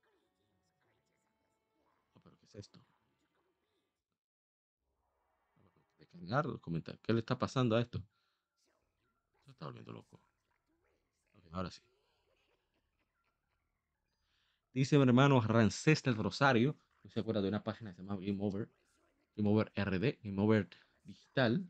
¿Pero 2.23 2.37
qué 2.37 2.47
es 2.47 2.55
esto? 2.55 2.81
Descargar 5.99 6.47
los 6.47 6.61
comentarios. 6.61 7.01
¿Qué 7.03 7.13
le 7.13 7.21
está 7.21 7.39
pasando 7.39 7.77
a 7.77 7.81
esto? 7.81 8.03
Se 9.45 9.53
está 9.53 9.67
volviendo 9.67 9.93
loco. 9.93 10.21
ahora 11.53 11.71
sí. 11.71 11.83
Dice 14.73 14.97
mi 14.99 15.03
hermano 15.05 15.41
Rancés 15.41 16.03
del 16.03 16.17
Rosario. 16.17 16.77
No 17.03 17.11
se 17.11 17.21
acuerda 17.21 17.43
de 17.43 17.49
una 17.49 17.63
página 17.63 17.91
que 17.91 17.97
se 17.97 18.03
llama 18.03 18.17
Game 18.21 18.39
Over. 18.41 18.69
Game 19.41 19.49
Over 19.49 19.73
RD. 19.75 20.19
Game 20.23 20.43
Over 20.43 20.69
Digital. 21.03 21.67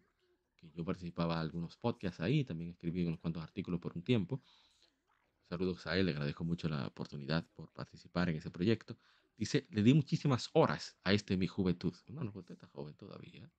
Que 0.57 0.71
yo 0.71 0.85
participaba 0.85 1.35
en 1.35 1.41
algunos 1.41 1.77
podcasts 1.77 2.21
ahí. 2.21 2.45
También 2.45 2.71
escribí 2.71 3.07
unos 3.07 3.21
cuantos 3.21 3.43
artículos 3.43 3.81
por 3.81 3.97
un 3.97 4.03
tiempo. 4.03 4.43
Saludos 5.49 5.87
a 5.87 5.97
él. 5.97 6.07
Le 6.07 6.13
agradezco 6.13 6.45
mucho 6.45 6.69
la 6.69 6.87
oportunidad 6.87 7.47
por 7.55 7.73
participar 7.73 8.29
en 8.29 8.37
ese 8.37 8.51
proyecto. 8.51 8.99
Dice, 9.37 9.67
le 9.71 9.83
di 9.83 9.95
muchísimas 9.95 10.51
horas 10.53 10.97
a 11.05 11.13
este 11.13 11.37
mi 11.37 11.47
juventud. 11.47 11.95
Hermano, 12.07 12.33
usted 12.35 12.55
está 12.55 12.67
joven 12.67 12.95
todavía. 12.95 13.51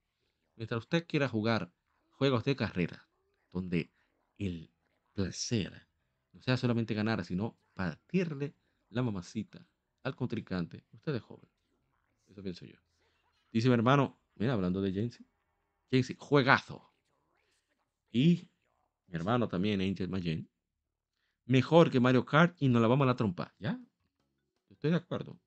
Mientras 0.56 0.80
usted 0.80 1.08
quiera 1.08 1.28
jugar 1.28 1.74
juegos 2.10 2.44
de 2.44 2.56
carrera, 2.56 3.08
donde 3.52 3.92
el 4.38 4.72
placer 5.14 5.88
no 6.34 6.42
sea 6.42 6.58
solamente 6.58 6.94
ganar, 6.94 7.24
sino 7.26 7.58
partirle 7.74 8.54
la 8.90 9.02
mamacita 9.02 9.66
al 10.04 10.16
contrincante, 10.16 10.86
usted 10.92 11.16
es 11.16 11.22
joven. 11.24 11.50
Eso 12.28 12.44
pienso 12.44 12.66
yo. 12.66 12.78
Dice 13.52 13.68
mi 13.68 13.74
hermano, 13.74 14.20
mira, 14.36 14.54
hablando 14.54 14.82
de 14.82 14.94
Jensi, 14.94 15.26
Jensi, 15.90 16.16
juegazo. 16.18 16.92
Y 18.12 18.50
mi 19.08 19.16
hermano 19.16 19.48
también, 19.48 19.82
Angel 19.82 20.10
Mayen, 20.10 20.50
mejor 21.46 21.92
que 21.92 22.00
Mario 22.00 22.26
Kart 22.26 22.56
y 22.60 22.70
nos 22.70 22.82
la 22.82 22.88
vamos 22.88 23.06
a 23.06 23.10
la 23.10 23.16
trompa, 23.16 23.54
¿ya? 23.60 23.80
Estoy 24.70 24.92
de 24.92 24.98
acuerdo. 24.98 25.38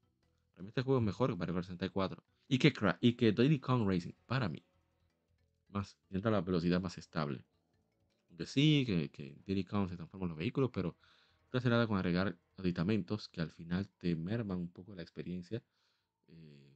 Para 0.52 0.62
mí 0.62 0.68
este 0.68 0.82
juego 0.82 1.00
es 1.00 1.04
mejor 1.04 1.30
que 1.30 1.36
Mario 1.36 1.54
Kart 1.54 1.66
64. 1.66 2.22
Y 2.48 2.58
que, 2.58 2.72
y 3.00 3.14
que 3.14 3.32
Diddy 3.32 3.58
Kong 3.58 3.88
Racing, 3.88 4.12
para 4.26 4.48
mí, 4.48 4.62
más, 5.68 5.96
entra 6.10 6.30
la 6.30 6.42
velocidad 6.42 6.80
más 6.80 6.98
estable. 6.98 7.44
Que 8.36 8.46
sí, 8.46 8.84
que, 8.86 9.10
que 9.10 9.36
Diddy 9.46 9.64
Kong 9.64 9.88
se 9.88 9.96
transforma 9.96 10.24
en 10.26 10.30
los 10.30 10.38
vehículos, 10.38 10.70
pero 10.72 10.96
no 11.52 11.58
hace 11.58 11.70
nada 11.70 11.86
con 11.86 11.96
agregar 11.96 12.36
aditamentos 12.58 13.28
que 13.28 13.40
al 13.40 13.50
final 13.50 13.88
te 13.98 14.14
merman 14.16 14.58
un 14.58 14.68
poco 14.68 14.94
la 14.94 15.02
experiencia. 15.02 15.62
Eh, 16.26 16.73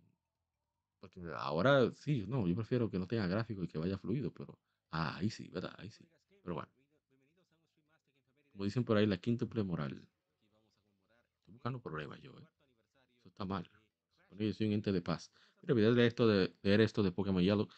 porque 1.00 1.22
ahora 1.36 1.90
sí, 1.96 2.24
no, 2.26 2.46
yo 2.46 2.54
prefiero 2.54 2.90
que 2.90 2.98
no 2.98 3.06
tenga 3.06 3.26
gráfico 3.26 3.62
y 3.62 3.68
que 3.68 3.78
vaya 3.78 3.98
fluido, 3.98 4.32
pero 4.32 4.58
ah, 4.90 5.16
ahí 5.16 5.30
sí, 5.30 5.48
¿verdad? 5.48 5.74
Ahí 5.78 5.90
sí. 5.90 6.04
Pero 6.42 6.54
bueno. 6.54 6.70
Como 8.52 8.64
dicen 8.64 8.84
por 8.84 8.96
ahí, 8.96 9.06
la 9.06 9.18
quíntuple 9.18 9.62
moral. 9.62 9.92
Estoy 11.40 11.54
buscando 11.54 11.80
problemas 11.80 12.20
yo, 12.20 12.32
¿eh? 12.38 12.48
Eso 13.20 13.28
está 13.28 13.44
mal. 13.44 13.70
yo 14.36 14.52
soy 14.52 14.66
un 14.66 14.72
ente 14.72 14.92
de 14.92 15.00
paz. 15.00 15.30
Pero 15.60 15.74
olvidé 15.74 15.94
de 15.94 16.06
esto 16.06 16.26
de 16.26 16.54
leer 16.62 16.80
esto 16.80 17.02
de 17.02 17.12
Pokémon 17.12 17.42
Yellow. 17.42 17.68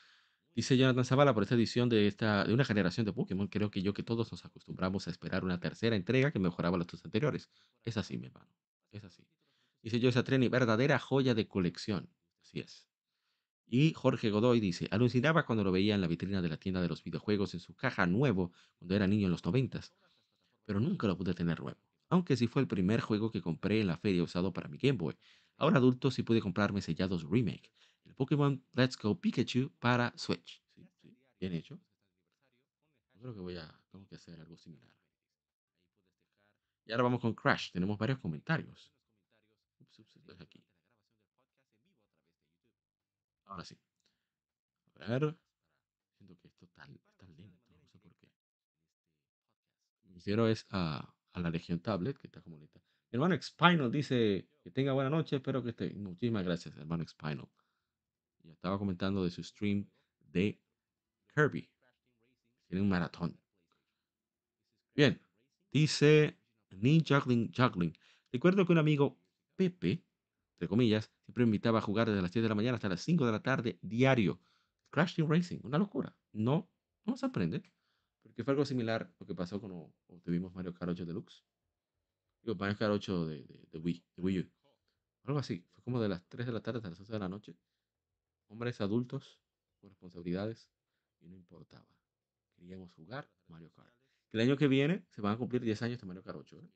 Dice 0.55 0.77
Jonathan 0.77 1.05
Zavala 1.05 1.33
por 1.33 1.43
esta 1.45 1.55
edición 1.55 1.89
de, 1.89 2.07
esta, 2.07 2.45
de 2.45 2.53
una 2.53 2.65
generación 2.65 3.07
de 3.07 3.13
Pokémon. 3.13 3.47
Creo 3.49 3.71
que 3.71 3.83
yo 3.83 3.95
que 3.95 4.03
todos 4.03 4.33
nos 4.33 4.45
acostumbramos 4.45 5.07
a 5.07 5.11
esperar 5.11 5.45
una 5.45 5.61
tercera 5.61 5.97
entrega 5.97 6.33
que 6.33 6.39
mejoraba 6.39 6.77
las 6.77 6.87
dos 6.87 7.05
anteriores. 7.05 7.51
Es 7.85 7.97
así, 7.97 8.19
mi 8.19 8.27
hermano. 8.27 8.51
Es 8.91 9.05
así. 9.05 9.27
Dice 9.83 10.01
Joyce 10.01 10.23
Treni, 10.23 10.49
verdadera 10.49 10.99
joya 10.99 11.35
de 11.35 11.47
colección. 11.47 12.11
Así 12.43 12.61
es. 12.61 12.90
Y 13.73 13.95
Jorge 13.95 14.31
Godoy 14.31 14.59
dice, 14.59 14.89
alucinaba 14.91 15.47
cuando 15.47 15.63
lo 15.63 15.71
veía 15.71 15.95
en 15.95 16.01
la 16.01 16.09
vitrina 16.09 16.43
de 16.43 16.49
la 16.49 16.57
tienda 16.57 16.83
de 16.83 16.89
los 16.89 17.05
videojuegos 17.05 17.55
en 17.55 17.61
su 17.61 17.75
caja 17.77 18.05
nuevo 18.05 18.53
cuando 18.79 18.97
era 18.97 19.07
niño 19.07 19.27
en 19.27 19.31
los 19.31 19.45
noventas. 19.45 19.95
Pero 20.65 20.81
nunca 20.81 21.07
lo 21.07 21.17
pude 21.17 21.35
tener 21.35 21.61
nuevo. 21.61 21.79
Aunque 22.09 22.37
sí 22.37 22.49
fue 22.49 22.63
el 22.63 22.69
primer 22.69 23.01
juego 23.01 23.31
que 23.31 23.41
compré 23.41 23.81
en 23.81 23.87
la 23.87 23.97
feria 23.97 24.25
usado 24.25 24.53
para 24.53 24.69
mi 24.69 24.77
Game 24.77 24.99
Boy. 24.99 25.17
Ahora 25.57 25.79
adulto 25.79 26.11
sí 26.11 26.25
pude 26.25 26.41
comprarme 26.41 26.83
sellados 26.83 27.23
remake 27.23 27.71
el 28.05 28.15
Pokémon 28.17 28.61
Let's 28.73 28.97
Go 28.97 29.21
Pikachu 29.21 29.71
para 29.79 30.13
Switch. 30.17 30.61
Bien 31.39 31.53
hecho. 31.53 31.79
Creo 33.13 33.33
que 33.33 33.41
voy 33.41 33.57
a, 33.57 33.81
tengo 33.91 34.05
que 34.07 34.17
hacer 34.17 34.41
algo 34.41 34.57
similar. 34.57 34.93
Y 36.87 36.93
ahora 36.93 37.05
vamos 37.05 37.21
con 37.21 37.35
Crash. 37.35 37.71
Tenemos 37.71 37.97
varios 37.99 38.19
comentarios. 38.19 38.93
Ups, 39.79 39.99
ups, 40.01 40.41
aquí. 40.41 40.65
Ahora 43.51 43.65
sí. 43.65 43.77
A 45.01 45.07
ver. 45.09 45.37
Siento 46.17 46.39
que 46.39 46.47
esto 46.47 46.65
está, 46.65 46.85
está 46.85 47.27
lento. 47.37 47.75
No 47.75 47.87
sé 47.89 47.99
por 47.99 48.15
qué. 48.15 48.29
Me 50.05 50.15
refiero 50.15 50.47
es 50.47 50.67
a, 50.71 51.13
a 51.33 51.41
la 51.41 51.51
Legión 51.51 51.81
Tablet, 51.81 52.17
que 52.17 52.29
está 52.29 52.41
como 52.43 52.59
lenta. 52.59 52.81
Mi 53.11 53.17
hermano 53.17 53.37
Spinal 53.43 53.91
dice 53.91 54.49
que 54.63 54.71
tenga 54.71 54.93
buena 54.93 55.11
noche. 55.11 55.37
Espero 55.37 55.65
que 55.65 55.71
esté. 55.71 55.93
Muchísimas 55.95 56.45
gracias, 56.45 56.77
hermano 56.77 57.05
Spinal. 57.05 57.49
Ya 58.45 58.53
estaba 58.53 58.79
comentando 58.79 59.25
de 59.25 59.31
su 59.31 59.43
stream 59.43 59.91
de 60.21 60.63
Kirby. 61.35 61.69
Tiene 62.69 62.83
un 62.83 62.89
maratón. 62.89 63.37
Bien, 64.95 65.21
dice 65.73 66.39
Ni 66.71 67.03
Juggling 67.05 67.53
Juggling. 67.53 67.99
Recuerdo 68.31 68.65
que 68.65 68.73
un 68.73 68.79
amigo 68.79 69.19
Pepe, 69.57 70.05
entre 70.61 70.69
comillas, 70.69 71.11
siempre 71.25 71.45
me 71.45 71.49
invitaba 71.49 71.79
a 71.79 71.83
jugar 71.83 72.07
desde 72.09 72.21
las 72.21 72.33
10 72.33 72.43
de 72.43 72.49
la 72.51 72.55
mañana 72.55 72.75
hasta 72.75 72.91
las 72.91 73.01
5 73.01 73.25
de 73.25 73.33
la 73.33 73.41
tarde 73.41 73.79
diario. 73.81 74.43
Crash 74.91 75.15
Team 75.15 75.27
Racing, 75.31 75.61
una 75.63 75.79
locura. 75.79 76.15
No, 76.33 76.71
no 77.07 77.13
nos 77.13 77.21
sorprende, 77.21 77.63
porque 78.23 78.45
fue 78.45 78.53
algo 78.53 78.67
similar 78.67 79.11
lo 79.19 79.27
que 79.27 79.35
pasó 79.35 79.59
cuando 79.59 79.95
tuvimos 80.23 80.55
Mario 80.55 80.75
Kart 80.75 80.91
8 80.91 81.07
Deluxe. 81.07 81.47
Digo, 82.43 82.57
Mario 82.57 82.77
Kart 82.77 82.93
8 82.93 83.27
de, 83.27 83.45
de, 83.45 83.69
de, 83.73 83.79
Wii, 83.79 84.05
de 84.17 84.23
Wii 84.23 84.39
U. 84.41 84.51
Algo 85.25 85.39
así. 85.39 85.67
Fue 85.73 85.83
como 85.83 85.99
de 85.99 86.11
las 86.11 86.29
3 86.29 86.47
de 86.47 86.53
la 86.53 86.61
tarde 86.61 86.77
hasta 86.79 86.91
las 86.91 87.01
11 87.01 87.11
de 87.11 87.19
la 87.19 87.29
noche 87.31 87.57
hombres 88.51 88.81
adultos 88.83 89.41
con 89.81 89.89
responsabilidades 89.89 90.69
y 91.21 91.29
no 91.29 91.37
importaba. 91.37 91.89
Queríamos 92.57 92.93
jugar 92.93 93.31
Mario 93.47 93.73
Kart. 93.73 93.95
El 94.33 94.41
año 94.41 94.57
que 94.59 94.69
viene 94.69 95.07
se 95.09 95.23
van 95.23 95.35
a 95.35 95.39
cumplir 95.39 95.63
10 95.63 95.81
años 95.83 96.01
de 96.01 96.07
Mario 96.07 96.23
Kart 96.23 96.39
8, 96.39 96.61
¿eh? 96.61 96.71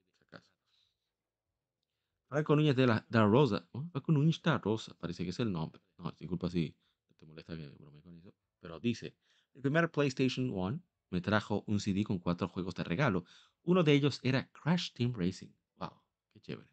Franco 2.35 2.56
Núñez 2.56 2.74
de 2.74 2.89
la, 2.89 3.06
de 3.09 3.20
Rosa. 3.20 3.65
¿no? 3.73 3.89
Franco 3.93 4.11
Núñez 4.11 4.43
de 4.43 4.51
la 4.51 4.59
Rosa, 4.59 4.93
parece 4.98 5.23
que 5.23 5.31
es 5.31 5.39
el 5.39 5.52
nombre. 5.52 5.81
No, 5.98 6.12
disculpa 6.19 6.51
si 6.51 6.74
te 7.16 7.27
molesta 7.27 7.56
que 7.56 7.69
brome 7.69 8.02
con 8.02 8.16
eso. 8.16 8.35
Pero 8.59 8.81
dice, 8.81 9.15
el 9.55 9.61
primer 9.62 9.89
PlayStation 9.93 10.51
1 10.51 10.82
me 11.11 11.20
trajo 11.20 11.62
un 11.69 11.78
CD 11.78 12.02
con 12.02 12.19
cuatro 12.19 12.48
juegos 12.48 12.74
de 12.74 12.82
regalo. 12.82 13.24
Uno 13.62 13.85
de 13.85 13.93
ellos 13.93 14.19
era 14.24 14.51
Crash 14.51 14.90
Team 14.94 15.15
Racing. 15.15 15.52
Wow, 15.77 15.93
qué 16.32 16.40
chévere. 16.40 16.69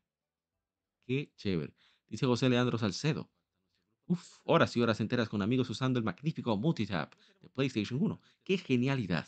Qué 1.05 1.31
chévere. 1.35 1.75
Dice 2.09 2.25
José 2.25 2.49
Leandro 2.49 2.79
Salcedo. 2.79 3.29
Uf, 4.07 4.39
horas 4.45 4.75
y 4.75 4.81
horas 4.81 4.99
enteras 4.99 5.29
con 5.29 5.43
amigos 5.43 5.69
usando 5.69 5.99
el 5.99 6.05
magnífico 6.05 6.57
multitap 6.57 7.13
de 7.39 7.49
PlayStation 7.49 8.01
1. 8.01 8.19
¡Qué 8.43 8.57
genialidad! 8.57 9.27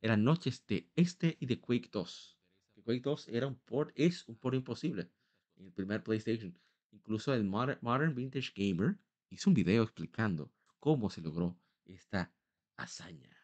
Eran 0.00 0.24
noches 0.24 0.66
de 0.66 0.90
este 0.96 1.36
y 1.38 1.46
de 1.46 1.60
Quake 1.60 1.88
2. 1.92 2.36
Quake 2.82 3.00
2 3.00 3.28
era 3.28 3.46
un 3.46 3.54
port, 3.54 3.92
es 3.94 4.26
un 4.26 4.34
port 4.34 4.56
imposible 4.56 5.12
en 5.58 5.66
el 5.66 5.72
primer 5.72 6.02
PlayStation. 6.02 6.58
Incluso 6.90 7.34
el 7.34 7.44
Modern, 7.44 8.14
Vintage 8.14 8.52
Gamer 8.54 8.98
hizo 9.30 9.50
un 9.50 9.54
video 9.54 9.82
explicando 9.82 10.50
cómo 10.80 11.10
se 11.10 11.20
logró 11.20 11.58
esta 11.84 12.32
hazaña 12.76 13.36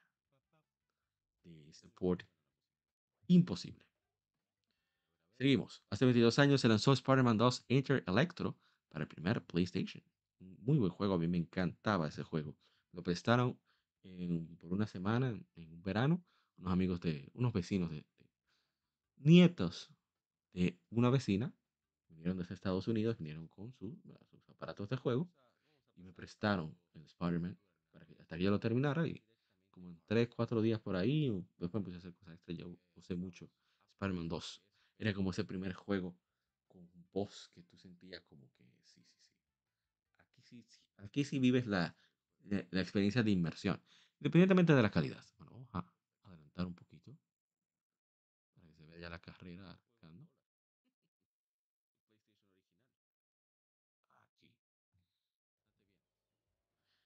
de 1.43 1.69
ese 1.69 1.91
port 1.91 2.23
imposible. 3.27 3.85
Seguimos. 5.39 5.83
Hace 5.91 6.05
22 6.05 6.39
años 6.39 6.61
se 6.61 6.69
lanzó 6.69 6.93
Spider-Man 6.93 7.37
2 7.37 7.65
Enter 7.69 8.05
Electro 8.07 8.57
para 8.89 9.03
el 9.03 9.09
primer 9.09 9.45
PlayStation 9.45 10.03
muy 10.65 10.79
buen 10.79 10.91
juego, 10.91 11.15
a 11.15 11.19
mí 11.19 11.29
me 11.29 11.39
encantaba 11.39 12.09
ese 12.09 12.23
juego. 12.23 12.57
Lo 12.93 13.03
prestaron 13.03 13.59
por 14.61 14.73
una 14.73 14.87
semana 14.87 15.31
en, 15.31 15.73
un 15.73 15.83
verano, 15.83 16.23
unos 16.59 16.73
amigos 16.73 17.01
de, 17.01 17.31
unos 17.35 17.53
vecinos 17.53 17.91
de, 17.91 18.05
nietos 19.17 19.91
de 20.53 20.79
una 20.91 21.11
vecina, 21.11 21.55
vinieron 22.25 22.39
desde 22.39 22.55
Estados 22.55 22.89
Unidos, 22.89 23.19
vinieron 23.19 23.49
con 23.49 23.71
sus 23.75 23.93
aparatos 24.49 24.89
de 24.89 24.97
juego 24.97 25.31
y 25.95 26.01
me 26.01 26.11
prestaron 26.11 26.75
el 26.95 27.05
Spider-Man 27.05 27.59
para 27.93 28.07
que 28.07 28.17
hasta 28.19 28.39
que 28.39 28.45
yo 28.45 28.51
lo 28.51 28.59
terminara 28.59 29.07
y 29.07 29.23
como 29.71 29.91
en 29.91 30.01
3, 30.07 30.31
4 30.35 30.63
días 30.63 30.81
por 30.81 30.97
ahí, 30.97 31.31
después 31.59 31.81
empecé 31.81 31.97
a 31.97 31.99
hacer 31.99 32.15
cosas 32.15 32.35
extra, 32.37 32.55
yo 32.55 32.79
usé 32.95 33.15
mucho 33.15 33.51
Spider-Man 33.93 34.29
2. 34.29 34.63
Era 34.97 35.13
como 35.13 35.33
ese 35.33 35.45
primer 35.45 35.75
juego 35.75 36.17
con 36.67 36.89
boss 37.13 37.51
que 37.53 37.63
tú 37.63 37.77
sentías 37.77 38.23
como 38.23 38.51
que 38.55 38.65
sí, 38.81 39.05
sí, 39.05 39.21
sí. 39.21 39.33
Aquí 40.17 40.41
sí, 40.41 40.65
sí 40.67 40.81
aquí 40.97 41.25
sí 41.25 41.39
vives 41.39 41.67
la, 41.67 41.95
la, 42.45 42.67
la 42.71 42.81
experiencia 42.81 43.23
de 43.23 43.33
inmersión, 43.33 43.83
independientemente 44.19 44.75
de 44.75 44.83
la 44.83 44.91
calidad. 44.91 45.25
Bueno, 45.37 45.53
vamos 45.53 45.69
a 45.75 45.93
adelantar 46.31 46.67
un 46.67 46.75
poquito 46.75 47.19
para 48.55 48.67
que 48.67 48.73
se 48.73 48.87
vea 48.87 48.99
ya 48.99 49.11
la 49.11 49.21
carrera 49.21 49.71
arrancando. 49.71 50.27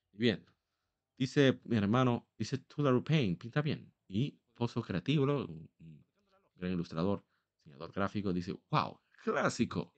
Aquí. 0.07 0.08
Bien. 0.19 0.45
Dice 1.17 1.61
mi 1.65 1.77
hermano, 1.77 2.27
dice 2.37 2.59
Tudor 2.59 3.05
Payne, 3.05 3.37
pinta 3.37 3.63
bien. 3.63 3.93
Y 4.09 4.37
Pozo 4.53 4.83
Creativo, 4.83 5.25
un, 5.25 5.71
un 5.79 6.05
gran 6.57 6.73
ilustrador, 6.73 7.25
diseñador 7.55 7.93
gráfico, 7.93 8.33
dice, 8.33 8.59
wow, 8.69 8.99
clásico. 9.23 9.95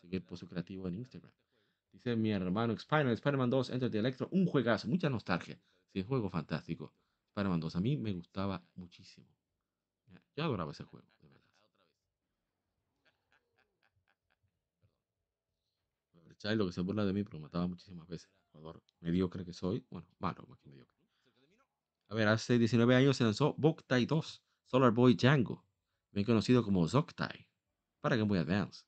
Sigue 0.00 0.20
Pozo 0.20 0.48
Creativo 0.48 0.88
en 0.88 0.96
Instagram. 0.96 1.32
Dice 1.92 2.16
mi 2.16 2.32
hermano 2.32 2.72
Spider-Man, 2.72 3.14
Spider-Man 3.14 3.50
2, 3.50 3.70
Enter 3.70 3.90
the 3.90 3.98
Electro, 4.00 4.28
un 4.32 4.44
juegazo, 4.44 4.88
mucha 4.88 5.08
nostalgia. 5.08 5.60
Sí, 5.92 6.02
juego 6.02 6.28
fantástico. 6.28 6.92
Spider-Man 7.28 7.60
2, 7.60 7.76
a 7.76 7.80
mí 7.80 7.96
me 7.96 8.12
gustaba 8.12 8.60
muchísimo. 8.74 9.28
Yo 10.34 10.42
adoraba 10.42 10.72
ese 10.72 10.82
juego, 10.82 11.06
de 11.22 11.28
verdad. 11.28 11.44
Chai 16.38 16.56
lo 16.56 16.66
que 16.66 16.72
se 16.72 16.80
burla 16.80 17.04
de 17.04 17.12
mí, 17.12 17.22
pero 17.22 17.38
mataba 17.38 17.68
muchísimas 17.68 18.08
veces. 18.08 18.30
Jugador 18.58 18.82
mediocre 19.00 19.44
que 19.44 19.52
soy. 19.52 19.84
Bueno, 19.90 20.08
malo, 20.18 20.44
más 20.48 20.60
que 20.60 20.68
mediocre. 20.68 20.98
A 22.08 22.14
ver, 22.14 22.28
hace 22.28 22.58
19 22.58 22.94
años 22.96 23.16
se 23.16 23.24
lanzó 23.24 23.54
Boktai 23.58 24.06
2, 24.06 24.42
Solar 24.64 24.92
Boy 24.92 25.14
Django, 25.14 25.64
bien 26.10 26.24
conocido 26.24 26.62
como 26.62 26.88
Zoktai, 26.88 27.46
para 28.00 28.16
Game 28.16 28.28
Boy 28.28 28.38
Advance. 28.38 28.84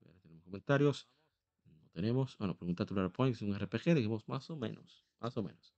A 0.00 0.04
ver, 0.06 0.18
tenemos 0.20 0.42
comentarios. 0.44 1.08
No 1.64 1.88
tenemos. 1.90 2.36
Bueno, 2.36 2.56
pregunta 2.56 2.84
Tular 2.84 3.12
Points, 3.12 3.42
un 3.42 3.56
RPG, 3.58 3.94
dijimos 3.94 4.26
más 4.28 4.50
o 4.50 4.56
menos. 4.56 5.06
Más 5.20 5.36
o 5.36 5.42
menos. 5.42 5.74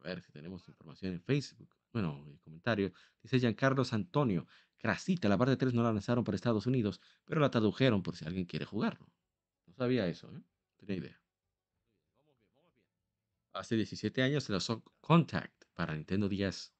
A 0.00 0.04
ver 0.04 0.20
si 0.20 0.32
tenemos 0.32 0.68
información 0.68 1.14
en 1.14 1.22
Facebook. 1.22 1.74
Bueno, 1.92 2.24
en 2.26 2.36
comentarios. 2.38 2.92
Dice 3.22 3.38
Giancarlo 3.38 3.82
Antonio. 3.90 4.46
Crasita, 4.76 5.28
la 5.28 5.38
parte 5.38 5.56
3 5.56 5.72
no 5.72 5.82
la 5.82 5.92
lanzaron 5.92 6.24
para 6.24 6.36
Estados 6.36 6.66
Unidos, 6.66 7.00
pero 7.24 7.40
la 7.40 7.50
tradujeron 7.50 8.02
por 8.02 8.16
si 8.16 8.26
alguien 8.26 8.44
quiere 8.44 8.66
jugarlo. 8.66 9.10
No 9.66 9.72
sabía 9.72 10.06
eso, 10.08 10.30
¿eh? 10.36 10.42
Tenía 10.76 10.96
idea. 10.96 11.23
Hace 13.54 13.76
17 13.76 14.20
años 14.20 14.42
se 14.42 14.52
lanzó 14.52 14.82
Contact 15.00 15.66
para 15.74 15.94
Nintendo 15.94 16.28
10 16.28 16.74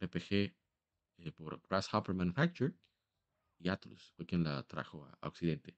RPG 0.00 0.32
eh, 0.32 1.32
por 1.34 1.60
Grasshopper 1.68 2.14
Manufacture 2.14 2.72
y 3.58 3.68
Atlus 3.68 4.12
fue 4.16 4.24
quien 4.24 4.42
la 4.42 4.62
trajo 4.62 5.04
a, 5.04 5.28
Occidente. 5.28 5.76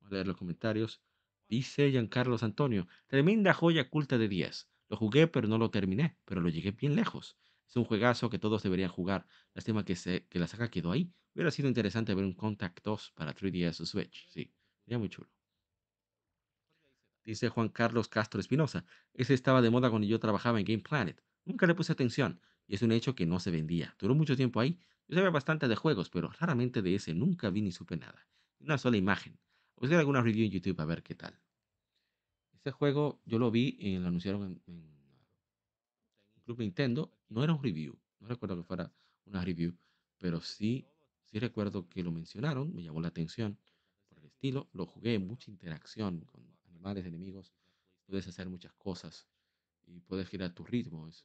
Vamos 0.00 0.12
a 0.12 0.14
leer 0.14 0.26
los 0.26 0.36
comentarios. 0.36 1.00
Dice 1.48 1.90
Giancarlo 1.90 2.36
Antonio, 2.42 2.86
tremenda 3.06 3.54
joya 3.54 3.88
culta 3.88 4.18
de 4.18 4.28
10. 4.28 4.68
Lo 4.90 4.96
jugué 4.98 5.26
pero 5.26 5.48
no 5.48 5.56
lo 5.56 5.70
terminé, 5.70 6.18
pero 6.26 6.42
lo 6.42 6.50
llegué 6.50 6.72
bien 6.72 6.94
lejos. 6.94 7.38
Es 7.66 7.76
un 7.76 7.84
juegazo 7.84 8.28
que 8.28 8.38
todos 8.38 8.62
deberían 8.62 8.90
jugar. 8.90 9.26
Lástima 9.54 9.86
que, 9.86 9.96
se, 9.96 10.26
que 10.26 10.38
la 10.38 10.48
saga 10.48 10.70
quedó 10.70 10.92
ahí. 10.92 11.10
Hubiera 11.34 11.50
sido 11.50 11.68
interesante 11.68 12.14
ver 12.14 12.26
un 12.26 12.34
Contact 12.34 12.84
2 12.84 13.12
para 13.14 13.34
3DS 13.34 13.80
o 13.80 13.86
Switch. 13.86 14.28
Sí, 14.28 14.52
sería 14.84 14.98
muy 14.98 15.08
chulo. 15.08 15.30
Dice 17.24 17.48
Juan 17.48 17.68
Carlos 17.68 18.08
Castro 18.08 18.40
Espinosa. 18.40 18.84
Ese 19.14 19.34
estaba 19.34 19.62
de 19.62 19.70
moda 19.70 19.90
cuando 19.90 20.08
yo 20.08 20.18
trabajaba 20.18 20.58
en 20.58 20.64
Game 20.64 20.82
Planet. 20.82 21.22
Nunca 21.44 21.66
le 21.66 21.74
puse 21.74 21.92
atención 21.92 22.40
y 22.66 22.74
es 22.74 22.82
un 22.82 22.92
hecho 22.92 23.14
que 23.14 23.26
no 23.26 23.38
se 23.38 23.50
vendía. 23.50 23.94
Duró 23.98 24.14
mucho 24.14 24.36
tiempo 24.36 24.60
ahí. 24.60 24.78
Yo 25.08 25.16
sabía 25.16 25.30
bastante 25.30 25.68
de 25.68 25.76
juegos, 25.76 26.10
pero 26.10 26.30
raramente 26.38 26.82
de 26.82 26.94
ese 26.94 27.14
nunca 27.14 27.50
vi 27.50 27.62
ni 27.62 27.72
supe 27.72 27.96
nada. 27.96 28.26
Una 28.60 28.78
sola 28.78 28.96
imagen. 28.96 29.38
Busqué 29.76 29.96
alguna 29.96 30.22
review 30.22 30.46
en 30.46 30.52
YouTube 30.52 30.80
a 30.80 30.84
ver 30.84 31.02
qué 31.02 31.14
tal. 31.14 31.38
Ese 32.52 32.70
juego 32.70 33.20
yo 33.24 33.38
lo 33.38 33.50
vi 33.50 33.76
y 33.78 33.98
lo 33.98 34.08
anunciaron 34.08 34.44
en, 34.44 34.62
en 34.66 34.92
Club 36.44 36.60
Nintendo. 36.60 37.12
No 37.28 37.42
era 37.42 37.52
un 37.52 37.62
review. 37.62 37.98
No 38.20 38.28
recuerdo 38.28 38.56
que 38.56 38.62
fuera 38.62 38.92
una 39.26 39.44
review, 39.44 39.76
pero 40.18 40.40
sí, 40.40 40.84
sí 41.24 41.38
recuerdo 41.38 41.88
que 41.88 42.02
lo 42.02 42.12
mencionaron. 42.12 42.74
Me 42.74 42.82
llamó 42.82 43.00
la 43.00 43.08
atención 43.08 43.58
por 44.08 44.18
el 44.18 44.26
estilo. 44.26 44.68
Lo 44.72 44.86
jugué, 44.86 45.18
mucha 45.18 45.50
interacción 45.50 46.20
con 46.20 46.42
animales, 46.82 47.06
enemigos. 47.06 47.52
Puedes 48.06 48.26
hacer 48.26 48.48
muchas 48.48 48.72
cosas 48.74 49.28
y 49.86 50.00
puedes 50.00 50.28
girar 50.28 50.52
tu 50.52 50.64
ritmo. 50.64 51.08
Es, 51.08 51.24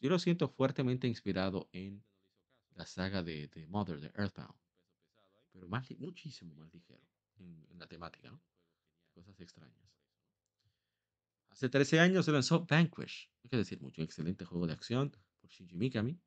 yo 0.00 0.10
lo 0.10 0.18
siento 0.18 0.48
fuertemente 0.48 1.06
inspirado 1.06 1.68
en 1.72 2.02
la 2.74 2.86
saga 2.86 3.22
de, 3.22 3.46
de 3.48 3.66
Mother, 3.68 4.00
de 4.00 4.08
Earthbound, 4.08 4.58
pero 5.52 5.68
más, 5.68 5.88
muchísimo 5.98 6.54
más 6.56 6.72
ligero 6.74 7.06
en, 7.36 7.64
en 7.70 7.78
la 7.78 7.86
temática, 7.86 8.30
¿no? 8.30 8.40
Cosas 9.14 9.38
extrañas. 9.40 9.78
Hace 11.50 11.68
13 11.68 12.00
años 12.00 12.24
se 12.24 12.32
lanzó 12.32 12.66
Vanquish, 12.66 13.30
no 13.44 13.50
que 13.50 13.56
decir 13.58 13.80
mucho, 13.80 14.00
un 14.00 14.06
excelente 14.06 14.44
juego 14.44 14.66
de 14.66 14.72
acción 14.72 15.14
por 15.40 15.50
Shinji 15.50 15.76
Mikami, 15.76 16.18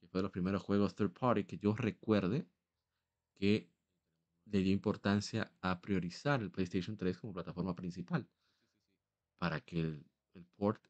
que 0.00 0.06
fue 0.06 0.20
de 0.20 0.22
los 0.22 0.32
primeros 0.32 0.62
juegos 0.62 0.94
third 0.94 1.12
party 1.12 1.44
que 1.44 1.58
yo 1.58 1.74
recuerde 1.74 2.46
que 3.34 3.71
le 4.46 4.58
dio 4.60 4.72
importancia 4.72 5.52
a 5.60 5.80
priorizar 5.80 6.42
el 6.42 6.50
PlayStation 6.50 6.96
3 6.96 7.18
como 7.18 7.32
plataforma 7.32 7.74
principal 7.74 8.28
para 9.38 9.60
que 9.60 9.80
el, 9.80 10.06
port 10.56 10.82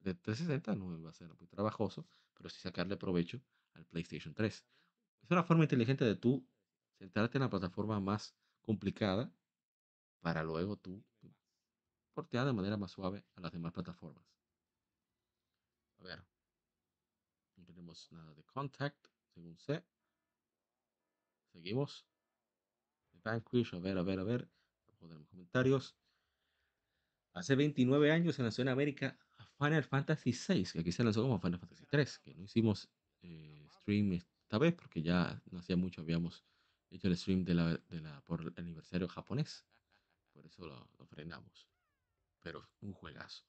de 0.00 0.14
360 0.14 0.74
no 0.74 0.98
iba 0.98 1.10
a 1.10 1.14
ser 1.14 1.28
muy 1.38 1.46
trabajoso, 1.46 2.06
pero 2.34 2.48
sí 2.50 2.60
sacarle 2.60 2.96
provecho 2.96 3.40
al 3.74 3.86
PlayStation 3.86 4.34
3. 4.34 4.64
Es 5.22 5.30
una 5.30 5.44
forma 5.44 5.64
inteligente 5.64 6.04
de 6.04 6.16
tú 6.16 6.46
centrarte 6.98 7.38
en 7.38 7.42
la 7.42 7.50
plataforma 7.50 8.00
más 8.00 8.34
complicada 8.60 9.32
para 10.20 10.42
luego 10.42 10.76
tú 10.76 11.02
portear 12.12 12.46
de 12.46 12.52
manera 12.52 12.76
más 12.76 12.90
suave 12.90 13.24
a 13.36 13.40
las 13.40 13.52
demás 13.52 13.72
plataformas. 13.72 14.24
A 16.00 16.04
ver, 16.04 16.24
no 17.56 17.64
tenemos 17.64 18.10
nada 18.10 18.34
de 18.34 18.44
contact, 18.44 19.06
según 19.32 19.56
sé. 19.58 19.84
Seguimos. 21.52 22.06
Vanquish, 23.22 23.74
a 23.74 23.78
ver, 23.78 23.98
a 23.98 24.02
ver, 24.02 24.18
a 24.18 24.24
ver. 24.24 24.48
No 24.88 24.94
tenemos 24.94 25.26
comentarios. 25.28 25.96
Hace 27.32 27.54
29 27.54 28.10
años 28.10 28.34
se 28.34 28.42
lanzó 28.42 28.62
en 28.62 28.68
América 28.68 29.18
Final 29.58 29.84
Fantasy 29.84 30.32
VI, 30.32 30.64
que 30.72 30.80
aquí 30.80 30.92
se 30.92 31.04
lanzó 31.04 31.22
como 31.22 31.38
Final 31.38 31.60
Fantasy 31.60 31.86
3, 31.86 32.18
que 32.18 32.34
no 32.34 32.44
hicimos 32.44 32.88
eh, 33.22 33.66
stream 33.80 34.12
esta 34.12 34.58
vez 34.58 34.74
porque 34.74 35.02
ya 35.02 35.40
no 35.50 35.58
hacía 35.58 35.76
mucho 35.76 36.00
habíamos 36.00 36.44
hecho 36.90 37.08
el 37.08 37.16
stream 37.16 37.44
de 37.44 37.54
la, 37.54 37.76
de 37.76 38.00
la, 38.00 38.20
por 38.22 38.40
el 38.40 38.52
aniversario 38.56 39.08
japonés. 39.08 39.64
Por 40.32 40.46
eso 40.46 40.66
lo, 40.66 41.06
frenamos. 41.06 41.68
Pero 42.40 42.68
un 42.80 42.92
juegazo. 42.92 43.44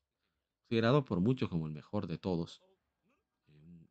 Considerado 0.59 1.05
por 1.05 1.19
muchos 1.21 1.49
como 1.49 1.65
el 1.65 1.73
mejor 1.73 2.07
de 2.07 2.17
todos. 2.17 2.61
Eh, 3.47 3.87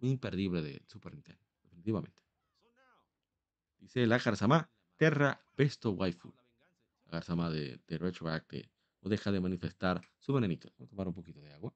un, 0.00 0.08
imperdible 0.08 0.62
de 0.62 0.82
Super 0.86 1.14
Nintendo, 1.14 1.44
definitivamente. 1.62 2.22
Dice 3.78 4.06
la 4.06 4.18
Garzama, 4.18 4.70
Terra 5.02 5.44
Besto 5.56 5.90
Waifu. 5.90 6.32
La 7.06 7.14
Garzama 7.14 7.50
de, 7.50 7.80
de 7.88 7.98
Retroact 7.98 8.52
de 8.52 8.70
no 9.00 9.10
deja 9.10 9.32
de 9.32 9.40
manifestar 9.40 10.00
su 10.20 10.32
venenito. 10.32 10.72
Voy 10.78 10.86
a 10.86 10.90
tomar 10.90 11.08
un 11.08 11.14
poquito 11.14 11.40
de 11.40 11.52
agua. 11.52 11.74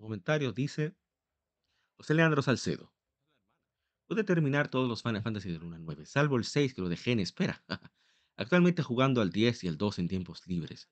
Comentarios 0.00 0.56
dice 0.56 0.96
José 1.98 2.14
Leandro 2.14 2.42
Salcedo. 2.42 2.92
Pude 4.08 4.24
terminar 4.24 4.66
todos 4.66 4.88
los 4.88 5.04
Final 5.04 5.22
Fantasy 5.22 5.52
del 5.52 5.62
1 5.62 5.76
al 5.76 5.84
9, 5.84 6.04
salvo 6.04 6.36
el 6.36 6.44
6 6.44 6.74
que 6.74 6.82
lo 6.82 6.88
dejé 6.88 7.12
en 7.12 7.20
espera. 7.20 7.62
Actualmente 8.36 8.82
jugando 8.82 9.20
al 9.22 9.30
10 9.30 9.64
y 9.64 9.68
al 9.68 9.76
2 9.76 9.98
en 9.98 10.08
tiempos 10.08 10.46
libres. 10.46 10.88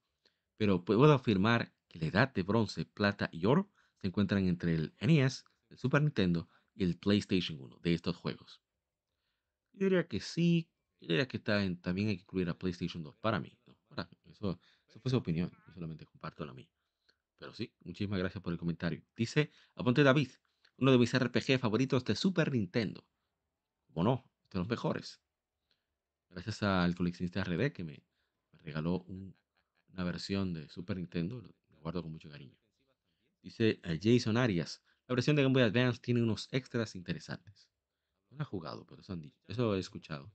Pero 0.57 0.85
puedo 0.85 1.13
afirmar 1.13 1.75
que 1.89 1.99
la 2.01 2.07
edad 2.07 2.33
de 2.35 2.43
bronce, 2.45 2.85
plata 2.87 3.29
y 3.33 3.47
oro 3.47 3.71
se 4.01 4.09
encuentran 4.09 4.47
entre 4.49 4.75
el 4.75 4.95
NES, 4.99 5.45
el 5.71 5.79
Super 5.79 6.03
Nintendo 6.03 6.49
y 6.75 6.85
el 6.85 6.99
PlayStation 6.99 7.61
1 7.61 7.79
de 7.83 7.95
estos 7.95 8.17
juegos. 8.17 8.63
Yo 9.73 9.87
diría 9.87 10.07
que 10.09 10.21
sí, 10.21 10.71
yo 11.01 11.09
diría 11.09 11.29
que 11.29 11.37
está 11.39 11.65
en- 11.65 11.81
también 11.81 12.09
hay 12.09 12.17
que 12.17 12.23
incluir 12.23 12.49
a 12.49 12.59
PlayStation 12.59 13.03
2 13.03 13.17
para 13.19 13.41
mí. 13.41 13.59
¿no? 13.67 13.77
Para 13.89 14.05
mí. 14.05 14.19
Eso, 14.25 14.59
eso 14.89 15.01
fue 15.01 15.11
su 15.11 15.17
opinión, 15.17 15.51
yo 15.67 15.73
solamente 15.73 16.07
comparto 16.07 16.45
la 16.47 16.53
mía. 16.55 16.71
Pero 17.39 17.55
sí, 17.55 17.75
muchísimas 17.81 18.21
gracias 18.21 18.43
por 18.43 18.53
el 18.55 18.61
comentario. 18.61 19.05
Dice 19.17 19.53
Aponte 19.77 20.05
David, 20.05 20.31
uno 20.79 20.93
de 20.93 20.99
mis 20.99 21.15
RPG 21.15 21.59
favoritos 21.61 22.05
de 22.05 22.17
Super 22.17 22.53
Nintendo. 22.53 23.07
¿Cómo 23.87 24.05
no? 24.05 24.33
De 24.51 24.61
los 24.61 24.69
mejores. 24.69 25.22
Gracias 26.33 26.63
al 26.65 26.95
coleccionista 26.97 27.43
RD 27.43 27.73
que 27.73 27.85
me, 27.85 28.03
regaló 28.65 29.03
un- 29.07 29.37
una 29.93 30.03
versión 30.05 30.53
de 30.53 30.69
Super 30.69 30.97
Nintendo. 30.97 31.41
Lo, 31.41 31.55
guardo 31.81 32.03
con 32.03 32.13
mucho 32.13 32.29
cariño. 32.31 32.57
Dice 33.43 33.81
eh, 33.85 34.01
Jason 34.03 34.37
Arias, 34.37 34.83
la 35.09 35.15
versión 35.17 35.37
de 35.37 35.43
Game 35.43 35.55
Boy 35.55 35.63
Advance 35.65 36.01
tiene 36.01 36.23
unos 36.23 36.49
extras 36.53 36.95
interesantes. 36.97 37.69
No 38.31 38.39
lo 38.39 38.43
he 38.45 38.47
jugado, 38.47 38.87
pero 38.87 39.03
eso, 39.03 39.13
han 39.15 39.21
dicho, 39.23 39.41
eso 39.49 39.77
he 39.77 39.81
escuchado. 39.81 40.33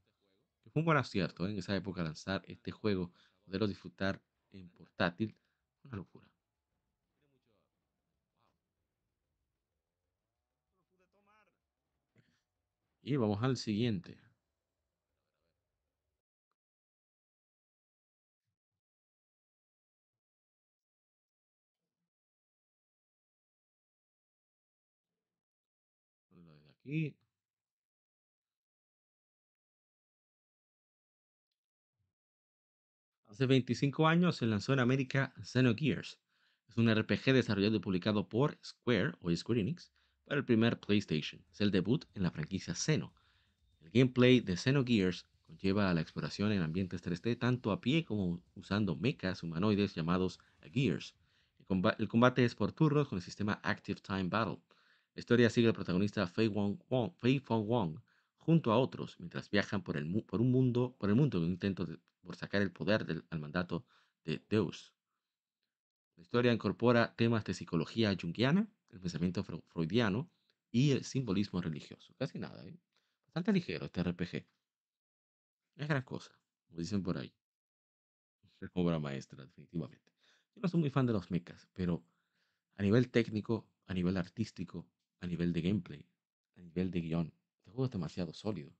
fue 0.72 0.82
un 0.82 0.86
buen 0.86 0.98
acierto 1.00 1.48
¿eh? 1.48 1.52
en 1.52 1.60
esa 1.60 1.76
época 1.76 2.04
lanzar 2.04 2.44
este 2.48 2.72
juego, 2.72 3.12
poderlo 3.46 3.68
disfrutar 3.68 4.22
en 4.52 4.70
portátil, 4.72 5.36
una 5.84 5.98
locura. 5.98 6.30
Y 13.02 13.16
vamos 13.16 13.42
al 13.42 13.58
siguiente. 13.58 14.20
Hace 33.26 33.46
25 33.46 34.08
años 34.08 34.38
se 34.38 34.46
lanzó 34.46 34.72
en 34.72 34.80
América 34.80 35.34
Xenogears. 35.44 36.18
Es 36.70 36.78
un 36.78 36.90
RPG 36.90 37.34
desarrollado 37.34 37.76
y 37.76 37.80
publicado 37.80 38.30
por 38.30 38.58
Square 38.64 39.16
o 39.20 39.36
Square 39.36 39.60
Enix 39.60 39.92
para 40.24 40.40
el 40.40 40.46
primer 40.46 40.80
PlayStation. 40.80 41.44
Es 41.52 41.60
el 41.60 41.72
debut 41.72 42.06
en 42.14 42.24
la 42.24 42.32
franquicia 42.32 42.74
Xeno. 42.74 43.14
El 43.82 43.92
gameplay 43.92 44.40
de 44.40 44.56
Xenogears 44.56 45.26
conlleva 45.46 45.94
la 45.94 46.00
exploración 46.00 46.54
en 46.54 46.62
ambientes 46.62 47.04
3D 47.04 47.38
tanto 47.38 47.74
a 47.74 47.82
pie 47.82 48.06
como 48.06 48.42
usando 48.56 48.96
mechas 48.96 49.44
humanoides 49.44 49.94
llamados 49.94 50.40
Gears. 50.62 51.16
El 51.98 52.08
combate 52.08 52.46
es 52.46 52.56
por 52.56 52.72
turnos 52.72 53.10
con 53.10 53.18
el 53.18 53.24
sistema 53.24 53.60
Active 53.62 54.00
Time 54.00 54.30
Battle. 54.30 54.62
La 55.18 55.22
historia 55.22 55.50
sigue 55.50 55.66
al 55.66 55.74
protagonista 55.74 56.28
Fei, 56.28 56.48
Wong, 56.48 56.78
Fei 57.18 57.40
Fong 57.40 57.66
Wong 57.66 58.00
junto 58.36 58.72
a 58.72 58.78
otros 58.78 59.20
mientras 59.20 59.50
viajan 59.50 59.82
por 59.82 59.98
el, 59.98 60.24
por 60.24 60.42
un 60.42 60.52
mundo, 60.52 60.96
por 61.00 61.10
el 61.10 61.16
mundo 61.16 61.40
en 61.40 61.46
un 61.46 61.50
intento 61.50 61.88
de, 61.88 61.98
por 62.22 62.36
sacar 62.36 62.62
el 62.62 62.72
poder 62.72 63.04
del, 63.04 63.26
al 63.32 63.40
mandato 63.40 63.84
de 64.26 64.46
Deus. 64.48 64.94
La 66.18 66.22
historia 66.22 66.54
incorpora 66.54 67.16
temas 67.16 67.44
de 67.46 67.56
psicología 67.56 68.16
junguiana, 68.16 68.68
el 68.90 69.00
pensamiento 69.00 69.44
freudiano 69.44 70.30
y 70.72 70.92
el 70.92 71.04
simbolismo 71.04 71.62
religioso. 71.62 72.14
Casi 72.20 72.38
nada, 72.38 72.64
¿eh? 72.64 72.78
Bastante 73.26 73.52
ligero 73.54 73.86
este 73.86 74.04
RPG. 74.04 74.46
Es 75.78 75.88
gran 75.88 76.04
cosa, 76.04 76.30
como 76.68 76.80
dicen 76.80 77.02
por 77.02 77.18
ahí. 77.18 77.34
Es 78.62 78.70
obra 78.76 79.00
maestra, 79.00 79.44
definitivamente. 79.44 80.14
Yo 80.54 80.62
no 80.62 80.68
soy 80.68 80.80
muy 80.80 80.92
fan 80.92 81.08
de 81.08 81.14
los 81.14 81.32
mechas, 81.32 81.68
pero 81.74 82.04
a 82.76 82.84
nivel 82.84 83.10
técnico, 83.10 83.68
a 83.88 83.96
nivel 83.96 84.16
artístico, 84.18 84.86
a 85.22 85.28
nivel 85.28 85.54
de 85.54 85.62
gameplay, 85.62 86.06
a 86.56 86.62
nivel 86.62 86.92
de 86.92 87.02
guion. 87.02 87.34
Este 87.58 87.72
juego 87.72 87.86
es 87.86 87.92
demasiado 87.92 88.34
sólido 88.34 88.72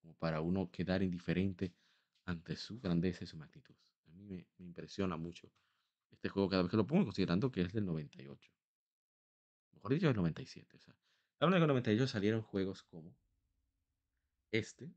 como 0.00 0.14
para 0.14 0.40
uno 0.40 0.70
quedar 0.70 1.02
indiferente 1.02 1.72
ante 2.24 2.56
su 2.56 2.80
grandeza 2.80 3.24
y 3.24 3.26
su 3.26 3.36
magnitud. 3.36 3.74
A 4.06 4.10
mí 4.10 4.22
me, 4.24 4.46
impresiona 4.58 5.16
mucho 5.16 5.50
este 6.10 6.28
juego 6.28 6.48
cada 6.48 6.62
vez 6.62 6.70
que 6.70 6.76
lo 6.76 6.86
pongo, 6.86 7.04
considerando 7.04 7.50
que 7.50 7.62
es 7.62 7.72
del 7.72 7.86
98. 7.86 8.50
Mejor 9.72 9.94
dicho, 9.94 10.06
del 10.06 10.16
97. 10.16 10.76
O 10.76 10.80
sea, 10.80 10.94
en 11.40 11.54
el 11.54 11.66
98 11.66 12.06
salieron 12.06 12.42
juegos 12.42 12.82
como 12.82 13.14
este, 14.52 14.92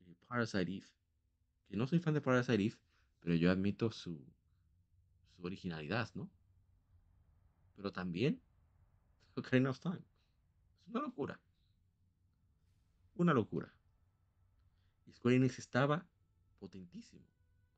y 0.00 0.14
Parasite 0.26 0.60
Eve, 0.70 0.86
que 1.66 1.76
no 1.76 1.86
soy 1.86 1.98
fan 1.98 2.12
de 2.12 2.20
Parasite 2.20 2.62
Eve, 2.62 2.76
pero 3.20 3.34
yo 3.34 3.50
admito 3.50 3.90
su, 3.90 4.22
su 5.34 5.42
originalidad, 5.42 6.10
¿no? 6.14 6.30
Pero 7.76 7.92
también 7.92 8.42
Ocarina 9.36 9.70
of 9.70 9.80
Time. 9.80 10.02
Es 10.82 10.88
una 10.88 11.00
locura. 11.00 11.40
Una 13.16 13.32
locura. 13.32 13.72
Y 15.06 15.12
Square 15.12 15.36
Enix 15.36 15.58
estaba 15.58 16.06
potentísimo. 16.58 17.24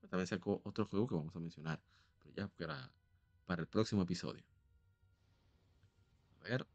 también 0.09 0.27
sacó 0.27 0.61
otro 0.65 0.87
juego 0.87 1.07
que 1.07 1.15
vamos 1.15 1.35
a 1.35 1.41
mencionar. 1.41 1.83
Pero 2.23 2.35
ya 2.35 2.49
para, 2.49 2.93
para 3.45 3.63
el 3.63 3.69
próximo 3.69 4.03
episodio. 4.03 4.45
A 6.41 6.45
ver. 6.45 6.67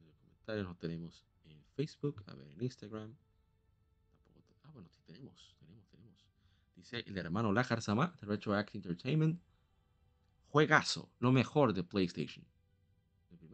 Los 0.00 0.16
comentarios 0.16 0.66
nos 0.66 0.78
tenemos 0.78 1.24
en 1.44 1.64
Facebook. 1.74 2.22
A 2.26 2.34
ver, 2.34 2.48
en 2.48 2.62
Instagram. 2.62 3.16
ah, 4.64 4.70
bueno, 4.72 4.88
sí 4.90 5.02
tenemos. 5.02 5.56
Tenemos, 5.58 5.88
tenemos. 5.88 6.26
Dice 6.76 7.04
el 7.06 7.16
hermano 7.18 7.52
Lajar 7.52 7.82
Sama 7.82 8.14
de 8.20 8.26
Retroact 8.26 8.74
Entertainment. 8.74 9.40
Juegazo. 10.48 11.10
Lo 11.18 11.32
mejor 11.32 11.72
de 11.72 11.82
PlayStation 11.82 12.51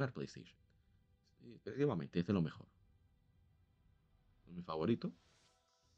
el 0.06 0.12
PlayStation. 0.12 0.56
efectivamente, 1.54 2.20
es 2.20 2.28
lo 2.28 2.42
mejor. 2.42 2.66
Es 4.46 4.52
mi 4.52 4.62
favorito. 4.62 5.12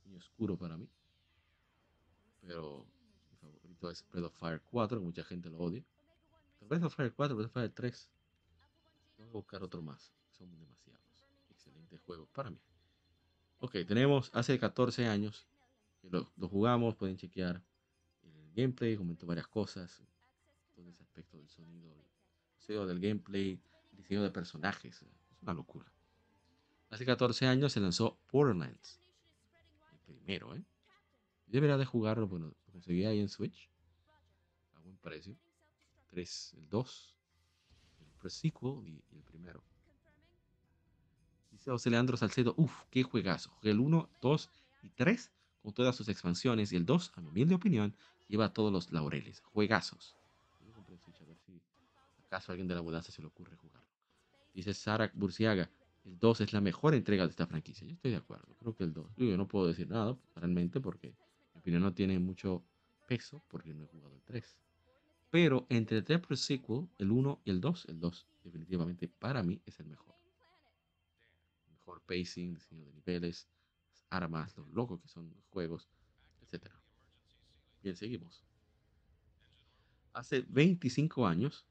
Muy 0.04 0.16
oscuro 0.16 0.56
para 0.56 0.76
mí. 0.76 0.88
Pero 2.40 2.86
mi 3.30 3.36
favorito 3.36 3.90
es 3.90 4.04
Breath 4.10 4.26
of 4.26 4.38
Fire 4.38 4.62
4, 4.70 5.00
mucha 5.00 5.24
gente 5.24 5.50
lo 5.50 5.58
odia. 5.58 5.84
Pero 6.58 6.68
Breath 6.68 6.84
of 6.84 6.94
Fire 6.94 7.12
4, 7.12 7.36
Breath 7.36 7.48
of 7.48 7.52
Fire 7.52 7.72
3. 7.72 8.10
Voy 9.18 9.26
a 9.26 9.30
buscar 9.30 9.62
otro 9.62 9.82
más. 9.82 10.12
Son 10.30 10.50
demasiados. 10.50 11.26
Excelentes 11.50 12.00
juegos 12.00 12.28
para 12.30 12.50
mí. 12.50 12.60
Ok, 13.58 13.72
tenemos 13.86 14.30
hace 14.32 14.58
14 14.58 15.06
años 15.06 15.46
que 16.00 16.08
lo, 16.08 16.24
jugamos. 16.48 16.96
Pueden 16.96 17.16
chequear 17.16 17.62
el 18.22 18.52
gameplay. 18.54 18.96
Comentó 18.96 19.26
varias 19.26 19.46
cosas. 19.46 20.02
Todo 20.74 20.88
ese 20.88 21.02
aspecto 21.02 21.36
del 21.36 21.48
sonido, 21.48 21.94
del 22.86 23.00
gameplay, 23.00 23.60
diseño 24.00 24.22
de 24.22 24.30
personajes. 24.30 25.02
Es 25.02 25.42
una 25.42 25.54
locura. 25.54 25.86
Hace 26.90 27.06
14 27.06 27.46
años 27.46 27.72
se 27.72 27.80
lanzó 27.80 28.18
Borderlands. 28.32 29.00
El 29.92 29.98
primero, 29.98 30.54
¿eh? 30.54 30.62
Debería 31.46 31.76
de 31.76 31.84
jugarlo, 31.84 32.26
bueno, 32.26 32.46
lo 32.46 32.72
conseguí 32.72 33.04
ahí 33.04 33.20
en 33.20 33.28
Switch. 33.28 33.68
A 34.74 34.80
buen 34.80 34.96
precio. 34.96 35.36
3, 36.08 36.54
el 36.58 36.68
2, 36.68 37.14
el 38.00 38.06
pre-sequel 38.20 38.82
y, 38.84 39.02
el 39.14 39.22
primero. 39.22 39.62
Dice 41.52 41.70
José 41.70 41.90
Leandro 41.90 42.16
Salcedo, 42.16 42.54
uff, 42.56 42.82
qué 42.90 43.02
juegazo. 43.04 43.50
Jugué 43.50 43.70
el 43.70 43.80
1, 43.80 44.08
2 44.20 44.50
y 44.82 44.88
3 44.90 45.30
con 45.62 45.72
todas 45.72 45.94
sus 45.94 46.08
expansiones 46.08 46.72
y 46.72 46.76
el 46.76 46.86
2, 46.86 47.12
a 47.14 47.20
mi 47.20 47.28
humilde 47.28 47.54
opinión, 47.54 47.94
lleva 48.28 48.52
todos 48.52 48.72
los 48.72 48.90
laureles. 48.92 49.40
Juegazos 49.40 50.16
caso 52.30 52.52
a 52.52 52.54
alguien 52.54 52.68
de 52.68 52.76
la 52.76 52.82
mudanza 52.82 53.10
se 53.10 53.20
le 53.20 53.26
ocurre 53.26 53.56
jugarlo. 53.56 53.79
Dice 54.54 54.74
Sara 54.74 55.10
Burciaga, 55.14 55.70
el 56.04 56.18
2 56.18 56.40
es 56.40 56.52
la 56.52 56.60
mejor 56.60 56.94
entrega 56.94 57.24
de 57.24 57.30
esta 57.30 57.46
franquicia. 57.46 57.86
Yo 57.86 57.94
estoy 57.94 58.10
de 58.10 58.16
acuerdo, 58.16 58.54
creo 58.58 58.74
que 58.74 58.84
el 58.84 58.92
2. 58.92 59.16
Yo 59.16 59.36
no 59.36 59.46
puedo 59.46 59.66
decir 59.66 59.88
nada 59.88 60.16
realmente 60.34 60.80
porque 60.80 61.14
mi 61.54 61.60
opinión 61.60 61.82
no 61.82 61.92
tiene 61.92 62.18
mucho 62.18 62.64
peso 63.06 63.42
porque 63.48 63.74
no 63.74 63.84
he 63.84 63.86
jugado 63.86 64.14
el 64.14 64.22
3. 64.22 64.56
Pero 65.30 65.66
entre 65.68 65.98
el 65.98 66.04
3 66.04 66.20
sequel, 66.34 66.88
el 66.98 67.10
1 67.10 67.42
y 67.44 67.50
el 67.50 67.60
2, 67.60 67.86
el 67.86 68.00
2 68.00 68.26
definitivamente 68.44 69.08
para 69.08 69.42
mí 69.42 69.60
es 69.66 69.78
el 69.80 69.86
mejor. 69.86 70.14
mejor 71.70 72.00
pacing, 72.02 72.54
diseño 72.54 72.84
de 72.84 72.92
niveles, 72.92 73.48
armas, 74.08 74.56
los 74.56 74.68
locos 74.70 75.00
que 75.00 75.08
son 75.08 75.30
los 75.34 75.44
juegos, 75.46 75.88
etc. 76.40 76.70
Bien, 77.82 77.96
seguimos. 77.96 78.44
Hace 80.12 80.44
25 80.48 81.26
años, 81.26 81.64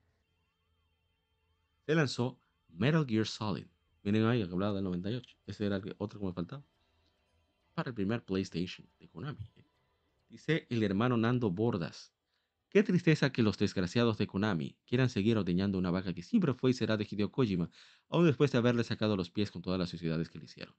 se 1.86 1.96
lanzó 1.96 2.40
Metal 2.70 3.06
Gear 3.06 3.26
Solid. 3.26 3.66
Miren 4.04 4.26
ahí, 4.26 4.46
que 4.46 4.52
hablaba 4.52 4.74
del 4.74 4.84
98. 4.84 5.38
Ese 5.46 5.66
era 5.66 5.82
otro 5.98 6.20
que 6.20 6.26
me 6.26 6.34
faltaba. 6.34 6.64
Para 7.74 7.90
el 7.90 7.96
primer 7.96 8.24
PlayStation 8.24 8.88
de 9.00 9.08
Konami. 9.10 9.52
¿eh? 9.56 9.66
Dice 10.30 10.68
el 10.70 10.84
hermano 10.84 11.18
Nando 11.18 11.50
Bordas. 11.50 12.14
Qué 12.70 12.84
tristeza 12.84 13.32
que 13.32 13.41
los 13.41 13.58
desgraciados 13.58 14.18
de 14.18 14.28
Konami 14.28 14.78
quieran 14.86 15.10
seguir 15.10 15.38
ordeñando 15.38 15.78
una 15.78 15.90
vaca 15.90 16.14
que 16.14 16.22
siempre 16.22 16.54
fue 16.54 16.72
y 16.72 16.74
será 16.74 16.98
de 16.98 17.08
Hideo 17.10 17.32
Kojima, 17.32 17.72
aún 18.10 18.26
después 18.26 18.52
de 18.52 18.60
haberle 18.60 18.84
sacado 18.84 19.18
los 19.18 19.32
pies 19.32 19.50
con 19.50 19.64
todas 19.64 19.80
las 19.80 19.90
sociedades 19.90 20.30
que 20.30 20.38
le 20.38 20.46
hicieron. 20.46 20.76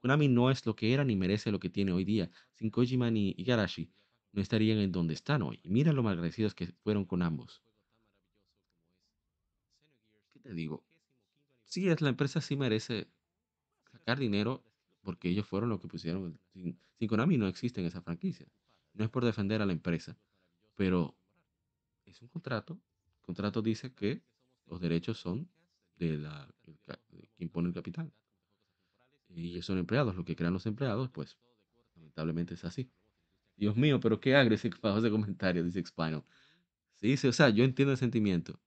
Konami 0.00 0.28
no 0.28 0.50
es 0.50 0.66
lo 0.66 0.74
que 0.74 0.92
era 0.92 1.04
ni 1.04 1.14
merece 1.14 1.52
lo 1.52 1.60
que 1.60 1.70
tiene 1.70 1.92
hoy 1.92 2.04
día. 2.04 2.30
Sin 2.54 2.70
Kojima 2.70 3.10
ni 3.10 3.34
Igarashi 3.36 3.90
no 4.32 4.42
estarían 4.42 4.78
en 4.78 4.90
donde 4.90 5.14
están 5.14 5.42
hoy. 5.42 5.60
Mira 5.64 5.92
lo 5.92 6.02
malagradecidos 6.02 6.54
que 6.54 6.66
fueron 6.82 7.04
con 7.04 7.22
ambos 7.22 7.62
digo, 10.54 10.84
sí, 11.68 11.88
es 11.88 12.00
la 12.00 12.08
empresa 12.08 12.40
sí 12.40 12.56
merece 12.56 13.08
sacar 13.92 14.18
dinero 14.18 14.64
porque 15.02 15.28
ellos 15.28 15.46
fueron 15.46 15.70
los 15.70 15.80
que 15.80 15.88
pusieron. 15.88 16.38
Sin, 16.52 16.78
Konami 17.06 17.38
no 17.38 17.46
existe 17.46 17.80
en 17.80 17.86
esa 17.86 18.02
franquicia. 18.02 18.46
No 18.94 19.04
es 19.04 19.10
por 19.10 19.24
defender 19.24 19.62
a 19.62 19.66
la 19.66 19.72
empresa, 19.72 20.18
pero 20.74 21.16
es 22.04 22.20
un 22.20 22.28
contrato. 22.28 22.80
El 23.20 23.22
contrato 23.22 23.62
dice 23.62 23.94
que 23.94 24.22
los 24.66 24.80
derechos 24.80 25.18
son 25.18 25.48
de, 25.96 26.18
la, 26.18 26.52
quien 27.36 27.48
pone 27.48 27.68
el 27.68 27.74
capital. 27.74 28.12
Y 29.28 29.50
ellos 29.50 29.66
son 29.66 29.78
empleados, 29.78 30.16
lo 30.16 30.24
que 30.24 30.34
crean 30.34 30.54
los 30.54 30.66
empleados, 30.66 31.10
pues 31.10 31.38
lamentablemente 31.94 32.54
es 32.54 32.64
así. 32.64 32.90
Dios 33.56 33.76
mío, 33.76 34.00
pero 34.00 34.20
qué 34.20 34.40
ese 34.40 34.70
bajo 34.80 34.98
ese 34.98 35.10
comentario, 35.10 35.62
dice 35.64 35.84
Spinal. 35.84 36.24
Sí, 36.94 37.16
sí, 37.16 37.28
o 37.28 37.32
sea, 37.32 37.50
yo 37.50 37.64
entiendo 37.64 37.92
el 37.92 37.98
sentimiento 37.98 38.60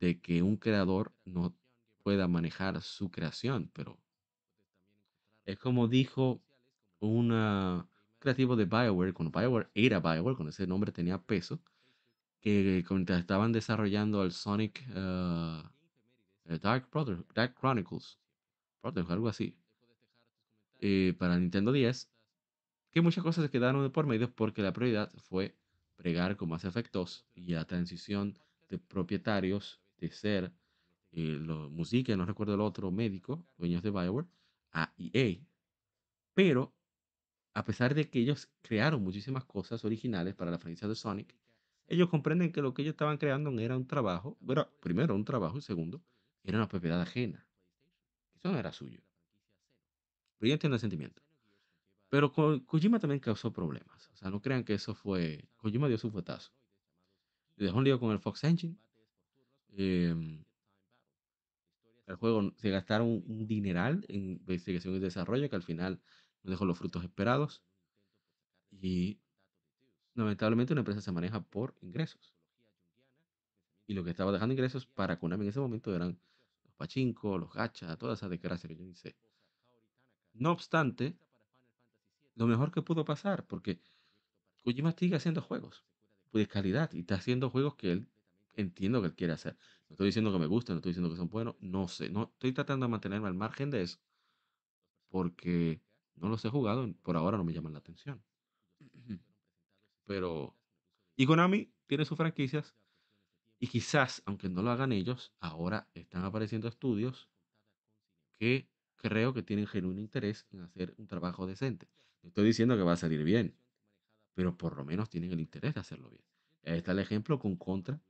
de 0.00 0.20
que 0.20 0.42
un 0.42 0.56
creador 0.56 1.14
no 1.24 1.56
pueda 2.04 2.28
manejar 2.28 2.80
su 2.82 3.10
creación, 3.10 3.70
pero 3.72 3.98
es 5.46 5.58
como 5.58 5.88
dijo 5.88 6.42
un 7.00 7.30
creativo 8.18 8.56
de 8.56 8.66
Bioware, 8.66 9.14
cuando 9.14 9.36
Bioware 9.36 9.70
era 9.74 10.00
Bioware, 10.00 10.36
cuando 10.36 10.50
ese 10.50 10.66
nombre 10.66 10.92
tenía 10.92 11.18
peso, 11.18 11.60
que 12.40 12.84
cuando 12.86 13.14
estaban 13.14 13.52
desarrollando 13.52 14.22
el 14.22 14.32
Sonic 14.32 14.84
uh, 14.90 15.62
Dark, 16.60 16.90
Brother, 16.92 17.24
Dark 17.34 17.54
Chronicles, 17.58 18.18
algo 18.82 19.28
así, 19.28 19.56
eh, 20.80 21.14
para 21.18 21.38
Nintendo 21.38 21.72
10, 21.72 22.10
que 22.90 23.00
muchas 23.00 23.24
cosas 23.24 23.44
se 23.44 23.50
quedaron 23.50 23.82
de 23.82 23.88
por 23.88 24.06
medio 24.06 24.30
porque 24.30 24.60
la 24.60 24.74
prioridad 24.74 25.10
fue 25.16 25.56
pregar 25.96 26.36
con 26.36 26.50
más 26.50 26.64
efectos 26.64 27.24
y 27.34 27.54
la 27.54 27.64
transición 27.64 28.38
de 28.68 28.78
propietarios 28.78 29.80
de 29.98 30.10
ser 30.10 30.52
eh, 31.16 31.38
los 31.40 31.70
música, 31.70 32.16
no 32.16 32.26
recuerdo 32.26 32.54
el 32.54 32.60
otro 32.60 32.90
médico, 32.90 33.46
dueños 33.56 33.82
de 33.82 33.90
Bioware, 33.90 34.26
a 34.72 34.92
EA. 34.98 35.38
Pero, 36.34 36.74
a 37.54 37.64
pesar 37.64 37.94
de 37.94 38.10
que 38.10 38.18
ellos 38.18 38.48
crearon 38.62 39.02
muchísimas 39.02 39.44
cosas 39.44 39.84
originales 39.84 40.34
para 40.34 40.50
la 40.50 40.58
franquicia 40.58 40.88
de 40.88 40.96
Sonic, 40.96 41.36
ellos 41.86 42.08
comprenden 42.08 42.50
que 42.50 42.62
lo 42.62 42.74
que 42.74 42.82
ellos 42.82 42.94
estaban 42.94 43.18
creando 43.18 43.50
era 43.60 43.76
un 43.76 43.86
trabajo, 43.86 44.36
bueno, 44.40 44.66
primero 44.80 45.14
un 45.14 45.24
trabajo 45.24 45.58
y 45.58 45.62
segundo, 45.62 46.02
era 46.42 46.58
una 46.58 46.68
propiedad 46.68 47.00
ajena. 47.00 47.46
Eso 48.34 48.50
no 48.50 48.58
era 48.58 48.72
suyo. 48.72 49.00
Pero 50.38 50.48
yo 50.48 50.54
entiendo 50.54 50.74
el 50.74 50.80
sentimiento. 50.80 51.22
Pero 52.08 52.32
Kojima 52.32 52.98
también 52.98 53.20
causó 53.20 53.52
problemas. 53.52 54.10
O 54.12 54.16
sea, 54.16 54.30
no 54.30 54.40
crean 54.40 54.64
que 54.64 54.74
eso 54.74 54.94
fue. 54.94 55.48
Kojima 55.56 55.88
dio 55.88 55.98
su 55.98 56.10
fuetazo. 56.10 56.52
Le 57.56 57.66
dejó 57.66 57.78
un 57.78 57.84
lío 57.84 58.00
con 58.00 58.10
el 58.12 58.18
Fox 58.18 58.44
Engine. 58.44 58.76
Em, 59.76 60.44
el 62.06 62.16
juego 62.16 62.52
se 62.56 62.70
gastaron 62.70 63.08
un 63.26 63.46
dineral 63.46 64.04
en 64.08 64.32
investigación 64.32 64.94
y 64.94 64.98
desarrollo 64.98 65.48
que 65.48 65.56
al 65.56 65.62
final 65.62 66.00
no 66.42 66.50
dejó 66.50 66.64
los 66.64 66.78
frutos 66.78 67.02
esperados. 67.02 67.62
Y 68.70 69.18
lamentablemente 70.14 70.72
una 70.72 70.80
empresa 70.80 71.00
se 71.00 71.12
maneja 71.12 71.40
por 71.40 71.74
ingresos. 71.80 72.34
Y 73.86 73.94
lo 73.94 74.04
que 74.04 74.10
estaba 74.10 74.32
dejando 74.32 74.52
ingresos 74.52 74.86
para 74.86 75.18
Konami 75.18 75.44
en 75.44 75.50
ese 75.50 75.60
momento 75.60 75.94
eran 75.94 76.18
los 76.64 76.74
pachinko, 76.74 77.38
los 77.38 77.52
gachas, 77.52 77.98
toda 77.98 78.14
esa 78.14 78.28
desgracia 78.28 78.68
que 78.68 78.76
yo 78.76 78.94
sé. 78.94 79.16
No 80.34 80.50
obstante, 80.50 81.16
lo 82.34 82.46
mejor 82.46 82.72
que 82.72 82.82
pudo 82.82 83.04
pasar, 83.04 83.46
porque 83.46 83.80
Kojima 84.62 84.92
sigue 84.92 85.16
haciendo 85.16 85.40
juegos 85.42 85.84
de 86.32 86.48
calidad 86.48 86.92
y 86.92 87.00
está 87.00 87.14
haciendo 87.16 87.50
juegos 87.50 87.76
que 87.76 87.92
él 87.92 88.08
entiendo 88.54 89.00
que 89.00 89.08
él 89.08 89.14
quiere 89.14 89.32
hacer. 89.32 89.56
No 89.88 89.94
estoy 89.94 90.06
diciendo 90.06 90.32
que 90.32 90.38
me 90.38 90.46
gustan, 90.46 90.74
no 90.74 90.78
estoy 90.78 90.90
diciendo 90.90 91.10
que 91.10 91.16
son 91.16 91.28
buenos, 91.28 91.56
no 91.60 91.88
sé, 91.88 92.08
no 92.10 92.30
estoy 92.34 92.52
tratando 92.52 92.86
de 92.86 92.90
mantenerme 92.90 93.28
al 93.28 93.34
margen 93.34 93.70
de 93.70 93.82
eso 93.82 93.98
porque 95.08 95.80
no 96.16 96.28
los 96.28 96.44
he 96.44 96.50
jugado, 96.50 96.92
por 97.02 97.16
ahora 97.16 97.38
no 97.38 97.44
me 97.44 97.52
llaman 97.52 97.72
la 97.72 97.78
atención. 97.78 98.20
Pero 100.04 100.56
y 101.16 101.26
Konami 101.26 101.72
tiene 101.86 102.04
sus 102.04 102.16
franquicias 102.16 102.74
y 103.60 103.68
quizás, 103.68 104.22
aunque 104.26 104.48
no 104.48 104.62
lo 104.62 104.72
hagan 104.72 104.90
ellos, 104.90 105.32
ahora 105.38 105.88
están 105.94 106.24
apareciendo 106.24 106.66
estudios 106.66 107.30
que 108.32 108.68
creo 108.96 109.32
que 109.32 109.44
tienen 109.44 109.68
genuino 109.68 110.00
interés 110.00 110.46
en 110.50 110.62
hacer 110.62 110.94
un 110.98 111.06
trabajo 111.06 111.46
decente. 111.46 111.88
No 112.22 112.28
estoy 112.28 112.46
diciendo 112.46 112.76
que 112.76 112.82
va 112.82 112.94
a 112.94 112.96
salir 112.96 113.22
bien, 113.22 113.56
pero 114.34 114.56
por 114.56 114.76
lo 114.76 114.84
menos 114.84 115.08
tienen 115.08 115.30
el 115.30 115.40
interés 115.40 115.74
de 115.74 115.80
hacerlo 115.80 116.10
bien. 116.10 116.24
Ahí 116.64 116.78
está 116.78 116.92
el 116.92 116.98
ejemplo 116.98 117.38
con 117.38 117.56
contra 117.56 118.02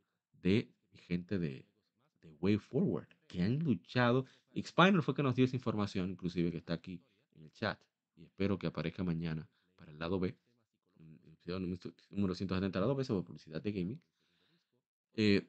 de 0.44 0.70
gente 0.92 1.38
de, 1.38 1.66
de 2.20 2.30
Way 2.40 2.58
Forward, 2.58 3.08
que 3.26 3.42
han 3.42 3.58
luchado. 3.58 4.26
Xpiner 4.54 5.02
fue 5.02 5.14
que 5.14 5.22
nos 5.22 5.34
dio 5.34 5.44
esa 5.44 5.56
información, 5.56 6.10
inclusive 6.10 6.50
que 6.50 6.58
está 6.58 6.74
aquí 6.74 7.02
en 7.34 7.44
el 7.44 7.52
chat, 7.52 7.80
y 8.14 8.22
espero 8.24 8.58
que 8.58 8.66
aparezca 8.66 9.02
mañana 9.02 9.48
para 9.74 9.90
el 9.90 9.98
lado 9.98 10.20
B, 10.20 10.36
número 12.10 12.34
170 12.34 12.78
lado 12.78 12.94
B 12.94 13.04
sobre 13.04 13.24
publicidad 13.24 13.60
de 13.60 13.72
gaming, 13.72 14.00
eh, 15.14 15.48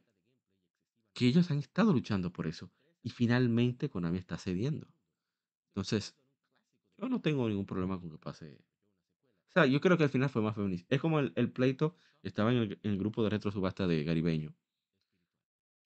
que 1.14 1.28
ellos 1.28 1.52
han 1.52 1.60
estado 1.60 1.94
luchando 1.94 2.32
por 2.32 2.48
eso, 2.48 2.72
y 3.04 3.10
finalmente 3.10 3.90
Konami 3.90 4.18
está 4.18 4.38
cediendo. 4.38 4.88
Entonces, 5.68 6.16
yo 6.98 7.10
no 7.10 7.22
tengo 7.22 7.48
ningún 7.48 7.66
problema 7.66 8.00
con 8.00 8.10
que 8.10 8.18
pase. 8.18 8.58
O 9.50 9.52
sea, 9.52 9.66
yo 9.66 9.80
creo 9.80 9.98
que 9.98 10.04
al 10.04 10.10
final 10.10 10.30
fue 10.30 10.42
más 10.42 10.56
feminista. 10.56 10.94
Es 10.94 11.02
como 11.02 11.20
el, 11.20 11.52
pleito, 11.52 11.96
estaba 12.24 12.52
en 12.52 12.80
el, 12.82 12.98
grupo 12.98 13.24
de 13.24 13.30
retro 13.30 13.52
subasta 13.52 13.88
de 13.88 14.04
Garibeño. 14.04 14.54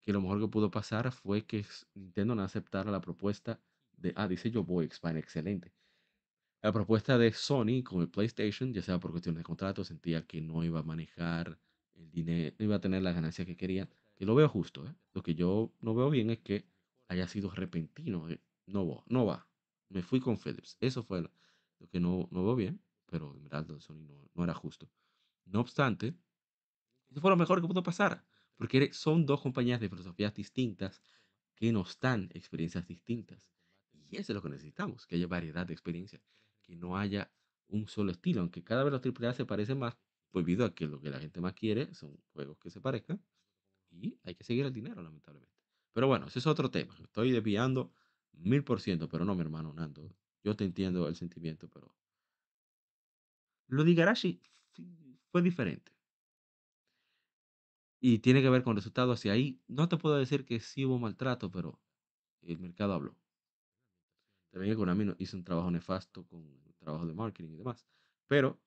Que 0.04 0.14
lo 0.14 0.22
mejor 0.22 0.40
que 0.40 0.48
pudo 0.48 0.70
pasar 0.70 1.12
fue 1.12 1.46
que 1.46 1.66
Nintendo 1.96 2.36
no 2.36 2.44
aceptara 2.44 2.92
la 2.92 3.02
propuesta 3.02 3.60
de. 3.98 4.14
Ah, 4.16 4.28
dice 4.28 4.52
yo 4.52 4.64
voy, 4.64 4.86
Expand, 4.86 5.18
excelente. 5.18 5.74
La 6.62 6.72
propuesta 6.72 7.18
de 7.18 7.34
Sony 7.34 7.84
con 7.84 8.02
el 8.02 8.10
PlayStation, 8.10 8.74
ya 8.74 8.82
sea 8.82 9.00
por 9.00 9.12
cuestiones 9.12 9.40
de 9.40 9.44
contrato, 9.44 9.84
sentía 9.84 10.26
que 10.26 10.42
no 10.42 10.64
iba 10.64 10.80
a 10.80 10.84
manejar 10.84 11.60
el 11.96 12.12
dinero, 12.12 12.56
no 12.60 12.66
iba 12.66 12.76
a 12.76 12.82
tener 12.82 13.02
las 13.02 13.16
ganancias 13.16 13.48
que 13.48 13.58
querían. 13.58 13.90
Que 14.16 14.26
lo 14.26 14.36
veo 14.36 14.48
justo, 14.48 14.86
¿eh? 14.86 14.94
Lo 15.14 15.24
que 15.24 15.34
yo 15.36 15.74
no 15.82 15.96
veo 15.96 16.10
bien 16.10 16.30
es 16.30 16.40
que 16.40 16.66
haya 17.08 17.28
sido 17.28 17.50
repentino. 17.50 18.30
¿eh? 18.30 18.40
No 18.68 18.88
va, 18.88 19.04
no 19.08 19.26
va 19.26 19.48
me 19.94 20.02
fui 20.02 20.20
con 20.20 20.38
Philips. 20.38 20.78
Eso 20.82 21.04
fue 21.04 21.22
lo, 21.22 21.32
que 21.92 22.00
no, 22.00 22.28
no 22.32 22.44
veo 22.44 22.56
bien, 22.56 22.82
pero 23.06 23.34
en 23.36 23.44
verdad 23.44 23.80
Sony 23.80 24.08
no, 24.34 24.44
era 24.44 24.54
justo. 24.54 24.90
No 25.46 25.60
obstante, 25.60 26.16
eso 27.10 27.22
fue 27.22 27.30
lo 27.30 27.38
mejor 27.38 27.62
que 27.62 27.68
pudo 27.68 27.84
pasar, 27.84 28.26
porque 28.56 28.94
son 28.94 29.26
dos 29.26 29.42
compañías 29.42 29.80
de 29.80 29.90
filosofías 29.90 30.34
distintas 30.34 31.02
que 31.56 31.72
nos 31.72 32.00
dan 32.00 32.30
experiencias 32.34 32.88
distintas. 32.88 33.52
Y 33.92 34.18
eso 34.18 34.32
es 34.32 34.36
lo 34.36 34.42
que 34.42 34.50
necesitamos, 34.50 35.06
que 35.06 35.16
haya 35.16 35.28
variedad 35.28 35.66
de 35.66 35.74
experiencias, 35.74 36.22
que 36.62 36.76
no 36.76 36.98
haya 36.98 37.32
un 37.68 37.88
solo 37.88 38.12
estilo, 38.12 38.42
aunque 38.42 38.64
cada 38.64 38.84
vez 38.84 38.92
los 38.92 39.02
AAA 39.02 39.34
se 39.34 39.46
parecen 39.46 39.80
más, 39.80 39.98
debido 40.34 40.66
a 40.66 40.74
que 40.74 40.88
lo 40.88 41.00
que 41.00 41.10
la 41.10 41.20
gente 41.20 41.42
más 41.42 41.54
quiere 41.54 41.94
son 41.94 42.18
juegos 42.34 42.58
que 42.58 42.70
se 42.70 42.82
parezcan, 42.82 43.24
y 43.92 44.18
hay 44.24 44.36
que 44.36 44.44
seguir 44.44 44.66
el 44.66 44.74
dinero, 44.74 45.02
lamentablemente. 45.02 45.54
Pero 45.94 46.08
bueno, 46.08 46.28
ese 46.28 46.40
es 46.40 46.48
otro 46.48 46.72
tema. 46.72 46.96
Estoy 47.04 47.32
desviando 47.32 47.94
Mil 48.34 48.64
por 48.64 48.82
ciento, 48.82 49.08
pero 49.08 49.26
no, 49.26 49.36
mi 49.36 49.42
hermano 49.42 49.74
Nando. 49.74 50.10
Yo 50.44 50.56
te 50.56 50.66
entiendo 50.66 51.08
el 51.08 51.16
sentimiento, 51.16 51.70
pero. 51.70 51.96
Lo 53.68 53.84
de 53.84 53.92
Igarashi 53.92 54.42
fue 55.32 55.42
diferente. 55.42 55.93
Y 58.06 58.20
tiene 58.20 58.42
que 58.42 58.50
ver 58.50 58.64
con 58.64 58.76
resultados 58.76 59.18
hacia 59.18 59.32
ahí. 59.32 59.62
No 59.70 59.88
te 59.88 59.96
puedo 59.96 60.18
decir 60.18 60.44
que 60.44 60.60
sí 60.60 60.84
hubo 60.84 61.00
maltrato, 61.00 61.50
pero 61.50 61.80
el 62.42 62.60
mercado 62.60 62.92
habló. 62.92 63.16
También 64.52 64.76
Konami 64.76 65.16
hizo 65.20 65.38
un 65.38 65.46
trabajo 65.46 65.72
nefasto 65.72 66.26
con 66.28 66.44
el 66.66 66.76
trabajo 66.76 67.06
de 67.06 67.14
marketing 67.14 67.54
y 67.54 67.56
demás. 67.56 67.88
Pero 68.28 68.60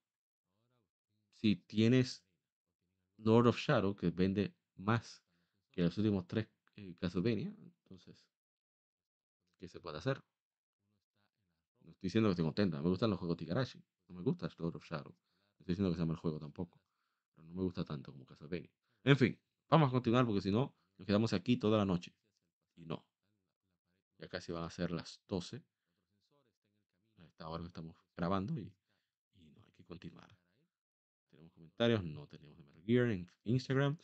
si 1.32 1.56
tienes 1.56 2.24
Lord 3.18 3.48
of 3.48 3.58
Shadow, 3.58 3.94
que 3.94 4.08
vende 4.10 4.54
más 4.76 5.22
que 5.70 5.82
los 5.82 5.98
últimos 5.98 6.26
tres 6.26 6.48
eh, 6.76 6.96
Castlevania, 6.98 7.54
entonces 7.58 8.26
que 9.58 9.68
se 9.68 9.80
puede 9.80 9.98
hacer. 9.98 10.24
No 11.82 11.90
estoy 11.90 12.06
diciendo 12.06 12.28
que 12.28 12.32
estoy 12.32 12.46
contenta. 12.46 12.80
Me 12.80 12.88
gustan 12.88 13.10
los 13.10 13.18
juegos 13.18 13.36
Tigarashi. 13.36 13.84
No 14.08 14.14
me 14.14 14.22
gusta 14.22 14.48
Lord 14.56 14.76
of 14.76 14.84
Shadow. 14.86 15.12
No 15.12 15.58
estoy 15.58 15.74
diciendo 15.74 15.90
que 15.90 15.96
sea 15.96 16.06
mal 16.06 16.16
juego 16.16 16.38
tampoco. 16.38 16.80
Pero 17.34 17.46
no 17.48 17.52
me 17.52 17.62
gusta 17.64 17.84
tanto 17.84 18.12
como 18.12 18.24
Castlevania. 18.24 18.72
En 19.06 19.16
fin, 19.16 19.38
vamos 19.70 19.88
a 19.88 19.92
continuar 19.92 20.26
porque 20.26 20.40
si 20.40 20.50
no, 20.50 20.74
nos 20.98 21.06
quedamos 21.06 21.32
aquí 21.32 21.56
toda 21.56 21.78
la 21.78 21.84
noche. 21.84 22.12
Y 22.74 22.84
no. 22.86 23.06
Ya 24.18 24.26
casi 24.26 24.50
van 24.50 24.64
a 24.64 24.70
ser 24.70 24.90
las 24.90 25.22
12. 25.28 25.62
A 27.18 27.24
esta 27.24 27.46
que 27.60 27.66
estamos 27.66 27.96
grabando 28.16 28.58
y, 28.58 28.74
y 29.34 29.44
no 29.44 29.64
hay 29.64 29.70
que 29.74 29.84
continuar. 29.84 30.36
Tenemos 31.30 31.52
comentarios, 31.52 32.02
no 32.02 32.26
tenemos 32.26 32.58
Metal 32.58 32.82
Gear 32.84 33.10
en 33.12 33.30
Instagram. 33.44 33.96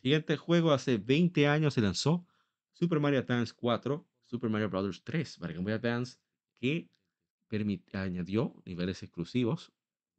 Siguiente 0.00 0.38
juego 0.38 0.72
hace 0.72 0.96
20 0.96 1.46
años 1.48 1.74
se 1.74 1.82
lanzó 1.82 2.26
Super 2.72 2.98
Mario 2.98 3.18
Advance 3.18 3.52
4 3.54 4.08
Super 4.24 4.48
Mario 4.48 4.70
Bros. 4.70 5.04
3 5.04 5.38
para 5.38 5.52
Game 5.52 5.64
Boy 5.64 5.74
Advance 5.74 6.16
que 6.58 6.88
añadió 7.92 8.54
niveles 8.64 9.02
exclusivos 9.02 9.70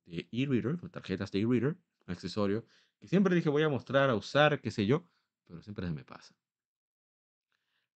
de 0.06 0.30
e-reader, 0.32 0.78
tarjetas 0.92 1.32
de 1.32 1.42
e-reader, 1.42 1.76
accesorio, 2.06 2.66
que 3.00 3.08
siempre 3.08 3.36
dije 3.36 3.50
voy 3.50 3.64
a 3.64 3.70
mostrar, 3.70 4.10
a 4.10 4.16
usar, 4.16 4.62
qué 4.62 4.72
sé 4.72 4.86
yo, 4.86 5.08
pero 5.46 5.62
siempre 5.62 5.88
se 5.88 5.94
me 5.94 6.04
pasa. 6.04 6.36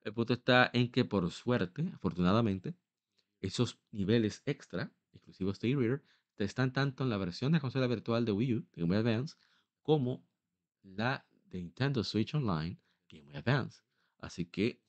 El 0.01 0.13
punto 0.13 0.33
está 0.33 0.69
en 0.73 0.91
que 0.91 1.05
por 1.05 1.29
suerte, 1.31 1.91
afortunadamente, 1.93 2.75
esos 3.39 3.79
niveles 3.91 4.41
extra, 4.45 4.91
exclusivos 5.11 5.59
de 5.59 5.71
e-reader, 5.71 6.03
están 6.45 6.73
tanto 6.73 7.03
en 7.03 7.09
la 7.09 7.17
versión 7.17 7.51
de 7.51 7.59
consola 7.59 7.87
virtual 7.87 8.25
de 8.25 8.31
Wii 8.31 8.55
U, 8.55 8.59
de 8.71 8.81
Game 8.81 8.87
Boy 8.87 8.97
Advance, 8.97 9.35
como 9.81 10.25
la 10.83 11.25
de 11.45 11.59
Nintendo 11.59 12.03
Switch 12.03 12.33
Online, 12.33 12.79
Game 13.09 13.25
Boy 13.25 13.35
Advance. 13.35 13.81
Así 14.19 14.45
que 14.45 14.81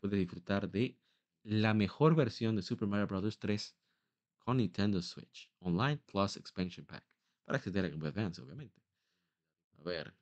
puede 0.00 0.16
disfrutar 0.16 0.70
de 0.70 0.98
la 1.42 1.74
mejor 1.74 2.14
versión 2.14 2.56
de 2.56 2.62
Super 2.62 2.88
Mario 2.88 3.06
Bros. 3.06 3.38
3 3.38 3.76
con 4.38 4.56
Nintendo 4.58 5.02
Switch 5.02 5.50
Online 5.60 5.98
Plus 5.98 6.36
Expansion 6.36 6.86
Pack 6.86 7.04
para 7.44 7.58
acceder 7.58 7.84
a 7.84 7.88
Game 7.88 8.00
Boy 8.00 8.08
Advance, 8.08 8.40
obviamente. 8.40 8.79
A 9.80 9.82
ver, 9.82 10.14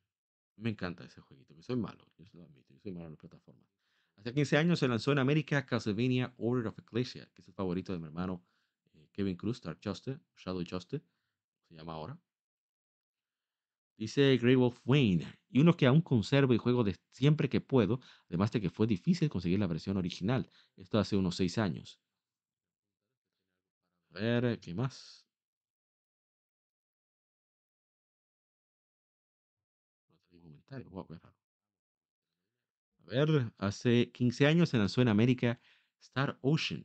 me 0.56 0.70
encanta 0.70 1.04
ese 1.04 1.20
jueguito, 1.20 1.54
que 1.54 1.62
soy 1.62 1.76
malo, 1.76 2.06
yo 2.18 2.24
lo 2.34 2.44
admito, 2.44 2.74
yo 2.74 2.80
soy 2.80 2.92
malo 2.92 3.06
en 3.06 3.12
las 3.12 3.20
plataformas. 3.20 3.68
Hace 4.16 4.34
15 4.34 4.56
años 4.56 4.78
se 4.78 4.88
lanzó 4.88 5.12
en 5.12 5.18
América 5.18 5.66
Castlevania 5.66 6.34
Order 6.38 6.68
of 6.68 6.78
Ecclesia, 6.78 7.30
que 7.34 7.42
es 7.42 7.48
el 7.48 7.54
favorito 7.54 7.92
de 7.92 7.98
mi 8.00 8.06
hermano 8.06 8.46
eh, 8.94 9.08
Kevin 9.12 9.36
Cruz, 9.36 9.60
Dark 9.60 9.80
Justice, 9.84 10.20
Shadow 10.36 10.62
Justice, 10.68 11.04
se 11.68 11.74
llama 11.74 11.94
ahora. 11.94 12.20
Dice 13.98 14.36
Grey 14.38 14.54
Wolf 14.54 14.80
Wayne, 14.84 15.26
y 15.50 15.60
uno 15.60 15.76
que 15.76 15.86
aún 15.86 16.02
conservo 16.02 16.54
y 16.54 16.58
juego 16.58 16.84
de 16.84 16.96
siempre 17.12 17.48
que 17.48 17.60
puedo, 17.60 18.00
además 18.28 18.52
de 18.52 18.60
que 18.60 18.70
fue 18.70 18.86
difícil 18.86 19.28
conseguir 19.28 19.58
la 19.58 19.66
versión 19.66 19.96
original. 19.96 20.50
Esto 20.76 20.98
hace 20.98 21.16
unos 21.16 21.36
6 21.36 21.58
años. 21.58 22.00
A 24.14 24.18
ver, 24.20 24.60
¿qué 24.60 24.74
más? 24.74 25.27
A 33.06 33.10
ver, 33.10 33.52
hace 33.58 34.10
15 34.12 34.46
años 34.46 34.68
se 34.68 34.78
lanzó 34.78 35.00
en 35.00 35.08
América 35.08 35.60
Star 36.00 36.38
Ocean 36.42 36.84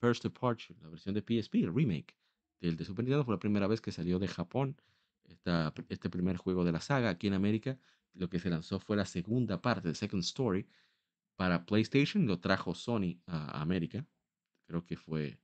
First 0.00 0.22
Departure, 0.22 0.78
la 0.80 0.88
versión 0.88 1.14
de 1.14 1.22
PSP, 1.22 1.56
el 1.56 1.74
remake 1.74 2.16
del 2.60 2.76
de 2.76 2.84
Super 2.84 3.04
Nintendo. 3.04 3.24
Fue 3.24 3.34
la 3.34 3.40
primera 3.40 3.66
vez 3.66 3.80
que 3.80 3.92
salió 3.92 4.18
de 4.18 4.28
Japón 4.28 4.80
esta, 5.24 5.72
este 5.88 6.10
primer 6.10 6.36
juego 6.36 6.64
de 6.64 6.72
la 6.72 6.80
saga 6.80 7.10
aquí 7.10 7.26
en 7.26 7.34
América. 7.34 7.78
Lo 8.14 8.28
que 8.28 8.38
se 8.38 8.50
lanzó 8.50 8.78
fue 8.80 8.96
la 8.96 9.06
segunda 9.06 9.60
parte, 9.60 9.88
de 9.88 9.94
Second 9.94 10.22
Story, 10.22 10.66
para 11.36 11.64
PlayStation. 11.66 12.26
Lo 12.26 12.40
trajo 12.40 12.74
Sony 12.74 13.20
a 13.26 13.60
América. 13.60 14.06
Creo 14.66 14.84
que 14.84 14.96
fue 14.96 15.40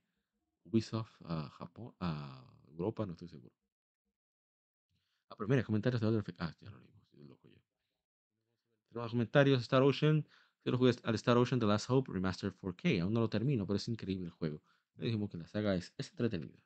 Ubisoft 0.65 1.21
a 1.25 1.49
Japón, 1.49 1.95
a 1.99 2.45
Europa, 2.67 3.05
no 3.05 3.13
estoy 3.13 3.29
seguro. 3.29 3.55
A 5.29 5.35
primera, 5.35 5.63
comentarios 5.63 6.01
de 6.01 6.07
Other 6.07 6.23
Ah, 6.39 6.53
ya 6.61 6.71
lo 6.71 6.79
yo. 6.81 6.94
Tenemos 8.95 9.11
comentarios, 9.11 9.61
Star 9.61 9.83
Ocean. 9.83 10.25
Yo 10.63 10.71
lo 10.71 10.77
jugué 10.77 10.93
al 11.03 11.15
Star 11.15 11.37
Ocean 11.37 11.59
The 11.59 11.65
Last 11.65 11.89
Hope 11.89 12.13
Remastered 12.13 12.53
4K. 12.53 13.01
Aún 13.01 13.13
no 13.13 13.19
lo 13.19 13.29
termino, 13.29 13.67
pero 13.67 13.75
es 13.75 13.89
increíble 13.89 14.27
el 14.27 14.31
juego. 14.31 14.61
Le 14.95 15.07
dijimos 15.07 15.29
que 15.29 15.37
la 15.37 15.45
saga 15.47 15.75
es, 15.75 15.93
entretenida. 15.97 16.57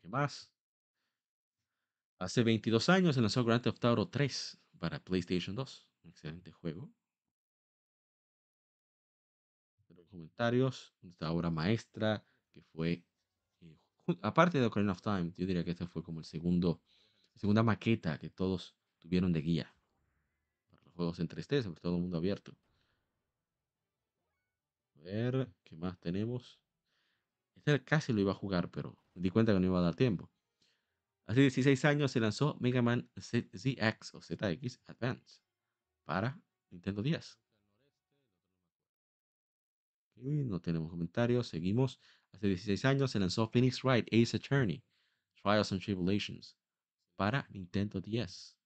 ¿qué 0.00 0.08
más? 0.08 0.50
Hace 2.18 2.42
22 2.42 2.88
años 2.88 3.14
se 3.14 3.20
lanzó 3.20 3.44
Grand 3.44 3.62
Theft 3.62 3.84
Auto 3.84 4.08
3 4.08 4.60
para 4.80 4.98
PlayStation 4.98 5.54
2. 5.54 5.86
Un 6.02 6.10
excelente 6.10 6.50
juego. 6.50 6.92
Pero 9.86 10.04
comentarios, 10.08 10.92
esta 11.04 11.30
obra 11.30 11.48
maestra 11.48 12.26
que 12.50 12.60
fue, 12.60 13.04
aparte 14.22 14.58
de 14.58 14.66
Ocarina 14.66 14.92
of 14.92 15.02
Time, 15.02 15.32
yo 15.36 15.46
diría 15.46 15.64
que 15.64 15.72
este 15.72 15.86
fue 15.86 16.02
como 16.02 16.20
el 16.20 16.24
segundo, 16.24 16.82
la 17.34 17.40
segunda 17.40 17.62
maqueta 17.62 18.18
que 18.18 18.30
todos 18.30 18.76
tuvieron 18.98 19.32
de 19.32 19.40
guía 19.40 19.76
para 20.70 20.82
los 20.84 20.94
juegos 20.94 21.18
en 21.20 21.28
3D, 21.28 21.62
sobre 21.62 21.80
todo 21.80 21.98
mundo 21.98 22.16
abierto. 22.16 22.56
A 24.96 25.02
ver, 25.02 25.52
¿qué 25.64 25.76
más 25.76 25.98
tenemos? 25.98 26.60
Este 27.56 27.82
casi 27.84 28.12
lo 28.12 28.20
iba 28.20 28.32
a 28.32 28.36
jugar, 28.36 28.70
pero 28.70 28.96
me 29.14 29.22
di 29.22 29.30
cuenta 29.30 29.52
que 29.52 29.60
no 29.60 29.66
iba 29.66 29.78
a 29.78 29.82
dar 29.82 29.94
tiempo. 29.94 30.30
Hace 31.26 31.40
16 31.40 31.84
años 31.84 32.10
se 32.10 32.20
lanzó 32.20 32.56
Mega 32.60 32.82
Man 32.82 33.08
ZX 33.18 34.14
o 34.14 34.20
ZX 34.20 34.80
Advance 34.86 35.40
para 36.04 36.40
Nintendo 36.70 37.02
10. 37.02 37.38
no 40.16 40.60
tenemos 40.60 40.90
comentarios, 40.90 41.48
seguimos. 41.48 41.98
Hace 42.32 42.48
16 42.48 42.84
años 42.84 43.10
se 43.10 43.18
lanzó 43.18 43.48
Phoenix 43.48 43.82
Wright 43.84 44.08
Ace 44.12 44.36
Attorney 44.36 44.82
Trials 45.42 45.72
and 45.72 45.82
Tribulations 45.82 46.56
para 47.16 47.46
Nintendo 47.50 48.00
10. 48.00 48.56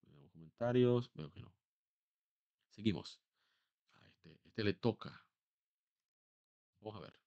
Tenemos 0.00 0.30
comentarios, 0.30 1.10
veo 1.14 1.30
que 1.30 1.40
no. 1.40 1.52
Seguimos. 2.70 3.20
A 3.94 4.06
este, 4.08 4.40
este 4.44 4.64
le 4.64 4.74
toca. 4.74 5.24
Vamos 6.80 6.96
a 6.96 7.00
ver. 7.00 7.19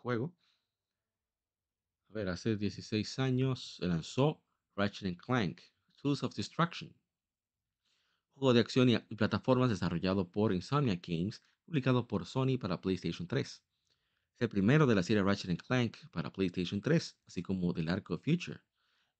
Juego. 0.00 0.34
A 2.08 2.12
ver, 2.12 2.28
hace 2.28 2.56
16 2.56 3.18
años 3.18 3.76
se 3.76 3.86
lanzó 3.86 4.42
Ratchet 4.74 5.16
Clank, 5.16 5.60
Tools 6.02 6.22
of 6.22 6.34
Destruction. 6.34 6.92
Juego 8.34 8.52
de 8.52 8.60
acción 8.60 8.88
y 8.88 8.98
plataformas 9.16 9.70
desarrollado 9.70 10.30
por 10.30 10.52
Insomniac 10.52 11.06
Games, 11.06 11.42
publicado 11.64 12.06
por 12.06 12.26
Sony 12.26 12.58
para 12.58 12.80
PlayStation 12.80 13.28
3 13.28 13.62
el 14.40 14.48
primero 14.48 14.86
de 14.86 14.94
la 14.94 15.02
serie 15.02 15.22
Ratchet 15.22 15.62
Clank 15.62 15.98
para 16.10 16.32
PlayStation 16.32 16.80
3, 16.80 17.18
así 17.26 17.42
como 17.42 17.74
del 17.74 17.90
Arco 17.90 18.16
Future. 18.16 18.60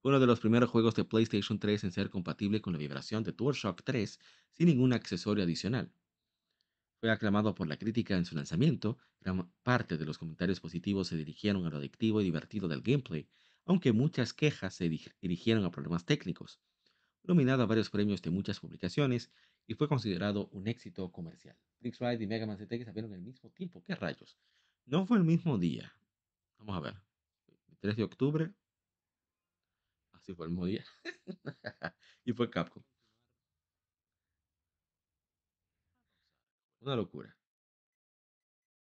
Fue 0.00 0.10
uno 0.10 0.18
de 0.18 0.26
los 0.26 0.40
primeros 0.40 0.70
juegos 0.70 0.94
de 0.94 1.04
PlayStation 1.04 1.58
3 1.58 1.84
en 1.84 1.92
ser 1.92 2.08
compatible 2.08 2.62
con 2.62 2.72
la 2.72 2.78
vibración 2.78 3.22
de 3.22 3.32
DualShock 3.32 3.82
3 3.84 4.18
sin 4.50 4.68
ningún 4.68 4.94
accesorio 4.94 5.44
adicional. 5.44 5.92
Fue 7.00 7.10
aclamado 7.10 7.54
por 7.54 7.66
la 7.66 7.78
crítica 7.78 8.14
en 8.14 8.26
su 8.26 8.34
lanzamiento, 8.34 8.98
gran 9.20 9.50
parte 9.62 9.96
de 9.96 10.04
los 10.04 10.18
comentarios 10.18 10.60
positivos 10.60 11.08
se 11.08 11.16
dirigieron 11.16 11.64
a 11.64 11.70
lo 11.70 11.78
adictivo 11.78 12.20
y 12.20 12.24
divertido 12.24 12.68
del 12.68 12.82
gameplay, 12.82 13.26
aunque 13.64 13.92
muchas 13.92 14.34
quejas 14.34 14.74
se 14.74 14.90
dirigieron 15.22 15.64
a 15.64 15.70
problemas 15.70 16.04
técnicos. 16.04 16.60
Nominado 17.22 17.62
a 17.62 17.66
varios 17.66 17.88
premios 17.88 18.20
de 18.20 18.30
muchas 18.30 18.60
publicaciones 18.60 19.32
y 19.66 19.74
fue 19.74 19.88
considerado 19.88 20.48
un 20.48 20.68
éxito 20.68 21.10
comercial. 21.10 21.56
Phoenix 21.78 21.98
Ride 22.00 22.22
y 22.22 22.26
Mega 22.26 22.46
Man 22.46 22.58
ZX 22.58 22.84
salieron 22.84 23.14
al 23.14 23.22
mismo 23.22 23.48
tiempo. 23.50 23.82
¿Qué 23.82 23.94
rayos? 23.94 24.36
No 24.84 25.06
fue 25.06 25.16
el 25.16 25.24
mismo 25.24 25.56
día. 25.56 25.94
Vamos 26.58 26.76
a 26.76 26.80
ver. 26.80 26.94
El 27.68 27.78
3 27.78 27.96
de 27.96 28.02
octubre. 28.02 28.52
Así 30.12 30.34
fue 30.34 30.46
el 30.46 30.50
mismo 30.52 30.66
día. 30.66 30.84
y 32.26 32.32
fue 32.34 32.50
Capcom. 32.50 32.82
Una 36.80 36.96
locura. 36.96 37.36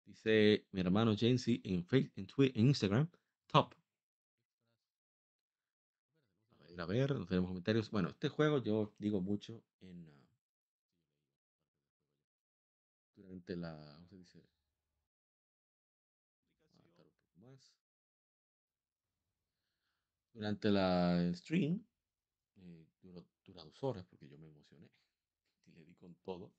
Dice 0.05 0.65
mi 0.71 0.81
hermano 0.81 1.15
Jancy 1.17 1.61
en, 1.63 1.85
Facebook, 1.85 2.13
en, 2.15 2.27
Twitter, 2.27 2.59
en 2.59 2.67
Instagram. 2.67 3.09
Top. 3.47 3.73
A 6.59 6.63
ver, 6.65 6.81
a 6.81 6.85
ver, 6.85 7.15
no 7.15 7.25
tenemos 7.25 7.49
comentarios. 7.49 7.91
Bueno, 7.91 8.09
este 8.09 8.29
juego 8.29 8.61
yo 8.61 8.93
digo 8.97 9.21
mucho 9.21 9.63
en. 9.81 10.07
Uh, 10.07 10.23
durante 13.15 13.55
la. 13.55 14.05
¿Cómo 14.09 14.25
se 14.25 14.39
dice? 14.39 14.43
Durante 20.33 20.71
la 20.71 21.31
stream, 21.35 21.85
eh, 22.55 22.87
duró, 23.01 23.23
dos 23.45 23.83
horas 23.83 24.03
porque 24.07 24.27
yo 24.27 24.37
me 24.39 24.47
emocioné 24.47 24.89
y 25.67 25.71
le 25.73 25.85
di 25.85 25.93
con 25.93 26.15
todo. 26.23 26.51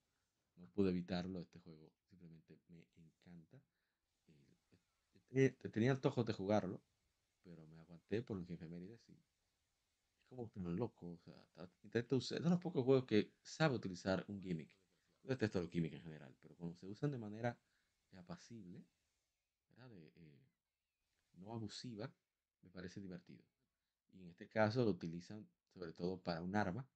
No 0.57 0.69
pude 0.69 0.91
evitarlo, 0.91 1.41
este 1.41 1.59
juego 1.61 1.93
simplemente 2.09 2.59
me 2.69 3.05
encanta. 3.05 3.63
Eh, 5.31 5.51
tenía 5.73 5.91
antojos 5.91 6.25
de 6.25 6.33
jugarlo, 6.33 6.81
pero 7.43 7.67
me 7.67 7.81
aguanté 7.81 8.23
por 8.23 8.37
los 8.37 8.49
efemérides 8.49 9.09
y 9.09 9.19
es 10.43 10.51
como 10.53 10.69
un 10.69 10.77
loco. 10.77 11.11
O 11.11 11.19
sea, 11.19 11.35
usar, 12.11 12.39
es 12.39 12.45
de 12.45 12.51
los 12.51 12.61
pocos 12.61 12.85
juegos 12.85 13.05
que 13.05 13.33
sabe 13.43 13.75
utilizar 13.75 14.25
un 14.29 14.41
gimmick. 14.41 14.71
Yo 15.23 15.31
detesto 15.31 15.61
los 15.61 15.71
gimmicks 15.71 15.97
en 15.97 16.03
general, 16.03 16.37
pero 16.41 16.55
cuando 16.55 16.77
se 16.77 16.87
usan 16.87 17.11
de 17.11 17.19
manera 17.19 17.59
apacible, 18.13 18.85
de, 19.89 20.13
eh, 20.15 20.47
no 21.35 21.53
abusiva, 21.53 22.13
me 22.63 22.71
parece 22.71 23.01
divertido. 23.01 23.45
Y 24.13 24.21
en 24.21 24.29
este 24.29 24.49
caso 24.49 24.85
lo 24.85 24.91
utilizan 24.91 25.49
sobre 25.73 25.93
todo 25.93 26.23
para 26.23 26.41
un 26.43 26.55
arma 26.55 26.89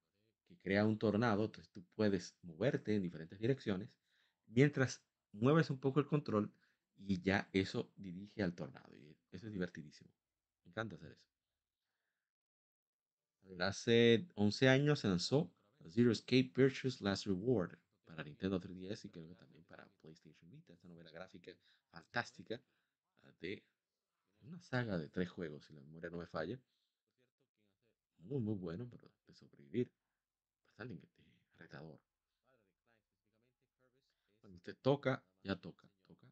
que 0.48 0.58
crea 0.58 0.84
un 0.84 0.98
tornado, 0.98 1.44
entonces 1.44 1.70
tú 1.70 1.84
puedes 1.94 2.36
moverte 2.42 2.94
en 2.94 3.02
diferentes 3.02 3.38
direcciones 3.38 3.90
mientras 4.46 5.02
mueves 5.32 5.70
un 5.70 5.78
poco 5.78 6.00
el 6.00 6.06
control 6.06 6.52
y 6.96 7.20
ya 7.22 7.48
eso 7.52 7.92
dirige 7.96 8.42
al 8.42 8.54
tornado. 8.54 8.96
Y 8.96 9.16
eso 9.30 9.46
es 9.46 9.52
divertidísimo. 9.52 10.10
Me 10.64 10.70
encanta 10.70 10.96
hacer 10.96 11.12
eso. 11.12 11.28
Hace 13.60 14.28
11 14.34 14.68
años 14.68 15.00
se 15.00 15.08
lanzó 15.08 15.50
Zero 15.88 16.12
Escape 16.12 16.52
Virtuous 16.54 17.00
Last 17.00 17.26
Reward 17.26 17.78
para 18.04 18.22
Nintendo 18.22 18.60
3DS 18.60 19.04
y 19.04 19.10
creo 19.10 19.28
que 19.28 19.34
también 19.34 19.64
para 19.64 19.88
PlayStation 20.00 20.50
Vita. 20.50 20.72
Esta 20.72 20.88
novela 20.88 21.10
gráfica 21.10 21.52
fantástica 21.90 22.60
de 23.40 23.64
una 24.40 24.60
saga 24.60 24.98
de 24.98 25.08
tres 25.08 25.30
juegos, 25.30 25.64
si 25.64 25.72
la 25.72 25.80
memoria 25.80 26.10
no 26.10 26.18
me 26.18 26.26
falla. 26.26 26.60
Muy, 28.18 28.40
muy 28.40 28.54
bueno, 28.54 28.86
pero 28.90 29.10
de 29.26 29.34
sobrevivir. 29.34 29.90
Bastante 30.78 31.08
retador. 31.56 32.00
Cuando 34.40 34.58
usted 34.58 34.76
toca, 34.80 35.24
ya 35.42 35.56
toca, 35.56 35.90
toca. 36.06 36.28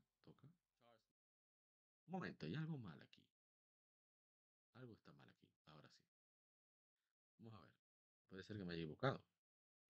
Un 2.07 2.13
momento, 2.13 2.47
hay 2.47 2.55
algo 2.55 2.79
mal 2.79 3.03
aquí. 3.03 3.21
Algo 4.75 4.93
está 4.93 5.13
mal 5.15 5.29
aquí. 5.29 5.49
Ahora 5.67 5.91
sí. 5.91 6.01
Vamos 7.39 7.55
a 7.55 7.61
ver. 7.61 7.75
Puede 8.29 8.45
ser 8.45 8.57
que 8.57 8.65
me 8.65 8.75
haya 8.75 8.83
equivocado. 8.83 9.25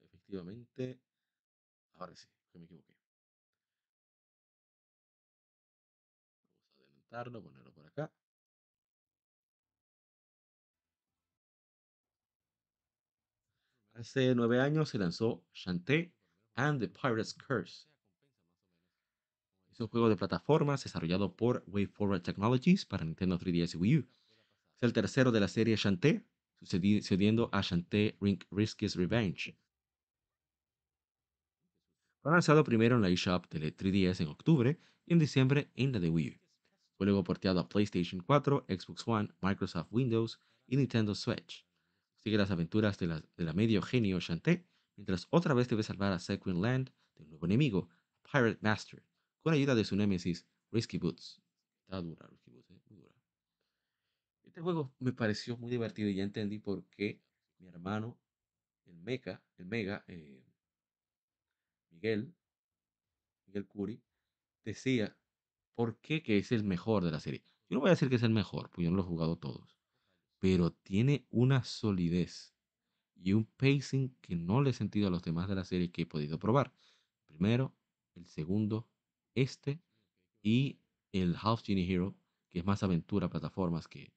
Efectivamente. 0.00 1.02
Ahora 1.92 2.16
sí, 2.16 2.26
que 2.50 2.58
me 2.58 2.64
equivoqué. 2.64 2.94
Vamos 6.70 6.80
a 6.80 6.82
adelantarlo, 6.84 7.42
ponerlo 7.42 7.65
Hace 13.98 14.34
nueve 14.34 14.60
años 14.60 14.90
se 14.90 14.98
lanzó 14.98 15.42
Shantae 15.54 16.12
and 16.54 16.80
the 16.80 16.88
Pirate's 16.88 17.32
Curse. 17.32 17.88
Es 19.72 19.80
un 19.80 19.88
juego 19.88 20.10
de 20.10 20.16
plataformas 20.16 20.84
desarrollado 20.84 21.34
por 21.34 21.64
WayForward 21.66 22.20
Technologies 22.20 22.84
para 22.84 23.06
Nintendo 23.06 23.38
3DS 23.38 23.74
y 23.74 23.78
Wii 23.78 23.96
U. 23.96 24.08
Es 24.76 24.82
el 24.82 24.92
tercero 24.92 25.32
de 25.32 25.40
la 25.40 25.48
serie 25.48 25.76
Shantae, 25.76 26.26
sucediendo 26.60 27.48
a 27.52 27.62
Shantae 27.62 28.18
Riskies 28.50 28.96
Revenge. 28.96 29.56
Fue 32.20 32.32
lanzado 32.32 32.64
primero 32.64 32.96
en 32.96 33.02
la 33.02 33.08
eShop 33.08 33.48
de 33.48 33.74
3DS 33.74 34.20
en 34.20 34.28
octubre 34.28 34.78
y 35.06 35.14
en 35.14 35.18
diciembre 35.18 35.70
en 35.74 35.92
la 35.92 36.00
de 36.00 36.10
Wii 36.10 36.28
U. 36.28 36.40
Fue 36.98 37.06
luego 37.06 37.24
porteado 37.24 37.60
a 37.60 37.68
PlayStation 37.68 38.20
4, 38.20 38.66
Xbox 38.68 39.08
One, 39.08 39.30
Microsoft 39.40 39.88
Windows 39.90 40.38
y 40.66 40.76
Nintendo 40.76 41.14
Switch. 41.14 41.65
Sigue 42.26 42.38
las 42.38 42.50
aventuras 42.50 42.98
de 42.98 43.06
la, 43.36 43.52
medio 43.52 43.80
genio 43.82 44.18
Shantae, 44.18 44.66
mientras 44.96 45.28
otra 45.30 45.54
vez 45.54 45.68
debe 45.68 45.84
salvar 45.84 46.10
a 46.10 46.18
Sequin 46.18 46.60
Land 46.60 46.90
de 47.14 47.22
un 47.22 47.28
nuevo 47.28 47.46
enemigo, 47.46 47.88
Pirate 48.24 48.58
Master, 48.62 49.00
con 49.42 49.54
ayuda 49.54 49.76
de 49.76 49.84
su 49.84 49.94
némesis 49.94 50.44
Risky 50.72 50.98
Boots. 50.98 51.40
Está 51.82 52.00
dura, 52.00 52.26
Risky 52.26 52.50
Boots, 52.50 52.70
¿eh? 52.72 52.80
dura. 52.88 53.14
Este 54.42 54.60
juego 54.60 54.92
me 54.98 55.12
pareció 55.12 55.56
muy 55.56 55.70
divertido 55.70 56.08
y 56.08 56.16
ya 56.16 56.24
entendí 56.24 56.58
por 56.58 56.84
qué 56.86 57.22
mi 57.60 57.68
hermano, 57.68 58.18
el 58.86 58.96
Mecha, 58.96 59.40
el 59.56 59.66
Mega, 59.66 60.04
eh, 60.08 60.44
Miguel, 61.90 62.34
Miguel 63.46 63.68
Curi, 63.68 64.02
decía 64.64 65.16
por 65.76 66.00
qué 66.00 66.24
que 66.24 66.38
es 66.38 66.50
el 66.50 66.64
mejor 66.64 67.04
de 67.04 67.12
la 67.12 67.20
serie. 67.20 67.44
Yo 67.70 67.76
no 67.76 67.82
voy 67.82 67.90
a 67.90 67.92
decir 67.92 68.08
que 68.08 68.16
es 68.16 68.24
el 68.24 68.30
mejor, 68.30 68.68
porque 68.68 68.82
yo 68.82 68.90
no 68.90 68.96
lo 68.96 69.02
he 69.04 69.06
jugado 69.06 69.36
todos 69.36 69.75
pero 70.46 70.70
tiene 70.70 71.26
una 71.30 71.64
solidez 71.64 72.54
y 73.16 73.32
un 73.32 73.46
pacing 73.46 74.16
que 74.20 74.36
no 74.36 74.62
le 74.62 74.70
he 74.70 74.72
sentido 74.72 75.08
a 75.08 75.10
los 75.10 75.24
demás 75.24 75.48
de 75.48 75.56
la 75.56 75.64
serie 75.64 75.90
que 75.90 76.02
he 76.02 76.06
podido 76.06 76.38
probar. 76.38 76.72
Primero, 77.26 77.74
el 78.14 78.28
segundo, 78.28 78.88
este 79.34 79.80
y 80.42 80.78
el 81.10 81.34
Half 81.34 81.64
Genie 81.64 81.92
Hero, 81.92 82.14
que 82.48 82.60
es 82.60 82.64
más 82.64 82.84
aventura, 82.84 83.28
plataformas 83.28 83.88
que, 83.88 84.12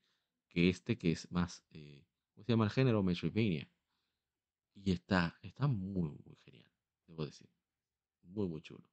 que 0.49 0.69
este, 0.69 0.99
que 0.99 1.13
es 1.13 1.31
más, 1.31 1.63
eh, 1.71 2.05
¿cómo 2.35 2.43
se 2.45 2.51
llama 2.51 2.65
el 2.65 2.69
género? 2.69 3.01
Metroidvania. 3.01 3.67
Y 4.75 4.91
está, 4.91 5.35
está 5.41 5.65
muy, 5.65 6.11
muy 6.23 6.35
genial, 6.45 6.71
debo 7.07 7.25
decir. 7.25 7.49
Muy, 8.21 8.47
muy 8.47 8.61
chulo. 8.61 8.87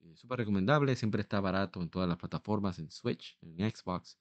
Eh, 0.00 0.14
Súper 0.16 0.40
recomendable, 0.40 0.94
siempre 0.96 1.22
está 1.22 1.40
barato 1.40 1.80
en 1.80 1.88
todas 1.88 2.10
las 2.10 2.18
plataformas, 2.18 2.78
en 2.78 2.90
Switch, 2.90 3.38
en 3.40 3.56
Xbox, 3.70 4.18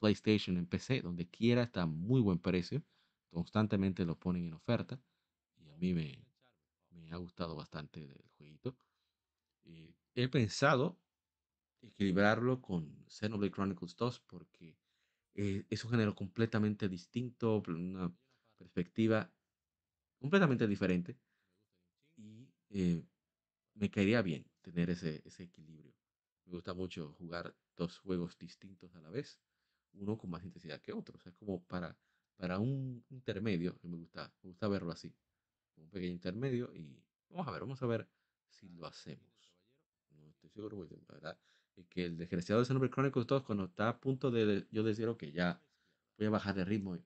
PlayStation, 0.00 0.56
en 0.56 0.66
PC, 0.66 1.02
donde 1.02 1.28
quiera, 1.28 1.62
está 1.62 1.82
a 1.82 1.86
muy 1.86 2.20
buen 2.20 2.38
precio. 2.38 2.82
Constantemente 3.30 4.04
lo 4.04 4.18
ponen 4.18 4.46
en 4.46 4.54
oferta. 4.54 5.00
Y 5.58 5.70
a 5.70 5.76
mí 5.76 5.94
me, 5.94 6.26
ha 7.12 7.16
gustado 7.16 7.54
bastante 7.54 8.02
el 8.02 8.24
jueguito. 8.36 8.76
Eh, 9.64 9.94
he 10.14 10.28
pensado 10.28 10.98
equilibrarlo 11.82 12.60
con 12.60 13.04
Xenoblade 13.08 13.52
Chronicles 13.52 13.96
2 13.96 14.20
porque 14.20 14.76
eh, 15.34 15.64
es 15.70 15.84
un 15.84 15.90
género 15.90 16.14
completamente 16.14 16.88
distinto, 16.88 17.62
una 17.68 18.12
perspectiva 18.56 19.30
completamente 20.18 20.66
diferente. 20.66 21.18
Y 22.16 22.48
eh, 22.70 23.02
me 23.74 23.90
caería 23.90 24.22
bien 24.22 24.46
tener 24.62 24.90
ese, 24.90 25.22
ese 25.24 25.44
equilibrio. 25.44 25.94
Me 26.46 26.52
gusta 26.52 26.74
mucho 26.74 27.14
jugar 27.18 27.54
dos 27.76 27.98
juegos 27.98 28.38
distintos 28.38 28.94
a 28.94 29.00
la 29.00 29.10
vez 29.10 29.38
uno 29.94 30.16
con 30.18 30.30
más 30.30 30.44
intensidad 30.44 30.80
que 30.80 30.92
otro. 30.92 31.16
O 31.16 31.20
sea, 31.20 31.30
es 31.30 31.36
como 31.36 31.62
para, 31.64 31.96
para 32.36 32.58
un 32.58 33.04
intermedio, 33.10 33.78
que 33.78 33.88
me 33.88 33.96
gusta, 33.96 34.32
me 34.42 34.50
gusta 34.50 34.68
verlo 34.68 34.92
así. 34.92 35.14
Un 35.76 35.90
pequeño 35.90 36.12
intermedio 36.12 36.74
y 36.74 37.02
vamos 37.30 37.48
a 37.48 37.50
ver, 37.52 37.60
vamos 37.60 37.82
a 37.82 37.86
ver 37.86 38.08
si 38.48 38.68
lo 38.68 38.86
hacemos. 38.86 39.26
No 40.10 40.28
estoy 40.28 40.50
seguro, 40.50 40.84
la 40.84 41.14
verdad, 41.14 41.38
es 41.76 41.86
que 41.88 42.04
el 42.04 42.16
desgraciado 42.16 42.60
de 42.60 42.66
Xenoblade 42.66 42.92
Chronicles 42.92 43.26
2, 43.26 43.42
cuando 43.44 43.64
está 43.64 43.88
a 43.88 44.00
punto 44.00 44.30
de 44.30 44.66
yo 44.70 44.82
decir, 44.82 45.08
que 45.16 45.32
ya 45.32 45.60
voy 46.18 46.26
a 46.26 46.30
bajar 46.30 46.54
de 46.54 46.64
ritmo 46.64 46.96
y 46.96 47.02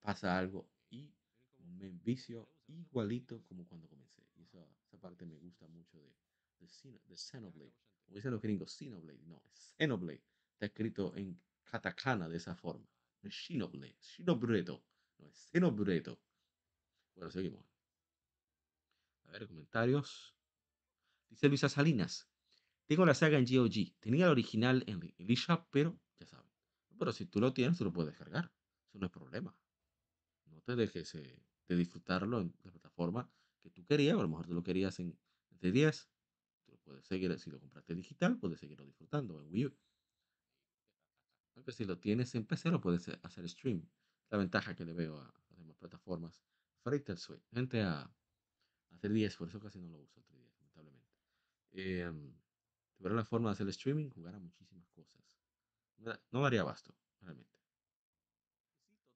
pasa 0.00 0.38
algo 0.38 0.68
y 0.90 1.12
me 1.58 1.86
envicio 1.86 2.48
igualito 2.66 3.42
como 3.44 3.66
cuando 3.66 3.88
comencé. 3.88 4.22
Y 4.36 4.42
esa, 4.42 4.66
esa 4.84 4.98
parte 4.98 5.24
me 5.26 5.36
gusta 5.36 5.66
mucho 5.68 5.98
de, 5.98 6.12
de, 6.60 7.00
de 7.06 7.16
Xenoblade. 7.16 7.74
Como 8.04 8.16
dicen 8.16 8.32
los 8.32 8.42
gringos, 8.42 8.72
Xenoblade, 8.72 9.22
no, 9.26 9.42
Xenoblade. 9.78 10.22
Está 10.54 10.66
escrito 10.66 11.14
en 11.16 11.38
katakana 11.66 12.28
de 12.28 12.36
esa 12.36 12.54
forma. 12.54 12.88
No 13.22 13.28
es 13.28 13.34
Shinoble, 13.34 13.96
Shinobredo, 14.00 14.84
no 15.18 15.26
es 15.26 15.48
Xenobredo. 15.50 16.20
Bueno, 17.14 17.30
seguimos. 17.30 17.64
A 19.24 19.32
ver, 19.32 19.46
comentarios. 19.46 20.36
Dice 21.28 21.48
Luisa 21.48 21.68
Salinas. 21.68 22.28
Tengo 22.86 23.04
la 23.04 23.14
saga 23.14 23.38
en 23.38 23.44
GOG. 23.44 23.98
Tenía 23.98 24.26
el 24.26 24.30
original 24.30 24.84
en 24.86 25.14
el 25.18 25.30
eShop, 25.30 25.66
pero 25.70 25.98
ya 26.18 26.26
saben. 26.26 26.50
Pero 26.98 27.12
si 27.12 27.26
tú 27.26 27.40
lo 27.40 27.52
tienes, 27.52 27.78
tú 27.78 27.84
lo 27.84 27.92
puedes 27.92 28.12
descargar. 28.12 28.52
Eso 28.88 28.98
no 28.98 29.06
es 29.06 29.12
problema. 29.12 29.56
No 30.46 30.60
te 30.60 30.76
dejes 30.76 31.14
eh, 31.16 31.42
de 31.68 31.76
disfrutarlo 31.76 32.40
en 32.40 32.54
la 32.62 32.70
plataforma 32.70 33.30
que 33.60 33.70
tú 33.70 33.84
querías, 33.84 34.14
o 34.16 34.20
a 34.20 34.22
lo 34.22 34.28
mejor 34.28 34.46
tú 34.46 34.54
lo 34.54 34.62
querías 34.62 35.00
en, 35.00 35.18
en 35.50 35.72
10. 35.72 36.08
Tú 36.64 36.72
lo 36.72 36.78
puedes 36.78 37.04
seguir, 37.06 37.36
si 37.40 37.50
lo 37.50 37.58
compraste 37.58 37.94
digital, 37.94 38.38
puedes 38.38 38.60
seguirlo 38.60 38.84
disfrutando 38.84 39.40
en 39.40 39.50
Wii 39.50 39.66
U. 39.66 39.76
Aunque 41.56 41.72
si 41.72 41.84
lo 41.84 41.98
tienes 41.98 42.34
en 42.34 42.44
PC, 42.44 42.70
lo 42.70 42.80
puedes 42.80 43.08
hacer 43.22 43.48
stream. 43.48 43.88
La 44.30 44.38
ventaja 44.38 44.76
que 44.76 44.84
le 44.84 44.92
veo 44.92 45.18
a 45.18 45.34
las 45.48 45.58
demás 45.58 45.76
plataformas. 45.76 46.42
Frente 46.82 47.12
al 47.12 47.18
Switch. 47.18 47.42
Frente 47.48 47.82
a, 47.82 48.02
a 48.02 49.00
3DS, 49.00 49.36
por 49.36 49.48
eso 49.48 49.58
casi 49.58 49.80
no 49.80 49.88
lo 49.88 49.98
uso 49.98 50.20
3DS, 50.20 50.58
lamentablemente. 50.58 51.10
Eh, 51.72 52.12
tuviera 52.96 53.16
la 53.16 53.24
forma 53.24 53.48
de 53.48 53.54
hacer 53.54 53.68
streaming, 53.68 54.10
jugar 54.10 54.34
a 54.34 54.38
muchísimas 54.38 54.88
cosas. 54.90 55.20
No 56.30 56.42
daría 56.42 56.60
abasto, 56.60 56.94
realmente. 57.20 57.58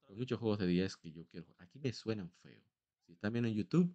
Hay 0.09 0.17
muchos 0.17 0.41
juegos 0.41 0.59
de 0.59 0.67
10 0.67 0.97
que 0.97 1.13
yo 1.13 1.25
quiero 1.27 1.55
Aquí 1.59 1.79
me 1.79 1.93
suenan 1.93 2.31
feo. 2.43 2.61
Si 3.07 3.13
están 3.13 3.33
viendo 3.33 3.49
en 3.49 3.55
YouTube, 3.55 3.95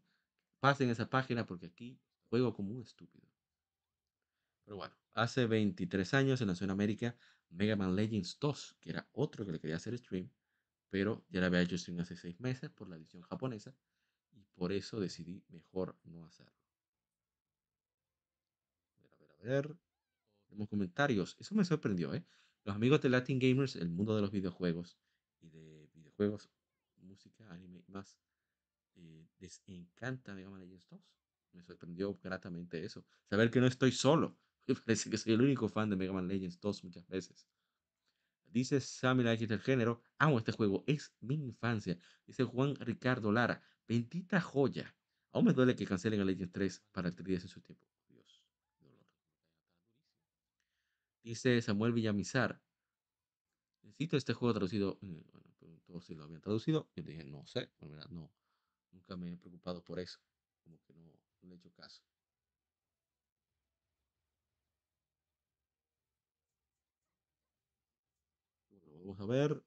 pasen 0.60 0.90
esa 0.90 1.10
página 1.10 1.46
porque 1.46 1.66
aquí 1.66 2.00
juego 2.30 2.54
como 2.54 2.72
un 2.72 2.82
estúpido. 2.82 3.28
Pero 4.64 4.78
bueno, 4.78 4.96
hace 5.14 5.46
23 5.46 6.14
años 6.14 6.42
en 6.42 6.50
en 6.50 6.70
América 6.70 7.18
Mega 7.50 7.76
Man 7.76 7.96
Legends 7.96 8.38
2, 8.40 8.78
que 8.82 8.90
era 8.90 9.08
otro 9.14 9.46
que 9.46 9.52
le 9.52 9.60
quería 9.60 9.78
hacer 9.78 9.98
stream, 9.98 10.30
pero 10.90 11.26
ya 11.30 11.40
le 11.40 11.48
había 11.48 11.62
hecho 11.62 11.78
stream 11.78 12.00
hace 12.00 12.16
6 12.16 12.40
meses 12.40 12.70
por 12.70 12.90
la 12.90 12.96
edición 12.96 13.22
japonesa 13.24 13.76
y 14.32 14.44
por 14.56 14.72
eso 14.72 15.00
decidí 15.00 15.44
mejor 15.50 15.98
no 16.04 16.26
hacerlo. 16.26 16.54
A 18.98 19.02
ver, 19.02 19.14
a 19.14 19.18
ver, 19.18 19.32
a 19.32 19.44
ver. 19.44 19.78
Tenemos 20.48 20.70
comentarios. 20.70 21.36
Eso 21.40 21.56
me 21.56 21.66
sorprendió, 21.66 22.14
¿eh? 22.14 22.24
Los 22.64 22.76
amigos 22.76 23.02
de 23.02 23.10
Latin 23.10 23.40
Gamers, 23.40 23.76
el 23.76 23.90
mundo 23.90 24.16
de 24.16 24.22
los 24.22 24.32
videojuegos 24.32 24.98
y 25.42 25.50
de 25.50 25.90
videojuegos, 25.94 26.50
música, 27.02 27.50
anime 27.52 27.84
y 27.88 27.92
más, 27.92 28.18
eh, 28.96 29.28
les 29.40 29.62
encanta 29.68 30.34
Mega 30.34 30.50
Man 30.50 30.62
Legends 30.62 30.88
2. 30.90 31.02
Me 31.54 31.64
sorprendió 31.64 32.18
gratamente 32.22 32.84
eso. 32.84 33.06
Saber 33.30 33.50
que 33.52 33.62
no 33.62 33.68
estoy 33.68 33.92
solo. 33.92 34.38
Parece 34.86 35.10
que 35.10 35.18
soy 35.18 35.34
el 35.34 35.42
único 35.42 35.68
fan 35.70 35.90
de 35.90 35.96
Mega 35.96 36.14
Man 36.14 36.28
Legends 36.28 36.60
2 36.60 36.84
muchas 36.84 37.08
veces. 37.08 37.48
Dice 38.46 38.80
Samuel 38.80 39.28
X 39.28 39.50
del 39.50 39.60
género, 39.60 40.02
amo 40.18 40.38
este 40.38 40.54
juego, 40.54 40.84
es 40.88 41.14
mi 41.20 41.36
infancia. 41.36 41.98
Dice 42.26 42.46
Juan 42.46 42.76
Ricardo 42.76 43.32
Lara, 43.32 43.62
bendita 43.88 44.40
joya. 44.40 44.96
Aún 45.32 45.46
me 45.46 45.54
duele 45.54 45.76
que 45.76 45.86
cancelen 45.86 46.22
a 46.22 46.26
Legends 46.26 46.54
3 46.54 46.84
para 46.92 47.10
el 47.10 47.16
3DS 47.16 47.42
en 47.42 47.48
su 47.50 47.62
tiempo. 47.62 47.86
Dios, 48.08 48.46
dolor. 48.80 49.06
Dice 51.22 51.62
Samuel 51.62 51.92
Villamizar, 51.92 52.62
necesito 53.82 54.16
este 54.16 54.34
juego 54.34 54.54
traducido. 54.54 54.98
Eh, 55.02 55.22
bueno, 55.60 55.82
todos 55.86 56.06
si 56.06 56.16
lo 56.16 56.24
habían 56.24 56.42
traducido. 56.42 56.90
Yo 56.96 57.04
dije, 57.04 57.26
no 57.26 57.46
sé, 57.46 57.70
no, 58.10 58.32
nunca 58.92 59.18
me 59.18 59.34
he 59.34 59.38
preocupado 59.38 59.84
por 59.84 60.00
eso. 60.00 60.20
Como 60.64 60.80
que 60.82 60.94
no, 60.94 61.04
no 61.42 61.50
le 61.50 61.56
he 61.56 61.58
hecho 61.58 61.72
caso. 61.72 62.02
Vamos 69.06 69.20
a 69.20 69.26
ver. 69.28 69.64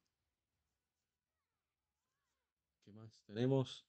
¿Qué 2.85 2.90
más 2.90 3.20
tenemos? 3.24 3.86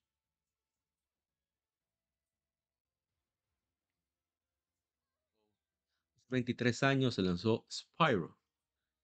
Hace 6.17 6.27
23 6.29 6.83
años 6.83 7.15
se 7.15 7.23
lanzó 7.23 7.65
Spyro. 7.67 8.37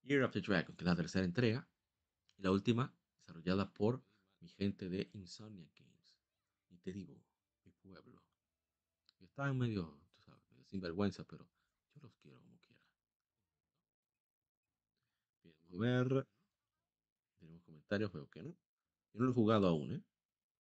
Year 0.03 0.21
of 0.21 0.33
the 0.33 0.41
Dragon, 0.41 0.75
que 0.75 0.83
es 0.83 0.87
la 0.87 0.95
tercera 0.95 1.25
entrega. 1.25 1.67
Y 2.37 2.43
la 2.43 2.51
última, 2.51 2.95
desarrollada 3.21 3.73
por 3.73 4.03
mi 4.39 4.49
gente 4.49 4.87
de 4.87 5.09
Insomnia 5.13 5.67
Games. 5.75 6.15
Y 6.69 6.77
te 6.77 6.93
digo, 6.93 7.25
mi 7.63 7.71
pueblo. 7.71 8.23
Que 9.17 9.25
está 9.25 9.47
en 9.47 9.57
medio, 9.57 9.99
tú 10.13 10.21
sabes, 10.21 10.43
sin 10.69 10.79
vergüenza, 10.79 11.23
pero 11.23 11.49
yo 11.95 12.01
los 12.01 12.15
quiero 12.17 12.39
como 12.39 12.59
quiera. 12.59 12.83
Bien, 15.41 15.55
vamos 15.57 15.73
a 15.73 16.03
ver. 16.13 16.34
Veo 17.89 18.29
que 18.29 18.43
no. 18.43 18.49
Yo 19.13 19.19
no 19.19 19.25
lo 19.25 19.31
he 19.31 19.33
jugado 19.33 19.67
aún, 19.67 19.93
¿eh? 19.93 20.03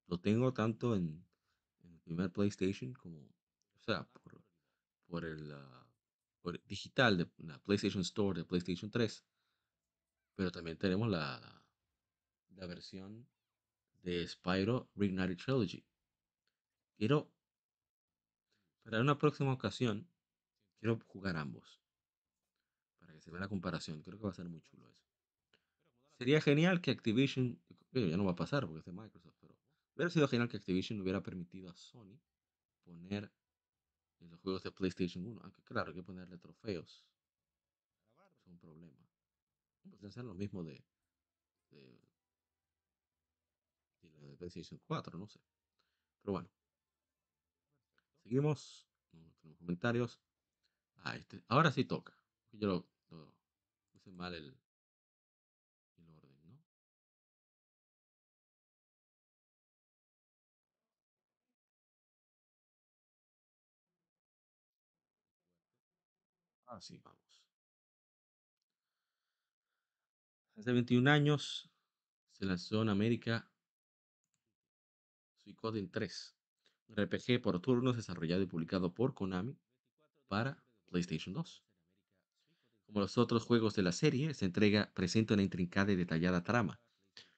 Lo 0.07 0.19
tengo 0.19 0.53
tanto 0.53 0.95
en, 0.95 1.25
el 1.83 1.99
primer 1.99 2.31
PlayStation 2.31 2.93
como, 2.93 3.19
o 3.19 3.83
sea, 3.83 4.03
por, 4.05 4.41
por 5.07 5.25
el 5.25 5.51
ah, 5.51 5.87
digital 6.67 7.17
de 7.17 7.29
la 7.39 7.57
PlayStation 7.59 8.01
Store 8.01 8.39
de 8.39 8.45
PlayStation 8.45 8.91
3. 8.91 9.25
Pero 10.35 10.51
también 10.51 10.77
tenemos 10.77 11.09
la, 11.09 11.65
la 12.55 12.65
versión 12.67 13.27
de 14.03 14.27
Spyro 14.27 14.89
Reignited 14.95 15.37
Trilogy. 15.37 15.83
Quiero, 16.97 17.31
para 18.83 19.01
una 19.01 19.17
próxima 19.17 19.51
ocasión, 19.51 20.07
quiero 20.79 20.99
jugar 21.07 21.37
ambos. 21.37 21.81
Para 22.99 23.13
que 23.13 23.21
se 23.21 23.31
vea 23.31 23.41
la 23.41 23.49
comparación. 23.49 24.01
Creo 24.03 24.17
que 24.17 24.25
va 24.25 24.31
a 24.31 24.35
ser 24.35 24.47
muy 24.47 24.61
chulo 24.61 24.87
eso. 24.89 25.04
Sería 26.17 26.39
genial 26.41 26.81
que 26.81 26.91
Activision, 26.91 27.61
digo, 27.91 28.07
ya 28.07 28.17
no 28.17 28.25
va 28.25 28.31
a 28.31 28.35
pasar 28.35 28.65
porque 28.65 28.79
es 28.79 28.85
de 28.85 28.91
Microsoft, 28.93 29.35
pero 29.39 29.55
hubiera 29.95 30.09
sido 30.09 30.27
genial 30.27 30.49
que 30.49 30.57
Activision 30.57 31.01
hubiera 31.01 31.21
permitido 31.21 31.69
a 31.69 31.75
Sony 31.75 32.19
poner 32.83 33.31
en 34.19 34.29
los 34.29 34.39
juegos 34.39 34.63
de 34.63 34.71
PlayStation 34.71 35.25
1. 35.25 35.41
Aunque 35.43 35.61
claro, 35.63 35.89
hay 35.89 35.95
que 35.95 36.03
ponerle 36.03 36.37
trofeos. 36.37 37.05
Es 38.39 38.47
un 38.47 38.57
problema. 38.59 39.09
Pues 39.83 40.03
hacer 40.03 40.23
lo 40.23 40.33
mismo 40.33 40.63
de, 40.63 40.83
de, 41.69 42.01
de 44.01 44.09
la 44.09 44.19
de 44.27 44.37
PlayStation 44.37 44.79
4, 44.87 45.17
no 45.17 45.27
sé. 45.27 45.39
Pero 46.21 46.33
bueno. 46.33 46.49
Seguimos. 48.23 48.87
Tenemos 49.11 49.57
comentarios. 49.57 50.21
Ah, 50.97 51.15
este. 51.15 51.43
Ahora 51.47 51.71
sí 51.71 51.85
toca. 51.85 52.17
Yo 52.51 52.67
lo, 52.67 52.89
lo 53.09 53.35
puse 53.91 54.11
mal 54.11 54.33
el 54.33 54.57
Así 66.67 66.97
vamos. 66.97 67.43
Hace 70.57 70.71
21 70.71 71.07
años 71.07 71.69
se 72.31 72.45
lanzó 72.45 72.81
en 72.81 72.89
América 72.89 73.51
Suicoden 75.43 75.89
3, 75.91 76.35
un 76.87 76.95
RPG 76.97 77.41
por 77.41 77.59
turnos 77.61 77.95
desarrollado 77.95 78.41
y 78.41 78.47
publicado 78.47 78.93
por 78.93 79.13
Konami 79.13 79.57
para 80.27 80.65
PlayStation 80.87 81.33
2. 81.33 81.63
Como 82.87 82.99
los 83.01 83.17
otros 83.17 83.45
juegos 83.45 83.75
de 83.75 83.83
la 83.83 83.91
serie, 83.91 84.29
esta 84.29 84.45
entrega 84.45 84.91
presenta 84.93 85.33
una 85.33 85.43
intrincada 85.43 85.91
y 85.91 85.95
detallada 85.95 86.43
trama. 86.43 86.81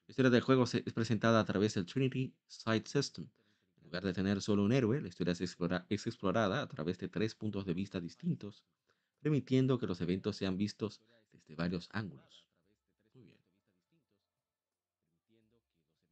La 0.07 0.11
historia 0.11 0.31
del 0.31 0.41
juego 0.41 0.65
se- 0.67 0.83
es 0.85 0.93
presentada 0.93 1.39
a 1.39 1.45
través 1.45 1.73
del 1.75 1.85
Trinity 1.85 2.35
Side 2.47 2.85
System. 2.85 3.29
En 3.77 3.83
lugar 3.83 4.03
de 4.03 4.13
tener 4.13 4.41
solo 4.41 4.63
un 4.63 4.71
héroe, 4.73 5.01
la 5.01 5.07
historia 5.09 5.33
es, 5.33 5.41
explora- 5.41 5.85
es 5.89 6.07
explorada 6.07 6.61
a 6.61 6.67
través 6.67 6.97
de 6.99 7.09
tres 7.09 7.35
puntos 7.35 7.65
de 7.65 7.73
vista 7.73 7.99
distintos, 8.01 8.65
permitiendo 9.19 9.77
que 9.77 9.87
los 9.87 10.01
eventos 10.01 10.35
sean 10.35 10.57
vistos 10.57 11.01
desde 11.31 11.55
varios 11.55 11.89
ángulos. 11.91 12.45
Muy 13.13 13.23
bien. 13.25 13.39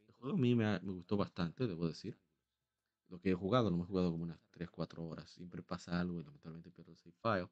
El 0.08 0.14
juego 0.16 0.36
a 0.36 0.40
mí 0.40 0.56
me, 0.56 0.80
me 0.82 0.92
gustó 0.94 1.18
bastante, 1.18 1.68
debo 1.68 1.88
decir. 1.88 2.18
Lo 3.10 3.20
que 3.20 3.32
he 3.32 3.36
jugado, 3.36 3.70
no 3.70 3.78
me 3.78 3.84
he 3.84 3.86
jugado 3.88 4.12
como 4.12 4.24
unas 4.24 4.40
3-4 4.52 5.04
horas. 5.04 5.30
Siempre 5.30 5.62
pasa 5.62 6.00
algo 6.00 6.20
y 6.20 6.24
lamentablemente 6.24 6.72
pierdo 6.72 6.92
el 6.92 6.98
save 6.98 7.16
file. 7.22 7.50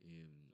Em, 0.00 0.52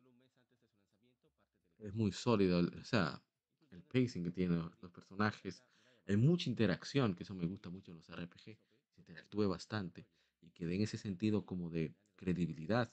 es 1.78 1.94
muy 1.94 2.12
sólido, 2.12 2.60
o 2.60 2.84
sea, 2.84 3.22
el 3.70 3.82
pacing 3.82 4.24
que 4.24 4.30
tienen 4.30 4.58
los, 4.58 4.82
los 4.82 4.92
personajes. 4.92 5.64
Hay 6.06 6.16
mucha 6.16 6.50
interacción, 6.50 7.14
que 7.14 7.22
eso 7.22 7.34
me 7.34 7.46
gusta 7.46 7.70
mucho 7.70 7.92
en 7.92 7.98
los 7.98 8.08
RPG. 8.08 8.58
Se 8.94 9.00
interactúe 9.00 9.48
bastante 9.48 10.06
y 10.42 10.50
que 10.50 10.66
den 10.66 10.82
ese 10.82 10.98
sentido 10.98 11.46
como 11.46 11.70
de 11.70 11.94
credibilidad 12.16 12.92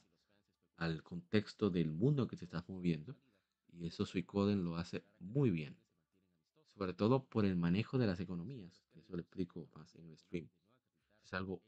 al 0.77 1.03
contexto 1.03 1.69
del 1.69 1.91
mundo 1.91 2.27
que 2.27 2.37
te 2.37 2.45
estás 2.45 2.67
moviendo. 2.69 3.15
Y 3.73 3.85
eso 3.85 4.05
Suicoden 4.05 4.63
lo 4.63 4.77
hace 4.77 5.03
muy 5.19 5.49
bien. 5.49 5.77
Sobre 6.75 6.93
todo 6.93 7.25
por 7.25 7.45
el 7.45 7.55
manejo 7.55 7.97
de 7.97 8.07
las 8.07 8.19
economías. 8.19 8.83
que 8.93 8.99
Eso 8.99 9.15
lo 9.15 9.21
explico 9.21 9.67
más 9.75 9.93
en 9.95 10.05
el 10.05 10.17
stream. 10.17 10.49
Es 11.23 11.33
algo, 11.33 11.61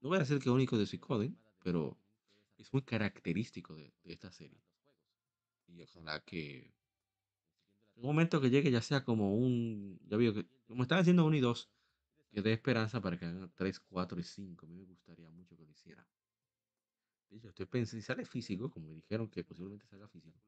no 0.00 0.08
voy 0.08 0.16
a 0.16 0.20
decir 0.20 0.38
que 0.38 0.50
único 0.50 0.76
de 0.76 0.86
Suicoden, 0.86 1.38
pero 1.62 1.96
es 2.58 2.72
muy 2.72 2.82
característico 2.82 3.74
de, 3.74 3.92
de 4.04 4.12
esta 4.12 4.30
serie. 4.30 4.60
Y 5.66 5.80
ojalá 5.82 6.20
que 6.20 6.72
un 7.96 8.02
momento 8.02 8.40
que 8.40 8.50
llegue 8.50 8.70
ya 8.70 8.82
sea 8.82 9.04
como 9.04 9.34
un, 9.36 10.00
ya 10.06 10.16
veo 10.16 10.34
que, 10.34 10.46
como 10.66 10.82
están 10.82 10.98
haciendo 10.98 11.24
uno 11.24 11.36
y 11.36 11.40
dos, 11.40 11.70
que 12.30 12.42
dé 12.42 12.52
esperanza 12.52 13.00
para 13.00 13.18
que 13.18 13.26
hagan 13.26 13.52
3, 13.54 13.80
4 13.80 14.20
y 14.20 14.22
5. 14.22 14.66
A 14.66 14.68
mí 14.68 14.76
me 14.76 14.84
gustaría 14.84 15.30
mucho 15.30 15.56
que 15.56 15.64
lo 15.64 15.70
hicieran. 15.70 16.06
Hecho, 17.30 17.48
estoy 17.48 17.66
pensando, 17.66 18.02
si 18.02 18.06
sale 18.06 18.24
físico, 18.24 18.70
como 18.70 18.88
me 18.88 18.94
dijeron 18.94 19.28
que 19.28 19.44
posiblemente 19.44 19.86
salga 19.86 20.08
físico, 20.08 20.38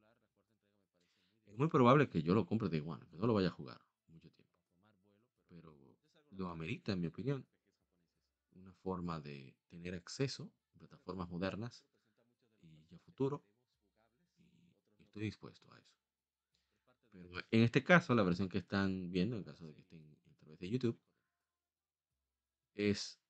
es 1.47 1.57
muy 1.57 1.69
probable 1.69 2.09
que 2.09 2.23
yo 2.23 2.35
lo 2.35 2.45
compre 2.45 2.69
de 2.69 2.79
igual, 2.79 3.07
que 3.09 3.17
no 3.17 3.27
lo 3.27 3.35
vaya 3.35 3.49
a 3.49 3.53
jugar 3.53 3.81
mucho 4.09 4.31
tiempo. 4.31 4.55
Pero 5.49 5.75
lo 6.31 6.49
amerita, 6.49 6.93
en 6.93 7.01
mi 7.01 7.07
opinión, 7.07 7.47
una 8.55 8.73
forma 8.73 9.21
de 9.21 9.55
tener 9.69 9.95
acceso 9.95 10.51
a 10.75 10.79
plataformas 10.79 11.29
modernas 11.29 11.85
y 12.63 12.95
a 12.95 12.99
futuro. 12.99 13.45
Y 14.99 15.05
estoy 15.05 15.23
dispuesto 15.23 15.73
a 15.73 15.79
eso. 15.79 15.93
Pero 17.13 17.29
en 17.51 17.63
este 17.63 17.85
caso, 17.85 18.15
la 18.15 18.23
versión 18.23 18.49
que 18.49 18.59
están 18.59 19.11
viendo, 19.13 19.37
en 19.37 19.45
caso 19.45 19.67
de 19.67 19.75
que 19.75 19.83
estén 19.83 20.17
a 20.31 20.35
través 20.39 20.59
de 20.59 20.69
YouTube, 20.69 20.99
es 22.75 23.22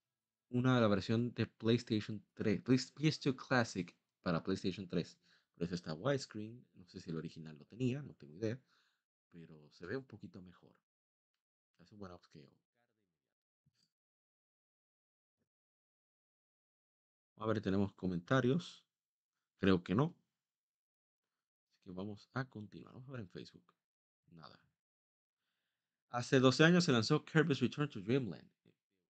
una 0.53 0.81
la 0.81 0.89
versión 0.89 1.33
de 1.35 1.47
PlayStation 1.47 2.23
3, 2.35 2.61
Play- 2.63 2.79
PS2 2.79 3.35
Classic 3.37 3.95
para 4.23 4.43
PlayStation 4.43 4.87
3. 4.87 5.19
Por 5.55 5.65
eso 5.65 5.75
está 5.75 5.95
widescreen. 5.95 6.65
No 6.75 6.87
sé 6.87 7.01
si 7.01 7.11
el 7.11 7.17
original 7.17 7.57
lo 7.59 7.65
tenía, 7.65 8.03
no 8.03 8.15
tengo 8.15 8.35
idea. 8.35 8.59
Pero 9.31 9.71
se 9.71 9.87
ve 9.87 9.97
un 9.97 10.05
poquito 10.05 10.41
mejor. 10.43 10.75
Hace 11.79 11.95
un 11.95 12.01
buen 12.01 12.13
upscale. 12.13 12.51
A 17.37 17.47
ver, 17.47 17.61
tenemos 17.61 17.93
comentarios. 17.95 18.85
Creo 19.59 19.83
que 19.83 19.95
no. 19.95 20.15
Así 21.71 21.83
que 21.85 21.91
vamos 21.93 22.29
a 22.35 22.45
continuar. 22.49 22.93
Vamos 22.95 23.09
a 23.09 23.13
ver 23.13 23.21
en 23.23 23.29
Facebook. 23.29 23.65
Nada. 24.31 24.59
Hace 26.11 26.41
12 26.41 26.65
años 26.65 26.85
se 26.85 26.93
lanzó 26.93 27.25
Kirby's 27.25 27.61
Return 27.61 27.89
to 27.89 28.01
Dreamland. 28.01 28.49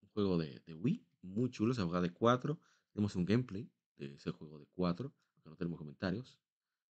Un 0.03 0.09
juego 0.11 0.39
de 0.39 0.63
Wii. 0.75 1.05
Muy 1.23 1.51
chulo. 1.51 1.75
Se 1.75 1.83
juega 1.83 2.01
de 2.01 2.13
4. 2.13 2.59
Tenemos 2.93 3.17
un 3.17 3.25
gameplay 3.25 3.71
de 3.97 4.15
ese 4.15 4.31
juego 4.31 4.59
de 4.59 4.67
4. 4.75 5.13
Aunque 5.35 5.51
no 5.51 5.57
tenemos 5.57 5.79
comentarios. 5.79 6.39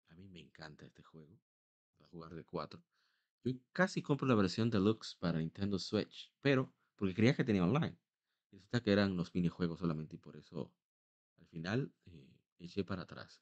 A 0.10 0.16
mí 0.16 0.28
me 0.28 0.40
encanta 0.40 0.86
este 0.86 1.04
juego. 1.04 1.40
Para 1.98 2.10
jugar 2.10 2.36
de 2.36 2.44
4. 2.44 2.84
Yo 3.44 3.52
casi 3.72 4.02
compro 4.02 4.28
la 4.28 4.36
versión 4.36 4.70
deluxe 4.70 5.16
para 5.16 5.40
Nintendo 5.40 5.80
Switch. 5.80 6.34
Pero 6.42 6.74
porque 6.96 7.14
creía 7.14 7.36
que 7.36 7.44
tenía 7.44 7.64
online. 7.64 7.98
Y 8.52 8.58
resulta 8.58 8.82
que 8.82 8.92
eran 8.92 9.16
los 9.16 9.34
minijuegos 9.34 9.80
solamente. 9.80 10.16
Y 10.16 10.20
por 10.20 10.36
eso 10.36 10.74
al 11.38 11.48
final 11.48 11.94
eh, 12.06 12.40
eché 12.60 12.84
para 12.84 13.04
atrás. 13.04 13.42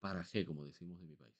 Para 0.00 0.24
G, 0.24 0.46
como 0.46 0.64
decimos 0.64 0.98
en 1.00 1.08
mi 1.08 1.16
país. 1.16 1.36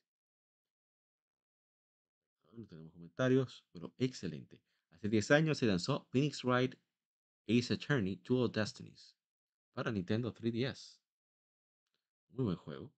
No 2.53 2.67
tenemos 2.67 2.93
comentarios, 2.93 3.65
pero 3.73 3.95
excelente. 3.97 4.61
Hace 4.91 5.09
10 5.09 5.31
años 5.31 5.59
se 5.59 5.67
lanzó 5.67 6.07
Phoenix 6.11 6.45
Wright 6.45 6.75
Ace 7.51 7.75
Attorney 7.75 8.15
Dual 8.15 8.49
Destinies 8.49 9.17
para 9.73 9.91
Nintendo 9.91 10.33
3DS. 10.33 11.01
Muy 12.31 12.45
buen 12.45 12.57
juego. 12.57 12.93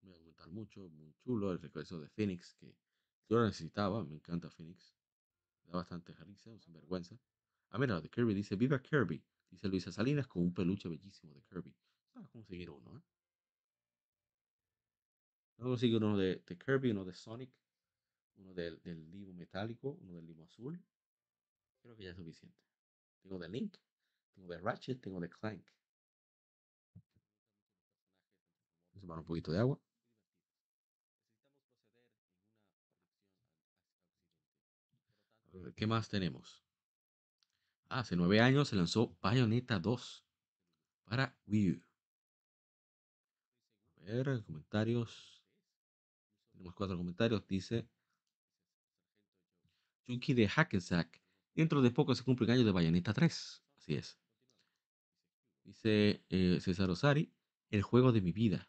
Me 0.00 0.08
voy 0.08 0.16
a 0.16 0.18
comentar 0.18 0.48
mucho, 0.48 0.88
muy 0.88 1.14
chulo 1.20 1.52
el 1.52 1.60
regreso 1.60 2.00
de 2.00 2.08
Phoenix, 2.08 2.54
que 2.54 2.74
yo 3.28 3.36
lo 3.36 3.44
necesitaba, 3.44 4.02
me 4.02 4.16
encanta 4.16 4.50
Phoenix. 4.50 4.92
Da 5.62 5.74
bastante 5.74 6.12
risa, 6.14 6.50
un 6.50 6.58
sinvergüenza. 6.58 7.16
Ah, 7.70 7.78
mira, 7.78 8.00
de 8.00 8.10
Kirby 8.10 8.34
dice, 8.34 8.56
viva 8.56 8.82
Kirby. 8.82 9.22
Dice 9.48 9.68
Luisa 9.68 9.92
Salinas 9.92 10.26
con 10.26 10.42
un 10.42 10.52
peluche 10.52 10.88
bellísimo 10.88 11.32
de 11.32 11.42
Kirby. 11.42 11.72
Vamos 12.12 12.28
a 12.28 12.32
conseguir 12.32 12.70
uno, 12.70 12.98
¿eh? 12.98 13.02
Vamos 15.58 15.68
a 15.68 15.72
conseguir 15.74 15.98
uno 15.98 16.16
de, 16.18 16.42
de 16.44 16.58
Kirby, 16.58 16.90
uno 16.90 17.04
de 17.04 17.14
Sonic, 17.14 17.52
uno 18.34 18.52
del, 18.52 18.82
del 18.82 19.08
limo 19.12 19.32
metálico, 19.32 19.90
uno 20.00 20.14
del 20.14 20.26
limo 20.26 20.42
azul. 20.42 20.82
Creo 21.82 21.96
que 21.96 22.04
ya 22.04 22.10
es 22.10 22.16
suficiente. 22.16 22.56
Tengo 23.22 23.38
de 23.38 23.48
Link, 23.48 23.76
tengo 24.34 24.48
de 24.52 24.58
Ratchet, 24.58 25.00
tengo 25.00 25.20
de 25.20 25.28
Clank. 25.28 25.66
Vamos 28.94 29.16
a 29.16 29.20
un 29.20 29.26
poquito 29.26 29.50
de 29.50 29.58
agua. 29.58 29.80
¿Qué 35.76 35.86
más 35.86 36.08
tenemos? 36.08 36.64
Ah, 37.88 38.00
hace 38.00 38.16
nueve 38.16 38.40
años 38.40 38.68
se 38.68 38.76
lanzó 38.76 39.16
Bayonetta 39.20 39.78
2 39.78 40.24
para 41.04 41.36
Wii 41.46 41.72
U. 41.72 41.82
A 44.00 44.04
ver, 44.04 44.42
comentarios. 44.44 45.42
Tenemos 46.52 46.74
cuatro 46.74 46.96
comentarios. 46.96 47.46
Dice 47.46 47.86
Junkie 50.06 50.34
de 50.34 50.48
Hackensack. 50.48 51.21
Dentro 51.54 51.82
de 51.82 51.90
poco 51.90 52.14
se 52.14 52.24
cumple 52.24 52.46
un 52.46 52.52
año 52.52 52.64
de 52.64 52.72
Bayonetta 52.72 53.12
3. 53.12 53.62
Así 53.76 53.94
es. 53.94 54.18
Dice 55.64 56.24
eh, 56.28 56.58
César 56.60 56.90
Osari, 56.90 57.32
el 57.70 57.82
juego 57.82 58.12
de 58.12 58.20
mi 58.20 58.32
vida. 58.32 58.68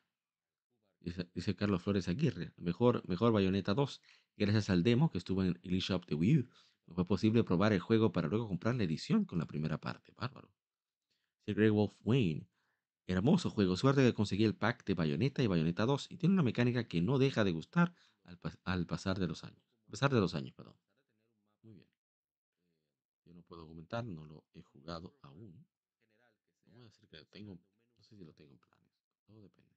Dice, 1.34 1.56
Carlos 1.56 1.84
Flores 1.84 2.08
Aguirre, 2.08 2.54
mejor, 2.56 3.08
mejor 3.10 3.34
Bayonetta 3.34 3.74
2. 3.74 4.02
Gracias 4.38 4.70
al 4.70 4.84
demo 4.84 5.12
que 5.12 5.18
estuvo 5.18 5.44
en 5.44 5.60
el 5.62 5.74
eShop 5.74 6.06
de 6.06 6.16
Wii 6.16 6.38
U, 6.40 6.50
no 6.88 6.96
fue 6.96 7.06
posible 7.06 7.44
probar 7.44 7.74
el 7.74 7.80
juego 7.80 8.12
para 8.12 8.28
luego 8.28 8.48
comprar 8.48 8.76
la 8.76 8.84
edición 8.84 9.26
con 9.26 9.40
la 9.40 9.46
primera 9.46 9.80
parte. 9.80 10.14
Bárbaro. 10.16 10.50
Dice 11.40 11.56
Grey 11.56 11.70
Wolf 11.70 11.94
Wayne, 12.04 12.48
hermoso 13.08 13.50
juego. 13.50 13.76
Suerte 13.76 14.02
que 14.02 14.14
conseguí 14.14 14.44
el 14.44 14.56
pack 14.56 14.86
de 14.86 14.94
Bayonetta 14.94 15.44
y 15.44 15.48
Bayonetta 15.48 15.86
2 15.86 16.08
y 16.12 16.18
tiene 16.18 16.34
una 16.34 16.44
mecánica 16.44 16.88
que 16.88 17.02
no 17.02 17.18
deja 17.20 17.44
de 17.44 17.52
gustar 17.52 17.94
al, 18.24 18.40
al 18.64 18.86
pasar 18.86 19.20
de 19.20 19.28
los 19.28 19.44
años. 19.44 19.64
A 19.88 19.92
pesar 19.92 20.14
de 20.14 20.20
los 20.20 20.36
años, 20.36 20.54
perdón. 20.54 20.76
Muy 21.62 21.74
bien. 21.74 21.88
Yo 23.26 23.34
no 23.34 23.43
puedo 23.54 23.68
comentar, 23.68 24.04
no 24.04 24.26
lo 24.26 24.44
he 24.56 24.64
jugado 24.64 25.16
aún. 25.22 25.66
No 26.66 26.72
voy 26.74 26.82
a 26.82 26.86
decir 26.86 27.08
que 27.08 27.18
lo 27.18 27.26
tengo, 27.26 27.54
no 27.98 28.04
sé 28.04 28.18
si 28.18 28.24
lo 28.26 28.34
tengo 28.34 28.52
en 28.52 28.58
planes. 28.58 28.90
Todo 29.28 29.42
depende. 29.44 29.72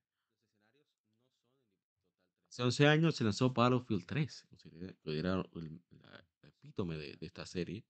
Hace 2.48 2.62
11 2.62 2.86
años 2.86 3.16
se 3.16 3.24
lanzó 3.24 3.50
Battlefield 3.50 4.06
3, 4.06 4.46
considera- 4.48 4.94
considerado 5.02 5.50
el, 5.56 5.82
el 5.90 6.48
epítome 6.48 6.96
de, 6.96 7.16
de 7.16 7.26
esta 7.26 7.44
serie. 7.44 7.84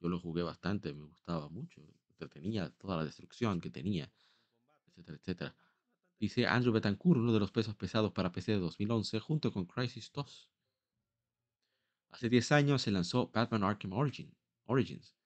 Yo 0.00 0.08
lo 0.08 0.20
jugué 0.20 0.42
bastante, 0.44 0.94
me 0.94 1.06
gustaba 1.06 1.48
mucho, 1.48 1.80
entretenía 2.10 2.70
toda 2.70 2.98
la 2.98 3.04
destrucción 3.04 3.60
que 3.60 3.70
tenía, 3.70 4.12
etcétera, 4.86 5.18
etcétera. 5.18 5.56
Dice 6.20 6.46
Andrew 6.46 6.72
Betancourt, 6.72 7.18
uno 7.18 7.32
de 7.32 7.40
los 7.40 7.50
pesos 7.50 7.74
pesados 7.74 8.12
para 8.12 8.30
PC 8.30 8.52
de 8.52 8.58
2011, 8.60 9.18
junto 9.18 9.52
con 9.52 9.64
Crisis 9.66 10.12
2. 10.12 10.50
Hace 12.10 12.28
10 12.28 12.52
años 12.52 12.82
se 12.82 12.92
lanzó 12.92 13.28
Batman 13.32 13.64
Arkham 13.64 13.92
Origin, 13.92 14.32
Origins 14.66 15.16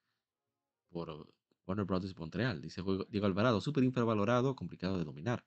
por 0.90 1.32
Warner 1.66 1.84
Bros. 1.86 2.16
Montreal. 2.18 2.60
Dice 2.60 2.82
Diego 3.08 3.26
Alvarado, 3.26 3.60
súper 3.60 3.84
infravalorado, 3.84 4.56
complicado 4.56 4.98
de 4.98 5.04
dominar. 5.04 5.44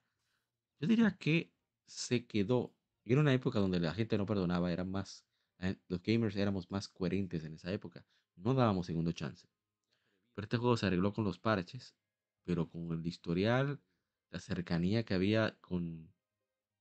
Yo 0.80 0.88
diría 0.88 1.16
que 1.16 1.52
se 1.86 2.26
quedó. 2.26 2.74
Era 3.04 3.20
una 3.20 3.34
época 3.34 3.60
donde 3.60 3.80
la 3.80 3.94
gente 3.94 4.16
no 4.18 4.26
perdonaba, 4.26 4.72
eran 4.72 4.90
más. 4.90 5.26
eh, 5.58 5.76
Los 5.88 6.02
gamers 6.02 6.36
éramos 6.36 6.70
más 6.70 6.88
coherentes 6.88 7.44
en 7.44 7.54
esa 7.54 7.72
época. 7.72 8.06
No 8.36 8.54
dábamos 8.54 8.86
segundo 8.86 9.12
chance. 9.12 9.46
Pero 10.34 10.44
este 10.44 10.56
juego 10.56 10.76
se 10.76 10.86
arregló 10.86 11.12
con 11.12 11.24
los 11.24 11.38
parches, 11.38 11.94
pero 12.44 12.68
con 12.68 12.90
el 12.92 13.06
historial, 13.06 13.80
la 14.30 14.40
cercanía 14.40 15.04
que 15.04 15.14
había 15.14 15.56
con 15.60 16.12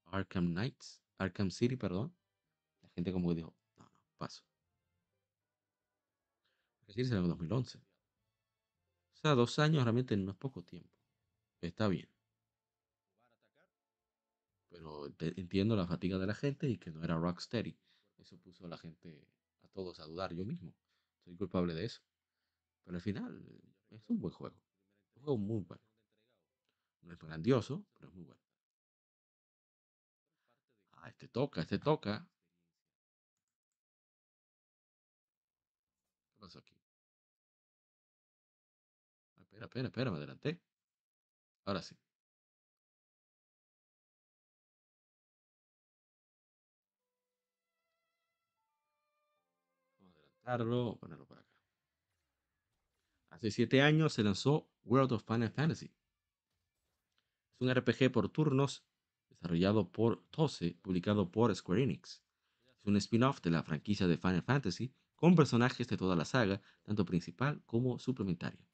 Arkham 0.06 0.54
Knights, 0.54 1.02
Arkham 1.18 1.52
City, 1.52 1.76
perdón. 1.76 2.16
La 2.82 2.90
gente 2.90 3.12
como 3.12 3.30
que 3.30 3.36
dijo, 3.36 3.56
no, 3.78 3.84
no, 3.84 4.02
paso. 4.18 4.44
Es 6.88 6.98
en 7.12 7.28
2011. 7.28 7.78
O 7.78 7.82
sea, 9.16 9.36
dos 9.36 9.58
años 9.60 9.84
realmente 9.84 10.16
no 10.18 10.32
es 10.32 10.38
poco 10.38 10.64
tiempo. 10.64 10.98
Está 11.62 11.88
bien. 11.88 12.10
Pero 14.70 15.06
entiendo 15.20 15.76
la 15.76 15.88
fatiga 15.88 16.18
de 16.18 16.28
la 16.28 16.36
gente 16.36 16.70
y 16.70 16.78
que 16.78 16.92
no 16.92 17.04
era 17.04 17.18
Rocksteady. 17.18 17.78
Eso 18.18 18.38
puso 18.38 18.66
a 18.66 18.70
la 18.70 18.78
gente, 18.78 19.28
a 19.62 19.68
todos 19.70 20.00
a 20.00 20.06
dudar. 20.06 20.34
Yo 20.34 20.46
mismo 20.46 20.74
soy 21.24 21.36
culpable 21.36 21.74
de 21.74 21.86
eso. 21.86 22.02
Pero 22.84 22.98
al 22.98 23.02
final 23.02 23.46
es 23.92 24.10
un 24.10 24.20
buen 24.20 24.34
juego. 24.34 24.56
Un 25.16 25.24
juego 25.24 25.38
muy 25.38 25.62
bueno. 25.62 25.84
No 27.02 27.14
es 27.14 27.20
grandioso, 27.20 27.86
pero 27.94 28.10
es 28.10 28.14
muy 28.14 28.24
bueno. 28.26 28.42
Ah, 30.94 31.10
este 31.10 31.28
toca, 31.28 31.62
este 31.62 31.80
toca. 31.80 32.28
Pasó 36.44 36.60
aquí? 36.60 36.76
Ah, 39.38 39.42
espera, 39.42 39.66
espera, 39.66 39.88
espera, 39.88 40.12
me 40.12 40.18
adelanté. 40.18 40.62
Ahora 41.66 41.82
sí. 41.82 41.96
Vamos 50.00 50.18
a 50.18 50.20
adelantarlo, 50.20 50.98
ponerlo 51.00 51.26
por 51.26 51.40
acá. 51.40 51.48
Hace 53.30 53.52
siete 53.52 53.82
años 53.82 54.14
se 54.14 54.24
lanzó 54.24 54.70
World 54.84 55.14
of 55.14 55.24
Final 55.26 55.50
Fantasy. 55.50 55.94
Es 57.54 57.62
un 57.62 57.74
RPG 57.74 58.12
por 58.12 58.28
turnos 58.30 58.84
desarrollado 59.30 59.90
por 59.92 60.26
Tose, 60.30 60.78
publicado 60.82 61.32
por 61.32 61.56
Square 61.56 61.84
Enix. 61.84 62.22
Es 62.82 62.86
un 62.86 62.98
spin-off 62.98 63.42
de 63.42 63.52
la 63.52 63.64
franquicia 63.64 64.08
de 64.08 64.18
Final 64.18 64.44
Fantasy 64.44 64.94
con 65.16 65.36
personajes 65.36 65.88
de 65.88 65.98
toda 65.98 66.16
la 66.16 66.26
saga, 66.26 66.62
tanto 66.84 67.06
principal 67.06 67.62
como 67.66 68.00
suplementaria. 68.00 68.68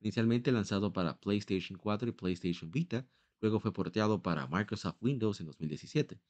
Inicialmente 0.00 0.52
lanzado 0.52 0.92
para 0.92 1.18
PlayStation 1.18 1.78
4 1.78 2.08
y 2.08 2.12
PlayStation 2.12 2.70
Vita, 2.70 3.06
luego 3.40 3.60
fue 3.60 3.72
porteado 3.72 4.22
para 4.22 4.46
Microsoft 4.46 4.96
Windows 5.00 5.40
en 5.40 5.46
2017. 5.46 6.20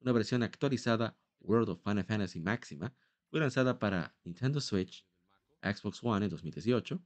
Una 0.00 0.12
versión 0.12 0.42
actualizada, 0.42 1.16
World 1.40 1.70
of 1.70 1.82
Final 1.82 2.04
Fantasy 2.04 2.40
Maxima, 2.40 2.94
fue 3.30 3.40
lanzada 3.40 3.78
para 3.78 4.16
Nintendo 4.24 4.60
Switch, 4.60 5.06
Xbox 5.62 6.02
One 6.02 6.26
en 6.26 6.30
2018, 6.30 7.02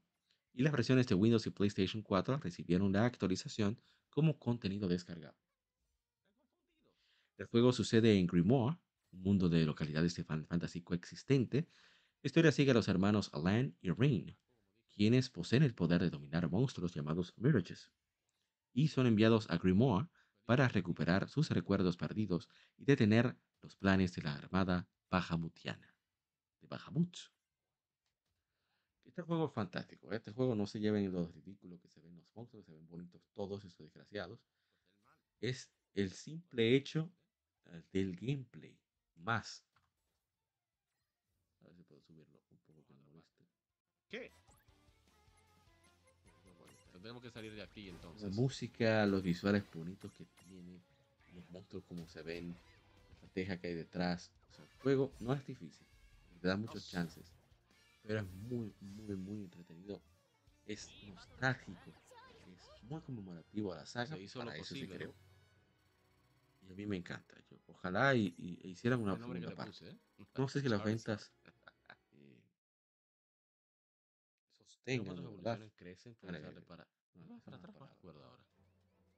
y 0.52 0.62
las 0.62 0.72
versiones 0.72 1.06
de 1.06 1.14
Windows 1.14 1.46
y 1.46 1.50
PlayStation 1.50 2.02
4 2.02 2.38
recibieron 2.38 2.92
la 2.92 3.04
actualización 3.04 3.80
como 4.10 4.38
contenido 4.38 4.88
descargado. 4.88 5.36
El 7.36 7.46
juego 7.46 7.72
sucede 7.72 8.18
en 8.18 8.26
Grimoire, 8.26 8.78
un 9.12 9.22
mundo 9.22 9.48
de 9.48 9.64
localidades 9.64 10.14
de 10.14 10.24
Fantasy 10.24 10.82
coexistente. 10.82 11.68
La 12.22 12.28
historia 12.28 12.52
sigue 12.52 12.70
a 12.70 12.74
los 12.74 12.88
hermanos 12.88 13.30
Alan 13.32 13.76
y 13.80 13.90
Rain, 13.90 14.36
quienes 14.90 15.30
poseen 15.30 15.62
el 15.62 15.74
poder 15.74 16.02
de 16.02 16.10
dominar 16.10 16.50
monstruos 16.50 16.94
llamados 16.94 17.32
Mirages, 17.36 17.90
y 18.72 18.88
son 18.88 19.06
enviados 19.06 19.48
a 19.50 19.56
Grimoire 19.56 20.08
para 20.44 20.68
recuperar 20.68 21.28
sus 21.28 21.50
recuerdos 21.50 21.96
perdidos 21.96 22.48
y 22.76 22.84
detener 22.84 23.36
los 23.62 23.76
planes 23.76 24.14
de 24.14 24.22
la 24.22 24.34
armada 24.34 24.88
Bahamutiana, 25.10 25.94
de 26.60 26.66
Bahamut. 26.66 27.16
Este 29.04 29.22
juego 29.22 29.46
es 29.46 29.52
fantástico. 29.52 30.12
¿eh? 30.12 30.16
Este 30.16 30.32
juego 30.32 30.54
no 30.54 30.66
se 30.66 30.78
lleva 30.78 30.98
en 31.00 31.12
lo 31.12 31.26
ridículo 31.32 31.80
que 31.80 31.88
se 31.88 32.00
ven 32.00 32.16
los 32.16 32.30
monstruos, 32.34 32.64
se 32.64 32.72
ven 32.72 32.86
bonitos 32.86 33.22
todos 33.34 33.64
estos 33.64 33.86
desgraciados. 33.86 34.40
Es 35.40 35.70
el 35.94 36.12
simple 36.12 36.76
hecho 36.76 37.12
eh, 37.66 37.82
del 37.92 38.14
gameplay 38.16 38.78
más. 39.20 39.62
A 41.62 41.64
ver 41.66 41.74
si 41.76 41.82
puedo 41.84 42.00
subirlo 42.02 42.40
un 42.50 42.58
poco 42.66 42.84
que 42.86 42.94
no 42.94 43.02
lo 43.04 43.12
viste. 43.12 43.44
¿Qué? 44.08 44.32
Tendremos 46.92 47.22
que 47.22 47.30
salir 47.30 47.54
de 47.54 47.62
aquí 47.62 47.86
La 47.86 47.92
entonces. 47.92 48.34
música, 48.34 49.06
los 49.06 49.22
visuales 49.22 49.64
bonitos 49.72 50.12
que 50.12 50.24
tiene, 50.46 50.80
los 51.34 51.48
monstruos 51.50 51.84
como 51.84 52.06
se 52.08 52.22
ven, 52.22 52.48
la 52.50 53.14
estrategia 53.14 53.58
que 53.60 53.68
hay 53.68 53.74
detrás. 53.74 54.30
O 54.50 54.54
sea, 54.54 54.64
el 54.64 54.70
juego 54.82 55.12
no 55.20 55.32
es 55.32 55.46
difícil, 55.46 55.86
te 56.40 56.48
da 56.48 56.56
muchos 56.56 56.88
chances, 56.90 57.24
pero 58.02 58.20
es 58.20 58.26
muy, 58.26 58.74
muy, 58.80 59.16
muy 59.16 59.44
entretenido. 59.44 60.02
Es 60.66 60.90
nostálgico, 61.08 61.90
es 62.52 62.82
muy 62.82 63.00
conmemorativo 63.00 63.72
a 63.72 63.76
la 63.76 63.86
saga. 63.86 64.14
Se 64.16 64.22
hizo 64.22 64.40
para 64.40 64.50
lo 64.52 64.56
eso 64.56 64.64
se 64.66 64.74
posible, 64.74 64.96
creó. 64.96 65.08
¿no? 65.08 65.29
Y 66.62 66.70
a 66.70 66.74
mí 66.74 66.86
me 66.86 66.96
encanta. 66.96 67.36
Yo, 67.50 67.56
ojalá 67.66 68.14
y, 68.14 68.34
y- 68.36 68.58
e 68.62 68.68
hicieran 68.68 69.00
una 69.00 69.16
segunda 69.16 69.54
parte. 69.54 69.70
puse, 69.72 69.90
¿eh? 69.90 69.98
No 70.36 70.48
sé 70.48 70.60
si 70.60 70.68
las 70.68 70.84
ventas 70.84 71.32
eh, 72.12 72.42
sostengan, 74.66 75.16
las 75.42 75.72
crecen, 75.74 76.14
para. 76.14 76.86
no, 77.14 77.40
para 77.40 77.56
atrás, 77.56 77.74
no 77.78 77.86
recuerdo 77.86 78.24
ahora. 78.24 78.44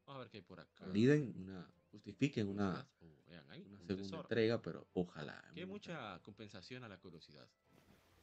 Vamos 0.06 0.16
a 0.16 0.18
ver 0.20 0.30
qué 0.30 0.38
hay 0.38 0.42
por 0.42 0.60
acá. 0.60 0.84
Validen 0.86 1.32
una, 1.36 1.70
justifiquen 1.90 2.48
una, 2.48 2.70
Curiosidad. 2.70 2.88
Oh, 3.00 3.24
vean 3.28 3.50
ahí, 3.50 3.62
una 3.62 3.78
un 3.80 3.86
segunda 3.86 4.02
tesoro. 4.02 4.22
entrega, 4.22 4.62
pero 4.62 4.88
ojalá. 4.94 5.50
Que 5.54 5.66
mucha 5.66 6.18
compensación 6.22 6.84
a 6.84 6.88
la 6.88 6.98
curiosidad. 6.98 7.48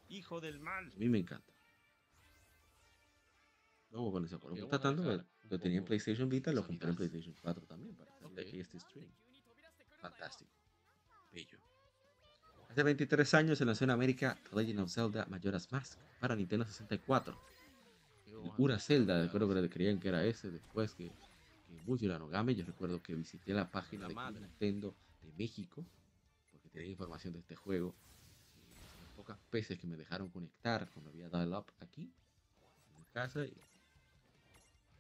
Hijo 0.10 0.41
del 0.41 0.60
mal. 0.60 0.91
A 0.94 0.98
mí 0.98 1.08
me 1.08 1.20
encanta. 1.20 1.54
Vamos 3.91 4.11
con 4.11 4.26
ese 4.26 4.36
juego. 4.38 4.56
Ok, 4.56 4.60
Lo 4.61 4.68
vamos 4.68 4.74
a 4.74 4.80
tratando, 4.82 5.03
dejar 5.03 5.26
lo 5.49 5.56
un 5.56 5.61
tenía 5.61 5.78
en 5.78 5.84
poco 5.84 5.88
PlayStation 5.88 6.30
Vita, 6.30 6.52
lo 6.53 6.66
compré 6.66 6.90
en. 6.90 6.95
PlayStation 6.95 7.36
4 7.41 7.66
también 7.66 7.95
para 7.95 8.11
salir 8.11 8.30
de 8.36 8.41
Ok. 8.41 8.48
aquí 8.48 8.60
este 8.60 8.80
stream. 8.80 9.10
Fantástico. 10.02 10.52
Bello. 11.32 11.57
Hace 12.70 12.84
23 12.84 13.34
años 13.34 13.57
se 13.57 13.66
lanzó 13.66 13.84
en 13.84 13.90
América 13.90 14.38
The 14.49 14.56
Legend 14.56 14.80
of 14.82 14.91
Zelda 14.91 15.26
Majora's 15.26 15.72
Mask 15.72 15.99
para 16.20 16.36
Nintendo 16.36 16.66
64. 16.66 17.38
Qué 18.26 18.36
hoja 18.36 18.56
Una 18.60 18.76
más 18.76 18.86
Zelda, 18.86 19.30
creo 19.32 19.48
que 19.49 19.70
creían 19.70 19.99
que 19.99 20.07
era 20.10 20.24
ese 20.24 20.52
después 20.52 20.94
que, 20.94 21.11
que 21.68 22.07
la 22.07 22.20
Game. 22.20 22.53
Yo 22.56 22.64
recuerdo 22.66 23.02
que 23.02 23.16
visité 23.16 23.53
la 23.53 23.72
página 23.72 24.07
de 24.07 24.40
Nintendo 24.40 24.95
de 25.24 25.32
México 25.34 25.84
porque 26.52 26.70
tenía 26.70 26.90
información 26.91 27.34
de 27.34 27.40
este 27.40 27.56
juego. 27.56 27.95
Y 28.56 28.99
las 29.02 29.10
pocas 29.16 29.40
veces 29.52 29.80
que 29.80 29.88
me 29.88 29.98
dejaron 29.98 30.30
conectar 30.30 30.88
cuando 30.91 31.10
había 31.10 31.28
dial-up 31.28 31.66
aquí 31.80 32.03
en 32.03 32.99
mi 32.99 33.06
casa. 33.06 33.45
Y 33.45 33.57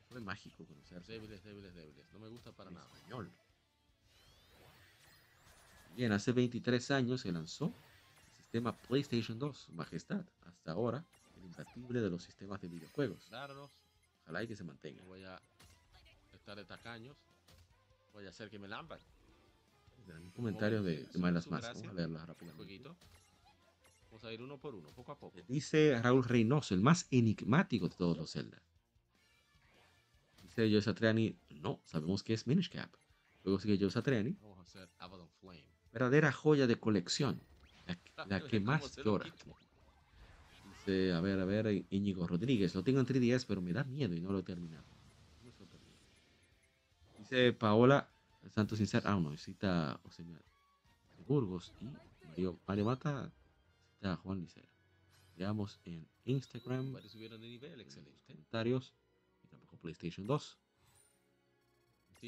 fue 0.09 0.19
mágico 0.21 0.65
conocer 0.65 1.03
débiles, 1.05 1.43
débiles, 1.43 1.73
débiles. 1.73 2.11
No 2.11 2.19
me 2.19 2.29
gusta 2.29 2.51
para 2.51 2.71
nada. 2.71 2.85
Español. 2.95 3.31
Bien, 5.95 6.11
hace 6.11 6.31
23 6.31 6.91
años 6.91 7.21
se 7.21 7.31
lanzó 7.31 7.65
el 7.65 8.37
sistema 8.37 8.75
PlayStation 8.75 9.37
2, 9.37 9.69
Majestad. 9.69 10.25
Hasta 10.45 10.71
ahora, 10.71 11.05
el 11.37 11.45
imbatible 11.45 12.01
de 12.01 12.09
los 12.09 12.23
sistemas 12.23 12.59
de 12.61 12.67
videojuegos. 12.69 13.25
Claro, 13.27 13.69
ojalá 14.23 14.43
y 14.43 14.47
que 14.47 14.55
se 14.55 14.63
mantenga. 14.63 15.03
Voy 15.03 15.23
a 15.23 15.39
estar 16.33 16.57
de 16.57 16.65
tacaños. 16.65 17.15
Voy 18.13 18.25
a 18.25 18.29
hacer 18.29 18.49
que 18.49 18.57
me 18.57 18.67
lampan. 18.67 18.99
Un 20.07 20.31
comentario 20.31 20.81
de, 20.81 21.03
de 21.03 21.19
Más. 21.19 21.47
Vamos 21.47 21.63
a 21.63 21.93
leerla 21.93 22.25
rápidamente. 22.25 22.81
Vamos 24.09 24.23
a 24.23 24.33
ir 24.33 24.41
uno 24.41 24.57
por 24.57 24.73
uno, 24.73 24.89
poco 24.89 25.11
a 25.11 25.19
poco. 25.19 25.37
Dice 25.47 26.01
Raúl 26.01 26.23
Reynoso, 26.23 26.73
el 26.73 26.81
más 26.81 27.05
enigmático 27.11 27.87
de 27.89 27.95
todos 27.95 28.17
los 28.17 28.31
Zelda. 28.31 28.59
Dice 30.49 30.71
Joe 30.71 30.81
Satriani, 30.81 31.37
no, 31.61 31.79
sabemos 31.85 32.23
que 32.23 32.33
es 32.33 32.47
Minish 32.47 32.69
Cap. 32.69 32.89
Luego 33.43 33.59
sigue 33.59 33.77
Joe 33.79 33.91
Satriani. 33.91 34.35
Verdadera 35.93 36.31
joya 36.31 36.65
de 36.65 36.79
colección. 36.79 37.41
La, 38.27 38.39
que 38.47 38.59
más 38.59 38.97
llora. 38.97 39.31
Dice, 40.65 41.13
a 41.13 41.21
ver, 41.21 41.39
a 41.39 41.45
ver, 41.45 41.85
Íñigo 41.91 42.27
Rodríguez. 42.27 42.73
Lo 42.73 42.83
tengo 42.83 42.99
en 42.99 43.05
3DS, 43.05 43.45
pero 43.47 43.61
me 43.61 43.73
da 43.73 43.83
miedo 43.83 44.15
y 44.15 44.21
no 44.21 44.31
lo 44.31 44.39
he 44.39 44.43
terminado. 44.43 44.85
Dice 47.17 47.53
Paola 47.53 48.09
Santos 48.49 48.79
Sincero. 48.79 49.07
Ah, 49.07 49.19
no, 49.19 49.35
cita 49.37 49.99
o 50.03 50.11
sea, 50.11 50.25
Burgos 51.27 51.71
y 51.79 51.85
Mario, 52.25 52.59
Mario 52.65 52.85
Mata 52.85 53.31
cita 53.93 54.15
Juan 54.17 54.39
Licera. 54.41 54.67
Veamos 55.35 55.79
en 55.85 56.07
Instagram. 56.25 56.91
Varios 56.91 57.11
subieron 57.11 57.39
de 57.39 57.47
nivel, 57.47 57.79
excelente. 57.81 58.19
Comentarios. 58.25 58.93
PlayStation 59.79 60.27
2. 60.27 60.59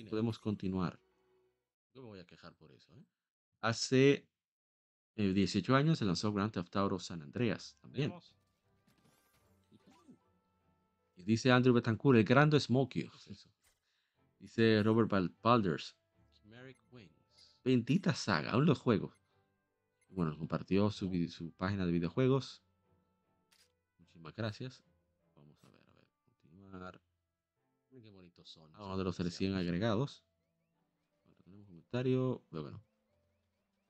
Podemos 0.09 0.39
continuar. 0.39 0.99
Yo 1.93 2.01
me 2.01 2.07
voy 2.07 2.19
a 2.19 2.25
quejar 2.25 2.53
por 2.55 2.71
eso. 2.71 2.93
¿eh? 2.95 3.05
Hace 3.61 4.27
18 5.15 5.73
eh, 5.73 5.77
años 5.77 5.99
se 5.99 6.05
lanzó 6.05 6.31
Grand 6.31 6.51
Theft 6.51 6.75
Auto 6.77 6.99
San 6.99 7.21
Andreas 7.21 7.77
también. 7.81 8.13
Y 11.15 11.23
dice 11.23 11.51
Andrew 11.51 11.73
Betancourt, 11.73 12.17
el 12.17 12.23
grande 12.23 12.59
Smokey. 12.59 13.09
Dice 14.39 14.81
Robert 14.83 15.11
Balders. 15.41 15.95
Bendita 17.63 18.15
saga, 18.15 18.51
aún 18.51 18.65
los 18.65 18.79
juegos. 18.79 19.13
Bueno, 20.09 20.35
compartió 20.37 20.89
su, 20.89 21.11
su 21.29 21.51
página 21.51 21.85
de 21.85 21.91
videojuegos. 21.91 22.63
Muchísimas 23.99 24.35
gracias. 24.35 24.83
Vamos 25.35 25.63
a 25.63 25.69
ver, 25.69 25.83
a 25.87 25.93
ver, 25.93 26.07
continuar. 26.23 27.00
Qué 28.01 28.09
bonitos 28.09 28.49
son. 28.49 28.71
Uno 28.75 28.97
de 28.97 29.03
los 29.03 29.19
recién 29.19 29.53
agregados. 29.53 30.23
Ahora 31.23 31.37
tenemos 31.43 31.67
comentario. 31.67 32.41
Bueno, 32.49 32.81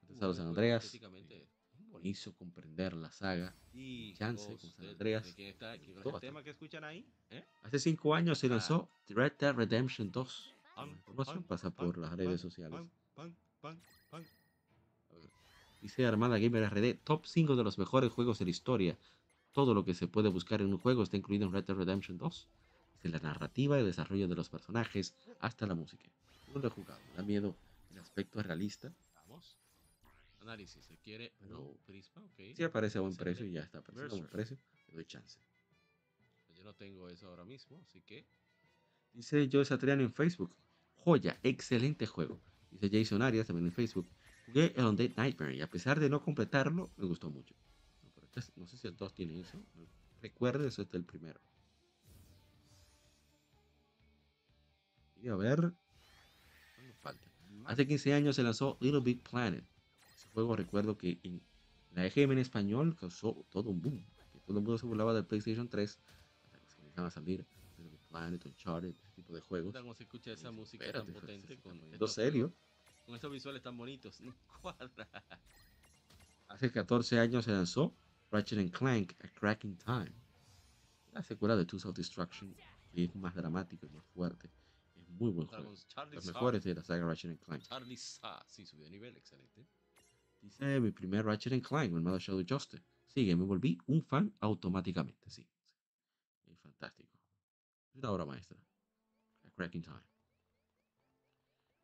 bueno. 0.10 0.34
San 0.34 0.48
Andreas. 0.48 1.00
Hizo 2.04 2.36
comprender 2.36 2.94
la 2.94 3.12
saga. 3.12 3.56
Y 3.74 4.14
Chance 4.16 4.58
con 4.58 4.72
San 4.72 4.88
Andreas. 4.88 5.26
¿De 5.26 5.34
quién 5.34 5.48
está? 5.50 5.78
¿Quién 5.78 5.98
el 5.98 6.20
tema 6.20 6.44
que 6.44 6.50
escuchan 6.50 6.84
ahí? 6.84 7.08
¿Eh? 7.30 7.44
Hace 7.64 7.80
cinco 7.80 8.16
años 8.16 8.40
se 8.40 8.50
lanzó 8.50 8.90
ah. 8.92 9.04
Red 9.10 9.34
Dead 9.40 9.54
Redemption 9.54 10.12
2. 10.12 10.54
Información 10.88 11.44
pasa 11.44 11.70
por 11.70 11.98
las 11.98 12.12
redes 12.14 12.42
sociales. 12.42 12.82
Dice 15.80 16.06
Armada 16.06 16.38
Gamer 16.40 16.70
RD, 16.70 17.04
top 17.04 17.26
5 17.26 17.56
de 17.56 17.64
los 17.64 17.78
mejores 17.78 18.12
juegos 18.12 18.40
de 18.40 18.46
la 18.46 18.52
historia. 18.52 18.98
Todo 19.52 19.74
lo 19.74 19.86
que 19.86 19.94
se 19.94 20.08
puede 20.08 20.30
buscar 20.30 20.62
en 20.62 20.74
un 20.74 20.80
juego 20.80 21.04
está 21.04 21.18
incluido 21.18 21.46
en 21.46 21.54
Red 21.54 21.66
Dead 21.66 21.78
Redemption 21.78 22.18
2 22.18 22.48
desde 23.02 23.18
la 23.18 23.24
narrativa 23.24 23.80
y 23.80 23.84
desarrollo 23.84 24.28
de 24.28 24.36
los 24.36 24.50
personajes 24.50 25.16
hasta 25.40 25.66
la 25.66 25.76
música. 25.76 26.10
No 26.54 26.60
lo 26.60 26.68
he 26.68 26.72
jugado, 26.72 27.00
da 27.16 27.24
miedo 27.24 27.56
el 27.92 28.00
aspecto 28.00 28.42
realista. 28.42 28.94
Vamos. 29.16 29.58
Análisis, 30.40 30.84
se 30.84 30.98
quiere 30.98 31.34
no 31.42 31.78
prisma, 31.86 32.24
ok. 32.24 32.56
Si 32.56 32.64
aparece 32.64 32.98
a 32.98 33.02
buen 33.02 33.16
precio 33.16 33.46
y 33.46 33.52
ya 33.52 33.62
está 33.62 33.80
apareciendo 33.80 34.16
a 34.16 34.18
buen 34.20 34.30
precio, 34.30 34.58
le 34.88 34.96
doy 34.96 35.06
chance. 35.06 35.40
Yo 36.56 36.64
no 36.64 36.74
tengo 36.74 37.10
eso 37.10 37.28
ahora 37.28 37.46
mismo, 37.46 37.80
así 37.82 38.02
que. 38.02 38.26
Dice 39.14 39.50
Joe 39.52 39.66
Satriani 39.66 40.04
en 40.04 40.14
Facebook. 40.14 40.56
Joya, 40.96 41.40
excelente 41.44 42.06
juego. 42.06 42.40
Dice 42.70 42.90
Jason 42.92 43.22
Arias 43.22 43.48
también 43.48 43.68
en 43.68 43.74
Facebook. 43.74 44.08
Jugué 44.46 44.74
el 44.76 44.86
Undead 44.86 45.16
Nightmare 45.16 45.56
y 45.56 45.62
a 45.62 45.70
pesar 45.70 46.00
de 46.00 46.10
no 46.10 46.22
completarlo, 46.22 46.92
me 46.98 47.06
gustó 47.06 47.30
mucho. 47.30 47.56
No, 48.04 48.10
este 48.24 48.52
no 48.56 48.68
sé 48.68 48.78
si 48.78 48.88
el 48.88 48.96
2 48.96 49.14
tiene 49.14 49.40
eso. 49.40 49.64
Recuerde, 50.22 50.68
eso 50.68 50.82
es 50.82 50.94
el 50.94 51.04
primero. 51.04 51.40
A 55.30 55.36
ver. 55.36 55.74
falta? 57.02 57.28
Hace 57.66 57.88
15 57.88 58.14
años 58.14 58.36
se 58.36 58.44
lanzó 58.44 58.78
Little 58.80 59.02
Big 59.02 59.22
Planet. 59.22 59.64
Ese 60.16 60.28
juego 60.30 60.56
recuerdo 60.56 60.98
que 60.98 61.20
en 61.24 61.42
la 61.92 62.06
EGM 62.06 62.34
en 62.34 62.38
español 62.40 62.96
causó 62.96 63.46
todo 63.50 63.70
un 63.70 63.82
boom. 63.82 64.04
Que 64.34 64.40
todo 64.40 64.58
el 64.58 64.64
mundo 64.64 64.78
se 64.78 64.86
burlaba 64.86 65.14
del 65.14 65.26
PlayStation 65.26 65.68
3 65.68 66.00
hasta 66.46 66.60
que 66.60 66.76
comenzaban 66.76 67.08
a 67.08 67.12
salir 67.12 67.46
Little 67.78 67.92
Big 67.92 68.02
Planet, 68.10 68.46
Uncharted, 68.46 68.90
ese 68.90 69.12
tipo 69.12 69.34
de 69.36 69.42
juegos. 69.42 69.76
¿Cómo 69.76 69.94
se 69.94 70.04
escucha 70.04 70.32
esa 70.32 70.52
música 70.52 70.92
tan 70.92 71.08
potente? 71.08 71.58
Con 71.60 71.80
estos, 71.92 72.14
serio? 72.14 72.54
Con 73.06 73.16
estos 73.16 73.32
visuales 73.32 73.62
tan 73.62 73.78
bonitos. 73.78 74.20
No 74.22 74.36
cuadra. 74.62 75.08
Hace 76.48 76.72
14 76.72 77.20
años 77.20 77.46
se 77.46 77.52
lanzó 77.52 77.94
Ratchet 78.32 78.72
Clank 78.72 79.14
A 79.24 79.28
Cracking 79.28 79.78
Time. 79.78 80.12
La 81.14 81.22
secuela 81.22 81.56
de 81.56 81.66
Tools 81.66 81.86
of 81.86 81.96
Destruction, 81.96 82.56
que 82.94 83.04
es 83.04 83.16
más 83.16 83.36
dramático 83.36 83.86
y 83.86 83.90
más 83.90 84.06
fuerte 84.14 84.50
muy 85.22 85.32
buen 85.32 85.48
juego. 85.48 85.74
Los 86.12 86.26
mejores 86.26 86.64
de 86.64 86.76
la 86.76 86.84
saga 86.84 87.06
Ratchet 87.06 87.40
Clank. 87.40 87.62
Charlie 87.62 87.98
Sa, 87.98 88.44
sí, 88.48 88.66
subió 88.66 88.86
de 88.86 88.92
nivel, 88.92 89.16
excelente. 89.16 89.68
Dice 90.42 90.80
mi 90.80 90.92
primer 90.92 91.26
Ratchet 91.26 91.64
Clank, 91.64 91.92
mi 91.92 92.20
Shadow 92.20 92.44
Justice. 92.48 92.84
Sigue, 93.06 93.36
me 93.36 93.46
volví 93.46 93.78
un 93.86 94.02
fan 94.02 94.34
automáticamente, 94.40 95.30
sí. 95.30 95.48
Es 96.48 96.60
fantástico. 96.60 97.20
Es 97.90 97.96
una 97.96 98.12
obra 98.12 98.26
maestra. 98.26 98.58
A 99.44 99.52
Cracking 99.52 99.84
Time. 99.84 100.02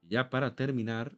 Y 0.01 0.07
ya 0.09 0.30
para 0.30 0.55
terminar, 0.55 1.15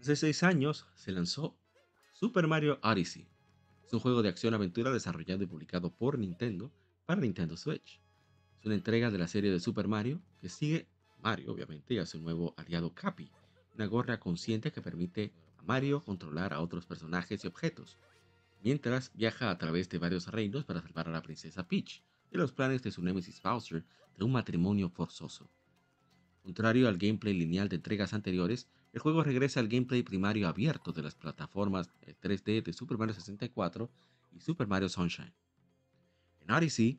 Hace 0.00 0.14
seis 0.14 0.44
años 0.44 0.86
se 0.94 1.10
lanzó 1.10 1.58
Super 2.12 2.46
Mario 2.46 2.78
Odyssey. 2.84 3.28
Es 3.84 3.92
un 3.92 3.98
juego 3.98 4.22
de 4.22 4.28
acción-aventura 4.28 4.92
desarrollado 4.92 5.42
y 5.42 5.46
publicado 5.46 5.90
por 5.90 6.20
Nintendo 6.20 6.72
para 7.04 7.20
Nintendo 7.20 7.56
Switch. 7.56 8.00
Es 8.60 8.66
una 8.66 8.76
entrega 8.76 9.10
de 9.10 9.18
la 9.18 9.26
serie 9.26 9.50
de 9.50 9.58
Super 9.58 9.88
Mario 9.88 10.22
que 10.40 10.48
sigue 10.48 10.86
Mario, 11.20 11.52
obviamente, 11.52 11.94
y 11.94 11.98
a 11.98 12.06
su 12.06 12.20
nuevo 12.20 12.54
aliado 12.56 12.94
Cappy, 12.94 13.28
una 13.74 13.86
gorra 13.86 14.20
consciente 14.20 14.70
que 14.70 14.82
permite 14.82 15.32
Mario 15.64 16.00
controlar 16.00 16.54
a 16.54 16.60
otros 16.60 16.86
personajes 16.86 17.42
y 17.42 17.48
objetos, 17.48 17.98
mientras 18.62 19.10
viaja 19.14 19.50
a 19.50 19.58
través 19.58 19.88
de 19.88 19.98
varios 19.98 20.28
reinos 20.28 20.64
para 20.64 20.80
salvar 20.80 21.08
a 21.08 21.12
la 21.12 21.22
princesa 21.22 21.66
Peach 21.66 22.04
de 22.30 22.38
los 22.38 22.52
planes 22.52 22.82
de 22.82 22.92
su 22.92 23.02
némesis 23.02 23.42
Bowser 23.42 23.84
de 24.16 24.24
un 24.24 24.30
matrimonio 24.30 24.90
forzoso. 24.90 25.50
Contrario 26.44 26.86
al 26.86 26.98
gameplay 26.98 27.34
lineal 27.34 27.68
de 27.68 27.76
entregas 27.76 28.14
anteriores, 28.14 28.68
el 28.92 29.00
juego 29.00 29.22
regresa 29.22 29.60
al 29.60 29.68
gameplay 29.68 30.02
primario 30.02 30.48
abierto 30.48 30.92
de 30.92 31.02
las 31.02 31.14
plataformas 31.14 31.90
3D 32.22 32.62
de 32.62 32.72
Super 32.72 32.98
Mario 32.98 33.14
64 33.14 33.90
y 34.32 34.40
Super 34.40 34.66
Mario 34.66 34.88
Sunshine. 34.88 35.34
En 36.40 36.50
Odyssey, 36.50 36.98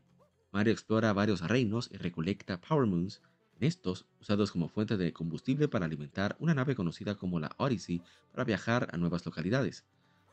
Mario 0.51 0.73
explora 0.73 1.13
varios 1.13 1.41
reinos 1.41 1.89
y 1.91 1.97
recolecta 1.97 2.59
Power 2.61 2.87
Moons 2.87 3.21
estos 3.59 4.05
usados 4.21 4.51
como 4.51 4.69
fuente 4.69 4.97
de 4.97 5.11
combustible 5.11 5.67
para 5.67 5.85
alimentar 5.85 6.35
una 6.39 6.53
nave 6.53 6.75
conocida 6.75 7.15
como 7.15 7.39
la 7.39 7.51
Odyssey 7.57 8.01
para 8.31 8.45
viajar 8.45 8.87
a 8.91 8.97
nuevas 8.97 9.25
localidades. 9.25 9.85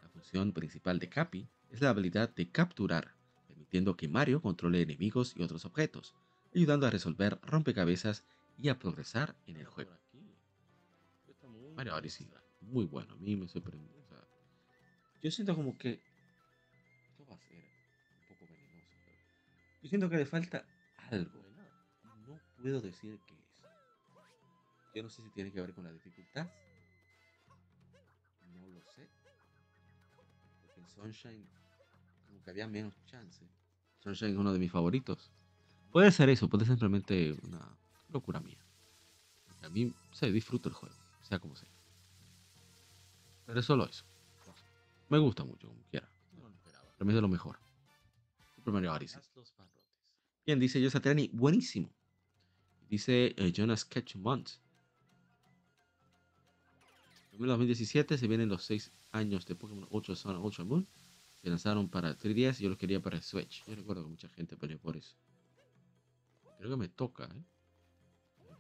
La 0.03 0.09
función 0.09 0.53
principal 0.53 0.99
de 0.99 1.09
Cappy 1.09 1.49
es 1.71 1.81
la 1.81 1.91
habilidad 1.91 2.33
de 2.35 2.51
capturar, 2.51 3.15
permitiendo 3.49 3.97
que 3.97 4.09
Mario 4.09 4.41
controle 4.41 4.83
enemigos 4.83 5.35
y 5.37 5.43
otros 5.43 5.65
objetos, 5.65 6.15
ayudando 6.55 6.87
a 6.87 6.91
resolver 6.91 7.39
rompecabezas 7.43 8.25
y 8.57 8.69
a 8.69 8.79
progresar 8.79 9.35
en 9.47 9.57
el 9.57 9.67
juego. 9.67 10.06
Mario 11.77 11.95
Odyssey, 11.95 12.27
muy 12.63 12.87
bueno, 12.87 13.13
a 13.13 13.17
mí 13.19 13.37
me 13.37 13.47
sorprendió. 13.47 13.95
Yo 15.23 15.31
siento 15.31 15.55
como 15.55 15.77
que 15.77 16.01
esto 17.11 17.27
va 17.27 17.35
a 17.35 17.39
ser 17.39 17.57
un 17.57 18.29
poco 18.29 18.47
venenoso, 18.47 18.95
pero 19.05 19.17
yo 19.83 19.89
siento 19.89 20.09
que 20.09 20.17
le 20.17 20.27
falta 20.27 20.65
algo. 21.11 21.43
No 22.27 22.41
puedo 22.63 22.81
decir 22.81 23.21
qué 23.27 23.35
es. 23.35 23.63
Yo 24.95 25.03
no 25.03 25.11
sé 25.11 25.23
si 25.23 25.31
tiene 25.31 25.53
que 25.53 25.61
ver 25.61 25.75
con 25.75 25.85
la 25.85 25.93
dificultad. 25.93 26.49
No 28.55 28.69
lo 28.69 28.81
sé. 28.95 29.07
Porque 30.65 30.81
en 30.81 30.89
Sunshine 30.89 31.47
como 32.27 32.43
que 32.43 32.51
había 32.51 32.67
menos 32.67 32.95
chance. 33.05 33.45
Sunshine 33.99 34.31
es 34.31 34.37
uno 34.37 34.53
de 34.53 34.59
mis 34.59 34.73
favoritos. 34.73 35.31
Puede 35.91 36.11
ser 36.11 36.31
eso, 36.31 36.49
puede 36.49 36.65
ser 36.65 36.75
simplemente 36.75 37.37
una 37.43 37.77
locura 38.09 38.41
mía. 38.41 38.65
A 39.63 39.69
mí 39.69 39.93
se 40.13 40.31
disfruto 40.31 40.69
el 40.69 40.75
juego, 40.75 40.95
sea 41.27 41.39
como 41.39 41.57
sea. 41.57 41.69
Pero 43.47 43.61
es 43.61 43.67
solo 43.67 43.87
eso. 43.87 44.05
Me 45.09 45.19
gusta 45.19 45.45
mucho, 45.45 45.69
como 45.69 45.83
quiera. 45.91 46.09
Para 46.99 47.05
mí 47.05 47.11
es 47.11 47.15
de 47.15 47.21
lo 47.21 47.29
mejor. 47.29 47.59
Super 48.55 48.73
Mario 48.73 48.93
Odyssey. 48.93 49.21
Bien, 50.45 50.59
dice 50.59 50.81
Joe 50.81 50.91
Satriani, 50.91 51.29
buenísimo. 51.33 51.91
Dice 52.89 53.35
eh, 53.37 53.53
Jonas 53.53 53.85
Ketchumont. 53.85 54.49
En 57.33 57.47
2017 57.47 58.17
se 58.17 58.27
vienen 58.29 58.49
los 58.49 58.65
6 58.65 58.93
años 59.13 59.45
de 59.45 59.55
Pokémon 59.55 59.87
Ultra 59.91 60.17
Sun 60.17 60.37
Ultra 60.37 60.65
Moon. 60.65 60.87
Se 61.35 61.51
lanzaron 61.51 61.89
para 61.89 62.17
3DS 62.17 62.61
y 62.61 62.63
yo 62.65 62.71
los 62.71 62.79
quería 62.79 63.01
para 63.01 63.21
Switch. 63.21 63.63
Yo 63.67 63.75
recuerdo 63.75 64.05
que 64.05 64.09
mucha 64.09 64.29
gente 64.31 64.57
peleó 64.57 64.79
por 64.79 64.97
eso. 64.97 65.17
Creo 66.59 66.71
que 66.71 66.77
me 66.77 66.89
toca, 66.89 67.25
¿eh? 67.25 67.45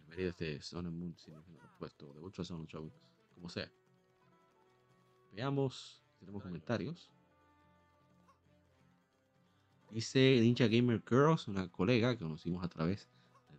Debería 0.08 0.32
de 0.32 0.60
Sun 0.62 0.86
and 0.86 0.96
Moon, 0.96 1.16
lo 1.28 1.78
puesto, 1.78 2.12
de 2.12 2.20
Ultra 2.20 2.44
Sun 2.44 2.60
Ultra 2.60 2.80
Moon, 2.80 2.92
como 3.34 3.48
sea. 3.48 3.70
Veamos, 5.32 6.02
tenemos 6.18 6.42
comentarios. 6.42 7.10
Dice 9.90 10.38
Ninja 10.40 10.66
Gamer 10.66 11.02
Girls, 11.08 11.48
una 11.48 11.70
colega 11.70 12.14
que 12.14 12.22
conocimos 12.22 12.64
a 12.64 12.68
través 12.68 13.08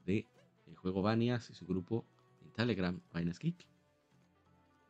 de 0.05 0.27
el 0.65 0.75
juego 0.75 1.01
Vanias 1.01 1.49
y 1.49 1.53
su 1.53 1.65
grupo 1.65 2.05
en 2.41 2.51
Telegram, 2.53 3.01
Vainas 3.13 3.39
Geek. 3.39 3.67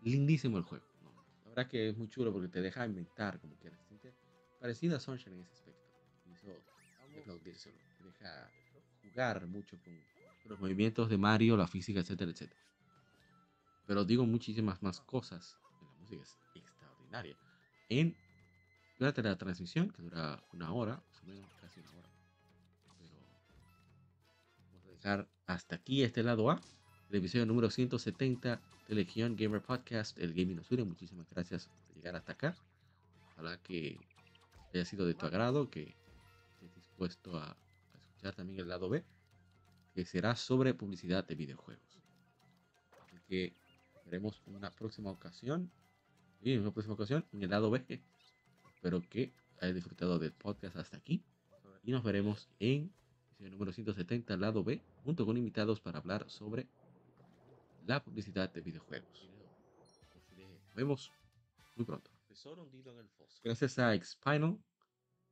Lindísimo 0.02 0.58
el 0.58 0.64
juego. 0.64 0.86
la 1.44 1.50
verdad 1.50 1.68
que 1.68 1.90
es 1.90 1.98
muy 1.98 2.08
chulo 2.08 2.32
porque 2.32 2.48
te 2.48 2.62
deja 2.62 2.86
inventar 2.86 3.40
como 3.40 3.56
quieras. 3.56 3.80
Parecida 4.60 4.98
a 4.98 5.00
Sunshine 5.00 5.34
en 5.34 5.42
ese 5.42 5.54
aspecto. 5.54 5.82
Eso, 7.46 7.70
te 7.98 8.04
deja 8.04 8.52
jugar 9.04 9.46
mucho 9.48 9.78
con 9.84 9.94
los 10.48 10.60
movimientos 10.60 11.10
de 11.10 11.18
Mario, 11.18 11.58
la 11.58 11.68
física, 11.68 12.00
etcétera, 12.00 12.32
etcétera. 12.32 12.62
Pero 13.86 14.06
digo 14.06 14.26
muchísimas 14.26 14.82
más 14.84 15.02
cosas. 15.02 15.58
La 15.72 16.00
música 16.00 16.22
es 16.24 16.38
extraordinaria. 16.56 17.38
En 17.90 18.16
durante 19.00 19.22
la 19.22 19.38
transmisión, 19.38 19.92
que 19.92 20.02
dura 20.02 20.44
una 20.54 20.74
hora, 20.74 21.04
más 21.08 21.24
o 21.24 21.26
menos, 21.28 21.54
casi 21.62 21.80
una 21.80 21.92
hora. 21.92 22.10
Pero 22.98 23.14
vamos 24.72 24.86
a 24.86 24.90
dejar 24.90 25.28
hasta 25.46 25.76
aquí 25.76 26.04
este 26.04 26.24
lado 26.24 26.50
A, 26.50 26.60
el 27.10 27.18
episodio 27.18 27.46
número 27.46 27.70
170 27.70 28.60
de 28.88 28.96
Legion 28.96 29.36
Gamer 29.36 29.62
Podcast, 29.62 30.18
el 30.18 30.34
Gaming 30.34 30.58
Nos 30.58 30.72
Muchísimas 30.72 31.30
gracias 31.30 31.70
por 31.86 31.96
llegar 31.96 32.16
hasta 32.16 32.34
acá. 32.34 32.56
Ojalá 33.34 33.58
que 33.62 34.00
haya 34.74 34.84
sido 34.84 35.06
de 35.06 35.14
tu 35.14 35.26
agrado, 35.26 35.70
que 35.70 35.96
estés 36.54 36.74
dispuesto 36.76 37.38
a 37.38 37.56
escuchar 37.94 38.36
también 38.36 38.60
el 38.60 38.68
lado 38.68 38.90
B, 38.90 39.06
que 39.98 40.06
será 40.06 40.36
sobre 40.36 40.76
publicidad 40.76 41.26
de 41.26 41.34
videojuegos. 41.34 42.00
Así 43.02 43.18
que 43.28 43.56
veremos 44.06 44.44
una 44.46 44.70
próxima 44.70 45.10
ocasión. 45.10 45.72
Y 46.40 46.54
en 46.54 46.62
una 46.62 46.72
próxima 46.72 46.94
ocasión 46.94 47.26
en 47.34 47.42
el 47.42 47.50
lado 47.50 47.72
B. 47.72 47.84
Espero 48.76 49.02
que 49.02 49.34
hayas 49.60 49.74
disfrutado 49.74 50.20
del 50.20 50.34
podcast 50.34 50.76
hasta 50.76 50.98
aquí. 50.98 51.24
Y 51.82 51.94
nos 51.94 52.04
veremos 52.04 52.48
en 52.60 52.94
el 53.40 53.50
número 53.50 53.74
170, 53.74 54.38
lado 54.38 54.64
B, 54.64 54.84
junto 55.04 55.26
con 55.26 55.36
invitados 55.36 55.82
para 55.82 55.98
hablar 55.98 56.30
sobre 56.30 56.68
la 57.88 58.04
publicidad 58.04 58.54
de 58.54 58.62
videojuegos. 58.62 59.28
Nos 60.68 60.76
vemos 60.76 61.12
muy 61.76 61.88
pronto. 61.88 62.12
Gracias 63.44 63.80
a 63.80 63.96
Xpinal, 63.98 64.60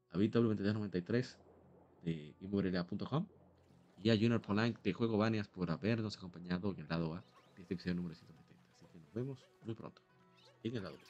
a 0.10 0.18
BW2393 0.18 1.38
de 2.02 2.36
Inmobiliaria.com 2.40 3.28
y 4.06 4.12
a 4.12 4.14
Junior 4.14 4.40
Polank 4.40 4.84
de 4.84 4.94
Juego 4.94 5.18
Banias 5.18 5.48
por 5.48 5.72
habernos 5.72 6.16
acompañado 6.16 6.72
en 6.74 6.82
el 6.82 6.88
lado 6.88 7.16
A 7.16 7.24
de 7.56 7.64
este 7.64 7.74
episodio 7.74 7.96
número 7.96 8.14
170. 8.14 8.54
Así 8.76 8.86
que 8.94 9.00
nos 9.00 9.12
vemos 9.16 9.40
muy 9.64 9.74
pronto 9.74 10.00
en 10.62 10.76
el 10.76 10.84
lado 10.84 10.96
B. 10.96 11.02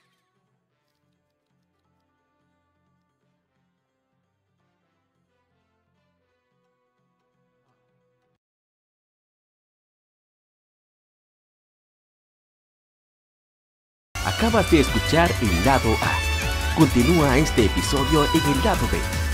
Acabas 14.26 14.72
de 14.72 14.80
escuchar 14.80 15.30
el 15.41 15.65
lado 15.65 15.89
A. 16.01 16.77
Continúa 16.77 17.38
este 17.38 17.65
episodio 17.65 18.23
en 18.23 18.53
el 18.53 18.63
lado 18.63 18.88
B 18.89 19.24